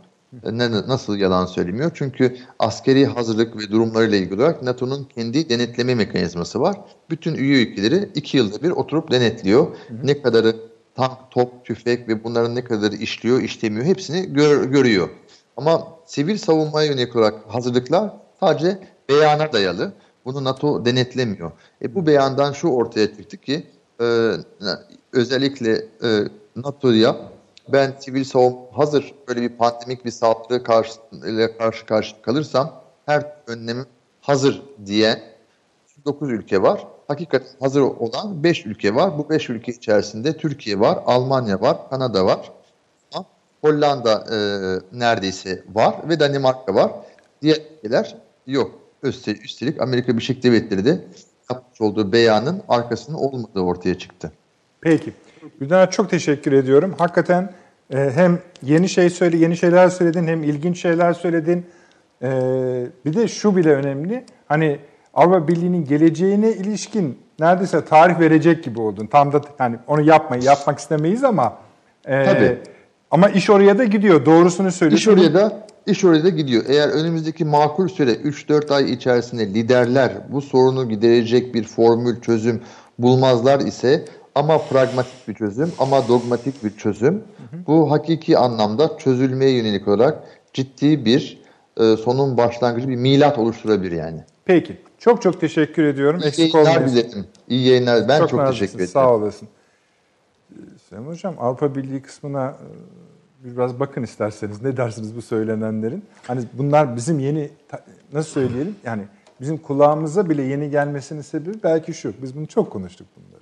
Ne, 0.53 0.71
nasıl 0.71 1.17
yalan 1.17 1.47
söylemiyor? 1.47 1.91
Çünkü 1.95 2.37
askeri 2.59 3.07
hazırlık 3.07 3.57
ve 3.57 3.71
durumlarıyla 3.71 4.19
ilgili 4.19 4.35
olarak 4.35 4.63
NATO'nun 4.63 5.05
kendi 5.05 5.49
denetleme 5.49 5.95
mekanizması 5.95 6.61
var. 6.61 6.77
Bütün 7.11 7.35
üye 7.35 7.63
ülkeleri 7.63 8.09
iki 8.15 8.37
yılda 8.37 8.63
bir 8.63 8.71
oturup 8.71 9.11
denetliyor. 9.11 9.67
Hı 9.67 9.95
hı. 9.95 10.07
Ne 10.07 10.23
kadarı 10.23 10.57
tank, 10.95 11.19
top, 11.31 11.65
tüfek 11.65 12.09
ve 12.09 12.25
bunların 12.25 12.55
ne 12.55 12.65
kadarı 12.65 12.97
işliyor, 12.97 13.43
işlemiyor 13.43 13.87
hepsini 13.87 14.33
gör, 14.33 14.65
görüyor. 14.65 15.09
Ama 15.57 15.89
sivil 16.07 16.39
savunmaya 16.39 16.91
yönelik 16.91 17.17
olarak 17.17 17.35
hazırlıklar 17.49 18.11
sadece 18.41 18.79
beyana 19.09 19.53
dayalı. 19.53 19.93
Bunu 20.25 20.45
NATO 20.45 20.85
denetlemiyor. 20.85 21.53
E, 21.83 21.95
bu 21.95 22.07
beyandan 22.07 22.53
şu 22.53 22.69
ortaya 22.69 23.17
çıktı 23.17 23.37
ki 23.37 23.67
e, 24.01 24.31
özellikle 25.13 25.73
e, 26.03 26.09
NATO'ya 26.57 27.17
ben 27.69 27.95
sivil 27.99 28.25
savunma 28.25 28.59
hazır 28.73 29.15
böyle 29.29 29.43
bir 29.43 29.49
pandemik 29.49 30.05
bir 30.05 30.11
salgına 30.11 30.63
karşı, 30.63 30.93
karşı 31.59 31.87
karşı 31.87 32.23
kalırsam 32.23 32.83
her 33.07 33.37
önlemim 33.47 33.87
hazır 34.21 34.63
diye 34.87 35.23
9 36.05 36.31
ülke 36.31 36.63
var. 36.63 36.87
Hakikaten 37.09 37.49
hazır 37.61 37.81
olan 37.81 38.45
5 38.45 38.67
ülke 38.67 38.95
var. 38.95 39.19
Bu 39.19 39.31
5 39.31 39.51
ülke 39.51 39.73
içerisinde 39.73 40.37
Türkiye 40.37 40.81
var, 40.81 40.99
Almanya 41.07 41.61
var, 41.61 41.91
Kanada 41.91 42.27
var. 42.27 42.53
Hollanda 43.61 44.25
e, 44.33 44.39
neredeyse 44.99 45.65
var 45.73 45.97
ve 46.09 46.21
Danimarka 46.21 46.75
var. 46.75 46.93
Diğer 47.43 47.59
ülkeler 47.77 48.17
yok. 48.47 48.71
Üstelik, 49.03 49.45
üstelik 49.45 49.83
Amerika 49.83 50.13
Birleşik 50.13 50.43
Devletleri 50.43 50.85
de 50.85 51.05
yapmış 51.51 51.81
olduğu 51.81 52.13
beyanın 52.13 52.63
arkasının 52.69 53.17
olmadığı 53.17 53.61
ortaya 53.61 53.99
çıktı. 53.99 54.33
Peki. 54.81 55.13
Gülden 55.61 55.87
çok 55.87 56.11
teşekkür 56.11 56.53
ediyorum. 56.53 56.95
Hakikaten 56.99 57.53
e, 57.95 58.11
hem 58.15 58.39
yeni 58.63 58.89
şey 58.89 59.11
söyle, 59.11 59.37
yeni 59.37 59.57
şeyler 59.57 59.89
söyledin, 59.89 60.27
hem 60.27 60.43
ilginç 60.43 60.83
şeyler 60.83 61.13
söyledin. 61.13 61.67
E, 62.23 62.31
bir 63.05 63.15
de 63.15 63.29
şu 63.29 63.57
bile 63.57 63.75
önemli. 63.75 64.25
Hani 64.47 64.79
Avrupa 65.15 65.49
Birliği'nin 65.49 65.85
geleceğine 65.85 66.53
ilişkin 66.53 67.19
neredeyse 67.41 67.85
tarih 67.85 68.21
verecek 68.21 68.65
gibi 68.65 68.81
oldun. 68.81 69.07
Tam 69.07 69.33
da 69.33 69.41
yani 69.59 69.77
onu 69.87 70.03
yapmayı 70.03 70.43
yapmak 70.43 70.79
istemeyiz 70.79 71.25
ama 71.25 71.59
e, 72.05 72.25
Tabii. 72.25 72.59
ama 73.11 73.29
iş 73.29 73.51
oraya 73.51 73.79
da 73.79 73.85
gidiyor. 73.85 74.27
Doğrusunu 74.27 74.73
söylüyorsun. 74.73 75.13
İş 75.13 75.19
oraya 75.19 75.35
da 75.35 75.67
iş 75.87 76.05
oraya 76.05 76.25
da 76.25 76.29
gidiyor. 76.29 76.65
Eğer 76.69 76.89
önümüzdeki 76.89 77.45
makul 77.45 77.89
süre 77.89 78.13
3-4 78.13 78.75
ay 78.75 78.93
içerisinde 78.93 79.47
liderler 79.47 80.13
bu 80.29 80.41
sorunu 80.41 80.89
giderecek 80.89 81.55
bir 81.55 81.65
formül, 81.65 82.21
çözüm 82.21 82.61
bulmazlar 82.99 83.61
ise 83.61 84.05
ama 84.35 84.59
pragmatik 84.59 85.29
bir 85.29 85.35
çözüm 85.35 85.73
ama 85.79 86.09
dogmatik 86.09 86.65
bir 86.65 86.77
çözüm. 86.77 87.15
Hı 87.15 87.57
hı. 87.57 87.67
Bu 87.67 87.91
hakiki 87.91 88.39
anlamda 88.39 88.99
çözülmeye 88.99 89.51
yönelik 89.51 89.89
olarak 89.89 90.23
ciddi 90.53 91.05
bir 91.05 91.43
e, 91.77 91.97
sonun 91.97 92.37
başlangıcı 92.37 92.89
bir 92.89 92.97
milat 92.97 93.39
oluşturabilir 93.39 93.93
yani. 93.93 94.21
Peki. 94.45 94.77
Çok 94.99 95.23
çok 95.23 95.41
teşekkür 95.41 95.85
ediyorum. 95.85 96.21
İyi 96.21 96.27
Eksik 96.27 96.55
yayınlar 96.55 96.91
dilerim. 96.91 97.27
İyi 97.49 97.69
yayınlar. 97.69 98.09
Ben 98.09 98.19
çok, 98.19 98.31
çok 98.31 98.47
teşekkür 98.47 98.75
ederim. 98.75 98.91
Sağ 98.91 99.15
olasın. 99.15 99.49
Sayın 100.91 101.07
Hocam 101.07 101.35
Avrupa 101.39 101.75
Birliği 101.75 102.03
kısmına 102.03 102.57
e, 103.45 103.57
biraz 103.57 103.81
bakın 103.81 104.03
isterseniz. 104.03 104.63
Ne 104.63 104.77
dersiniz 104.77 105.17
bu 105.17 105.23
söylenenlerin? 105.23 106.05
Hani 106.27 106.41
bunlar 106.53 106.97
bizim 106.97 107.19
yeni 107.19 107.51
nasıl 108.13 108.31
söyleyelim? 108.31 108.77
Yani 108.85 109.03
bizim 109.41 109.59
kulağımıza 109.59 110.31
bile 110.31 110.43
yeni 110.43 110.71
gelmesinin 110.71 111.21
sebebi 111.21 111.63
belki 111.63 111.95
şu. 111.95 112.15
Biz 112.23 112.37
bunu 112.37 112.47
çok 112.47 112.71
konuştuk 112.71 113.07
bunları. 113.17 113.34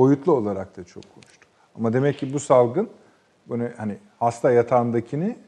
Boyutlu 0.00 0.32
olarak 0.32 0.76
da 0.76 0.84
çok 0.84 1.14
konuştuk. 1.14 1.48
Ama 1.74 1.92
demek 1.92 2.18
ki 2.18 2.32
bu 2.32 2.40
salgın 2.40 2.88
bunu 3.46 3.68
hani 3.76 3.98
hasta 4.18 4.50
yatağındakini 4.50 5.38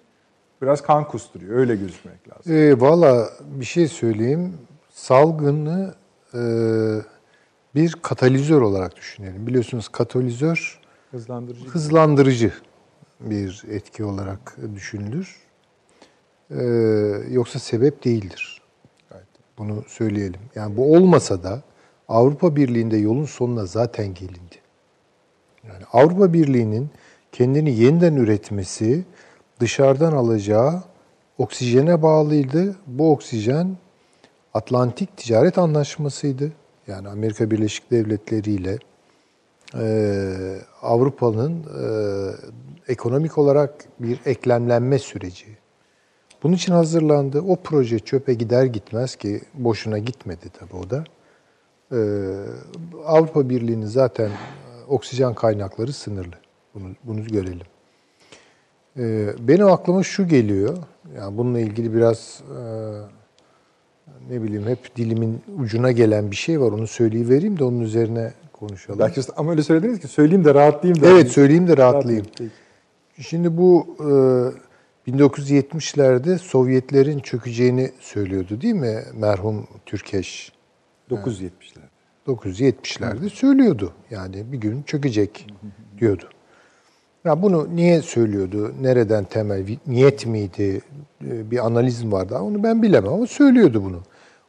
biraz 0.62 0.82
kan 0.82 1.08
kusturuyor. 1.08 1.56
Öyle 1.56 1.76
gözükmek 1.76 2.28
lazım. 2.28 2.52
E, 2.52 2.80
Valla 2.80 3.28
bir 3.40 3.64
şey 3.64 3.88
söyleyeyim 3.88 4.58
salgını 4.90 5.94
e, 6.34 6.40
bir 7.74 7.92
katalizör 7.92 8.60
olarak 8.60 8.96
düşünelim. 8.96 9.46
Biliyorsunuz 9.46 9.88
katalizör 9.88 10.80
hızlandırıcı, 11.10 11.68
hızlandırıcı 11.68 12.52
bir 13.20 13.64
etki 13.70 14.04
olarak 14.04 14.56
düşünülür. 14.74 15.36
E, 16.50 16.64
yoksa 17.30 17.58
sebep 17.58 18.04
değildir. 18.04 18.62
Bunu 19.58 19.84
söyleyelim. 19.88 20.40
Yani 20.54 20.76
bu 20.76 20.94
olmasa 20.96 21.42
da 21.42 21.62
Avrupa 22.08 22.56
Birliği'nde 22.56 22.96
yolun 22.96 23.24
sonuna 23.24 23.66
zaten 23.66 24.14
gelindi. 24.14 24.56
Yani 25.68 25.84
Avrupa 25.92 26.32
Birliği'nin 26.32 26.90
kendini 27.32 27.70
yeniden 27.70 28.16
üretmesi 28.16 29.04
dışarıdan 29.60 30.12
alacağı 30.12 30.82
oksijene 31.38 32.02
bağlıydı. 32.02 32.76
Bu 32.86 33.12
oksijen 33.12 33.76
Atlantik 34.54 35.16
Ticaret 35.16 35.58
Anlaşması'ydı. 35.58 36.52
Yani 36.86 37.08
Amerika 37.08 37.50
Birleşik 37.50 37.90
Devletleri 37.90 38.50
ile 38.50 38.78
e, 39.74 40.58
Avrupa'nın 40.82 41.62
e, 41.62 42.92
ekonomik 42.92 43.38
olarak 43.38 43.84
bir 43.98 44.18
eklemlenme 44.26 44.98
süreci. 44.98 45.46
Bunun 46.42 46.54
için 46.54 46.72
hazırlandı. 46.72 47.40
O 47.40 47.56
proje 47.56 47.98
çöpe 47.98 48.34
gider 48.34 48.64
gitmez 48.64 49.16
ki 49.16 49.40
boşuna 49.54 49.98
gitmedi 49.98 50.46
tabii 50.58 50.76
o 50.76 50.90
da. 50.90 51.04
E, 51.92 51.98
Avrupa 53.06 53.48
Birliği'nin 53.48 53.86
zaten 53.86 54.30
oksijen 54.88 55.34
kaynakları 55.34 55.92
sınırlı. 55.92 56.34
Bunu, 56.74 56.88
bunu 57.04 57.24
görelim. 57.24 57.66
E, 58.98 59.34
benim 59.38 59.66
aklıma 59.66 60.02
şu 60.02 60.28
geliyor. 60.28 60.76
Yani 61.16 61.38
bununla 61.38 61.60
ilgili 61.60 61.94
biraz 61.94 62.42
e, 62.50 62.60
ne 64.30 64.42
bileyim 64.42 64.66
hep 64.66 64.96
dilimin 64.96 65.42
ucuna 65.58 65.92
gelen 65.92 66.30
bir 66.30 66.36
şey 66.36 66.60
var. 66.60 66.72
Onu 66.72 66.86
söyleyivereyim 66.86 67.58
de 67.58 67.64
onun 67.64 67.80
üzerine 67.80 68.32
konuşalım. 68.52 68.98
Belki 68.98 69.20
ama 69.36 69.50
öyle 69.50 69.62
söylediniz 69.62 70.00
ki 70.00 70.08
söyleyeyim 70.08 70.44
de 70.44 70.54
rahatlayayım 70.54 71.02
da. 71.02 71.08
Evet 71.08 71.28
söyleyeyim 71.32 71.68
de 71.68 71.76
rahatlayayım. 71.76 72.26
Peki. 72.38 72.50
Şimdi 73.28 73.56
bu 73.56 73.96
e, 75.06 75.10
1970'lerde 75.10 76.38
Sovyetlerin 76.38 77.18
çökeceğini 77.18 77.90
söylüyordu 78.00 78.60
değil 78.60 78.74
mi 78.74 79.02
merhum 79.14 79.66
Türkeş? 79.86 80.52
970'ler. 81.16 81.82
970'lerde 82.26 83.30
söylüyordu. 83.30 83.92
Yani 84.10 84.52
bir 84.52 84.58
gün 84.58 84.82
çökecek 84.82 85.46
diyordu. 85.98 86.24
Ya 87.24 87.42
bunu 87.42 87.76
niye 87.76 88.02
söylüyordu? 88.02 88.74
Nereden 88.80 89.24
temel? 89.24 89.66
Niyet 89.86 90.26
miydi? 90.26 90.80
E, 91.24 91.50
Bir 91.50 91.66
analiz 91.66 92.02
mi 92.04 92.12
vardı? 92.12 92.38
Onu 92.38 92.62
ben 92.62 92.82
bilemem 92.82 93.12
ama 93.12 93.26
söylüyordu 93.26 93.84
bunu. 93.84 94.00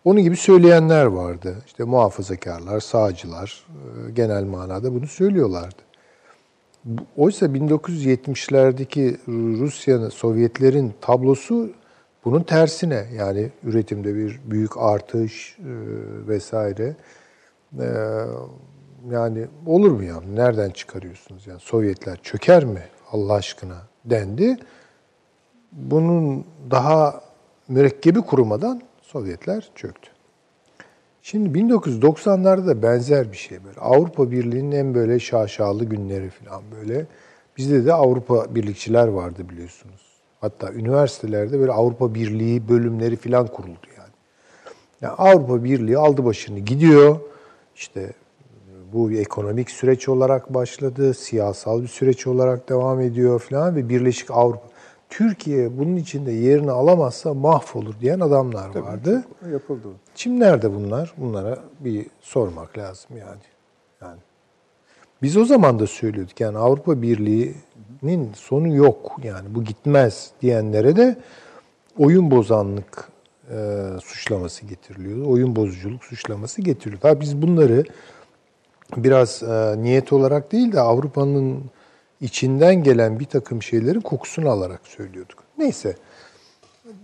Onun 0.05 0.21
gibi 0.21 0.35
söyleyenler 0.35 1.05
vardı. 1.05 1.55
İşte 1.65 1.83
muhafazakarlar, 1.83 2.79
sağcılar 2.79 3.65
e, 3.69 4.11
genel 4.11 4.43
manada 4.43 4.93
bunu 4.93 5.07
söylüyorlardı. 5.07 5.81
Oysa 7.17 7.45
1970'lerdeki 7.45 9.17
Rusya'nın, 9.59 10.09
Sovyetlerin 10.09 10.93
tablosu 11.01 11.69
bunun 12.25 12.43
tersine. 12.43 13.05
Yani 13.17 13.49
üretimde 13.63 14.15
bir 14.15 14.41
büyük 14.45 14.77
artış 14.77 15.57
e, 15.59 15.65
vesaire. 16.27 16.95
E, 17.79 17.87
yani 19.11 19.47
olur 19.65 19.91
mu 19.91 20.03
ya? 20.03 20.21
Nereden 20.33 20.69
çıkarıyorsunuz? 20.69 21.47
Yani 21.47 21.59
Sovyetler 21.59 22.19
çöker 22.23 22.65
mi 22.65 22.83
Allah 23.11 23.33
aşkına 23.33 23.77
dendi. 24.05 24.57
Bunun 25.71 26.45
daha 26.71 27.21
mürekkebi 27.67 28.21
kurumadan 28.21 28.81
Sovyetler 29.01 29.69
çöktü. 29.75 30.09
Şimdi 31.21 31.59
1990'larda 31.59 32.67
da 32.67 32.83
benzer 32.83 33.31
bir 33.31 33.37
şey 33.37 33.63
böyle. 33.65 33.79
Avrupa 33.79 34.31
Birliği'nin 34.31 34.71
en 34.71 34.95
böyle 34.95 35.19
şaşalı 35.19 35.85
günleri 35.85 36.29
falan 36.29 36.63
böyle. 36.71 37.05
Bizde 37.57 37.85
de 37.85 37.93
Avrupa 37.93 38.55
birlikçiler 38.55 39.07
vardı 39.07 39.49
biliyorsunuz. 39.49 40.02
Hatta 40.43 40.73
üniversitelerde 40.73 41.59
böyle 41.59 41.71
Avrupa 41.71 42.13
Birliği 42.13 42.69
bölümleri 42.69 43.15
falan 43.15 43.47
kuruldu 43.47 43.87
yani. 43.97 44.09
yani 45.01 45.13
Avrupa 45.13 45.63
Birliği 45.63 45.97
aldı 45.97 46.25
başını 46.25 46.59
gidiyor. 46.59 47.19
İşte 47.75 48.13
bu 48.93 49.09
bir 49.09 49.19
ekonomik 49.19 49.71
süreç 49.71 50.09
olarak 50.09 50.53
başladı, 50.53 51.13
siyasal 51.13 51.81
bir 51.81 51.87
süreç 51.87 52.27
olarak 52.27 52.69
devam 52.69 53.01
ediyor 53.01 53.39
falan 53.39 53.75
ve 53.75 53.89
Birleşik 53.89 54.31
Avrupa. 54.31 54.67
Türkiye 55.09 55.77
bunun 55.77 55.95
içinde 55.95 56.31
yerini 56.31 56.71
alamazsa 56.71 57.33
mahvolur 57.33 57.93
diyen 58.01 58.19
adamlar 58.19 58.75
vardı. 58.75 59.23
Yapıldı. 59.51 59.87
Şimdi 60.15 60.39
nerede 60.39 60.73
bunlar? 60.73 61.13
Bunlara 61.17 61.59
bir 61.79 62.07
sormak 62.21 62.77
lazım 62.77 63.17
yani. 63.17 63.41
Yani 64.01 64.19
biz 65.21 65.37
o 65.37 65.45
zaman 65.45 65.79
da 65.79 65.87
söylüyorduk 65.87 66.39
yani 66.39 66.57
Avrupa 66.57 67.01
Birliği'nin 68.03 68.33
sonu 68.33 68.75
yok 68.75 69.17
yani 69.23 69.55
bu 69.55 69.63
gitmez 69.63 70.31
diyenlere 70.41 70.95
de 70.95 71.17
oyun 71.97 72.31
bozanlık 72.31 73.07
e, 73.51 73.87
suçlaması 74.03 74.65
getiriliyordu. 74.65 75.29
Oyun 75.29 75.55
bozuculuk 75.55 76.03
suçlaması 76.03 76.61
getiriliyordu. 76.61 77.01
Tabii 77.01 77.21
biz 77.21 77.41
bunları 77.41 77.83
biraz 78.97 79.43
e, 79.43 79.75
niyet 79.77 80.13
olarak 80.13 80.51
değil 80.51 80.71
de 80.71 80.79
Avrupa'nın 80.79 81.63
içinden 82.21 82.83
gelen 82.83 83.19
bir 83.19 83.25
takım 83.25 83.61
şeylerin 83.61 84.01
kokusunu 84.01 84.49
alarak 84.49 84.81
söylüyorduk. 84.87 85.43
Neyse 85.57 85.95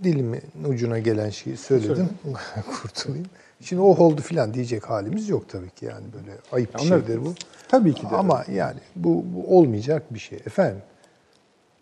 dilimin 0.04 0.42
ucuna 0.68 1.00
gelen 1.00 1.30
şeyi 1.30 1.58
söyledim. 1.58 2.10
Kurtulayım. 2.82 3.26
Şimdi 3.62 3.82
o 3.82 3.86
oldu 3.86 4.22
filan 4.22 4.54
diyecek 4.54 4.90
halimiz 4.90 5.30
yok 5.30 5.50
tabii 5.50 5.70
ki 5.70 5.86
yani 5.86 6.06
böyle 6.14 6.38
ayıp 6.52 6.76
bir 6.76 6.80
şeydir 6.80 7.26
bu. 7.26 7.34
Tabii 7.68 7.94
ki 7.94 8.04
de. 8.04 8.16
Ama 8.16 8.46
yani 8.54 8.80
bu, 8.96 9.26
bu 9.36 9.58
olmayacak 9.58 10.14
bir 10.14 10.20
şey. 10.20 10.38
Efendim 10.46 10.82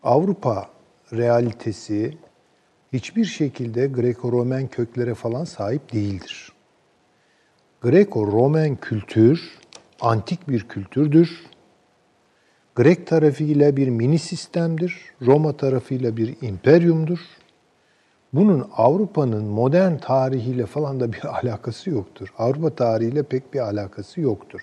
Avrupa 0.03 0.69
realitesi 1.13 2.17
hiçbir 2.93 3.25
şekilde 3.25 3.87
Greko-Romen 3.87 4.67
köklere 4.67 5.13
falan 5.13 5.43
sahip 5.43 5.93
değildir. 5.93 6.51
Greko-Romen 7.81 8.75
kültür 8.75 9.57
antik 10.01 10.49
bir 10.49 10.67
kültürdür. 10.67 11.45
Grek 12.75 13.07
tarafıyla 13.07 13.77
bir 13.77 13.87
mini 13.87 14.19
sistemdir. 14.19 15.01
Roma 15.21 15.57
tarafıyla 15.57 16.17
bir 16.17 16.35
imperyumdur. 16.41 17.19
Bunun 18.33 18.69
Avrupa'nın 18.75 19.45
modern 19.45 19.97
tarihiyle 19.97 20.65
falan 20.65 20.99
da 20.99 21.13
bir 21.13 21.25
alakası 21.41 21.89
yoktur. 21.89 22.33
Avrupa 22.37 22.75
tarihiyle 22.75 23.23
pek 23.23 23.53
bir 23.53 23.59
alakası 23.59 24.21
yoktur. 24.21 24.61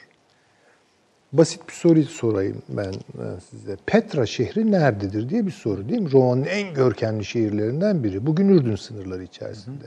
Basit 1.34 1.68
bir 1.68 1.72
soru 1.72 2.02
sorayım 2.02 2.62
ben 2.68 2.92
e, 2.92 3.26
size. 3.50 3.76
Petra 3.86 4.26
şehri 4.26 4.72
nerededir 4.72 5.28
diye 5.28 5.46
bir 5.46 5.50
soru 5.50 5.88
değil 5.88 6.00
mi? 6.00 6.12
Roma'nın 6.12 6.44
en 6.44 6.74
görkemli 6.74 7.24
şehirlerinden 7.24 8.04
biri. 8.04 8.26
Bugün 8.26 8.48
Ürdün 8.48 8.76
sınırları 8.76 9.22
içerisinde. 9.22 9.84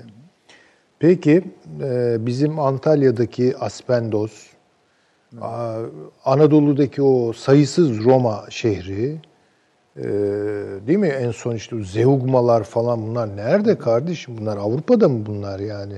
Peki 1.00 1.44
e, 1.82 2.18
bizim 2.26 2.60
Antalya'daki 2.60 3.58
Aspendos, 3.58 4.48
Anadolu'daki 6.26 7.02
o 7.02 7.34
sayısız 7.34 8.04
Roma 8.04 8.46
şehri, 8.50 9.18
e, 9.98 10.04
değil 10.88 11.00
mi? 11.00 11.08
En 11.08 11.32
son 11.32 11.56
işte 11.56 11.84
Zeugmalar 11.84 12.64
falan 12.64 13.08
bunlar 13.08 13.38
nerede 13.38 13.78
kardeşim? 13.78 14.38
Bunlar 14.38 14.58
Avrupa'da 14.58 15.10
mı 15.10 15.26
bunlar 15.26 15.60
yani? 15.60 15.98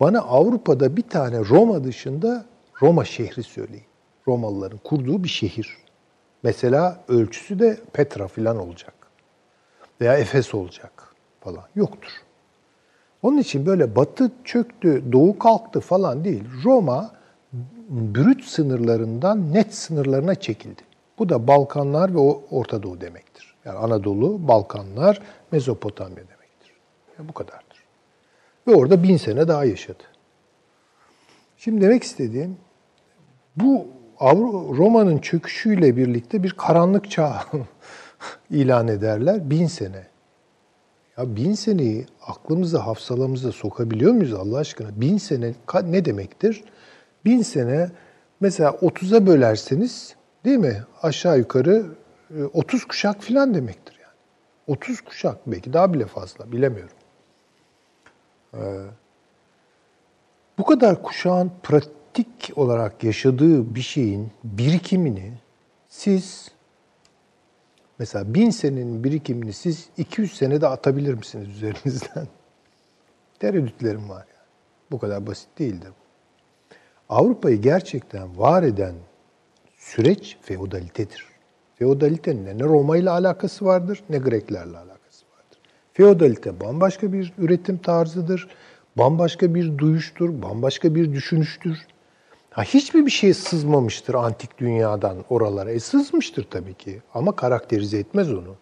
Bana 0.00 0.20
Avrupa'da 0.20 0.96
bir 0.96 1.02
tane 1.02 1.38
Roma 1.38 1.84
dışında 1.84 2.44
Roma 2.82 3.04
şehri 3.04 3.42
söyleyin. 3.42 3.87
Romalıların 4.28 4.78
kurduğu 4.78 5.24
bir 5.24 5.28
şehir. 5.28 5.76
Mesela 6.42 7.04
ölçüsü 7.08 7.58
de 7.58 7.80
Petra 7.92 8.28
falan 8.28 8.58
olacak. 8.58 8.94
Veya 10.00 10.18
Efes 10.18 10.54
olacak 10.54 11.14
falan. 11.40 11.64
Yoktur. 11.74 12.10
Onun 13.22 13.38
için 13.38 13.66
böyle 13.66 13.96
batı 13.96 14.30
çöktü, 14.44 15.12
doğu 15.12 15.38
kalktı 15.38 15.80
falan 15.80 16.24
değil. 16.24 16.44
Roma 16.64 17.10
brüt 17.88 18.44
sınırlarından 18.44 19.54
net 19.54 19.74
sınırlarına 19.74 20.34
çekildi. 20.34 20.82
Bu 21.18 21.28
da 21.28 21.46
Balkanlar 21.46 22.14
ve 22.14 22.18
Orta 22.50 22.82
Doğu 22.82 23.00
demektir. 23.00 23.54
Yani 23.64 23.78
Anadolu, 23.78 24.48
Balkanlar, 24.48 25.22
Mezopotamya 25.52 26.16
demektir. 26.16 26.72
Yani 27.18 27.28
bu 27.28 27.32
kadardır. 27.32 27.84
Ve 28.66 28.74
orada 28.74 29.02
bin 29.02 29.16
sene 29.16 29.48
daha 29.48 29.64
yaşadı. 29.64 30.02
Şimdi 31.56 31.80
demek 31.80 32.02
istediğim 32.02 32.56
bu 33.56 33.86
Roma'nın 34.20 35.18
çöküşüyle 35.18 35.96
birlikte 35.96 36.42
bir 36.42 36.50
karanlık 36.50 37.10
çağ 37.10 37.42
ilan 38.50 38.88
ederler. 38.88 39.50
Bin 39.50 39.66
sene. 39.66 40.06
Ya 41.16 41.36
bin 41.36 41.54
seneyi 41.54 42.06
aklımıza, 42.26 42.86
hafsalamıza 42.86 43.52
sokabiliyor 43.52 44.12
muyuz 44.12 44.34
Allah 44.34 44.58
aşkına? 44.58 45.00
Bin 45.00 45.18
sene 45.18 45.54
ne 45.84 46.04
demektir? 46.04 46.64
Bin 47.24 47.42
sene 47.42 47.90
mesela 48.40 48.70
30'a 48.70 49.26
bölerseniz 49.26 50.14
değil 50.44 50.58
mi? 50.58 50.84
Aşağı 51.02 51.38
yukarı 51.38 51.86
e, 52.38 52.44
30 52.44 52.84
kuşak 52.84 53.22
falan 53.22 53.54
demektir 53.54 53.98
yani. 54.02 54.14
30 54.66 55.00
kuşak 55.00 55.36
belki 55.46 55.72
daha 55.72 55.94
bile 55.94 56.06
fazla 56.06 56.52
bilemiyorum. 56.52 56.96
Ee, 58.54 58.58
bu 60.58 60.64
kadar 60.64 61.02
kuşağın 61.02 61.52
pratik 62.18 62.58
olarak 62.58 63.04
yaşadığı 63.04 63.74
bir 63.74 63.80
şeyin 63.80 64.30
birikimini 64.44 65.32
siz 65.88 66.50
Mesela 67.98 68.34
bin 68.34 68.50
senenin 68.50 69.04
birikimini 69.04 69.52
siz 69.52 69.88
200 69.96 70.36
senede 70.36 70.66
atabilir 70.68 71.14
misiniz 71.14 71.48
üzerinizden? 71.48 72.28
Tereddütlerim 73.38 74.08
var 74.08 74.26
yani. 74.34 74.48
Bu 74.90 74.98
kadar 74.98 75.26
basit 75.26 75.58
değildir. 75.58 75.88
Avrupa'yı 77.08 77.56
gerçekten 77.56 78.38
var 78.38 78.62
eden 78.62 78.94
süreç 79.76 80.38
feodalitedir. 80.42 81.24
Feodalitenin 81.74 82.58
ne 82.58 82.64
Roma 82.64 82.96
ile 82.96 83.10
alakası 83.10 83.64
vardır 83.64 84.02
ne 84.10 84.18
Greklerle 84.18 84.78
alakası 84.78 85.26
vardır. 85.26 85.58
Feodalite 85.92 86.60
bambaşka 86.60 87.12
bir 87.12 87.32
üretim 87.38 87.78
tarzıdır, 87.78 88.48
bambaşka 88.96 89.54
bir 89.54 89.78
duyuştur, 89.78 90.42
bambaşka 90.42 90.94
bir 90.94 91.12
düşünüştür. 91.12 91.86
Ha, 92.58 92.64
hiçbir 92.64 93.06
bir 93.06 93.10
şey 93.10 93.34
sızmamıştır 93.34 94.14
antik 94.14 94.58
dünyadan 94.58 95.16
oralara. 95.28 95.70
E 95.70 95.80
sızmıştır 95.80 96.46
tabii 96.50 96.74
ki 96.74 97.02
ama 97.14 97.36
karakterize 97.36 97.98
etmez 97.98 98.32
onu. 98.32 98.56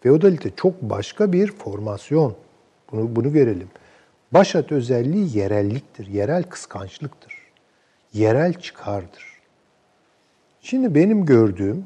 Feodalite 0.00 0.50
çok 0.56 0.82
başka 0.82 1.32
bir 1.32 1.52
formasyon. 1.52 2.34
Bunu, 2.92 3.16
bunu 3.16 3.32
görelim. 3.32 3.68
Başat 4.32 4.72
özelliği 4.72 5.36
yerelliktir, 5.38 6.06
yerel 6.06 6.42
kıskançlıktır. 6.42 7.34
Yerel 8.12 8.54
çıkardır. 8.54 9.24
Şimdi 10.60 10.94
benim 10.94 11.26
gördüğüm 11.26 11.84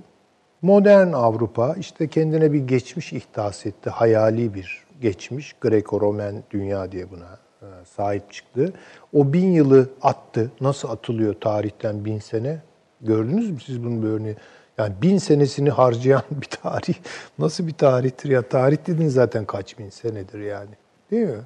modern 0.62 1.12
Avrupa 1.12 1.74
işte 1.74 2.08
kendine 2.08 2.52
bir 2.52 2.60
geçmiş 2.60 3.12
ihdas 3.12 3.66
etti. 3.66 3.90
Hayali 3.90 4.54
bir 4.54 4.84
geçmiş. 5.00 5.54
Greco-Romen 5.60 6.34
dünya 6.50 6.92
diye 6.92 7.10
buna 7.10 7.38
sahip 7.84 8.32
çıktı. 8.32 8.72
O 9.12 9.32
bin 9.32 9.52
yılı 9.52 9.90
attı. 10.02 10.50
Nasıl 10.60 10.88
atılıyor 10.88 11.34
tarihten 11.40 12.04
bin 12.04 12.18
sene? 12.18 12.62
Gördünüz 13.00 13.50
mü 13.50 13.60
siz 13.60 13.84
bunun 13.84 14.02
bir 14.02 14.08
örneği? 14.08 14.36
Yani 14.78 14.94
bin 15.02 15.18
senesini 15.18 15.70
harcayan 15.70 16.22
bir 16.30 16.46
tarih 16.46 16.94
nasıl 17.38 17.66
bir 17.66 17.72
tarihtir 17.72 18.30
ya? 18.30 18.42
Tarih 18.42 18.86
dedin 18.86 19.08
zaten 19.08 19.44
kaç 19.44 19.78
bin 19.78 19.90
senedir 19.90 20.40
yani. 20.40 20.70
Değil 21.10 21.26
mi? 21.26 21.42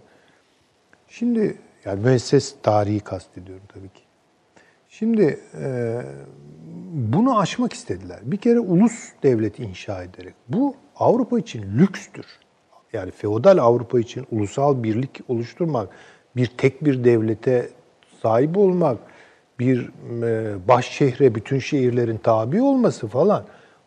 Şimdi 1.09 1.57
yani 1.85 2.01
müesses 2.01 2.55
tarihi 2.63 3.01
kastediyorum 3.01 3.65
tabii 3.69 3.89
ki. 3.89 4.03
Şimdi 4.89 5.41
e, 5.61 6.01
bunu 6.93 7.39
aşmak 7.39 7.73
istediler. 7.73 8.19
Bir 8.23 8.37
kere 8.37 8.61
ulus 8.61 9.13
devleti 9.23 9.63
inşa 9.63 10.03
ederek. 10.03 10.35
Bu 10.49 10.77
Avrupa 10.97 11.39
için 11.39 11.79
lükstür. 11.79 12.27
Yani 12.97 13.11
feodal 13.11 13.59
Avrupa 13.59 14.01
için 14.01 14.27
ulusal 14.31 14.83
birlik 14.83 15.21
oluşturmak, 15.29 15.89
bir 16.37 16.47
tek 16.47 16.85
bir 16.85 17.05
devlete 17.05 17.69
sahip 18.23 18.59
olmak, 18.59 18.99
bir 19.59 19.91
e, 20.23 20.55
baş 20.69 20.91
şehre 20.91 21.35
bütün 21.35 21.59
şehirlerin 21.59 22.17
tabi 22.17 22.63
olması 22.63 23.07
falan. 23.09 23.45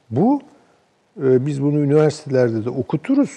Bu 0.10 0.42
e, 1.24 1.46
biz 1.46 1.62
bunu 1.62 1.80
üniversitelerde 1.80 2.66
de 2.66 2.70
okuturuz. 2.70 3.32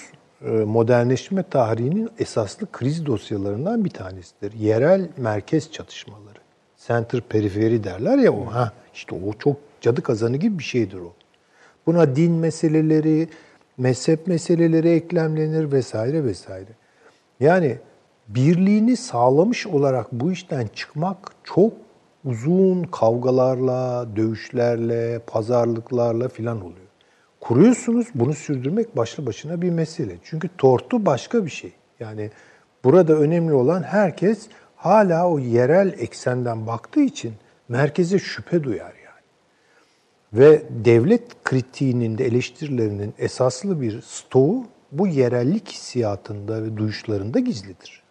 E, 0.44 0.51
modernleşme 0.51 1.43
tarihinin 1.43 2.11
esaslı 2.19 2.66
kriz 2.73 3.07
dosyalarından 3.07 3.85
bir 3.85 3.90
tanesidir. 3.90 4.53
Yerel 4.53 5.09
merkez 5.16 5.73
çatışmaları. 5.73 6.39
Center 6.86 7.20
periferi 7.20 7.85
derler 7.85 8.19
ya 8.19 8.32
o. 8.32 8.47
Ha 8.47 8.73
işte 8.94 9.15
o 9.15 9.32
çok 9.39 9.57
cadı 9.81 10.03
kazanı 10.03 10.36
gibi 10.36 10.59
bir 10.59 10.65
şeydir 10.65 10.99
o. 10.99 11.12
Buna 11.86 12.16
din 12.16 12.32
meseleleri, 12.32 13.28
mezhep 13.82 14.26
meseleleri 14.26 14.88
eklemlenir 14.88 15.72
vesaire 15.72 16.24
vesaire. 16.24 16.70
Yani 17.40 17.78
birliğini 18.28 18.96
sağlamış 18.96 19.66
olarak 19.66 20.12
bu 20.12 20.32
işten 20.32 20.66
çıkmak 20.74 21.32
çok 21.44 21.72
uzun 22.24 22.82
kavgalarla, 22.82 24.09
dövüşlerle, 24.16 25.18
pazarlıklarla 25.26 26.28
filan 26.28 26.60
oluyor. 26.60 26.86
Kuruyorsunuz, 27.40 28.06
bunu 28.14 28.34
sürdürmek 28.34 28.96
başlı 28.96 29.26
başına 29.26 29.62
bir 29.62 29.70
mesele. 29.70 30.16
Çünkü 30.24 30.48
tortu 30.59 31.06
başka 31.06 31.44
bir 31.44 31.50
şey. 31.50 31.72
Yani 32.00 32.30
burada 32.84 33.12
önemli 33.12 33.52
olan 33.52 33.82
herkes 33.82 34.48
hala 34.76 35.28
o 35.28 35.38
yerel 35.38 35.94
eksenden 35.98 36.66
baktığı 36.66 37.00
için 37.02 37.32
merkeze 37.68 38.18
şüphe 38.18 38.64
duyar. 38.64 39.02
Ve 40.32 40.62
devlet 40.84 41.44
kritiğinin 41.44 42.18
de 42.18 42.26
eleştirilerinin 42.26 43.14
esaslı 43.18 43.80
bir 43.80 44.00
stoğu 44.00 44.64
bu 44.92 45.06
yerellik 45.06 45.68
hissiyatında 45.68 46.62
ve 46.62 46.76
duyuşlarında 46.76 47.38
gizlidir. 47.38 48.02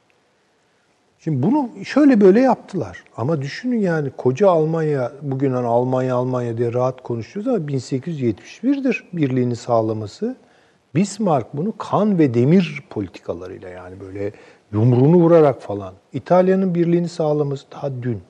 Şimdi 1.19 1.43
bunu 1.43 1.69
şöyle 1.85 2.22
böyle 2.22 2.39
yaptılar. 2.39 3.03
Ama 3.18 3.41
düşünün 3.41 3.80
yani 3.80 4.11
koca 4.18 4.49
Almanya, 4.49 5.11
bugün 5.22 5.52
hani 5.52 5.68
Almanya 5.68 6.15
Almanya 6.15 6.57
diye 6.57 6.73
rahat 6.73 7.03
konuşuyoruz 7.03 7.48
ama 7.48 7.57
1871'dir 7.57 9.03
birliğini 9.14 9.56
sağlaması. 9.56 10.35
Bismarck 10.95 11.48
bunu 11.53 11.77
kan 11.77 12.19
ve 12.19 12.34
demir 12.34 12.84
politikalarıyla 12.89 13.69
yani 13.69 13.99
böyle 13.99 14.31
yumruğunu 14.72 15.15
vurarak 15.15 15.61
falan. 15.61 15.93
İtalya'nın 16.14 16.76
birliğini 16.76 17.10
sağlaması 17.10 17.65
daha 17.72 17.91
dün. 18.03 18.22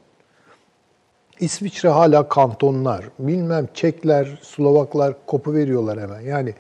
İsviçre 1.42 1.90
hala 1.90 2.30
kantonlar, 2.30 3.06
bilmem 3.20 3.68
Çekler, 3.74 4.40
Slovaklar 4.42 5.14
kopu 5.26 5.54
veriyorlar 5.54 6.00
hemen. 6.00 6.22
Yani 6.22 6.54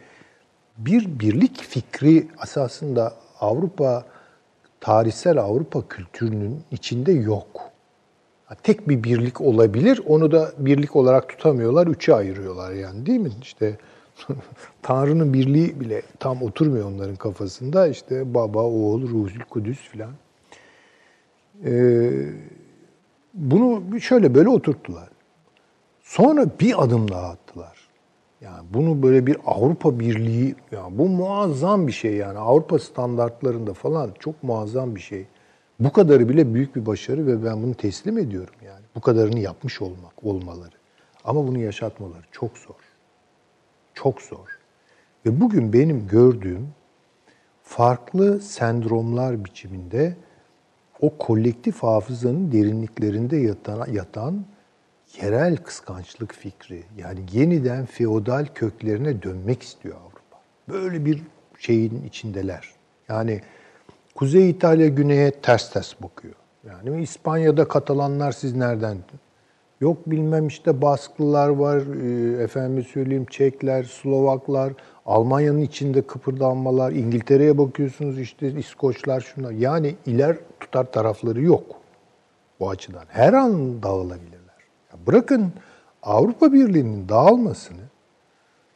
bir 0.77 1.19
birlik 1.19 1.61
fikri 1.61 2.27
asasında 2.37 3.13
Avrupa, 3.39 4.05
tarihsel 4.79 5.37
Avrupa 5.37 5.87
kültürünün 5.87 6.63
içinde 6.71 7.11
yok. 7.11 7.61
Tek 8.63 8.89
bir 8.89 9.03
birlik 9.03 9.41
olabilir, 9.41 10.01
onu 10.07 10.31
da 10.31 10.51
birlik 10.57 10.95
olarak 10.95 11.29
tutamıyorlar, 11.29 11.87
üçe 11.87 12.15
ayırıyorlar 12.15 12.71
yani 12.71 13.05
değil 13.05 13.19
mi? 13.19 13.29
İşte 13.41 13.77
Tanrı'nın 14.81 15.33
birliği 15.33 15.79
bile 15.79 16.01
tam 16.19 16.41
oturmuyor 16.43 16.85
onların 16.85 17.15
kafasında. 17.15 17.87
İşte 17.87 18.33
baba, 18.33 18.63
oğul, 18.63 19.01
ruhul, 19.01 19.39
kudüs 19.49 19.79
filan. 19.79 20.11
Ee, 21.65 22.11
bunu 23.33 24.01
şöyle 24.01 24.35
böyle 24.35 24.49
oturttular. 24.49 25.09
Sonra 26.01 26.45
bir 26.59 26.83
adım 26.83 27.11
daha 27.11 27.29
attılar. 27.29 27.77
Yani 28.41 28.67
bunu 28.73 29.03
böyle 29.03 29.25
bir 29.25 29.37
Avrupa 29.45 29.99
Birliği, 29.99 30.55
yani 30.71 30.97
bu 30.97 31.09
muazzam 31.09 31.87
bir 31.87 31.91
şey 31.91 32.13
yani 32.13 32.39
Avrupa 32.39 32.79
standartlarında 32.79 33.73
falan 33.73 34.11
çok 34.19 34.43
muazzam 34.43 34.95
bir 34.95 35.01
şey. 35.01 35.27
Bu 35.79 35.91
kadarı 35.91 36.29
bile 36.29 36.53
büyük 36.53 36.75
bir 36.75 36.85
başarı 36.85 37.27
ve 37.27 37.45
ben 37.45 37.63
bunu 37.63 37.73
teslim 37.73 38.17
ediyorum 38.17 38.53
yani. 38.65 38.85
Bu 38.95 39.01
kadarını 39.01 39.39
yapmış 39.39 39.81
olmak, 39.81 40.23
olmaları. 40.23 40.75
Ama 41.23 41.47
bunu 41.47 41.57
yaşatmaları 41.57 42.23
çok 42.31 42.57
zor. 42.57 42.75
Çok 43.93 44.21
zor. 44.21 44.59
Ve 45.25 45.41
bugün 45.41 45.73
benim 45.73 46.07
gördüğüm 46.07 46.67
farklı 47.63 48.41
sendromlar 48.41 49.45
biçiminde 49.45 50.15
o 51.01 51.17
kolektif 51.17 51.83
hafızanın 51.83 52.51
derinliklerinde 52.51 53.37
yatan, 53.37 53.87
yatan 53.91 54.45
yerel 55.21 55.57
kıskançlık 55.57 56.33
fikri. 56.33 56.83
Yani 56.97 57.19
yeniden 57.31 57.85
feodal 57.85 58.45
köklerine 58.55 59.23
dönmek 59.23 59.63
istiyor 59.63 59.95
Avrupa. 59.95 60.41
Böyle 60.69 61.05
bir 61.05 61.21
şeyin 61.59 62.03
içindeler. 62.03 62.69
Yani 63.09 63.41
Kuzey 64.15 64.49
İtalya 64.49 64.87
güneye 64.87 65.31
ters 65.31 65.73
ters 65.73 65.93
bakıyor. 66.01 66.35
Yani 66.67 67.03
İspanya'da 67.03 67.67
Katalanlar 67.67 68.31
siz 68.31 68.55
nereden? 68.55 68.97
Yok 69.81 69.97
bilmem 70.09 70.47
işte 70.47 70.81
Basklılar 70.81 71.49
var, 71.49 71.77
e, 71.77 72.43
efendim 72.43 72.83
söyleyeyim 72.83 73.25
Çekler, 73.29 73.83
Slovaklar, 73.83 74.73
Almanya'nın 75.11 75.61
içinde 75.61 76.01
kıpırdanmalar, 76.01 76.91
İngiltere'ye 76.91 77.57
bakıyorsunuz 77.57 78.19
işte 78.19 78.51
İskoçlar 78.51 79.21
şunlar. 79.21 79.51
Yani 79.51 79.95
iler 80.05 80.37
tutar 80.59 80.91
tarafları 80.91 81.41
yok 81.41 81.63
bu 82.59 82.69
açıdan. 82.69 83.03
Her 83.07 83.33
an 83.33 83.83
dağılabilirler. 83.83 84.55
bırakın 85.07 85.53
Avrupa 86.03 86.53
Birliği'nin 86.53 87.09
dağılmasını 87.09 87.81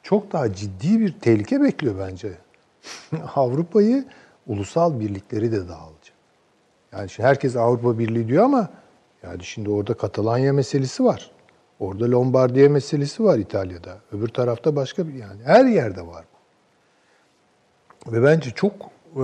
çok 0.03 0.34
daha 0.34 0.53
ciddi 0.53 0.99
bir 0.99 1.20
tehlike 1.20 1.62
bekliyor 1.62 1.95
bence. 1.99 2.32
Avrupa'yı 3.36 4.06
ulusal 4.48 4.99
birlikleri 4.99 5.52
de 5.52 5.68
dağılacak. 5.68 6.16
Yani 6.91 7.10
şimdi 7.10 7.28
herkes 7.28 7.56
Avrupa 7.56 7.99
Birliği 7.99 8.28
diyor 8.28 8.44
ama 8.44 8.70
yani 9.24 9.44
şimdi 9.44 9.70
orada 9.70 9.94
Katalanya 9.94 10.53
meselesi 10.53 11.03
var. 11.03 11.32
Orada 11.80 12.12
Lombardiya 12.12 12.70
meselesi 12.70 13.24
var 13.24 13.38
İtalya'da. 13.38 13.98
Öbür 14.12 14.28
tarafta 14.28 14.76
başka 14.76 15.08
bir 15.08 15.14
yani 15.14 15.44
her 15.46 15.66
yerde 15.66 16.08
var 16.08 16.26
bu. 18.06 18.14
Ve 18.14 18.24
bence 18.24 18.50
çok 18.50 18.74
e, 19.16 19.24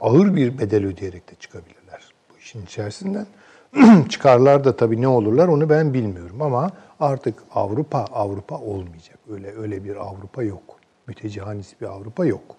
ağır 0.00 0.36
bir 0.36 0.58
bedel 0.58 0.86
ödeyerek 0.86 1.30
de 1.30 1.34
çıkabilirler 1.40 2.12
bu 2.30 2.38
işin 2.38 2.62
içerisinden. 2.62 3.26
Çıkarlar 4.08 4.64
da 4.64 4.76
tabii 4.76 5.00
ne 5.00 5.08
olurlar 5.08 5.48
onu 5.48 5.70
ben 5.70 5.94
bilmiyorum 5.94 6.42
ama 6.42 6.70
artık 7.00 7.42
Avrupa 7.54 7.98
Avrupa 7.98 8.58
olmayacak. 8.58 9.18
Öyle 9.30 9.56
öyle 9.56 9.84
bir 9.84 9.96
Avrupa 9.96 10.42
yok. 10.42 10.62
Mütecahanist 11.06 11.80
bir 11.80 11.86
Avrupa 11.86 12.26
yok. 12.26 12.56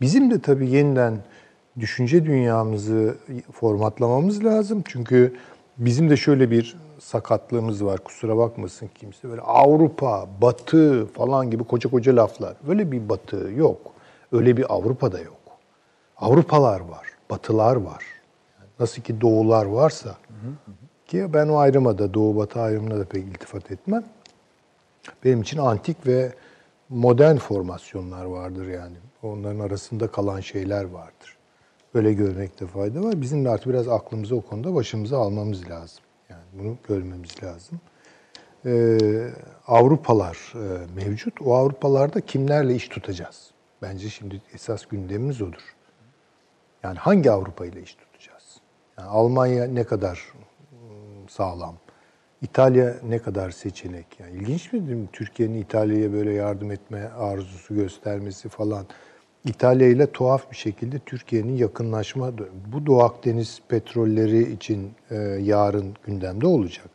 Bizim 0.00 0.30
de 0.30 0.40
tabii 0.40 0.70
yeniden 0.70 1.18
düşünce 1.80 2.24
dünyamızı 2.24 3.16
formatlamamız 3.52 4.44
lazım. 4.44 4.82
Çünkü 4.86 5.36
bizim 5.78 6.10
de 6.10 6.16
şöyle 6.16 6.50
bir 6.50 6.76
sakatlığımız 7.06 7.84
var. 7.84 7.98
Kusura 8.04 8.36
bakmasın 8.36 8.90
kimse. 8.94 9.28
Böyle 9.28 9.40
Avrupa, 9.40 10.28
Batı 10.42 11.06
falan 11.06 11.50
gibi 11.50 11.64
koca 11.64 11.90
koca 11.90 12.16
laflar. 12.16 12.56
Öyle 12.68 12.92
bir 12.92 13.08
Batı 13.08 13.50
yok. 13.56 13.78
Öyle 14.32 14.56
bir 14.56 14.74
Avrupa 14.74 15.12
da 15.12 15.18
yok. 15.20 15.36
Avrupalar 16.16 16.80
var, 16.80 17.06
Batılar 17.30 17.76
var. 17.76 18.04
nasıl 18.80 19.02
ki 19.02 19.20
Doğular 19.20 19.66
varsa 19.66 20.16
ki 21.06 21.26
ben 21.34 21.48
o 21.48 21.56
ayrıma 21.56 21.98
da 21.98 22.14
Doğu 22.14 22.36
Batı 22.36 22.60
ayrımına 22.60 22.98
da 22.98 23.04
pek 23.04 23.24
iltifat 23.24 23.70
etmem. 23.70 24.04
Benim 25.24 25.42
için 25.42 25.58
antik 25.58 26.06
ve 26.06 26.32
modern 26.88 27.36
formasyonlar 27.36 28.24
vardır 28.24 28.66
yani. 28.66 28.96
Onların 29.22 29.60
arasında 29.60 30.08
kalan 30.08 30.40
şeyler 30.40 30.84
vardır. 30.84 31.36
Böyle 31.94 32.12
görmekte 32.12 32.66
fayda 32.66 33.02
var. 33.02 33.20
Bizim 33.20 33.44
de 33.44 33.50
artık 33.50 33.68
biraz 33.68 33.88
aklımızı 33.88 34.36
o 34.36 34.40
konuda 34.40 34.74
başımıza 34.74 35.18
almamız 35.18 35.70
lazım. 35.70 36.05
Bunu 36.58 36.76
görmemiz 36.88 37.42
lazım. 37.42 37.80
e, 38.66 38.98
Avrupalar 39.66 40.52
e, 40.54 40.86
mevcut. 40.94 41.42
O 41.42 41.54
Avrupalarda 41.54 42.20
kimlerle 42.20 42.74
iş 42.74 42.88
tutacağız? 42.88 43.50
Bence 43.82 44.08
şimdi 44.08 44.42
esas 44.54 44.86
gündemimiz 44.86 45.42
odur. 45.42 45.74
Yani 46.82 46.98
hangi 46.98 47.30
Avrupa 47.30 47.66
ile 47.66 47.82
iş 47.82 47.94
tutacağız? 47.94 48.60
Yani 48.98 49.08
Almanya 49.08 49.66
ne 49.66 49.84
kadar 49.84 50.32
ım, 50.72 51.28
sağlam? 51.28 51.74
İtalya 52.42 52.94
ne 53.08 53.18
kadar 53.18 53.50
seçenek? 53.50 54.20
Yani 54.20 54.32
ilginç 54.32 54.72
mi? 54.72 55.08
Türkiye'nin 55.12 55.60
İtalya'ya 55.60 56.12
böyle 56.12 56.32
yardım 56.32 56.70
etme 56.70 57.08
arzusu 57.08 57.74
göstermesi 57.74 58.48
falan. 58.48 58.86
İtalya 59.46 59.88
ile 59.88 60.06
tuhaf 60.06 60.50
bir 60.50 60.56
şekilde 60.56 60.98
Türkiye'nin 60.98 61.56
yakınlaşma, 61.56 62.32
bu 62.72 62.86
Doğu 62.86 63.02
Akdeniz 63.02 63.60
petrolleri 63.68 64.52
için 64.52 64.90
e, 65.10 65.16
yarın 65.42 65.94
gündemde 66.06 66.46
olacak. 66.46 66.88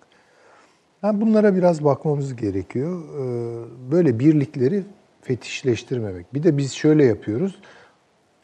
Yani 1.04 1.22
bunlara 1.22 1.56
biraz 1.56 1.84
bakmamız 1.84 2.36
gerekiyor. 2.36 3.04
E, 3.04 3.92
böyle 3.92 4.20
birlikleri 4.20 4.84
fetişleştirmemek. 5.22 6.34
Bir 6.34 6.44
de 6.44 6.58
biz 6.58 6.74
şöyle 6.74 7.06
yapıyoruz. 7.06 7.60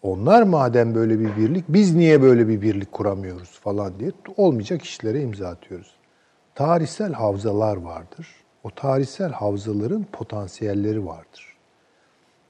Onlar 0.01 0.43
madem 0.43 0.95
böyle 0.95 1.19
bir 1.19 1.37
birlik, 1.37 1.65
biz 1.69 1.95
niye 1.95 2.21
böyle 2.21 2.47
bir 2.47 2.61
birlik 2.61 2.91
kuramıyoruz 2.91 3.59
falan 3.59 3.99
diye 3.99 4.11
olmayacak 4.37 4.81
işlere 4.81 5.21
imza 5.21 5.47
atıyoruz. 5.47 5.95
Tarihsel 6.55 7.13
havzalar 7.13 7.77
vardır. 7.77 8.27
O 8.63 8.69
tarihsel 8.69 9.31
havzaların 9.31 10.05
potansiyelleri 10.11 11.05
vardır. 11.05 11.56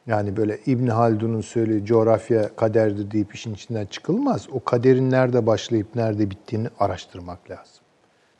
Yani 0.07 0.38
böyle 0.38 0.59
İbn 0.65 0.88
Haldun'un 0.88 1.41
söylediği 1.41 1.85
coğrafya 1.85 2.55
kaderdir 2.55 3.11
deyip 3.11 3.35
işin 3.35 3.53
içinden 3.53 3.85
çıkılmaz. 3.85 4.47
O 4.51 4.63
kaderin 4.63 5.11
nerede 5.11 5.47
başlayıp 5.47 5.95
nerede 5.95 6.29
bittiğini 6.29 6.67
araştırmak 6.79 7.49
lazım. 7.49 7.84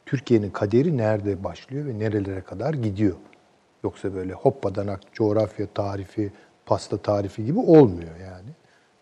Türkiye'nin 0.06 0.50
kaderi 0.50 0.98
nerede 0.98 1.44
başlıyor 1.44 1.86
ve 1.86 2.00
nerelere 2.00 2.42
kadar 2.42 2.74
gidiyor. 2.74 3.16
Yoksa 3.84 4.14
böyle 4.16 4.34
hoppadanak 4.34 5.00
coğrafya 5.14 5.68
tarifi, 5.74 6.32
pasta 6.66 6.98
tarifi 6.98 7.46
gibi 7.46 7.60
olmuyor 7.60 8.16
yani. 8.22 8.50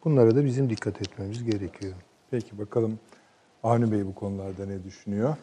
Bunlara 0.04 0.36
da 0.36 0.46
bizim 0.46 0.70
dikkat 0.70 1.02
etmemiz 1.02 1.44
gerekiyor. 1.44 1.94
Peki 2.32 2.60
bakalım 2.60 3.00
Avni 3.64 3.92
Bey 3.92 4.06
bu 4.06 4.16
konularda 4.16 4.66
ne 4.66 4.84
düşünüyor? 4.84 5.36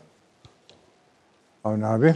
Avni 1.64 1.86
abi. 1.86 2.14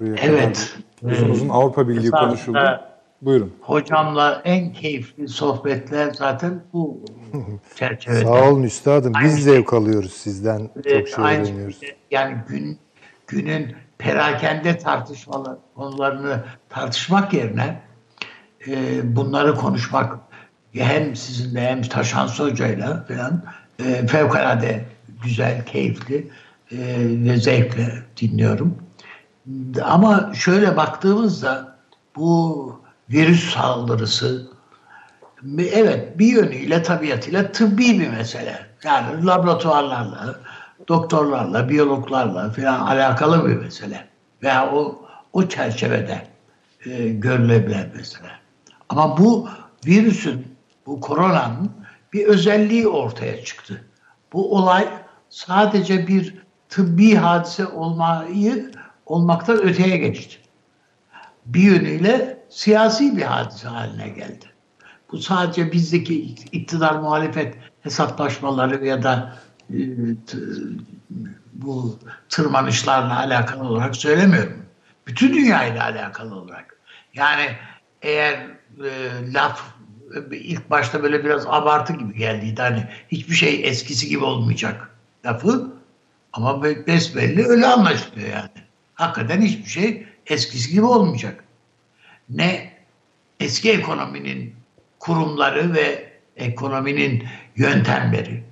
buraya 0.00 0.16
kadar 0.16 0.28
Evet. 0.28 0.76
Uzun 1.02 1.30
uzun 1.30 1.48
Avrupa 1.48 1.88
Birliği 1.88 2.10
konuşuldu. 2.10 2.80
Buyurun. 3.22 3.52
Hocamla 3.60 4.42
en 4.44 4.72
keyifli 4.72 5.28
sohbetler 5.28 6.12
zaten 6.14 6.62
bu 6.72 7.00
çerçevede. 7.76 8.20
Sağ 8.24 8.50
olun 8.50 8.62
üstadım. 8.62 9.12
Biz 9.22 9.32
Aynı- 9.32 9.42
zevk 9.42 9.72
alıyoruz 9.72 10.12
sizden. 10.12 10.70
Evet, 10.76 11.08
Çok 11.08 11.08
şey 11.08 11.24
aynı 11.24 11.42
öğreniyoruz. 11.44 11.80
Yani 12.10 12.36
gün 12.48 12.78
günün 13.26 13.74
perakende 13.98 14.78
tartışmalı 14.78 15.58
konularını 15.74 16.44
tartışmak 16.68 17.32
yerine 17.32 17.80
e, 18.68 19.16
bunları 19.16 19.54
konuşmak 19.54 20.16
hem 20.72 21.16
sizinle 21.16 21.60
hem 21.60 21.82
Taşansı 21.82 22.44
Hoca'yla 22.44 23.04
falan 23.08 23.42
e, 23.84 24.06
fevkalade 24.06 24.84
güzel, 25.24 25.64
keyifli 25.66 26.16
e, 26.72 26.76
ve 26.98 27.36
zevkle 27.36 27.88
dinliyorum. 28.20 28.74
Ama 29.82 30.32
şöyle 30.34 30.76
baktığımızda 30.76 31.76
bu 32.16 32.75
virüs 33.10 33.54
saldırısı 33.54 34.46
evet 35.58 36.18
bir 36.18 36.26
yönüyle 36.26 36.82
tabiatıyla 36.82 37.52
tıbbi 37.52 38.00
bir 38.00 38.08
mesele. 38.08 38.66
Yani 38.84 39.26
laboratuvarlarla, 39.26 40.40
doktorlarla, 40.88 41.68
biyologlarla 41.68 42.50
falan 42.50 42.80
alakalı 42.80 43.48
bir 43.48 43.56
mesele. 43.56 44.08
Veya 44.42 44.72
o 44.72 45.06
o 45.32 45.48
çerçevede 45.48 46.26
e, 46.86 47.08
görülebilen 47.08 47.90
mesele. 47.96 48.30
Ama 48.88 49.18
bu 49.18 49.48
virüsün, 49.86 50.46
bu 50.86 51.00
koronanın 51.00 51.70
bir 52.12 52.26
özelliği 52.26 52.88
ortaya 52.88 53.44
çıktı. 53.44 53.84
Bu 54.32 54.56
olay 54.56 54.88
sadece 55.28 56.06
bir 56.06 56.34
tıbbi 56.68 57.14
hadise 57.14 57.66
olmayı 57.66 58.70
olmaktan 59.06 59.62
öteye 59.62 59.96
geçti. 59.96 60.36
Bir 61.46 61.60
yönüyle 61.60 62.35
siyasi 62.48 63.16
bir 63.16 63.22
hadise 63.22 63.68
haline 63.68 64.08
geldi. 64.08 64.44
Bu 65.12 65.18
sadece 65.18 65.72
bizdeki 65.72 66.22
iktidar 66.52 66.94
muhalefet 66.94 67.54
hesaplaşmaları 67.82 68.86
ya 68.86 69.02
da 69.02 69.36
e, 69.70 69.76
bu 71.52 71.98
tırmanışlarla 72.28 73.18
alakalı 73.18 73.64
olarak 73.68 73.96
söylemiyorum. 73.96 74.62
Bütün 75.06 75.34
dünyayla 75.34 75.84
alakalı 75.84 76.34
olarak. 76.34 76.76
Yani 77.14 77.46
eğer 78.02 78.46
e, 78.84 78.90
laf 79.32 79.62
ilk 80.32 80.70
başta 80.70 81.02
böyle 81.02 81.24
biraz 81.24 81.46
abartı 81.46 81.92
gibi 81.92 82.14
geldiydi. 82.18 82.62
Hani 82.62 82.86
hiçbir 83.08 83.34
şey 83.34 83.68
eskisi 83.68 84.08
gibi 84.08 84.24
olmayacak 84.24 84.90
lafı 85.24 85.72
ama 86.32 86.64
be- 86.64 86.86
besbelli 86.86 87.46
öyle 87.46 87.66
anlaşılıyor 87.66 88.28
yani. 88.28 88.50
Hakikaten 88.94 89.40
hiçbir 89.42 89.70
şey 89.70 90.06
eskisi 90.26 90.70
gibi 90.70 90.84
olmayacak. 90.84 91.44
Ne 92.28 92.72
eski 93.40 93.70
ekonominin 93.70 94.54
kurumları 94.98 95.74
ve 95.74 96.12
ekonominin 96.36 97.24
yöntemleri. 97.56 98.44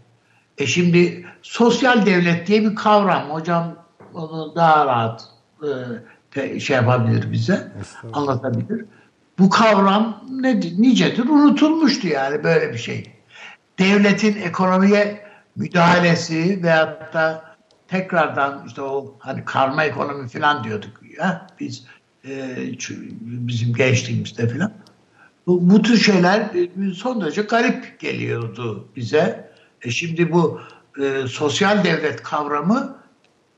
E 0.58 0.66
şimdi 0.66 1.26
sosyal 1.42 2.06
devlet 2.06 2.46
diye 2.46 2.62
bir 2.62 2.74
kavram. 2.74 3.30
Hocam 3.30 3.76
onu 4.14 4.54
daha 4.56 4.86
rahat 4.86 5.28
e, 6.36 6.60
şey 6.60 6.76
yapabilir 6.76 7.32
bize, 7.32 7.72
anlatabilir. 8.12 8.84
Bu 9.38 9.50
kavram 9.50 10.24
ne, 10.30 10.56
nicedir? 10.56 11.28
Unutulmuştu 11.28 12.08
yani 12.08 12.44
böyle 12.44 12.72
bir 12.72 12.78
şey. 12.78 13.12
Devletin 13.78 14.42
ekonomiye 14.42 15.24
müdahalesi 15.56 16.62
veyahut 16.62 17.14
da 17.14 17.54
tekrardan 17.88 18.64
işte 18.66 18.82
o 18.82 19.14
hani 19.18 19.44
karma 19.44 19.84
ekonomi 19.84 20.28
falan 20.28 20.64
diyorduk 20.64 21.00
ya 21.18 21.46
biz 21.60 21.86
e, 22.28 22.56
bizim 23.20 23.74
gençliğimizde 23.74 24.48
falan. 24.48 24.72
Bu, 25.46 25.70
bu 25.70 25.82
tür 25.82 25.98
şeyler 25.98 26.40
e, 26.40 26.94
son 26.94 27.20
derece 27.20 27.42
garip 27.42 28.00
geliyordu 28.00 28.88
bize. 28.96 29.50
E 29.82 29.90
şimdi 29.90 30.32
bu 30.32 30.60
e, 31.02 31.26
sosyal 31.28 31.84
devlet 31.84 32.22
kavramı 32.22 32.98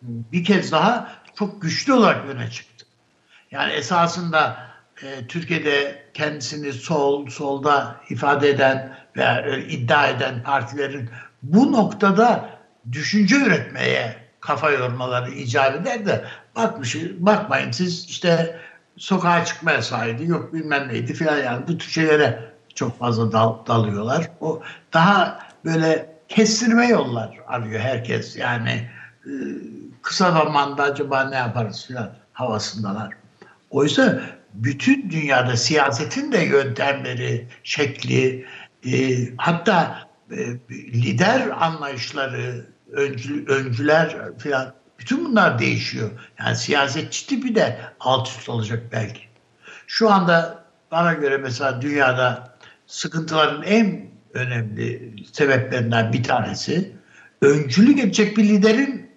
bir 0.03 0.45
kez 0.45 0.73
daha 0.73 1.13
çok 1.35 1.63
güçlü 1.63 1.93
olarak 1.93 2.27
öne 2.29 2.51
çıktı. 2.51 2.87
Yani 3.51 3.73
esasında 3.73 4.67
e, 5.03 5.27
Türkiye'de 5.27 6.03
kendisini 6.15 6.73
sol, 6.73 7.29
solda 7.29 8.01
ifade 8.11 8.49
eden 8.49 8.97
veya 9.17 9.41
e, 9.41 9.69
iddia 9.69 10.09
eden 10.09 10.43
partilerin 10.43 11.11
bu 11.43 11.73
noktada 11.73 12.51
düşünce 12.93 13.37
üretmeye 13.37 14.17
kafa 14.41 14.71
yormaları 14.71 15.31
icap 15.31 15.75
eder 15.75 16.07
de 16.07 16.25
bakmış, 16.57 16.97
bakmayın 17.19 17.71
siz 17.71 18.05
işte 18.05 18.61
sokağa 18.97 19.45
çıkma 19.45 19.73
yasağıydı 19.73 20.25
yok 20.25 20.55
bilmem 20.55 20.89
neydi 20.89 21.15
filan 21.15 21.39
yani 21.39 21.69
bu 21.69 21.79
tür 21.79 21.91
şeylere 21.91 22.53
çok 22.75 22.99
fazla 22.99 23.33
dal, 23.33 23.67
dalıyorlar. 23.67 24.31
O 24.41 24.63
daha 24.93 25.39
böyle 25.65 26.17
kestirme 26.29 26.89
yollar 26.89 27.41
arıyor 27.47 27.81
herkes 27.81 28.37
yani 28.37 28.91
e, 29.27 29.33
kısa 30.03 30.33
zamanda 30.33 30.83
acaba 30.83 31.25
ne 31.25 31.37
yaparız 31.37 31.87
filan 31.87 32.13
havasındalar. 32.33 33.13
Oysa 33.71 34.21
bütün 34.55 35.11
dünyada 35.11 35.57
siyasetin 35.57 36.33
de 36.33 36.39
yöntemleri, 36.39 37.49
şekli, 37.63 38.47
e, 38.87 39.19
hatta 39.37 40.09
e, 40.31 40.37
lider 40.73 41.49
anlayışları, 41.61 42.67
öncü, 42.93 43.47
öncüler 43.47 44.17
filan 44.39 44.75
bütün 44.99 45.25
bunlar 45.25 45.59
değişiyor. 45.59 46.11
Yani 46.39 46.57
siyasetçi 46.57 47.27
tipi 47.27 47.55
de 47.55 47.81
alt 48.01 48.29
üst 48.29 48.49
olacak 48.49 48.83
belki. 48.93 49.21
Şu 49.87 50.13
anda 50.13 50.65
bana 50.91 51.13
göre 51.13 51.37
mesela 51.37 51.83
dünyada 51.83 52.57
sıkıntıların 52.87 53.63
en 53.63 54.11
önemli 54.35 55.15
sebeplerinden 55.33 56.13
bir 56.13 56.23
tanesi 56.23 56.97
öncülük 57.43 57.99
edecek 57.99 58.37
bir 58.37 58.45
liderin 58.45 59.11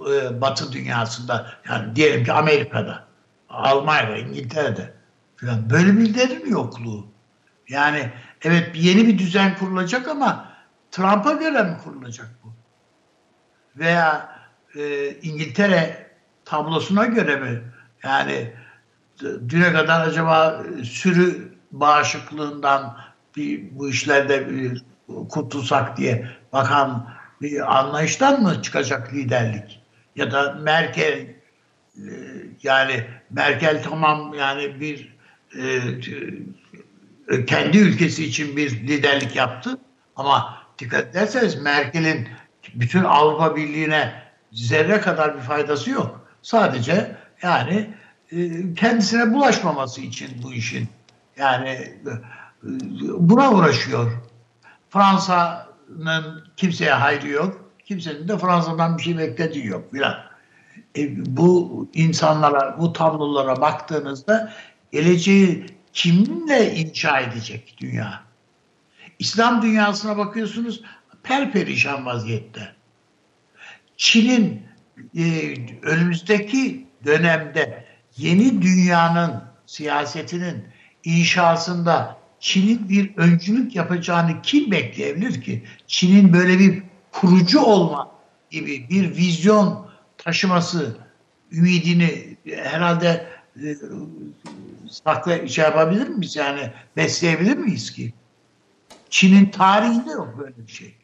e, 0.00 0.40
Batı 0.40 0.72
dünyasında 0.72 1.50
yani 1.68 1.96
diyelim 1.96 2.24
ki 2.24 2.32
Amerika'da, 2.32 3.04
Almanya'da, 3.48 4.16
İngiltere'de 4.16 4.94
falan 5.36 5.70
böyle 5.70 5.98
bir 5.98 6.04
liderin 6.04 6.50
yokluğu. 6.50 7.06
Yani 7.68 8.10
evet 8.42 8.70
yeni 8.74 9.06
bir 9.06 9.18
düzen 9.18 9.56
kurulacak 9.56 10.08
ama 10.08 10.52
Trump'a 10.90 11.32
göre 11.32 11.62
mi 11.62 11.76
kurulacak 11.84 12.30
bu? 12.44 12.52
Veya 13.76 14.33
e, 14.76 15.14
İngiltere 15.22 16.06
tablosuna 16.44 17.04
göre 17.04 17.36
mi? 17.36 17.62
Yani 18.02 18.52
düne 19.48 19.72
kadar 19.72 20.08
acaba 20.08 20.62
sürü 20.84 21.52
bağışıklığından 21.72 22.98
bir, 23.36 23.78
bu 23.78 23.90
işlerde 23.90 24.48
bir 24.50 24.82
kurtulsak 25.28 25.96
diye 25.96 26.28
bakan 26.52 27.14
bir 27.42 27.78
anlayıştan 27.78 28.42
mı 28.42 28.62
çıkacak 28.62 29.14
liderlik? 29.14 29.80
Ya 30.16 30.32
da 30.32 30.52
Merkel 30.52 31.34
yani 32.62 33.04
Merkel 33.30 33.82
tamam 33.82 34.34
yani 34.34 34.80
bir 34.80 35.14
e, 35.58 35.64
e, 37.28 37.46
kendi 37.46 37.78
ülkesi 37.78 38.24
için 38.24 38.56
bir 38.56 38.70
liderlik 38.70 39.36
yaptı 39.36 39.78
ama 40.16 40.58
dikkat 40.78 41.10
ederseniz 41.10 41.62
Merkel'in 41.62 42.28
bütün 42.74 43.04
Avrupa 43.04 43.56
Birliği'ne 43.56 44.23
zerre 44.54 45.00
kadar 45.00 45.36
bir 45.36 45.40
faydası 45.40 45.90
yok. 45.90 46.26
Sadece 46.42 47.16
yani 47.42 47.94
e, 48.32 48.74
kendisine 48.74 49.34
bulaşmaması 49.34 50.00
için 50.00 50.42
bu 50.42 50.52
işin 50.52 50.88
yani 51.36 51.68
e, 51.68 51.96
buna 53.18 53.52
uğraşıyor. 53.52 54.12
Fransa'nın 54.90 56.44
kimseye 56.56 56.92
hayrı 56.92 57.28
yok. 57.28 57.70
Kimsenin 57.84 58.28
de 58.28 58.38
Fransa'dan 58.38 58.98
bir 58.98 59.02
şey 59.02 59.18
beklediği 59.18 59.66
yok 59.66 59.90
filan. 59.92 60.14
E, 60.96 61.36
bu 61.36 61.88
insanlara, 61.94 62.78
bu 62.78 62.92
tablolara 62.92 63.60
baktığınızda 63.60 64.52
geleceği 64.92 65.66
kiminle 65.92 66.74
inşa 66.74 67.20
edecek 67.20 67.76
dünya? 67.80 68.22
İslam 69.18 69.62
dünyasına 69.62 70.16
bakıyorsunuz 70.16 70.82
perperişan 71.22 72.06
vaziyette. 72.06 72.74
Çin'in 73.96 74.62
e, 75.16 75.54
önümüzdeki 75.82 76.86
dönemde 77.04 77.84
yeni 78.16 78.62
dünyanın 78.62 79.42
siyasetinin 79.66 80.64
inşasında 81.04 82.18
Çin'in 82.40 82.88
bir 82.88 83.16
öncülük 83.16 83.76
yapacağını 83.76 84.42
kim 84.42 84.70
bekleyebilir 84.70 85.42
ki? 85.42 85.64
Çin'in 85.86 86.32
böyle 86.32 86.58
bir 86.58 86.82
kurucu 87.12 87.60
olma 87.60 88.10
gibi 88.50 88.86
bir 88.90 89.16
vizyon 89.16 89.90
taşıması 90.18 90.96
ümidini 91.52 92.36
herhalde 92.46 93.26
e, 93.56 93.76
sakla 94.90 95.48
şey 95.48 95.64
yapabilir 95.64 96.08
miyiz 96.08 96.36
yani 96.36 96.72
besleyebilir 96.96 97.56
miyiz 97.56 97.92
ki? 97.92 98.12
Çin'in 99.10 99.46
tarihinde 99.46 100.10
yok 100.10 100.34
böyle 100.38 100.66
bir 100.66 100.72
şey. 100.72 100.94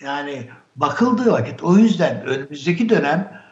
Yani 0.00 0.48
bakıldığı 0.76 1.32
vakit 1.32 1.62
o 1.62 1.78
yüzden 1.78 2.24
önümüzdeki 2.26 2.88
dönem 2.88 3.42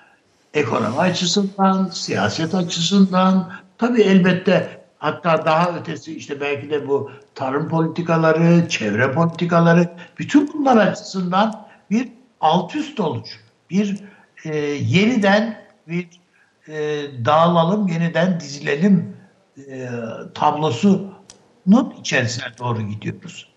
ekonomi 0.55 0.99
açısından, 0.99 1.91
siyaset 1.93 2.55
açısından 2.55 3.53
tabii 3.79 4.03
elbette 4.03 4.85
hatta 4.99 5.45
daha 5.45 5.79
ötesi 5.79 6.17
işte 6.17 6.41
belki 6.41 6.71
de 6.71 6.89
bu 6.89 7.11
tarım 7.35 7.69
politikaları, 7.69 8.69
çevre 8.69 9.13
politikaları 9.13 9.93
bütün 10.19 10.53
bunlar 10.53 10.77
açısından 10.77 11.67
bir 11.91 12.09
alt 12.41 12.77
üst 12.77 13.01
oluş. 13.01 13.41
Bir 13.71 14.01
e, 14.45 14.57
yeniden 14.67 15.65
bir 15.89 16.09
e, 16.69 17.03
dağılalım, 17.25 17.89
yeniden 17.89 18.41
dizilelim 18.41 19.17
e, 19.59 19.89
tablosunun 20.35 21.95
içerisine 22.01 22.45
doğru 22.59 22.83
gidiyoruz. 22.83 23.49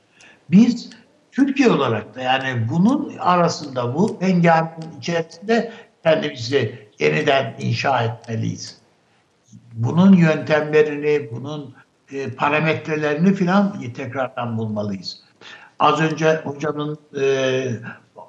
Biz 0.51 0.89
Türkiye 1.37 1.69
olarak 1.69 2.15
da 2.15 2.21
yani 2.21 2.69
bunun 2.69 3.17
arasında 3.19 3.95
bu 3.95 4.17
hengamenin 4.21 4.99
içerisinde 4.99 5.71
kendimizi 6.03 6.87
yeniden 6.99 7.55
inşa 7.59 8.03
etmeliyiz. 8.03 8.77
Bunun 9.73 10.13
yöntemlerini, 10.13 11.29
bunun 11.31 11.75
e, 12.11 12.29
parametrelerini 12.29 13.33
filan 13.33 13.81
tekrardan 13.95 14.57
bulmalıyız. 14.57 15.19
Az 15.79 16.01
önce 16.01 16.41
hocamın 16.43 16.97
e, 17.21 17.65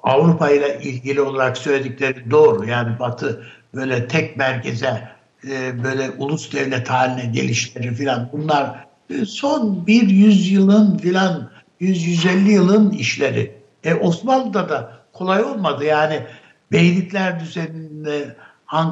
Avrupa 0.03 0.49
ile 0.49 0.79
ilgili 0.83 1.21
olarak 1.21 1.57
söyledikleri 1.57 2.31
doğru. 2.31 2.65
Yani 2.65 2.99
Batı 2.99 3.43
böyle 3.75 4.07
tek 4.07 4.37
merkeze 4.37 5.09
e, 5.47 5.83
böyle 5.83 6.09
ulus 6.17 6.53
devlet 6.53 6.89
haline 6.89 7.25
gelişleri 7.25 7.93
filan 7.93 8.29
bunlar 8.33 8.85
son 9.25 9.87
bir 9.87 10.09
yüzyılın 10.09 10.97
filan 10.97 11.58
100-150 11.81 12.49
yılın 12.49 12.91
işleri. 12.91 13.59
E 13.83 13.93
Osmanlı'da 13.93 14.69
da 14.69 14.99
kolay 15.13 15.43
olmadı. 15.43 15.85
Yani 15.85 16.23
beylikler 16.71 17.39
düzeninde 17.39 18.35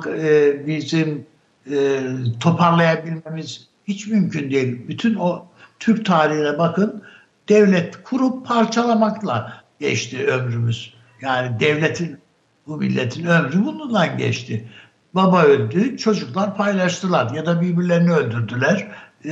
e, 0.08 0.68
bizim 0.68 1.26
e, 1.72 2.00
toparlayabilmemiz 2.40 3.68
hiç 3.88 4.08
mümkün 4.08 4.52
değil. 4.52 4.88
Bütün 4.88 5.16
o 5.16 5.46
Türk 5.80 6.06
tarihine 6.06 6.58
bakın 6.58 7.04
devlet 7.50 8.04
kurup 8.04 8.48
parçalamakla 8.48 9.64
geçti 9.80 10.28
ömrümüz. 10.28 10.94
Yani 11.22 11.60
devletin 11.60 12.18
bu 12.68 12.78
milletin 12.78 13.26
ömrü 13.26 13.66
bundan 13.66 14.18
geçti. 14.18 14.68
Baba 15.14 15.44
öldü, 15.44 15.98
çocuklar 15.98 16.58
paylaştılar 16.58 17.32
ya 17.34 17.46
da 17.46 17.62
birbirlerini 17.62 18.12
öldürdüler. 18.12 18.88
E, 19.26 19.32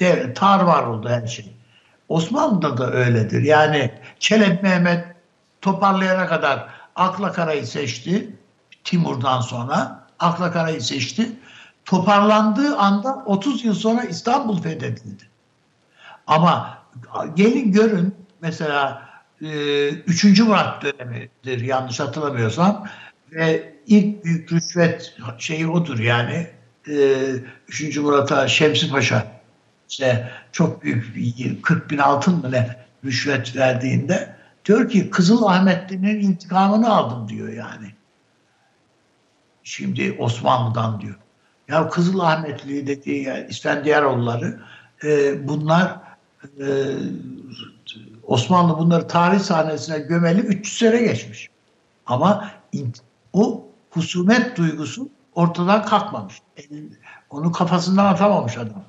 de, 0.00 0.34
tar 0.34 0.64
var 0.64 0.86
oldu 0.86 1.08
her 1.08 1.26
şey. 1.26 1.57
Osmanlı'da 2.08 2.78
da 2.78 2.92
öyledir. 2.92 3.42
Yani 3.42 3.90
Çelebi 4.18 4.62
Mehmet 4.62 5.04
toparlayana 5.60 6.26
kadar 6.26 6.68
Akla 6.96 7.32
Kara'yı 7.32 7.66
seçti. 7.66 8.36
Timur'dan 8.84 9.40
sonra 9.40 10.06
Akla 10.18 10.52
Kara'yı 10.52 10.82
seçti. 10.82 11.30
Toparlandığı 11.84 12.76
anda 12.76 13.22
30 13.26 13.64
yıl 13.64 13.74
sonra 13.74 14.04
İstanbul 14.04 14.62
fethedildi. 14.62 15.28
Ama 16.26 16.78
gelin 17.34 17.72
görün 17.72 18.14
mesela 18.40 19.08
3. 19.40 20.24
E, 20.24 20.42
Murat 20.42 20.82
dönemidir 20.82 21.60
yanlış 21.60 22.00
hatırlamıyorsam 22.00 22.86
ve 23.32 23.74
ilk 23.86 24.24
büyük 24.24 24.52
rüşvet 24.52 25.16
şeyi 25.38 25.68
odur 25.68 25.98
yani 25.98 26.46
3. 27.68 27.96
E, 27.96 28.00
Murat'a 28.00 28.48
Şemsi 28.48 28.90
Paşa 28.90 29.26
işte 29.88 30.30
çok 30.58 30.82
büyük 30.82 31.16
bir 31.16 31.62
40 31.62 31.90
bin 31.90 31.98
altın 31.98 32.34
mı 32.34 32.52
ne 32.52 32.76
rüşvet 33.04 33.56
verdiğinde 33.56 34.36
diyor 34.64 34.88
ki 34.88 35.10
Kızıl 35.10 35.42
Ahmetli'nin 35.42 36.20
intikamını 36.20 36.96
aldım 36.96 37.28
diyor 37.28 37.48
yani. 37.48 37.86
Şimdi 39.62 40.16
Osmanlı'dan 40.18 41.00
diyor. 41.00 41.14
Ya 41.68 41.88
Kızıl 41.88 42.18
Ahmetli 42.18 42.86
dediği 42.86 43.22
yani 43.22 43.46
İsfendiyaroğulları 43.50 44.60
e, 45.04 45.48
bunlar 45.48 45.96
e, 46.60 46.66
Osmanlı 48.22 48.78
bunları 48.78 49.08
tarih 49.08 49.40
sahnesine 49.40 49.98
gömeli 49.98 50.40
300 50.40 50.78
sene 50.78 51.02
geçmiş. 51.02 51.48
Ama 52.06 52.50
o 53.32 53.66
husumet 53.90 54.56
duygusu 54.56 55.08
ortadan 55.34 55.84
kalkmamış. 55.84 56.42
Onu 57.30 57.52
kafasından 57.52 58.04
atamamış 58.04 58.58
adam. 58.58 58.84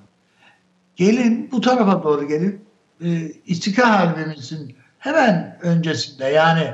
Gelin 1.00 1.52
bu 1.52 1.62
tarafa 1.62 2.04
doğru 2.04 2.28
gelin. 2.28 2.66
E, 3.04 3.32
İstiklal 3.46 3.86
Harbimizin 3.86 4.76
hemen 5.00 5.58
öncesinde 5.62 6.26
yani 6.26 6.74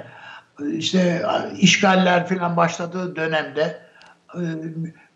e, 0.61 0.73
işte 0.75 1.25
işgaller 1.57 2.27
falan 2.27 2.57
başladığı 2.57 3.15
dönemde 3.15 3.81
e, 4.33 4.41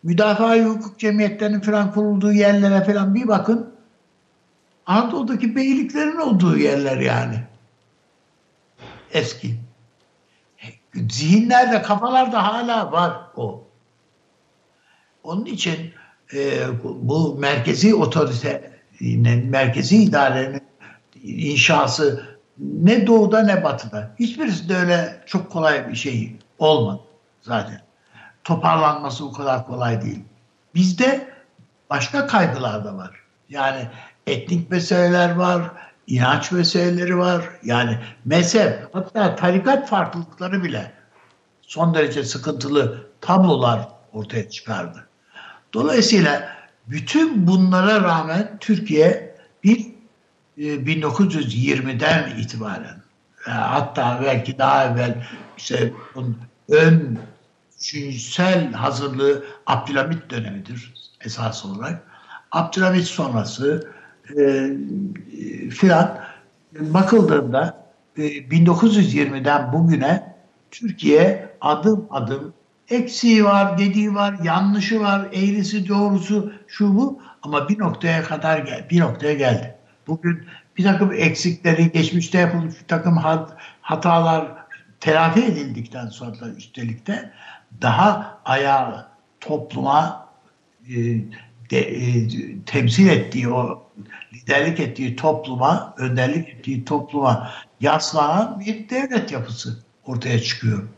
müdafaa 0.02 0.56
hukuk 0.56 0.98
cemiyetlerinin 0.98 1.60
falan 1.60 1.92
kurulduğu 1.92 2.32
yerlere 2.32 2.84
falan 2.84 3.14
bir 3.14 3.28
bakın. 3.28 3.74
Anadolu'daki 4.86 5.56
beyliklerin 5.56 6.16
olduğu 6.16 6.56
yerler 6.56 6.96
yani. 6.96 7.44
Eski. 9.12 9.56
Zihinlerde, 11.10 11.82
kafalarda 11.82 12.46
hala 12.46 12.92
var 12.92 13.12
o. 13.36 13.64
Onun 15.22 15.44
için 15.44 15.92
e, 16.34 16.68
bu 16.84 17.38
merkezi 17.38 17.94
otorite 17.94 18.79
merkezi 19.00 20.02
idarenin 20.02 20.62
inşası 21.22 22.24
ne 22.58 23.06
doğuda 23.06 23.42
ne 23.42 23.64
batıda. 23.64 24.10
Hiçbirisi 24.18 24.68
de 24.68 24.76
öyle 24.76 25.22
çok 25.26 25.52
kolay 25.52 25.88
bir 25.88 25.94
şey 25.94 26.36
olmadı 26.58 27.00
zaten. 27.42 27.80
Toparlanması 28.44 29.26
o 29.26 29.32
kadar 29.32 29.66
kolay 29.66 30.02
değil. 30.02 30.24
Bizde 30.74 31.28
başka 31.90 32.26
kaygılar 32.26 32.84
da 32.84 32.96
var. 32.96 33.10
Yani 33.48 33.88
etnik 34.26 34.70
meseleler 34.70 35.34
var, 35.34 35.62
inanç 36.06 36.52
meseleleri 36.52 37.18
var. 37.18 37.44
Yani 37.64 37.98
mezhep, 38.24 38.88
hatta 38.92 39.36
tarikat 39.36 39.88
farklılıkları 39.88 40.64
bile 40.64 40.92
son 41.62 41.94
derece 41.94 42.24
sıkıntılı 42.24 43.06
tablolar 43.20 43.88
ortaya 44.12 44.50
çıkardı. 44.50 45.06
Dolayısıyla 45.72 46.59
bütün 46.90 47.46
bunlara 47.46 48.02
rağmen 48.02 48.56
Türkiye 48.60 49.34
bir 49.64 49.90
1920'den 50.58 52.36
e, 52.36 52.40
itibaren 52.40 53.02
e, 53.46 53.50
hatta 53.50 54.20
belki 54.22 54.58
daha 54.58 54.84
evvel 54.84 55.26
işte 55.56 55.92
ön 56.68 57.18
düşünsel 57.78 58.72
hazırlığı 58.72 59.44
Abdülhamit 59.66 60.30
dönemidir 60.30 60.94
esas 61.20 61.64
olarak. 61.64 62.02
Abdülhamit 62.52 63.04
sonrası 63.04 63.92
e, 64.38 64.70
filan 65.70 66.20
bakıldığında 66.72 67.86
e, 68.16 68.22
1920'den 68.22 69.72
bugüne 69.72 70.36
Türkiye 70.70 71.50
adım 71.60 72.06
adım 72.10 72.54
Eksiği 72.90 73.44
var, 73.44 73.78
dediği 73.78 74.14
var, 74.14 74.34
yanlışı 74.44 75.00
var, 75.00 75.28
eğrisi, 75.32 75.88
doğrusu, 75.88 76.52
şu 76.68 76.96
bu. 76.96 77.22
Ama 77.42 77.68
bir 77.68 77.78
noktaya 77.78 78.22
kadar 78.22 78.58
gel, 78.58 78.86
bir 78.90 79.00
noktaya 79.00 79.34
geldi. 79.34 79.74
Bugün 80.06 80.46
bir 80.78 80.84
takım 80.84 81.12
eksikleri, 81.12 81.92
geçmişte 81.92 82.38
yapılmış 82.38 82.74
bir 82.80 82.86
takım 82.88 83.16
hatalar 83.80 84.46
telafi 85.00 85.44
edildikten 85.44 86.06
sonra 86.06 86.48
üstelik 86.56 87.06
de 87.06 87.32
daha 87.82 88.40
ayağı 88.44 89.08
topluma 89.40 90.28
e, 90.88 90.94
de, 91.70 91.80
e, 91.80 92.28
temsil 92.66 93.08
ettiği 93.08 93.48
o 93.48 93.82
liderlik 94.34 94.80
ettiği 94.80 95.16
topluma, 95.16 95.94
önderlik 95.98 96.48
ettiği 96.48 96.84
topluma 96.84 97.50
yaslanan 97.80 98.60
bir 98.60 98.88
devlet 98.88 99.32
yapısı 99.32 99.84
ortaya 100.06 100.42
çıkıyor. 100.42 100.88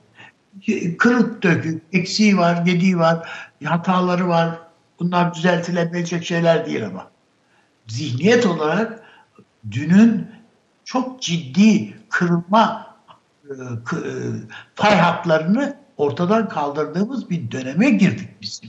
Kırık 0.98 1.42
dökük, 1.42 1.82
eksiği 1.92 2.38
var, 2.38 2.62
gediği 2.64 2.98
var, 2.98 3.28
hataları 3.64 4.28
var. 4.28 4.58
Bunlar 5.00 5.34
düzeltilebilecek 5.34 6.24
şeyler 6.24 6.66
değil 6.66 6.86
ama. 6.86 7.10
Zihniyet 7.86 8.46
olarak 8.46 9.02
dünün 9.70 10.26
çok 10.84 11.22
ciddi 11.22 11.94
kırılma 12.08 12.96
e, 13.44 13.52
e, 13.52 14.00
pay 14.76 14.96
hatlarını 14.96 15.76
ortadan 15.96 16.48
kaldırdığımız 16.48 17.30
bir 17.30 17.50
döneme 17.50 17.90
girdik 17.90 18.28
biz. 18.40 18.60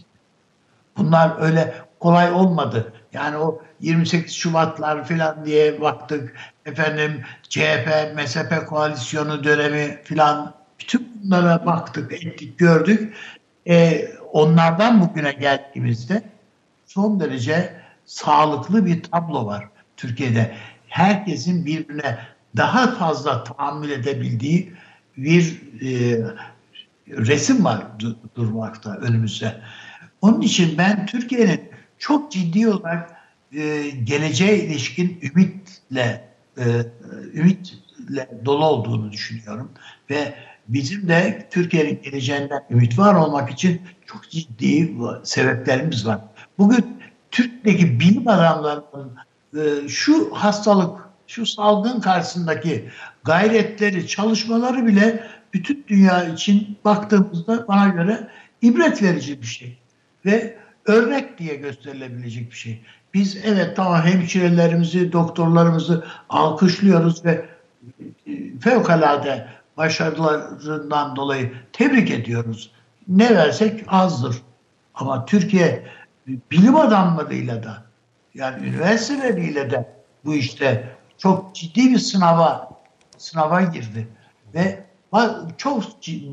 Bunlar 0.97 1.35
öyle 1.39 1.73
kolay 1.99 2.31
olmadı. 2.31 2.93
Yani 3.13 3.37
o 3.37 3.61
28 3.79 4.33
Şubatlar 4.33 5.07
falan 5.07 5.45
diye 5.45 5.81
baktık. 5.81 6.35
Efendim 6.65 7.23
CHP, 7.49 8.15
MSP 8.15 8.67
koalisyonu 8.67 9.43
dönemi 9.43 10.01
falan 10.03 10.53
bütün 10.83 11.07
bunlara 11.23 11.65
baktık, 11.65 12.11
ettik, 12.13 12.57
gördük. 12.57 13.13
Ee, 13.67 14.07
onlardan 14.31 15.01
bugüne 15.01 15.31
geldiğimizde 15.31 16.23
son 16.85 17.19
derece 17.19 17.73
sağlıklı 18.05 18.85
bir 18.85 19.03
tablo 19.03 19.45
var 19.45 19.69
Türkiye'de. 19.97 20.55
Herkesin 20.87 21.65
birbirine 21.65 22.17
daha 22.57 22.95
fazla 22.95 23.43
tahammül 23.43 23.89
edebildiği 23.89 24.73
bir 25.17 25.61
e, 25.81 26.21
resim 27.07 27.65
var 27.65 27.83
durmakta 28.35 28.97
önümüzde. 28.97 29.61
Onun 30.21 30.41
için 30.41 30.77
ben 30.77 31.05
Türkiye'nin 31.05 31.61
çok 31.97 32.31
ciddi 32.31 32.67
olarak 32.67 33.11
e, 33.51 33.89
geleceğe 34.03 34.57
ilişkin 34.57 35.19
ümitle 35.21 36.29
e, 36.57 36.63
ümitle 37.33 38.29
dolu 38.45 38.65
olduğunu 38.65 39.11
düşünüyorum 39.11 39.71
ve 40.09 40.33
bizim 40.67 41.07
de 41.07 41.47
Türkiye'nin 41.51 42.01
geleceğinden 42.01 42.63
ümit 42.69 42.99
var 42.99 43.15
olmak 43.15 43.49
için 43.49 43.81
çok 44.05 44.29
ciddi 44.29 44.93
sebeplerimiz 45.23 46.07
var. 46.07 46.19
Bugün 46.57 46.97
Türkiye'deki 47.31 47.99
bilim 47.99 48.27
adamlarının 48.27 49.15
e, 49.57 49.87
şu 49.87 50.35
hastalık, 50.35 50.99
şu 51.27 51.45
salgın 51.45 51.99
karşısındaki 51.99 52.89
gayretleri, 53.23 54.07
çalışmaları 54.07 54.85
bile 54.87 55.27
bütün 55.53 55.85
dünya 55.87 56.23
için 56.25 56.77
baktığımızda 56.85 57.67
bana 57.67 57.87
göre 57.89 58.27
ibret 58.61 59.03
verici 59.03 59.41
bir 59.41 59.47
şey. 59.47 59.77
Ve 60.25 60.57
örnek 60.85 61.37
diye 61.37 61.55
gösterilebilecek 61.55 62.51
bir 62.51 62.55
şey. 62.55 62.81
Biz 63.13 63.37
evet 63.45 63.75
tamam 63.75 64.01
hemşirelerimizi, 64.01 65.11
doktorlarımızı 65.11 66.05
alkışlıyoruz 66.29 67.25
ve 67.25 67.45
e, 68.27 68.59
fevkalade 68.59 69.47
başarılarından 69.77 71.15
dolayı 71.15 71.53
tebrik 71.73 72.11
ediyoruz. 72.11 72.71
Ne 73.07 73.35
versek 73.35 73.83
azdır. 73.87 74.41
Ama 74.95 75.25
Türkiye 75.25 75.85
bilim 76.27 76.75
adamlarıyla 76.75 77.63
da 77.63 77.83
yani 78.33 78.67
üniversiteleriyle 78.67 79.71
de 79.71 79.93
bu 80.25 80.35
işte 80.35 80.95
çok 81.17 81.55
ciddi 81.55 81.89
bir 81.89 81.99
sınava 81.99 82.69
sınava 83.17 83.61
girdi 83.61 84.07
ve 84.53 84.83
çok 85.57 85.83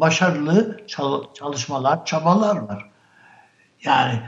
başarılı 0.01 0.81
çalışmalar, 1.35 2.05
çabalar 2.05 2.57
var. 2.57 2.91
Yani 3.85 4.21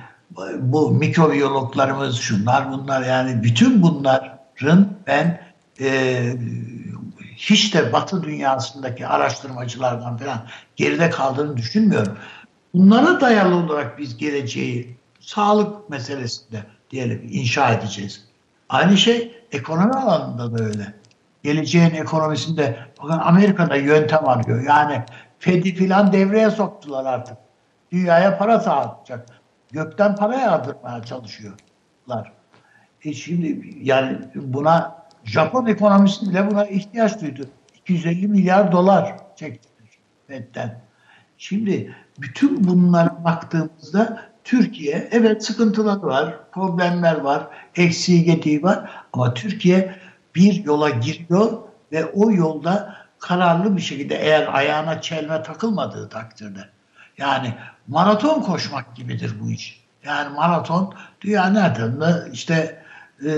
bu 0.59 0.90
mikrobiyologlarımız 0.90 2.16
şunlar 2.16 2.72
bunlar 2.72 3.02
yani 3.02 3.43
bütün 3.43 3.82
bunların 3.82 4.89
ben 5.06 5.40
e, 5.80 6.22
hiç 7.51 7.74
de 7.74 7.93
Batı 7.93 8.23
dünyasındaki 8.23 9.06
araştırmacılardan 9.06 10.16
falan 10.16 10.47
geride 10.77 11.10
kaldığını 11.10 11.56
düşünmüyorum. 11.56 12.19
Bunlara 12.74 13.20
dayalı 13.20 13.56
olarak 13.56 13.98
biz 13.98 14.16
geleceği 14.16 14.97
sağlık 15.20 15.90
meselesinde 15.90 16.62
diyelim 16.90 17.28
inşa 17.31 17.73
edeceğiz. 17.73 18.24
Aynı 18.69 18.97
şey 18.97 19.44
ekonomi 19.52 19.93
alanında 19.93 20.59
da 20.59 20.64
öyle. 20.64 20.94
Geleceğin 21.43 21.90
ekonomisinde 21.90 22.78
bakın 23.02 23.19
Amerika'da 23.19 23.77
yöntem 23.77 24.28
arıyor. 24.28 24.62
Yani 24.62 25.02
Fed'i 25.39 25.74
filan 25.74 26.12
devreye 26.12 26.51
soktular 26.51 27.05
artık. 27.05 27.36
Dünyaya 27.93 28.39
para 28.39 28.60
sağlayacak. 28.60 29.27
Gökten 29.73 30.16
para 30.16 30.35
yağdırmaya 30.35 31.02
çalışıyorlar. 31.02 32.32
E 33.05 33.12
şimdi 33.12 33.74
yani 33.82 34.19
buna 34.35 35.01
Japon 35.24 35.66
ekonomisi 35.66 36.31
bile 36.31 36.51
buna 36.51 36.66
ihtiyaç 36.66 37.20
duydu. 37.20 37.47
250 37.74 38.28
milyar 38.28 38.73
dolar 38.73 39.16
çektiler 39.36 39.89
FED'den. 40.27 40.81
Şimdi 41.39 41.94
bütün 42.19 42.65
bunlara 42.65 43.24
baktığımızda 43.24 44.23
Türkiye 44.44 45.09
evet 45.11 45.44
sıkıntılar 45.44 46.03
var, 46.03 46.35
problemler 46.53 47.20
var, 47.20 47.47
eksiği 47.77 48.24
gediği 48.24 48.62
var 48.62 48.90
ama 49.12 49.35
Türkiye 49.35 49.94
bir 50.35 50.65
yola 50.65 50.90
giriyor 50.90 51.53
ve 51.93 52.07
o 52.07 52.31
yolda 52.31 52.97
kararlı 53.19 53.77
bir 53.77 53.82
şekilde 53.82 54.16
eğer 54.16 54.55
ayağına 54.55 55.01
çelme 55.01 55.43
takılmadığı 55.43 56.09
takdirde 56.09 56.61
yani 57.19 57.55
maraton 57.86 58.43
koşmak 58.43 58.97
gibidir 58.97 59.35
bu 59.40 59.51
iş. 59.51 59.82
Yani 60.05 60.35
maraton 60.35 60.94
dünya 61.20 61.47
nereden 61.47 62.31
işte 62.32 62.81
e, 63.27 63.31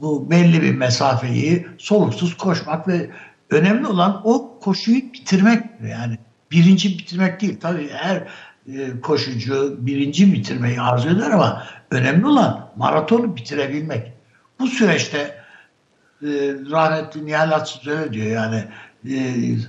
bu 0.00 0.30
belli 0.30 0.62
bir 0.62 0.74
mesafeyi 0.74 1.66
soluksuz 1.78 2.36
koşmak 2.36 2.88
ve 2.88 3.10
önemli 3.50 3.86
olan 3.86 4.20
o 4.24 4.58
koşuyu 4.60 4.96
bitirmek 4.96 5.64
yani 5.90 6.18
birinci 6.50 6.98
bitirmek 6.98 7.40
değil 7.40 7.60
tabii 7.60 7.88
her 7.92 8.28
e, 8.74 9.00
koşucu 9.00 9.76
birinci 9.78 10.32
bitirmeyi 10.32 10.80
arzu 10.80 11.08
eder 11.08 11.30
ama 11.30 11.66
önemli 11.90 12.26
olan 12.26 12.70
maratonu 12.76 13.36
bitirebilmek. 13.36 14.12
Bu 14.58 14.66
süreçte 14.66 15.18
e, 16.22 16.28
rahmetli 16.70 17.26
Nihal 17.26 17.50
Atsız 17.50 17.86
öyle 17.86 18.12
diyor 18.12 18.26
yani 18.26 18.64
e, 19.04 19.16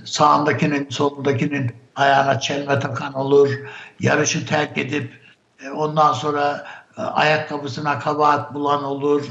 sağındakinin 0.04 0.86
solundakinin 0.90 1.72
ayağına 1.96 2.40
çelme 2.40 2.78
takan 2.78 3.14
olur, 3.14 3.50
yarışı 4.00 4.46
terk 4.46 4.78
edip 4.78 5.12
e, 5.64 5.70
ondan 5.70 6.12
sonra 6.12 6.66
ayakkabısına 7.00 7.98
kabahat 7.98 8.54
bulan 8.54 8.84
olur, 8.84 9.26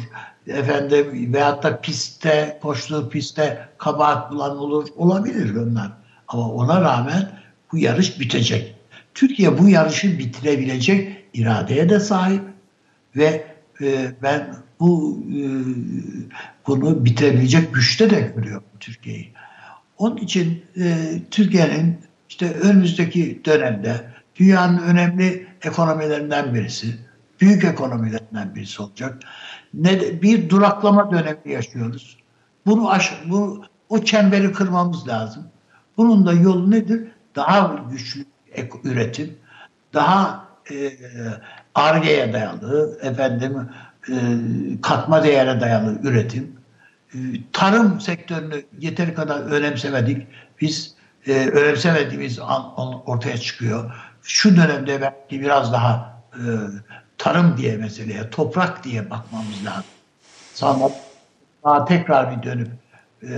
efendim 0.48 1.34
veyahut 1.34 1.64
da 1.64 1.82
pistte, 1.82 2.60
koştuğu 2.62 3.10
pistte 3.10 3.70
kabahat 3.78 4.32
bulan 4.32 4.58
olur, 4.58 4.88
olabilir 4.98 5.56
bunlar. 5.56 5.92
Ama 6.28 6.50
ona 6.50 6.82
rağmen 6.82 7.32
bu 7.72 7.78
yarış 7.78 8.20
bitecek. 8.20 8.76
Türkiye 9.14 9.58
bu 9.58 9.70
yarışı 9.70 10.20
bitirebilecek 10.20 11.26
iradeye 11.34 11.90
de 11.90 12.00
sahip 12.00 12.42
ve 13.16 13.46
e, 13.82 14.12
ben 14.24 14.56
bu 14.80 15.20
e, 15.30 15.42
bunu 16.68 17.06
bitirebilecek 17.06 17.74
güçte 17.74 18.10
de 18.10 18.34
görüyorum 18.36 18.64
Türkiye'yi. 18.80 19.34
Onun 19.98 20.18
için 20.18 20.66
e, 20.78 21.10
Türkiye'nin 21.32 22.00
işte 22.30 22.54
önümüzdeki 22.54 23.42
dönemde 23.46 24.06
dünyanın 24.36 24.78
önemli 24.78 25.48
ekonomilerinden 25.62 26.54
birisi, 26.54 26.88
büyük 27.42 27.64
ekonomilerinden 27.64 28.56
birisi 28.56 28.82
olacak. 28.82 29.20
Ne 29.74 30.22
bir 30.22 30.50
duraklama 30.50 31.12
dönemi 31.12 31.40
yaşıyoruz. 31.46 32.18
Bunu 32.66 32.92
aş, 32.92 33.14
bu 33.26 33.66
o 33.90 34.04
çemberi 34.04 34.52
kırmamız 34.52 35.08
lazım. 35.08 35.48
Bunun 35.98 36.26
da 36.26 36.34
yolu 36.34 36.72
nedir? 36.72 37.08
Daha 37.36 37.76
güçlü 37.92 38.26
üretim, 38.84 39.38
daha 39.94 40.48
e, 40.72 40.92
argeye 41.76 42.34
dayalı, 42.34 43.00
efendim 43.02 43.70
e, 44.10 44.16
katma 44.82 45.24
değere 45.24 45.62
dayalı 45.62 46.00
üretim. 46.04 46.56
E, 47.14 47.18
tarım 47.54 48.02
sektörünü 48.02 48.64
yeteri 48.80 49.14
kadar 49.14 49.40
önemsemedik. 49.40 50.28
Biz 50.62 50.96
e, 51.28 51.34
önemsemediğimiz 51.34 52.40
an, 52.40 52.74
ortaya 53.06 53.38
çıkıyor. 53.38 53.94
Şu 54.24 54.56
dönemde 54.56 55.02
belki 55.02 55.42
biraz 55.42 55.74
daha 55.74 56.22
e, 56.34 56.44
tarım 57.20 57.58
diye 57.58 57.78
meseleye, 57.78 58.30
toprak 58.30 58.84
diye 58.84 59.10
bakmamız 59.10 59.66
lazım. 59.66 59.84
Sonra 60.54 60.92
daha 61.64 61.86
tekrar 61.86 62.38
bir 62.38 62.44
dönüp 62.44 62.70
e, 63.24 63.30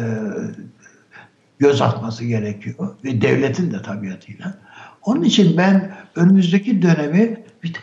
göz 1.59 1.81
atması 1.81 2.25
gerekiyor 2.25 2.95
ve 3.03 3.21
devletin 3.21 3.71
de 3.71 3.81
tabiatıyla. 3.81 4.53
Onun 5.01 5.23
için 5.23 5.57
ben 5.57 5.95
önümüzdeki 6.15 6.81
dönemi 6.81 7.43
bir, 7.63 7.75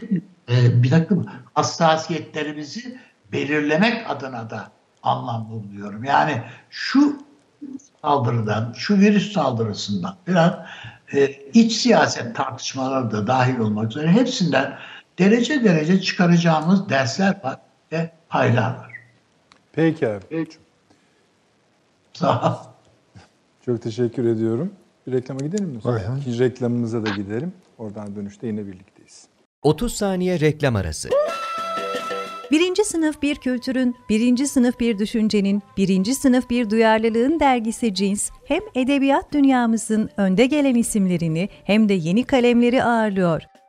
e, 0.48 0.82
bir 0.82 0.90
takım 0.90 1.26
hassasiyetlerimizi 1.54 2.98
belirlemek 3.32 4.10
adına 4.10 4.50
da 4.50 4.70
anlam 5.02 5.50
buluyorum. 5.50 6.04
Yani 6.04 6.42
şu 6.70 7.18
saldırıdan, 8.02 8.72
şu 8.76 8.98
virüs 8.98 9.32
saldırısından 9.32 10.16
biraz 10.26 10.54
e, 11.14 11.30
iç 11.54 11.72
siyaset 11.72 12.36
tartışmaları 12.36 13.10
da 13.10 13.26
dahil 13.26 13.58
olmak 13.58 13.90
üzere 13.90 14.08
hepsinden 14.08 14.78
derece 15.18 15.64
derece 15.64 16.00
çıkaracağımız 16.00 16.88
dersler 16.88 17.40
var 17.44 17.58
ve 17.92 18.10
paylar 18.28 18.70
var. 18.70 18.92
Peki 19.72 20.08
abi. 20.08 20.46
Sağ 22.12 22.52
ol. 22.52 22.68
Çok 23.64 23.82
teşekkür 23.82 24.24
ediyorum. 24.24 24.72
Bir 25.06 25.12
reklama 25.12 25.40
gidelim 25.40 25.68
mi? 25.68 25.80
Hay 25.82 26.02
hay. 26.02 26.20
İkinci 26.20 26.38
reklamımıza 26.38 27.06
da 27.06 27.10
gidelim. 27.10 27.52
Oradan 27.78 28.16
dönüşte 28.16 28.46
yine 28.46 28.66
birlikteyiz. 28.66 29.26
30 29.62 29.94
saniye 29.94 30.40
reklam 30.40 30.76
arası. 30.76 31.08
Birinci 32.50 32.84
sınıf 32.84 33.22
bir 33.22 33.36
kültürün, 33.36 33.96
birinci 34.08 34.48
sınıf 34.48 34.80
bir 34.80 34.98
düşüncenin, 34.98 35.62
birinci 35.76 36.14
sınıf 36.14 36.50
bir 36.50 36.70
duyarlılığın 36.70 37.40
dergisi 37.40 37.94
Cins, 37.94 38.30
hem 38.44 38.60
edebiyat 38.74 39.32
dünyamızın 39.32 40.10
önde 40.16 40.46
gelen 40.46 40.74
isimlerini 40.74 41.48
hem 41.64 41.88
de 41.88 41.94
yeni 41.94 42.24
kalemleri 42.24 42.84
ağırlıyor. 42.84 43.42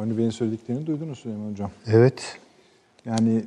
Avni 0.00 0.18
Bey'in 0.18 0.30
söylediklerini 0.30 0.86
duydunuz 0.86 1.18
Süleyman 1.18 1.50
Hocam. 1.50 1.70
Evet. 1.86 2.38
Yani 3.04 3.44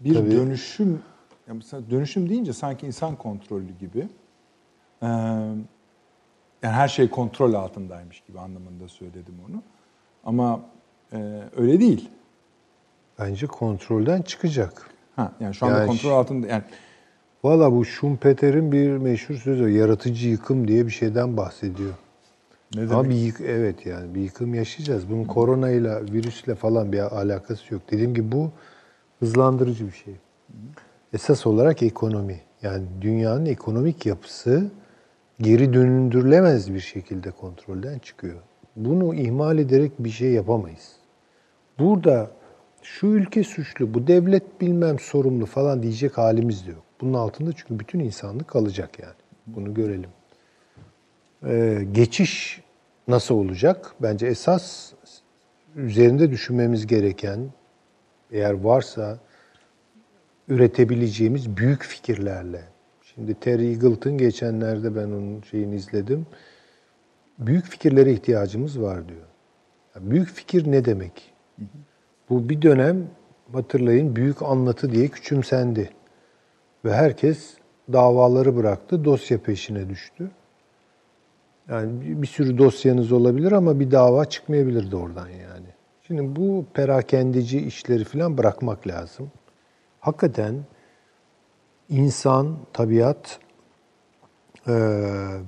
bir 0.00 0.14
Tabii. 0.14 0.30
dönüşüm, 0.30 1.02
ya 1.48 1.54
mesela 1.54 1.90
dönüşüm 1.90 2.28
deyince 2.28 2.52
sanki 2.52 2.86
insan 2.86 3.16
kontrollü 3.16 3.78
gibi. 3.80 4.08
Ee, 5.02 5.06
yani 6.62 6.74
her 6.74 6.88
şey 6.88 7.10
kontrol 7.10 7.54
altındaymış 7.54 8.20
gibi 8.20 8.40
anlamında 8.40 8.88
söyledim 8.88 9.34
onu. 9.48 9.62
Ama 10.24 10.60
e, 11.12 11.42
öyle 11.56 11.80
değil. 11.80 12.10
Bence 13.18 13.46
kontrolden 13.46 14.22
çıkacak. 14.22 14.90
Ha, 15.16 15.32
yani 15.40 15.54
şu 15.54 15.66
anda 15.66 15.78
Yani 15.78 15.86
kontrol 15.86 16.10
altında 16.10 16.46
yani 16.46 16.62
Valla 17.44 17.72
bu 17.72 17.84
Schumpeter'in 17.84 18.72
bir 18.72 18.90
meşhur 18.90 19.34
sözü 19.34 19.68
yaratıcı 19.68 20.28
yıkım 20.28 20.68
diye 20.68 20.86
bir 20.86 20.90
şeyden 20.90 21.36
bahsediyor. 21.36 21.94
Ne 22.74 22.82
Ama 22.82 23.08
bir 23.08 23.14
yık, 23.14 23.40
evet 23.40 23.86
yani 23.86 24.14
bir 24.14 24.20
yıkım 24.20 24.54
yaşayacağız. 24.54 25.10
Bunun 25.10 25.24
koronayla, 25.24 26.02
virüsle 26.02 26.54
falan 26.54 26.92
bir 26.92 27.00
alakası 27.00 27.74
yok. 27.74 27.82
Dediğim 27.90 28.14
gibi 28.14 28.32
bu 28.32 28.50
hızlandırıcı 29.18 29.86
bir 29.86 29.92
şey. 29.92 30.14
Esas 31.12 31.46
olarak 31.46 31.82
ekonomi. 31.82 32.40
Yani 32.62 32.84
dünyanın 33.00 33.46
ekonomik 33.46 34.06
yapısı 34.06 34.70
geri 35.40 35.72
döndürülemez 35.72 36.74
bir 36.74 36.80
şekilde 36.80 37.30
kontrolden 37.30 37.98
çıkıyor. 37.98 38.40
Bunu 38.76 39.14
ihmal 39.14 39.58
ederek 39.58 39.92
bir 39.98 40.10
şey 40.10 40.32
yapamayız. 40.32 40.96
Burada 41.78 42.30
şu 42.82 43.06
ülke 43.06 43.44
suçlu, 43.44 43.94
bu 43.94 44.06
devlet 44.06 44.60
bilmem 44.60 44.98
sorumlu 44.98 45.46
falan 45.46 45.82
diyecek 45.82 46.18
halimiz 46.18 46.66
de 46.66 46.70
yok. 46.70 46.82
Bunun 47.00 47.14
altında 47.14 47.52
çünkü 47.52 47.78
bütün 47.78 47.98
insanlık 48.00 48.48
kalacak 48.48 48.98
yani. 48.98 49.14
Bunu 49.46 49.74
görelim. 49.74 50.10
Ee, 51.46 51.86
geçiş 51.92 52.62
nasıl 53.08 53.34
olacak? 53.34 53.94
Bence 54.02 54.26
esas 54.26 54.92
üzerinde 55.76 56.30
düşünmemiz 56.30 56.86
gereken, 56.86 57.50
eğer 58.30 58.52
varsa 58.52 59.18
üretebileceğimiz 60.48 61.56
büyük 61.56 61.82
fikirlerle. 61.82 62.62
Şimdi 63.02 63.34
Terry 63.34 63.66
Eagleton 63.66 64.18
geçenlerde 64.18 64.96
ben 64.96 65.06
onun 65.06 65.42
şeyini 65.42 65.74
izledim. 65.74 66.26
Büyük 67.38 67.64
fikirlere 67.64 68.12
ihtiyacımız 68.12 68.80
var 68.80 69.08
diyor. 69.08 69.26
Ya 69.94 70.10
büyük 70.10 70.28
fikir 70.28 70.72
ne 70.72 70.84
demek? 70.84 71.32
Bu 72.30 72.48
bir 72.48 72.62
dönem 72.62 73.06
hatırlayın 73.52 74.16
büyük 74.16 74.42
anlatı 74.42 74.92
diye 74.92 75.08
küçümsendi. 75.08 75.90
Ve 76.84 76.92
herkes 76.94 77.54
davaları 77.92 78.56
bıraktı, 78.56 79.04
dosya 79.04 79.38
peşine 79.42 79.88
düştü. 79.88 80.30
Yani 81.70 82.22
bir- 82.22 82.26
sürü 82.26 82.58
dosyanız 82.58 83.12
olabilir 83.12 83.52
ama 83.52 83.80
bir 83.80 83.90
dava 83.90 84.24
çıkmayabilirdi 84.24 84.96
oradan 84.96 85.28
yani. 85.28 85.66
Şimdi 86.06 86.36
bu 86.36 86.64
perakendeci 86.74 87.60
işleri 87.60 88.04
falan 88.04 88.38
bırakmak 88.38 88.86
lazım. 88.86 89.30
Hakikaten 90.00 90.54
insan, 91.88 92.56
tabiat 92.72 93.38
eee, 94.68 94.74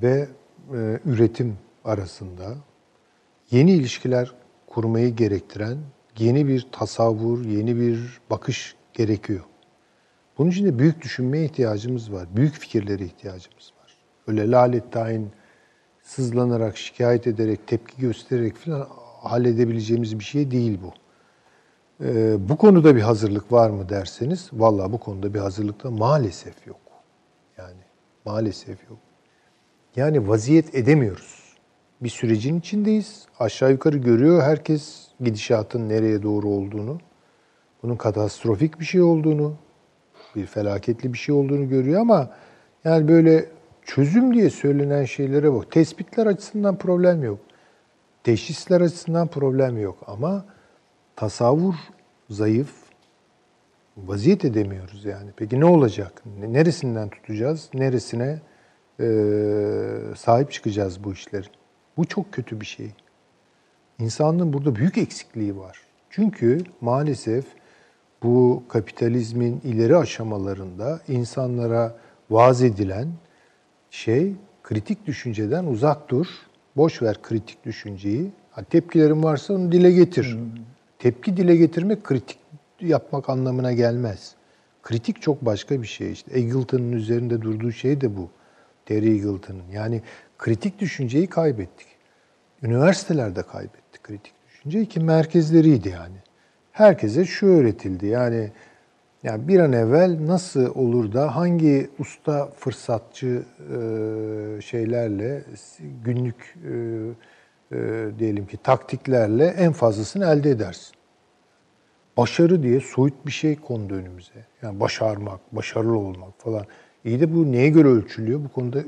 ve 0.03 0.29
eee, 0.75 1.01
üretim 1.05 1.59
arasında 1.85 2.55
yeni 3.51 3.73
ilişkiler 3.73 4.33
kurmayı 4.67 5.17
gerektiren 5.17 5.79
yeni 6.19 6.49
bir 6.49 6.67
tasavvur, 6.73 7.45
yeni 7.45 7.77
bir 7.77 8.21
bakış 8.31 8.77
gerekiyor. 8.93 9.41
Bunun 10.39 10.51
için 10.51 10.67
de 10.67 10.79
büyük 10.79 11.03
düşünmeye 11.03 11.45
ihtiyacımız 11.45 12.13
var. 12.13 12.29
Büyük 12.37 12.55
fikirlere 12.55 13.05
ihtiyacımız 13.05 13.73
var. 13.83 13.97
Öyle 14.27 14.51
lalet 14.51 14.93
sızlanarak, 16.03 16.77
şikayet 16.77 17.27
ederek, 17.27 17.67
tepki 17.67 18.01
göstererek 18.01 18.57
falan 18.57 18.89
halledebileceğimiz 19.21 20.19
bir 20.19 20.25
şey 20.25 20.51
değil 20.51 20.79
bu. 20.83 20.93
Ee, 22.05 22.49
bu 22.49 22.57
konuda 22.57 22.97
bir 22.97 23.01
hazırlık 23.01 23.53
var 23.53 23.71
mı 23.71 23.89
derseniz, 23.89 24.51
vallahi 24.53 24.93
bu 24.93 24.99
konuda 24.99 25.35
bir 25.35 25.39
hazırlık 25.39 25.85
da 25.85 25.91
maalesef 25.91 26.67
yok. 26.67 26.81
Yani 27.59 27.81
maalesef 28.25 28.91
yok. 28.91 28.99
Yani 29.97 30.29
vaziyet 30.29 30.75
edemiyoruz. 30.75 31.43
Bir 32.01 32.09
sürecin 32.09 32.59
içindeyiz. 32.59 33.27
Aşağı 33.39 33.71
yukarı 33.71 33.97
görüyor 33.97 34.43
herkes 34.43 35.09
gidişatın 35.21 35.89
nereye 35.89 36.23
doğru 36.23 36.49
olduğunu. 36.49 36.99
Bunun 37.83 37.97
katastrofik 37.97 38.81
bir 38.81 38.85
şey 38.85 39.03
olduğunu, 39.03 39.55
bir 40.37 40.47
felaketli 40.47 41.13
bir 41.13 41.19
şey 41.19 41.35
olduğunu 41.35 41.69
görüyor 41.69 42.01
ama 42.01 42.31
yani 42.85 43.09
böyle 43.09 43.47
çözüm 43.85 44.35
diye 44.35 44.51
söylenen 44.51 45.05
şeylere 45.05 45.53
bak. 45.53 45.71
Tespitler 45.71 46.27
açısından 46.27 46.79
problem 46.79 47.25
yok. 47.25 47.39
Teşhisler 48.25 48.81
açısından 48.81 49.29
problem 49.29 49.79
yok 49.79 49.99
ama 50.07 50.45
tasavvur 51.17 51.75
zayıf. 52.31 52.83
Vaziyet 53.97 54.45
edemiyoruz 54.45 55.05
yani. 55.05 55.31
Peki 55.37 55.61
ne 55.61 55.65
olacak? 55.65 56.23
Neresinden 56.49 57.09
tutacağız? 57.09 57.71
Neresine 57.75 58.41
e, 59.01 59.07
sahip 60.17 60.53
çıkacağız 60.53 61.05
bu 61.05 61.13
işlerin? 61.13 61.51
Bu 61.97 62.05
çok 62.05 62.33
kötü 62.33 62.61
bir 62.61 62.67
şey. 62.67 62.91
İnsanlığın 63.99 64.53
burada 64.53 64.77
büyük 64.77 64.99
eksikliği 64.99 65.57
var. 65.57 65.79
Çünkü 66.11 66.59
maalesef 66.81 67.45
bu 68.23 68.63
kapitalizmin 68.69 69.61
ileri 69.65 69.97
aşamalarında 69.97 71.01
insanlara 71.09 71.97
vaaz 72.31 72.63
edilen 72.63 73.09
şey 73.93 74.33
kritik 74.63 75.07
düşünceden 75.07 75.65
uzak 75.65 76.09
dur. 76.09 76.27
Boş 76.77 77.03
ver 77.03 77.23
kritik 77.23 77.65
düşünceyi. 77.65 78.33
Ha, 78.51 78.63
tepkilerin 78.63 79.23
varsa 79.23 79.55
onu 79.55 79.73
dile 79.73 79.93
getir. 79.93 80.39
Tepki 80.99 81.37
dile 81.37 81.57
getirmek 81.57 82.05
kritik 82.05 82.39
yapmak 82.81 83.29
anlamına 83.29 83.73
gelmez. 83.73 84.35
Kritik 84.83 85.23
çok 85.23 85.45
başka 85.45 85.83
bir 85.83 85.87
şey 85.87 86.13
işte. 86.13 86.39
Eagleton'un 86.39 86.93
üzerinde 86.93 87.43
durduğu 87.43 87.73
şey 87.73 88.01
de 88.01 88.17
bu. 88.17 88.31
Terry 88.87 89.11
Eagleton'un. 89.11 89.69
Yani 89.73 90.03
kritik 90.39 90.79
düşünceyi 90.79 91.27
kaybettik. 91.27 91.87
Üniversitelerde 92.63 93.43
kaybettik 93.43 94.03
kritik 94.03 94.33
düşünceyi 94.49 94.87
ki 94.87 95.01
merkezleriydi 95.01 95.89
yani. 95.89 96.17
Herkese 96.73 97.25
şu 97.25 97.47
öğretildi 97.47 98.07
yani 98.07 98.51
yani 99.23 99.49
bir 99.49 99.61
an 99.61 99.73
evvel 99.73 100.27
nasıl 100.27 100.75
olur 100.75 101.13
da 101.13 101.37
hangi 101.37 101.91
usta 101.99 102.51
fırsatçı 102.57 103.43
e, 103.61 104.61
şeylerle 104.61 105.45
günlük 106.05 106.57
e, 106.65 107.77
e, 107.77 108.11
diyelim 108.19 108.47
ki 108.47 108.57
taktiklerle 108.57 109.47
en 109.47 109.73
fazlasını 109.73 110.27
elde 110.27 110.51
edersin. 110.51 110.95
Başarı 112.17 112.63
diye 112.63 112.81
soyut 112.81 113.27
bir 113.27 113.33
şey 113.33 113.57
kondu 113.57 113.95
önümüze. 113.95 114.47
Yani 114.63 114.81
başarmak, 114.81 115.57
başarılı 115.57 115.99
olmak 115.99 116.39
falan. 116.39 116.67
İyi 117.05 117.21
de 117.21 117.35
bu 117.35 117.53
neye 117.53 117.69
göre 117.69 117.89
ölçülüyor? 117.89 118.45
Bu 118.45 118.49
konuda 118.49 118.79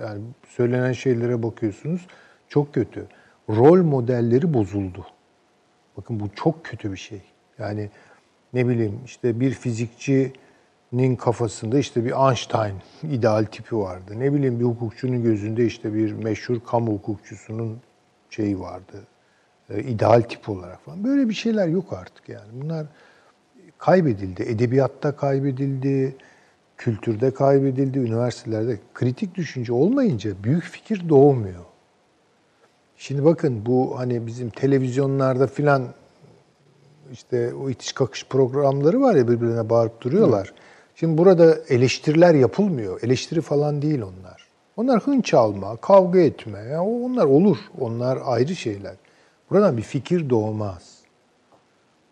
yani 0.00 0.20
söylenen 0.48 0.92
şeylere 0.92 1.42
bakıyorsunuz 1.42 2.06
çok 2.48 2.74
kötü. 2.74 3.06
rol 3.50 3.82
modelleri 3.82 4.54
bozuldu. 4.54 5.06
Bakın 5.96 6.20
bu 6.20 6.28
çok 6.34 6.64
kötü 6.64 6.92
bir 6.92 6.96
şey. 6.96 7.22
Yani 7.58 7.90
ne 8.52 8.68
bileyim 8.68 9.00
işte 9.04 9.40
bir 9.40 9.50
fizikçinin 9.50 11.16
kafasında 11.18 11.78
işte 11.78 12.04
bir 12.04 12.28
Einstein 12.28 12.74
ideal 13.12 13.44
tipi 13.44 13.76
vardı. 13.76 14.14
Ne 14.16 14.32
bileyim 14.32 14.60
bir 14.60 14.64
hukukçunun 14.64 15.22
gözünde 15.22 15.66
işte 15.66 15.94
bir 15.94 16.12
meşhur 16.12 16.60
kamu 16.60 16.92
hukukçusunun 16.92 17.78
şeyi 18.30 18.60
vardı. 18.60 19.06
E, 19.70 19.82
ideal 19.82 20.22
tip 20.22 20.48
olarak 20.48 20.80
falan. 20.84 21.04
Böyle 21.04 21.28
bir 21.28 21.34
şeyler 21.34 21.68
yok 21.68 21.92
artık 21.92 22.28
yani. 22.28 22.48
Bunlar 22.52 22.86
kaybedildi. 23.78 24.42
Edebiyatta 24.42 25.16
kaybedildi, 25.16 26.16
kültürde 26.76 27.30
kaybedildi, 27.30 27.98
üniversitelerde. 27.98 28.78
Kritik 28.94 29.34
düşünce 29.34 29.72
olmayınca 29.72 30.30
büyük 30.44 30.64
fikir 30.64 31.08
doğmuyor. 31.08 31.64
Şimdi 32.96 33.24
bakın 33.24 33.66
bu 33.66 33.98
hani 33.98 34.26
bizim 34.26 34.50
televizyonlarda 34.50 35.46
filan 35.46 35.88
işte 37.12 37.54
o 37.54 37.70
itiş 37.70 37.92
kakış 37.92 38.26
programları 38.26 39.00
var 39.00 39.14
ya 39.14 39.28
birbirine 39.28 39.70
bağırıp 39.70 40.00
duruyorlar. 40.00 40.52
Şimdi 40.94 41.18
burada 41.18 41.58
eleştiriler 41.68 42.34
yapılmıyor. 42.34 43.02
Eleştiri 43.02 43.40
falan 43.40 43.82
değil 43.82 44.02
onlar. 44.02 44.48
Onlar 44.76 45.00
hınç 45.00 45.34
alma, 45.34 45.76
kavga 45.76 46.20
etme. 46.20 46.58
Yani 46.58 47.04
onlar 47.06 47.24
olur. 47.24 47.56
Onlar 47.80 48.18
ayrı 48.24 48.56
şeyler. 48.56 48.94
Buradan 49.50 49.76
bir 49.76 49.82
fikir 49.82 50.30
doğmaz. 50.30 50.98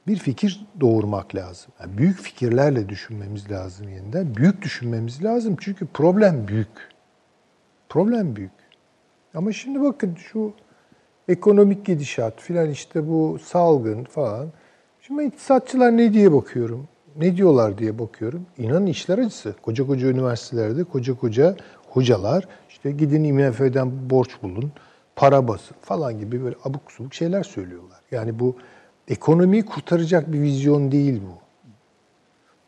Bir 0.06 0.16
fikir 0.16 0.66
doğurmak 0.80 1.34
lazım. 1.34 1.72
Yani 1.80 1.98
büyük 1.98 2.20
fikirlerle 2.20 2.88
düşünmemiz 2.88 3.50
lazım 3.50 3.88
yeniden. 3.88 4.36
Büyük 4.36 4.62
düşünmemiz 4.62 5.24
lazım 5.24 5.56
çünkü 5.60 5.86
problem 5.86 6.48
büyük. 6.48 6.88
Problem 7.88 8.36
büyük. 8.36 8.52
Ama 9.34 9.52
şimdi 9.52 9.82
bakın 9.82 10.14
şu 10.14 10.52
ekonomik 11.28 11.86
gidişat 11.86 12.40
filan 12.40 12.70
işte 12.70 13.08
bu 13.08 13.38
salgın 13.38 14.04
falan. 14.04 14.48
Şimdi 15.06 15.24
iktisatçılar 15.24 15.96
ne 15.96 16.12
diye 16.12 16.32
bakıyorum? 16.32 16.88
Ne 17.16 17.36
diyorlar 17.36 17.78
diye 17.78 17.98
bakıyorum. 17.98 18.46
İnanın 18.58 18.86
işler 18.86 19.18
acısı. 19.18 19.54
Koca 19.62 19.86
koca 19.86 20.08
üniversitelerde 20.08 20.84
koca 20.84 21.16
koca 21.16 21.56
hocalar 21.90 22.48
işte 22.68 22.90
gidin 22.90 23.24
IMF'den 23.24 24.10
borç 24.10 24.42
bulun, 24.42 24.72
para 25.16 25.48
basın 25.48 25.76
falan 25.80 26.18
gibi 26.18 26.44
böyle 26.44 26.56
abuk 26.64 26.92
subuk 26.92 27.14
şeyler 27.14 27.42
söylüyorlar. 27.42 28.00
Yani 28.10 28.38
bu 28.38 28.56
ekonomiyi 29.08 29.64
kurtaracak 29.64 30.32
bir 30.32 30.40
vizyon 30.40 30.92
değil 30.92 31.22
bu. 31.22 31.38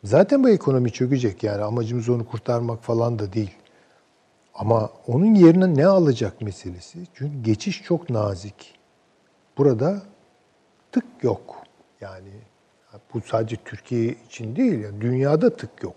Zaten 0.03 0.43
bu 0.43 0.49
ekonomi 0.49 0.91
çökecek 0.91 1.43
yani 1.43 1.63
amacımız 1.63 2.09
onu 2.09 2.25
kurtarmak 2.27 2.83
falan 2.83 3.19
da 3.19 3.33
değil. 3.33 3.55
Ama 4.53 4.89
onun 5.07 5.35
yerine 5.35 5.75
ne 5.75 5.87
alacak 5.87 6.41
meselesi. 6.41 6.99
Çünkü 7.13 7.43
geçiş 7.43 7.83
çok 7.83 8.09
nazik. 8.09 8.79
Burada 9.57 10.01
tık 10.91 11.05
yok. 11.21 11.68
Yani 12.01 12.29
bu 13.13 13.21
sadece 13.21 13.55
Türkiye 13.55 14.15
için 14.25 14.55
değil, 14.55 14.79
yani 14.79 15.01
dünyada 15.01 15.55
tık 15.55 15.83
yok. 15.83 15.95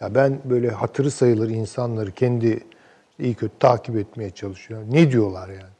Ya 0.00 0.14
ben 0.14 0.40
böyle 0.44 0.70
hatırı 0.70 1.10
sayılır 1.10 1.50
insanları 1.50 2.12
kendi 2.12 2.64
iyi 3.18 3.34
kötü 3.34 3.58
takip 3.58 3.96
etmeye 3.96 4.30
çalışıyorum. 4.30 4.88
Ne 4.90 5.12
diyorlar 5.12 5.48
yani? 5.48 5.72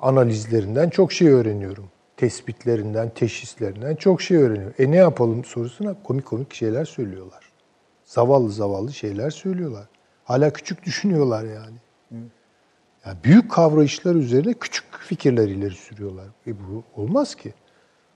Analizlerinden 0.00 0.90
çok 0.90 1.12
şey 1.12 1.28
öğreniyorum. 1.28 1.90
Tespitlerinden, 2.16 3.10
teşhislerinden 3.10 3.96
çok 3.96 4.22
şey 4.22 4.36
öğreniyorum. 4.36 4.74
E 4.78 4.90
ne 4.90 4.96
yapalım 4.96 5.44
sorusuna 5.44 6.02
komik 6.02 6.26
komik 6.26 6.54
şeyler 6.54 6.84
söylüyorlar. 6.84 7.52
Zavallı 8.04 8.50
zavallı 8.50 8.92
şeyler 8.92 9.30
söylüyorlar. 9.30 9.86
Hala 10.24 10.52
küçük 10.52 10.84
düşünüyorlar 10.84 11.44
yani. 11.44 11.76
yani 13.06 13.16
büyük 13.24 13.50
kavrayışlar 13.50 14.14
üzerine 14.14 14.54
küçük 14.54 14.84
fikirler 14.98 15.48
ileri 15.48 15.74
sürüyorlar. 15.74 16.26
E 16.46 16.52
bu 16.54 16.84
olmaz 17.02 17.34
ki. 17.34 17.54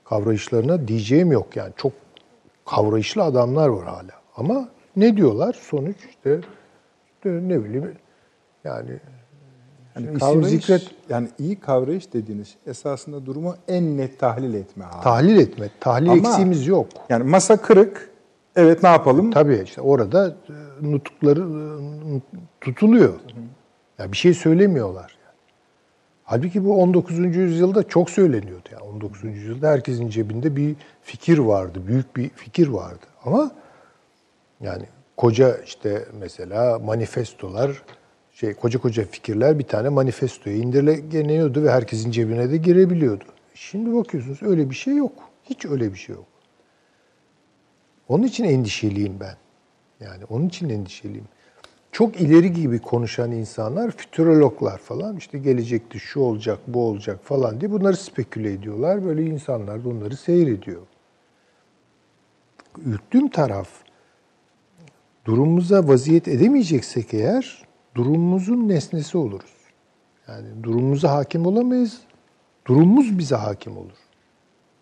Kavrayışlarına 0.09 0.87
diyeceğim 0.87 1.31
yok 1.31 1.55
yani. 1.55 1.73
Çok 1.77 1.91
kavrayışlı 2.65 3.23
adamlar 3.23 3.67
var 3.67 3.85
hala. 3.85 4.11
Ama 4.37 4.69
ne 4.95 5.17
diyorlar? 5.17 5.53
Sonuç 5.61 5.97
işte, 6.09 6.39
ne 7.25 7.63
bileyim 7.63 7.91
yani 8.63 8.89
Yani 9.95 10.05
isim 10.07 10.19
kavrayış, 10.19 10.47
zikret 10.49 10.91
yani 11.09 11.27
iyi 11.39 11.59
kavrayış 11.59 12.13
dediğiniz 12.13 12.47
şey 12.47 12.57
esasında 12.67 13.25
durumu 13.25 13.55
en 13.67 13.97
net 13.97 14.19
tahlil 14.19 14.53
etme 14.53 14.85
hali. 14.85 15.03
tahlil 15.03 15.37
etme. 15.37 15.69
Tahlil 15.79 16.09
Ama- 16.09 16.17
eksiğimiz 16.19 16.67
yok. 16.67 16.87
yani 17.09 17.23
masa 17.23 17.57
kırık. 17.57 18.09
Evet 18.55 18.83
ne 18.83 18.89
yapalım? 18.89 19.31
Tabii 19.31 19.61
işte 19.65 19.81
orada 19.81 20.35
e, 20.49 20.91
nutukları 20.91 21.39
e, 21.41 22.21
tutuluyor. 22.61 23.13
Ya 23.99 24.11
bir 24.11 24.17
şey 24.17 24.33
söylemiyorlar. 24.33 25.16
Halbuki 26.29 26.65
bu 26.65 26.81
19. 26.81 27.35
yüzyılda 27.35 27.87
çok 27.87 28.09
söyleniyordu. 28.09 28.69
Yani 28.71 28.83
19. 28.83 29.23
yüzyılda 29.23 29.69
herkesin 29.69 30.09
cebinde 30.09 30.55
bir 30.55 30.75
fikir 31.01 31.37
vardı, 31.37 31.81
büyük 31.87 32.15
bir 32.15 32.29
fikir 32.29 32.67
vardı. 32.67 33.05
Ama 33.25 33.51
yani 34.61 34.85
koca 35.17 35.57
işte 35.57 36.05
mesela 36.19 36.79
manifestolar, 36.79 37.83
şey 38.31 38.53
koca 38.53 38.79
koca 38.79 39.05
fikirler 39.05 39.59
bir 39.59 39.63
tane 39.63 39.89
manifestoya 39.89 40.55
indirgeniyordu 40.55 41.63
ve 41.63 41.71
herkesin 41.71 42.11
cebine 42.11 42.51
de 42.51 42.57
girebiliyordu. 42.57 43.25
Şimdi 43.53 43.95
bakıyorsunuz 43.95 44.43
öyle 44.43 44.69
bir 44.69 44.75
şey 44.75 44.95
yok. 44.95 45.13
Hiç 45.43 45.65
öyle 45.65 45.93
bir 45.93 45.99
şey 45.99 46.15
yok. 46.15 46.27
Onun 48.09 48.23
için 48.23 48.43
endişeliyim 48.43 49.19
ben. 49.19 49.35
Yani 49.99 50.25
onun 50.29 50.47
için 50.47 50.69
endişeliyim. 50.69 51.27
Çok 51.91 52.21
ileri 52.21 52.53
gibi 52.53 52.79
konuşan 52.79 53.31
insanlar, 53.31 53.91
fütürologlar 53.91 54.77
falan 54.77 55.17
işte 55.17 55.37
gelecekte 55.37 55.99
şu 55.99 56.19
olacak, 56.19 56.59
bu 56.67 56.81
olacak 56.87 57.19
falan 57.23 57.61
diye 57.61 57.71
bunları 57.71 57.97
speküle 57.97 58.53
ediyorlar. 58.53 59.05
Böyle 59.05 59.25
insanlar 59.25 59.83
da 59.83 59.89
onları 59.89 60.17
seyrediyor. 60.17 60.81
Ürktüğüm 62.85 63.29
taraf 63.29 63.69
durumumuza 65.25 65.87
vaziyet 65.87 66.27
edemeyeceksek 66.27 67.13
eğer 67.13 67.65
durumumuzun 67.95 68.67
nesnesi 68.69 69.17
oluruz. 69.17 69.57
Yani 70.27 70.47
durumumuza 70.63 71.11
hakim 71.11 71.45
olamayız. 71.45 72.01
Durumumuz 72.67 73.17
bize 73.17 73.35
hakim 73.35 73.77
olur. 73.77 73.97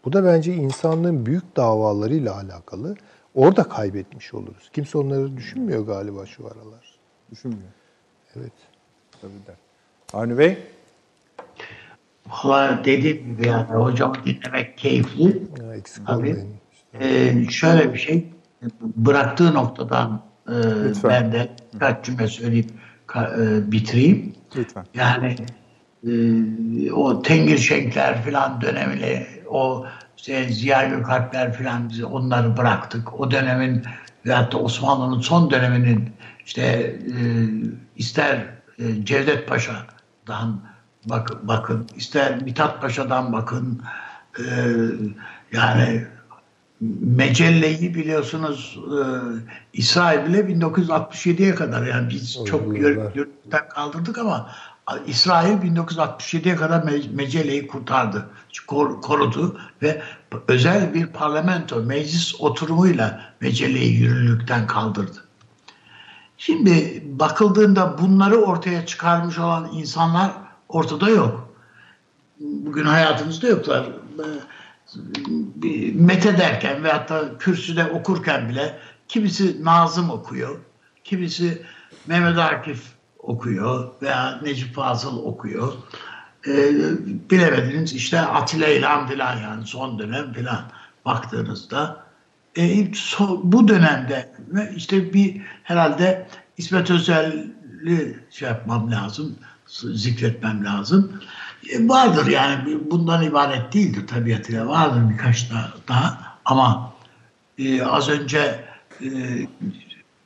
Bu 0.06 0.14
da 0.14 0.26
bence 0.26 0.54
insanlığın 0.54 1.26
büyük 1.26 1.58
davalarıyla 1.58 2.36
alakalı. 2.36 2.96
Orada 3.36 3.64
kaybetmiş 3.64 4.34
oluruz. 4.34 4.70
Kimse 4.74 4.98
onları 4.98 5.38
düşünmüyor 5.38 5.86
galiba 5.88 6.26
şu 6.26 6.48
aralar. 6.48 6.95
Düşünmüyor. 7.36 7.70
Evet. 8.36 8.52
Tabii 9.22 9.32
der. 9.48 9.56
Avni 10.14 10.38
Bey? 10.38 10.58
Valla 12.44 12.82
dediğim 12.86 13.18
gibi 13.38 13.48
yani 13.48 13.64
hocamı 13.68 14.16
dinlemek 14.26 14.78
keyifli. 14.78 15.44
Ya 15.62 15.76
eksik 15.76 16.08
Tabii. 16.08 16.18
olmayın. 16.18 16.50
Ee, 17.00 17.50
şöyle 17.50 17.94
bir 17.94 18.00
şey, 18.00 18.30
bıraktığı 18.82 19.54
noktadan 19.54 20.22
e, 20.48 20.52
Lütfen. 20.54 21.12
ben 21.12 21.32
de 21.32 21.50
birkaç 21.74 22.06
cümle 22.06 22.28
söyleyip 22.28 22.70
ka- 23.08 23.60
e, 23.68 23.72
bitireyim. 23.72 24.34
Lütfen. 24.56 24.86
Yani 24.94 25.36
e, 26.08 26.92
o 26.92 27.22
Tengir 27.22 27.58
Şenkler 27.58 28.24
filan 28.24 28.62
dönemini, 28.62 29.28
o 29.50 29.86
işte 30.18 30.50
Ziya 30.50 30.84
Gökalpler 30.88 31.54
filan 31.54 31.90
biz 31.90 32.04
onları 32.04 32.58
bıraktık. 32.58 33.20
O 33.20 33.32
dönemin 33.32 33.84
veyahut 34.26 34.54
da 34.54 34.58
Osmanlı'nın 34.58 35.22
son 35.22 35.52
döneminin 35.52 36.10
işte 36.46 36.62
e, 36.62 37.22
ister 37.96 38.46
e, 38.80 39.06
Cevdet 39.06 39.48
Paşa'dan 39.48 40.62
bak, 41.06 41.48
bakın, 41.48 41.88
ister 41.96 42.42
Mithat 42.44 42.82
Paşa'dan 42.82 43.34
bakın, 43.34 43.82
e, 44.40 44.44
yani 45.52 46.06
Mecelle'yi 47.02 47.96
biliyorsunuz 47.96 48.80
e, 48.86 49.00
İsrail 49.74 50.26
bile 50.26 50.40
1967'ye 50.40 51.56
kadar. 51.56 51.86
Yani 51.86 52.10
biz 52.10 52.38
O 52.42 52.46
çok 52.46 52.80
yörükten 52.80 53.70
kaldırdık 53.70 54.18
ama 54.18 54.52
İsrail 55.08 55.58
1967'ye 55.58 56.56
kadar 56.56 56.80
Me- 56.80 57.14
Mecelle'yi 57.14 57.68
kurtardı, 57.68 58.30
kor- 58.68 59.02
korudu 59.02 59.60
ve 59.82 60.02
özel 60.48 60.94
bir 60.94 61.08
parlamento, 61.08 61.84
meclis 61.84 62.42
oturumuyla 62.42 63.22
Mecelle'yi 63.42 63.94
yürürlükten 64.00 64.68
kaldırdı. 64.68 65.25
Şimdi 66.38 67.04
bakıldığında 67.06 67.98
bunları 67.98 68.36
ortaya 68.36 68.86
çıkarmış 68.86 69.40
olan 69.40 69.70
insanlar 69.74 70.32
ortada 70.70 71.10
yok. 71.10 71.56
Bugün 72.40 72.86
hayatımızda 72.86 73.48
yoklar. 73.48 73.86
Mete 75.94 76.38
derken 76.38 76.84
veyahut 76.84 77.10
da 77.10 77.38
kürsüde 77.38 77.86
okurken 77.86 78.50
bile 78.50 78.80
kimisi 79.08 79.66
Nazım 79.66 80.10
okuyor, 80.10 80.60
kimisi 81.04 81.62
Mehmet 82.08 82.38
Akif 82.38 82.84
okuyor 83.20 83.92
veya 84.02 84.40
Necip 84.44 84.76
Fazıl 84.76 85.26
okuyor. 85.26 85.74
Ee, 86.48 86.72
bilemediniz 87.30 87.94
işte 87.94 88.22
Atilla 88.22 88.68
İlhan 88.68 89.08
filan 89.08 89.38
yani 89.38 89.68
son 89.68 90.00
dönem 90.00 90.34
filan 90.34 90.62
baktığınızda 91.06 92.06
e, 92.58 92.88
bu 93.44 93.68
dönemde 93.68 94.35
işte 94.76 95.14
bir 95.14 95.42
herhalde 95.64 96.28
İsmet 96.58 96.92
Özel'i 96.92 98.20
şey 98.32 98.50
yapmam 98.50 98.92
lazım, 98.92 99.36
zikretmem 99.94 100.66
lazım. 100.66 101.22
E, 101.70 101.88
vardır 101.88 102.28
yani 102.28 102.78
bundan 102.92 103.24
ibaret 103.24 103.74
değildir 103.74 104.08
tabiatıyla 104.08 104.68
vardır 104.68 105.10
birkaç 105.10 105.52
daha, 105.52 105.74
daha. 105.88 106.38
ama 106.46 106.94
e, 107.58 107.84
az 107.84 108.10
önce 108.10 108.66
e, 109.02 109.08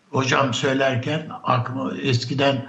hocam 0.09 0.53
söylerken 0.53 1.29
aklıma 1.43 1.97
eskiden 1.97 2.65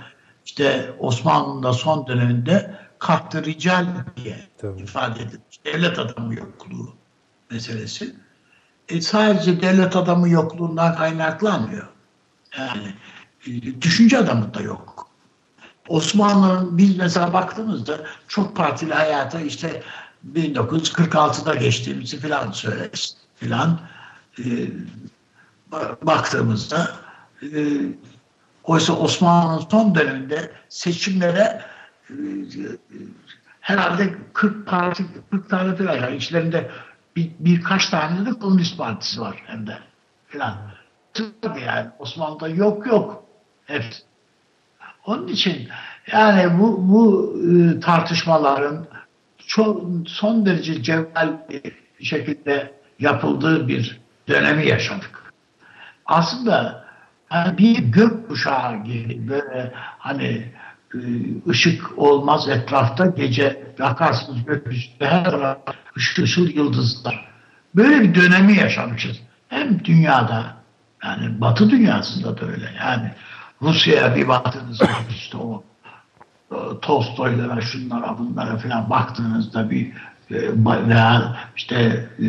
işte 0.46 0.90
Osmanlı'da 0.98 1.72
son 1.72 2.06
döneminde 2.06 2.74
kahtı 2.98 3.44
rical 3.44 3.86
diye 4.16 4.36
Tabii. 4.58 4.82
ifade 4.82 5.22
edilmiş. 5.22 5.64
Devlet 5.64 5.98
adamı 5.98 6.34
yokluğu 6.34 6.94
meselesi. 7.50 8.14
E, 8.90 9.00
sadece 9.00 9.62
devlet 9.62 9.96
adamı 9.96 10.28
yokluğundan 10.28 10.96
kaynaklanmıyor. 10.96 11.88
Yani 12.58 12.94
e, 13.46 13.82
düşünce 13.82 14.18
adamı 14.18 14.54
da 14.54 14.60
yok. 14.60 15.10
Osmanlı'nın 15.88 16.78
biz 16.78 16.96
mesela 16.96 17.32
baktığımızda 17.32 17.98
çok 18.28 18.56
partili 18.56 18.94
hayata 18.94 19.40
işte 19.40 19.82
1946'da 20.34 21.54
geçtiğimizi 21.54 22.20
filan 22.20 22.52
söyleriz 22.52 23.16
filan. 23.36 23.80
E, 24.38 24.44
baktığımızda 26.02 26.90
e, 27.42 27.48
oysa 28.64 28.92
Osmanlı'nın 28.92 29.66
son 29.70 29.94
döneminde 29.94 30.50
seçimlere 30.68 31.62
e, 32.10 32.14
herhalde 33.60 34.14
40 34.32 34.66
parti 34.66 35.04
40 35.30 35.50
tane 35.50 35.76
filan 35.76 35.96
yani 35.96 36.16
içlerinde 36.16 36.70
bir, 37.16 37.30
birkaç 37.38 37.88
tane 37.88 38.26
de 38.26 38.30
Komünist 38.30 38.78
Partisi 38.78 39.20
var 39.20 39.42
hem 39.46 39.66
de 39.66 39.78
filan. 40.26 40.56
Yani 41.44 41.88
Osmanlı'da 41.98 42.48
yok 42.48 42.86
yok. 42.86 43.24
Hepsi. 43.66 44.02
Onun 45.06 45.28
için 45.28 45.68
yani 46.12 46.58
bu, 46.60 46.88
bu 46.92 47.34
e, 47.50 47.80
tartışmaların 47.80 48.86
çok 49.46 49.82
son 50.06 50.46
derece 50.46 50.82
cevval 50.82 51.38
bir 51.48 52.04
şekilde 52.04 52.72
yapıldığı 52.98 53.68
bir 53.68 54.00
dönemi 54.28 54.66
yaşadık. 54.66 55.32
Aslında 56.06 56.84
yani 57.32 57.58
bir 57.58 57.78
gök 57.78 58.28
kuşağı 58.28 58.84
gibi 58.84 59.28
böyle 59.28 59.72
hani 59.74 60.52
ışık 61.48 61.98
olmaz 61.98 62.48
etrafta 62.48 63.06
gece 63.06 63.74
bakarsınız 63.80 64.44
gökyüzünde 64.44 65.06
her 65.06 65.24
taraf 65.24 65.58
ışıl 65.96 66.22
ışıl 66.22 66.48
yıldızlar. 66.48 67.28
Böyle 67.74 68.00
bir 68.02 68.14
dönemi 68.14 68.56
yaşamışız. 68.56 69.20
Hem 69.48 69.84
dünyada 69.84 70.56
yani 71.04 71.40
batı 71.40 71.70
dünyasında 71.70 72.40
da 72.40 72.46
öyle 72.46 72.72
yani 72.78 73.12
Rusya'ya 73.62 74.16
bir 74.16 74.28
baktığınızda 74.28 74.88
işte 75.10 75.36
o 75.36 75.64
Tolstoy'lara, 76.82 77.60
şunlara, 77.60 78.18
bunlara 78.18 78.56
falan 78.56 78.90
baktığınızda 78.90 79.70
bir 79.70 79.92
e, 80.30 80.88
veya 80.88 81.36
işte 81.56 82.08
e, 82.18 82.26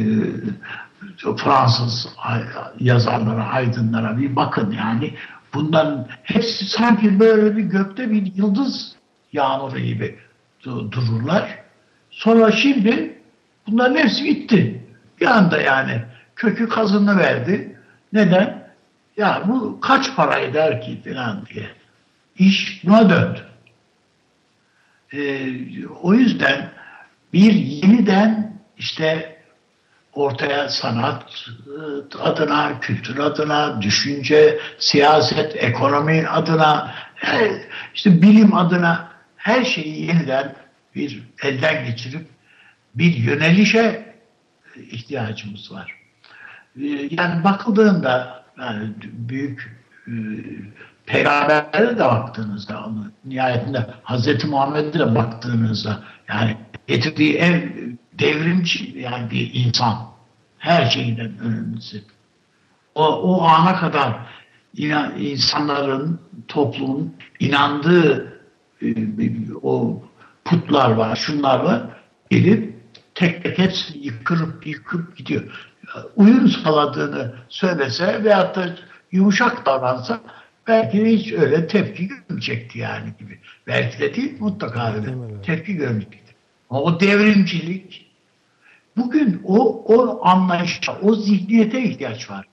Fransız 1.37 2.07
yazarlara, 2.79 3.45
aydınlara 3.45 4.17
bir 4.17 4.35
bakın 4.35 4.71
yani. 4.71 5.15
Bunların 5.53 6.07
hepsi 6.23 6.65
sanki 6.65 7.19
böyle 7.19 7.57
bir 7.57 7.63
gökte 7.63 8.11
bir 8.11 8.35
yıldız 8.35 8.95
yağmuru 9.33 9.79
gibi 9.79 10.19
dururlar. 10.65 11.59
Sonra 12.11 12.51
şimdi 12.51 13.21
bunların 13.67 13.95
hepsi 13.95 14.23
gitti. 14.23 14.83
Bir 15.21 15.25
anda 15.25 15.61
yani 15.61 16.01
kökü 16.35 16.69
kazını 16.69 17.17
verdi. 17.17 17.77
Neden? 18.13 18.71
Ya 19.17 19.43
bu 19.47 19.79
kaç 19.81 20.15
para 20.15 20.39
eder 20.39 20.81
ki 20.81 21.01
falan 21.03 21.45
diye. 21.45 21.69
İş 22.37 22.81
buna 22.85 23.09
döndü. 23.09 23.39
Ee, 25.13 25.87
o 25.87 26.13
yüzden 26.13 26.69
bir 27.33 27.53
yeniden 27.53 28.57
işte 28.77 29.37
ortaya 30.13 30.69
sanat 30.69 31.45
e, 32.13 32.17
adına, 32.17 32.79
kültür 32.79 33.17
adına, 33.19 33.81
düşünce, 33.81 34.59
siyaset, 34.79 35.63
ekonomi 35.63 36.27
adına, 36.27 36.95
işte 37.93 38.21
bilim 38.21 38.53
adına 38.53 39.11
her 39.37 39.65
şeyi 39.65 40.05
yeniden 40.05 40.55
bir 40.95 41.23
elden 41.43 41.85
geçirip 41.85 42.27
bir 42.95 43.13
yönelişe 43.13 44.15
ihtiyacımız 44.75 45.71
var. 45.71 45.95
Ee, 46.81 47.09
yani 47.11 47.43
bakıldığında 47.43 48.43
yani 48.59 48.89
büyük 49.03 49.81
e, 50.07 50.13
peygamberlere 51.05 51.97
de 51.97 52.03
baktığınızda 52.03 52.85
onu 52.85 53.11
nihayetinde 53.25 53.87
Hazreti 54.03 54.47
Muhammed'e 54.47 54.99
de 54.99 55.15
baktığınızda 55.15 56.03
yani 56.29 56.57
getirdiği 56.87 57.35
en 57.35 57.71
devrimci 58.21 58.99
yani 58.99 59.31
bir 59.31 59.51
insan 59.53 60.11
her 60.57 60.89
şeyden 60.89 61.39
önemlisi. 61.39 62.03
O, 62.95 63.05
o 63.05 63.41
ana 63.41 63.75
kadar 63.75 64.13
inan, 64.75 65.19
insanların, 65.19 66.19
toplumun 66.47 67.15
inandığı 67.39 68.39
e, 68.81 68.95
o 69.63 70.03
putlar 70.45 70.91
var, 70.91 71.15
şunlar 71.15 71.59
var. 71.59 71.83
Gelip 72.29 72.73
tek 73.15 73.43
tek 73.43 73.59
hepsini 73.59 74.05
yıkırıp 74.05 74.67
yıkıp 74.67 75.17
gidiyor. 75.17 75.69
Uyum 76.15 76.47
sağladığını 76.47 77.33
söylese 77.49 78.23
veyahut 78.23 78.55
da 78.55 78.75
yumuşak 79.11 79.65
davransa 79.65 80.19
belki 80.67 81.05
de 81.05 81.11
hiç 81.11 81.33
öyle 81.33 81.67
tepki 81.67 82.07
görmeyecekti 82.07 82.79
yani 82.79 83.13
gibi. 83.19 83.39
Belki 83.67 83.99
de 83.99 84.15
değil 84.15 84.35
mutlaka 84.39 84.93
öyle 84.93 85.15
tepki 85.43 85.73
görmeyecekti. 85.73 86.35
Ama 86.69 86.81
o 86.81 86.99
devrimcilik 86.99 88.10
bugün 88.97 89.41
o, 89.45 89.83
o 89.95 90.25
anlayışa, 90.27 90.97
o 91.01 91.15
zihniyete 91.15 91.83
ihtiyaç 91.83 92.31
var. 92.31 92.45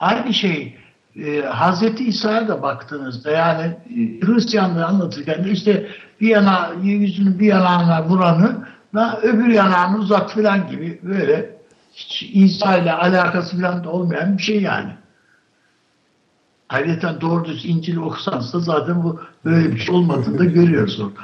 Aynı 0.00 0.34
şey 0.34 0.76
e, 1.16 1.40
Hazreti 1.40 2.04
İsa'ya 2.04 2.48
da 2.48 2.62
baktığınızda 2.62 3.30
yani 3.30 3.64
e, 3.66 4.26
Hristiyanlığı 4.26 4.86
anlatırken 4.86 5.44
işte 5.44 5.88
bir 6.20 6.28
yana 6.28 6.70
yüzünü 6.82 7.38
bir 7.38 7.46
yanağına 7.46 8.04
vuranı 8.04 8.66
ve 8.94 9.00
öbür 9.22 9.48
yanağını 9.48 9.98
uzat 9.98 10.34
filan 10.34 10.68
gibi 10.70 11.00
böyle 11.02 11.58
hiç 11.94 12.22
İsa 12.22 12.76
ile 12.76 12.92
alakası 12.92 13.56
filan 13.56 13.84
da 13.84 13.90
olmayan 13.90 14.38
bir 14.38 14.42
şey 14.42 14.62
yani. 14.62 14.90
Ayrıca 16.68 17.20
doğru 17.20 17.44
düz 17.44 17.64
İncil'i 17.64 18.00
okusanız 18.00 18.52
da 18.52 18.60
zaten 18.60 19.02
bu 19.02 19.20
böyle 19.44 19.74
bir 19.74 19.78
şey 19.78 19.94
olmadığını 19.94 20.38
da 20.38 20.44
görüyoruz 20.44 21.00
orada. 21.00 21.20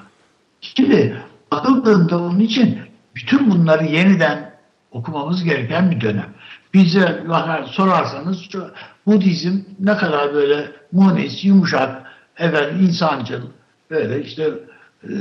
Şimdi 0.60 1.22
bakıldığında 1.52 2.18
onun 2.18 2.40
için 2.40 2.78
bütün 3.14 3.50
bunları 3.50 3.84
yeniden 3.84 4.54
okumamız 4.90 5.44
gereken 5.44 5.90
bir 5.90 6.00
dönem. 6.00 6.34
Bize 6.74 7.24
sorarsanız 7.70 8.48
Budizm 9.06 9.58
ne 9.80 9.96
kadar 9.96 10.34
böyle 10.34 10.72
munis, 10.92 11.44
yumuşak, 11.44 12.02
efendim 12.38 12.86
insancıl, 12.86 13.42
böyle 13.90 14.22
işte 14.22 14.50
e, 15.02 15.12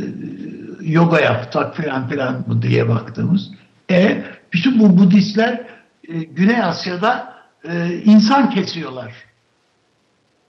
yoga 0.82 1.20
yaptak 1.20 1.76
filan 1.76 2.08
filan 2.08 2.62
diye 2.62 2.90
baktığımız. 2.90 3.52
E 3.92 4.24
bütün 4.54 4.80
bu 4.80 4.98
Budistler 4.98 5.62
e, 6.08 6.24
Güney 6.24 6.64
Asya'da 6.64 7.34
e, 7.64 8.02
insan 8.06 8.50
kesiyorlar. 8.50 9.14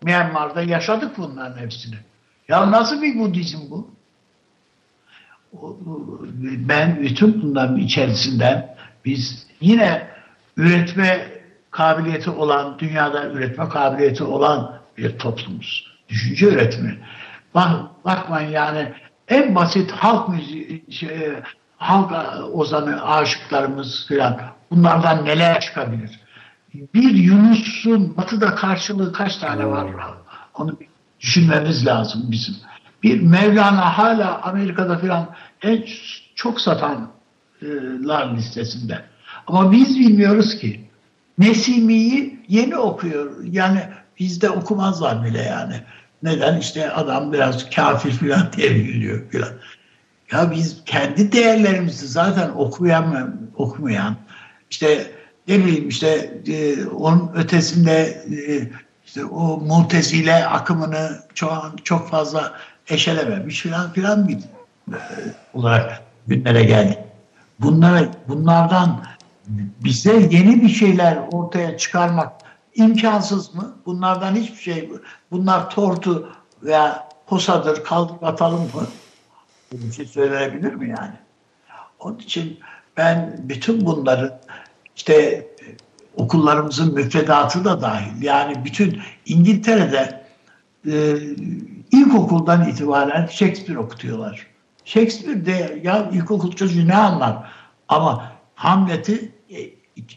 Myanmar'da 0.02 0.62
yaşadık 0.62 1.10
bunların 1.16 1.58
hepsini. 1.58 1.96
Ya 2.48 2.70
nasıl 2.70 3.02
bir 3.02 3.18
Budizm 3.18 3.58
bu? 3.70 3.93
Ben 6.68 7.02
bütün 7.02 7.42
bunların 7.42 7.76
içerisinden 7.76 8.76
biz 9.04 9.46
yine 9.60 10.08
üretme 10.56 11.28
kabiliyeti 11.70 12.30
olan, 12.30 12.78
dünyada 12.78 13.30
üretme 13.30 13.68
kabiliyeti 13.68 14.24
olan 14.24 14.80
bir 14.98 15.18
toplumuz. 15.18 15.86
Düşünce 16.08 16.46
üretimi. 16.46 16.98
Bak, 17.54 17.70
bakmayın 18.04 18.50
yani 18.50 18.92
en 19.28 19.54
basit 19.54 19.90
halk 19.90 20.28
müziği, 20.28 20.84
şey, 20.90 21.32
halk 21.76 22.12
ozanı, 22.52 23.04
aşıklarımız 23.06 24.08
falan 24.08 24.40
bunlardan 24.70 25.24
neler 25.24 25.60
çıkabilir? 25.60 26.20
bir 26.74 27.14
Yunus'un 27.14 28.16
batıda 28.16 28.54
karşılığı 28.54 29.12
kaç 29.12 29.36
tane 29.36 29.66
var? 29.66 29.86
Onu 30.54 30.76
düşünmemiz 31.20 31.86
lazım 31.86 32.22
bizim. 32.30 32.54
Bir 33.04 33.20
Mevlana 33.20 33.98
hala 33.98 34.42
Amerika'da 34.42 34.98
filan 34.98 35.28
en 35.62 35.84
çok 36.34 36.60
satanlar 36.60 38.36
listesinde. 38.36 39.02
Ama 39.46 39.72
biz 39.72 39.98
bilmiyoruz 39.98 40.58
ki. 40.58 40.80
Nesimi'yi 41.38 42.40
yeni 42.48 42.76
okuyor. 42.76 43.44
Yani 43.44 43.80
bizde 44.20 44.50
okumazlar 44.50 45.24
bile 45.24 45.42
yani. 45.42 45.74
Neden? 46.22 46.58
İşte 46.58 46.90
adam 46.90 47.32
biraz 47.32 47.70
kafir 47.70 48.10
filan 48.10 48.52
diye 48.56 48.74
biliyor 48.74 49.30
filan. 49.30 49.50
Ya 50.32 50.50
biz 50.50 50.84
kendi 50.86 51.32
değerlerimizi 51.32 52.06
zaten 52.06 52.50
okuyan, 52.50 53.36
okumayan, 53.56 54.16
işte 54.70 55.10
ne 55.48 55.58
bileyim 55.58 55.88
işte 55.88 56.40
e, 56.46 56.86
onun 56.86 57.30
ötesinde 57.34 58.24
e, 58.48 58.68
işte 59.06 59.24
o 59.24 59.60
mutezile 59.60 60.46
akımını 60.46 61.10
çok, 61.34 61.72
çok 61.84 62.10
fazla 62.10 62.52
eşelememiş 62.88 63.60
filan 63.60 63.92
filan 63.92 64.28
bir 64.28 64.38
olarak 65.54 66.02
günlere 66.26 66.64
geldik. 66.64 66.98
Bunlara, 67.60 68.08
bunlardan 68.28 69.04
bize 69.84 70.12
yeni 70.12 70.62
bir 70.62 70.68
şeyler 70.68 71.18
ortaya 71.32 71.78
çıkarmak 71.78 72.32
imkansız 72.74 73.54
mı? 73.54 73.76
Bunlardan 73.86 74.34
hiçbir 74.34 74.62
şey, 74.62 74.90
bunlar 75.30 75.70
tortu 75.70 76.32
veya 76.62 77.08
posadır, 77.26 77.84
kaldır 77.84 78.16
atalım 78.22 78.60
mı? 78.60 78.86
Bir 79.72 79.92
şey 79.92 80.06
söylenebilir 80.06 80.74
mi 80.74 80.88
yani? 80.88 81.14
Onun 82.00 82.18
için 82.18 82.60
ben 82.96 83.40
bütün 83.42 83.86
bunları 83.86 84.38
işte 84.96 85.46
okullarımızın 86.16 86.94
müfredatı 86.94 87.64
da 87.64 87.80
dahil 87.80 88.22
yani 88.22 88.64
bütün 88.64 89.00
İngiltere'de 89.26 90.24
e, 90.86 91.16
ilkokuldan 92.00 92.68
itibaren 92.68 93.26
Shakespeare 93.26 93.78
okutuyorlar. 93.78 94.46
Shakespeare 94.84 95.46
de 95.46 95.80
ya 95.82 96.10
ilkokul 96.12 96.52
çocuğu 96.52 96.88
ne 96.88 96.96
anlar? 96.96 97.50
Ama 97.88 98.32
Hamlet'i 98.54 99.32
e, 99.50 99.56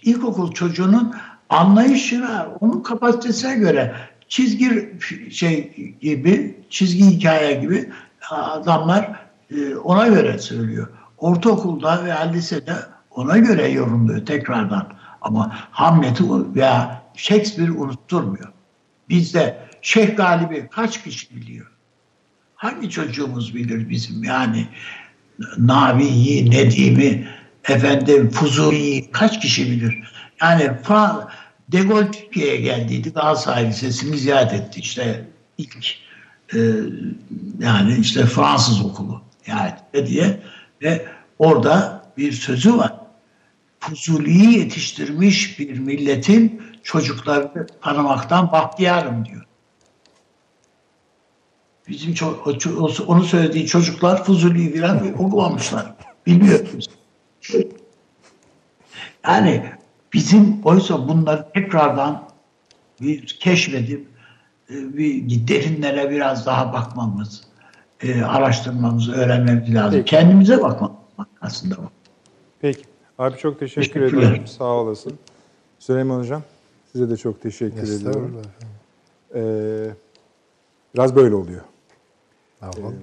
ilkokul 0.03 0.51
çocuğunun 0.51 1.15
anlayışına, 1.49 2.47
onun 2.59 2.83
kapasitesine 2.83 3.55
göre 3.55 3.95
çizgi 4.29 4.93
şey 5.31 5.73
gibi, 6.01 6.57
çizgi 6.69 7.05
hikaye 7.05 7.53
gibi 7.53 7.89
adamlar 8.31 9.27
e, 9.51 9.75
ona 9.75 10.07
göre 10.07 10.39
söylüyor. 10.39 10.87
Ortaokulda 11.17 12.05
veya 12.05 12.19
lisede 12.19 12.73
ona 13.11 13.37
göre 13.37 13.67
yorumluyor 13.67 14.25
tekrardan. 14.25 14.87
Ama 15.21 15.55
Hamlet'i 15.71 16.23
veya 16.55 17.01
Shakespeare 17.15 17.71
unutturmuyor. 17.71 18.51
Bizde 19.09 19.66
Şeyh 19.81 20.17
Galip'i 20.17 20.67
kaç 20.71 21.03
kişi 21.03 21.35
biliyor? 21.35 21.65
Hangi 22.55 22.89
çocuğumuz 22.89 23.55
bilir 23.55 23.89
bizim 23.89 24.23
yani 24.23 24.67
Navi'yi, 25.57 26.51
Nedim'i, 26.51 27.27
efendim 27.69 28.29
Fuzuli'yi 28.29 29.11
kaç 29.11 29.41
kişi 29.41 29.71
bilir? 29.71 30.13
Yani 30.41 30.71
Fra 30.83 31.27
De 31.71 31.81
Gaulle 31.81 32.11
Türkiye'ye 32.11 32.61
geldiydi. 32.61 33.13
Galatasaray 33.13 33.67
Lisesi'ni 33.67 34.17
ziyaret 34.17 34.53
etti. 34.53 34.79
İşte 34.79 35.25
ilk 35.57 35.77
e, 36.53 36.57
yani 37.59 37.97
işte 38.01 38.25
Fransız 38.25 38.85
okulu 38.85 39.21
yani 39.47 39.73
diye 40.07 40.39
ve 40.81 41.05
orada 41.39 42.03
bir 42.17 42.31
sözü 42.31 42.77
var. 42.77 42.93
Fuzuli'yi 43.79 44.59
yetiştirmiş 44.59 45.59
bir 45.59 45.79
milletin 45.79 46.61
çocuklarını 46.83 47.67
tanımaktan 47.81 48.51
bahtiyarım 48.51 49.25
diyor. 49.25 49.46
Bizim 51.89 52.13
ço- 52.13 53.03
onu 53.05 53.23
söylediği 53.23 53.65
çocuklar 53.67 54.23
Fuzuli'yi 54.23 54.81
falan 54.81 55.13
okumamışlar. 55.19 55.93
Bilmiyoruz. 56.25 56.89
Yani 59.27 59.63
bizim 60.13 60.61
oysa 60.63 61.07
bunları 61.09 61.47
tekrardan 61.53 62.23
bir 63.01 63.27
keşfedip 63.39 64.07
e, 64.69 64.97
bir 64.97 65.47
derinlere 65.47 66.09
biraz 66.11 66.45
daha 66.45 66.73
bakmamız, 66.73 67.43
e, 68.03 68.21
araştırmamız, 68.21 69.09
öğrenmemiz 69.09 69.75
lazım. 69.75 69.91
Peki. 69.99 70.09
Kendimize 70.09 70.61
bakmak 70.61 70.91
aslında 71.41 71.77
bu. 71.77 71.89
Peki. 72.61 72.83
Abi 73.19 73.37
çok 73.37 73.59
teşekkür 73.59 73.81
Teşekkürler. 73.93 74.27
ederim. 74.31 74.47
Sağ 74.47 74.63
olasın. 74.63 75.13
Süleyman 75.79 76.19
Hocam 76.19 76.41
size 76.91 77.09
de 77.09 77.17
çok 77.17 77.41
teşekkür 77.41 77.83
ediyorum. 77.99 78.41
Ee, 79.35 79.39
biraz 80.95 81.15
böyle 81.15 81.35
oluyor. 81.35 81.61
Yapalım? 82.61 82.95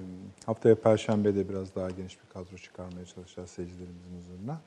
Haftaya 0.45 0.75
Perşembe 0.75 1.35
de 1.35 1.49
biraz 1.49 1.75
daha 1.75 1.89
geniş 1.89 2.17
bir 2.23 2.29
kadro 2.29 2.57
çıkarmaya 2.57 3.05
çalışacağız 3.05 3.49
seyircilerimizin 3.49 4.17
huzuruna. 4.17 4.57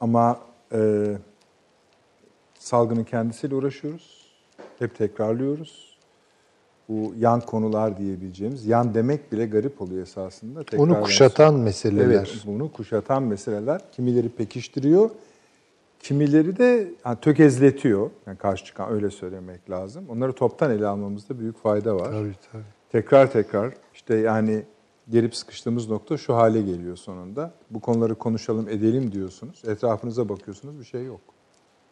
Ama 0.00 0.40
e, 0.72 1.06
salgının 2.58 3.04
kendisiyle 3.04 3.54
uğraşıyoruz. 3.54 4.26
Hep 4.78 4.96
tekrarlıyoruz. 4.98 5.96
Bu 6.88 7.14
yan 7.18 7.40
konular 7.40 7.96
diyebileceğimiz, 7.98 8.66
yan 8.66 8.94
demek 8.94 9.32
bile 9.32 9.46
garip 9.46 9.82
oluyor 9.82 10.02
esasında. 10.02 10.58
Onu 10.58 10.64
Tekrar- 10.64 11.02
kuşatan 11.02 11.54
meseleler. 11.54 12.04
Evet, 12.04 12.42
bunu 12.46 12.72
kuşatan 12.72 13.22
meseleler. 13.22 13.80
Kimileri 13.92 14.28
pekiştiriyor, 14.28 15.10
kimileri 16.00 16.56
de 16.58 16.88
yani 17.04 17.16
tökezletiyor. 17.20 18.10
Yani 18.26 18.38
karşı 18.38 18.64
çıkan 18.64 18.92
öyle 18.92 19.10
söylemek 19.10 19.70
lazım. 19.70 20.04
Onları 20.08 20.32
toptan 20.32 20.70
ele 20.70 20.86
almamızda 20.86 21.38
büyük 21.38 21.58
fayda 21.62 21.96
var 21.96 22.04
Tabii 22.04 22.34
tabii. 22.52 22.62
tekrar 22.92 23.32
tekrar 23.32 23.74
işte 24.06 24.16
yani 24.16 24.62
gelip 25.10 25.36
sıkıştığımız 25.36 25.90
nokta 25.90 26.16
şu 26.16 26.34
hale 26.36 26.62
geliyor 26.62 26.96
sonunda. 26.96 27.52
Bu 27.70 27.80
konuları 27.80 28.14
konuşalım, 28.14 28.68
edelim 28.68 29.12
diyorsunuz. 29.12 29.62
Etrafınıza 29.66 30.28
bakıyorsunuz 30.28 30.78
bir 30.80 30.84
şey 30.84 31.04
yok. 31.04 31.20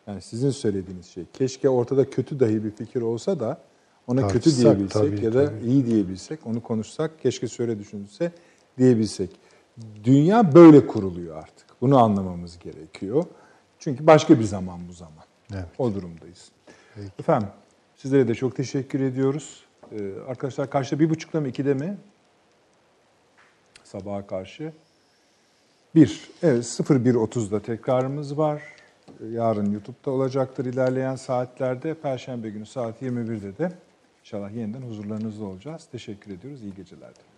Yani 0.06 0.22
sizin 0.22 0.50
söylediğiniz 0.50 1.06
şey. 1.06 1.24
Keşke 1.32 1.68
ortada 1.68 2.10
kötü 2.10 2.40
dahi 2.40 2.64
bir 2.64 2.70
fikir 2.70 3.02
olsa 3.02 3.40
da 3.40 3.58
ona 4.06 4.20
kötü 4.20 4.32
Tartışsak, 4.32 4.62
diyebilsek 4.64 5.02
tabii, 5.02 5.24
ya 5.24 5.34
da 5.34 5.46
tabii. 5.46 5.66
iyi 5.66 5.86
diyebilsek, 5.86 6.46
onu 6.46 6.62
konuşsak, 6.62 7.20
keşke 7.20 7.48
şöyle 7.48 7.78
düşünülse 7.78 8.32
diyebilsek. 8.78 9.30
Dünya 10.04 10.54
böyle 10.54 10.86
kuruluyor 10.86 11.36
artık. 11.36 11.66
Bunu 11.80 11.98
anlamamız 11.98 12.58
gerekiyor. 12.58 13.24
Çünkü 13.78 14.06
başka 14.06 14.38
bir 14.38 14.44
zaman 14.44 14.78
bu 14.88 14.92
zaman. 14.92 15.24
Evet. 15.52 15.68
O 15.78 15.94
durumdayız. 15.94 16.50
Efendim, 17.18 17.48
sizlere 17.96 18.28
de 18.28 18.34
çok 18.34 18.56
teşekkür 18.56 19.00
ediyoruz. 19.00 19.63
Ee, 19.92 20.12
arkadaşlar 20.28 20.70
karşıda 20.70 21.00
bir 21.00 21.10
buçukta 21.10 21.40
mı, 21.40 21.48
ikide 21.48 21.74
mi? 21.74 21.96
Sabaha 23.84 24.26
karşı. 24.26 24.72
Bir, 25.94 26.30
evet 26.42 26.64
01.30'da 26.64 27.62
tekrarımız 27.62 28.38
var. 28.38 28.62
Yarın 29.30 29.72
YouTube'da 29.72 30.10
olacaktır 30.10 30.64
ilerleyen 30.64 31.16
saatlerde. 31.16 31.94
Perşembe 31.94 32.50
günü 32.50 32.66
saat 32.66 33.02
21'de 33.02 33.58
de 33.58 33.72
inşallah 34.20 34.52
yeniden 34.56 34.82
huzurlarınızda 34.82 35.44
olacağız. 35.44 35.88
Teşekkür 35.92 36.30
ediyoruz. 36.30 36.62
İyi 36.62 36.74
geceler. 36.74 37.10
dileriz. 37.14 37.33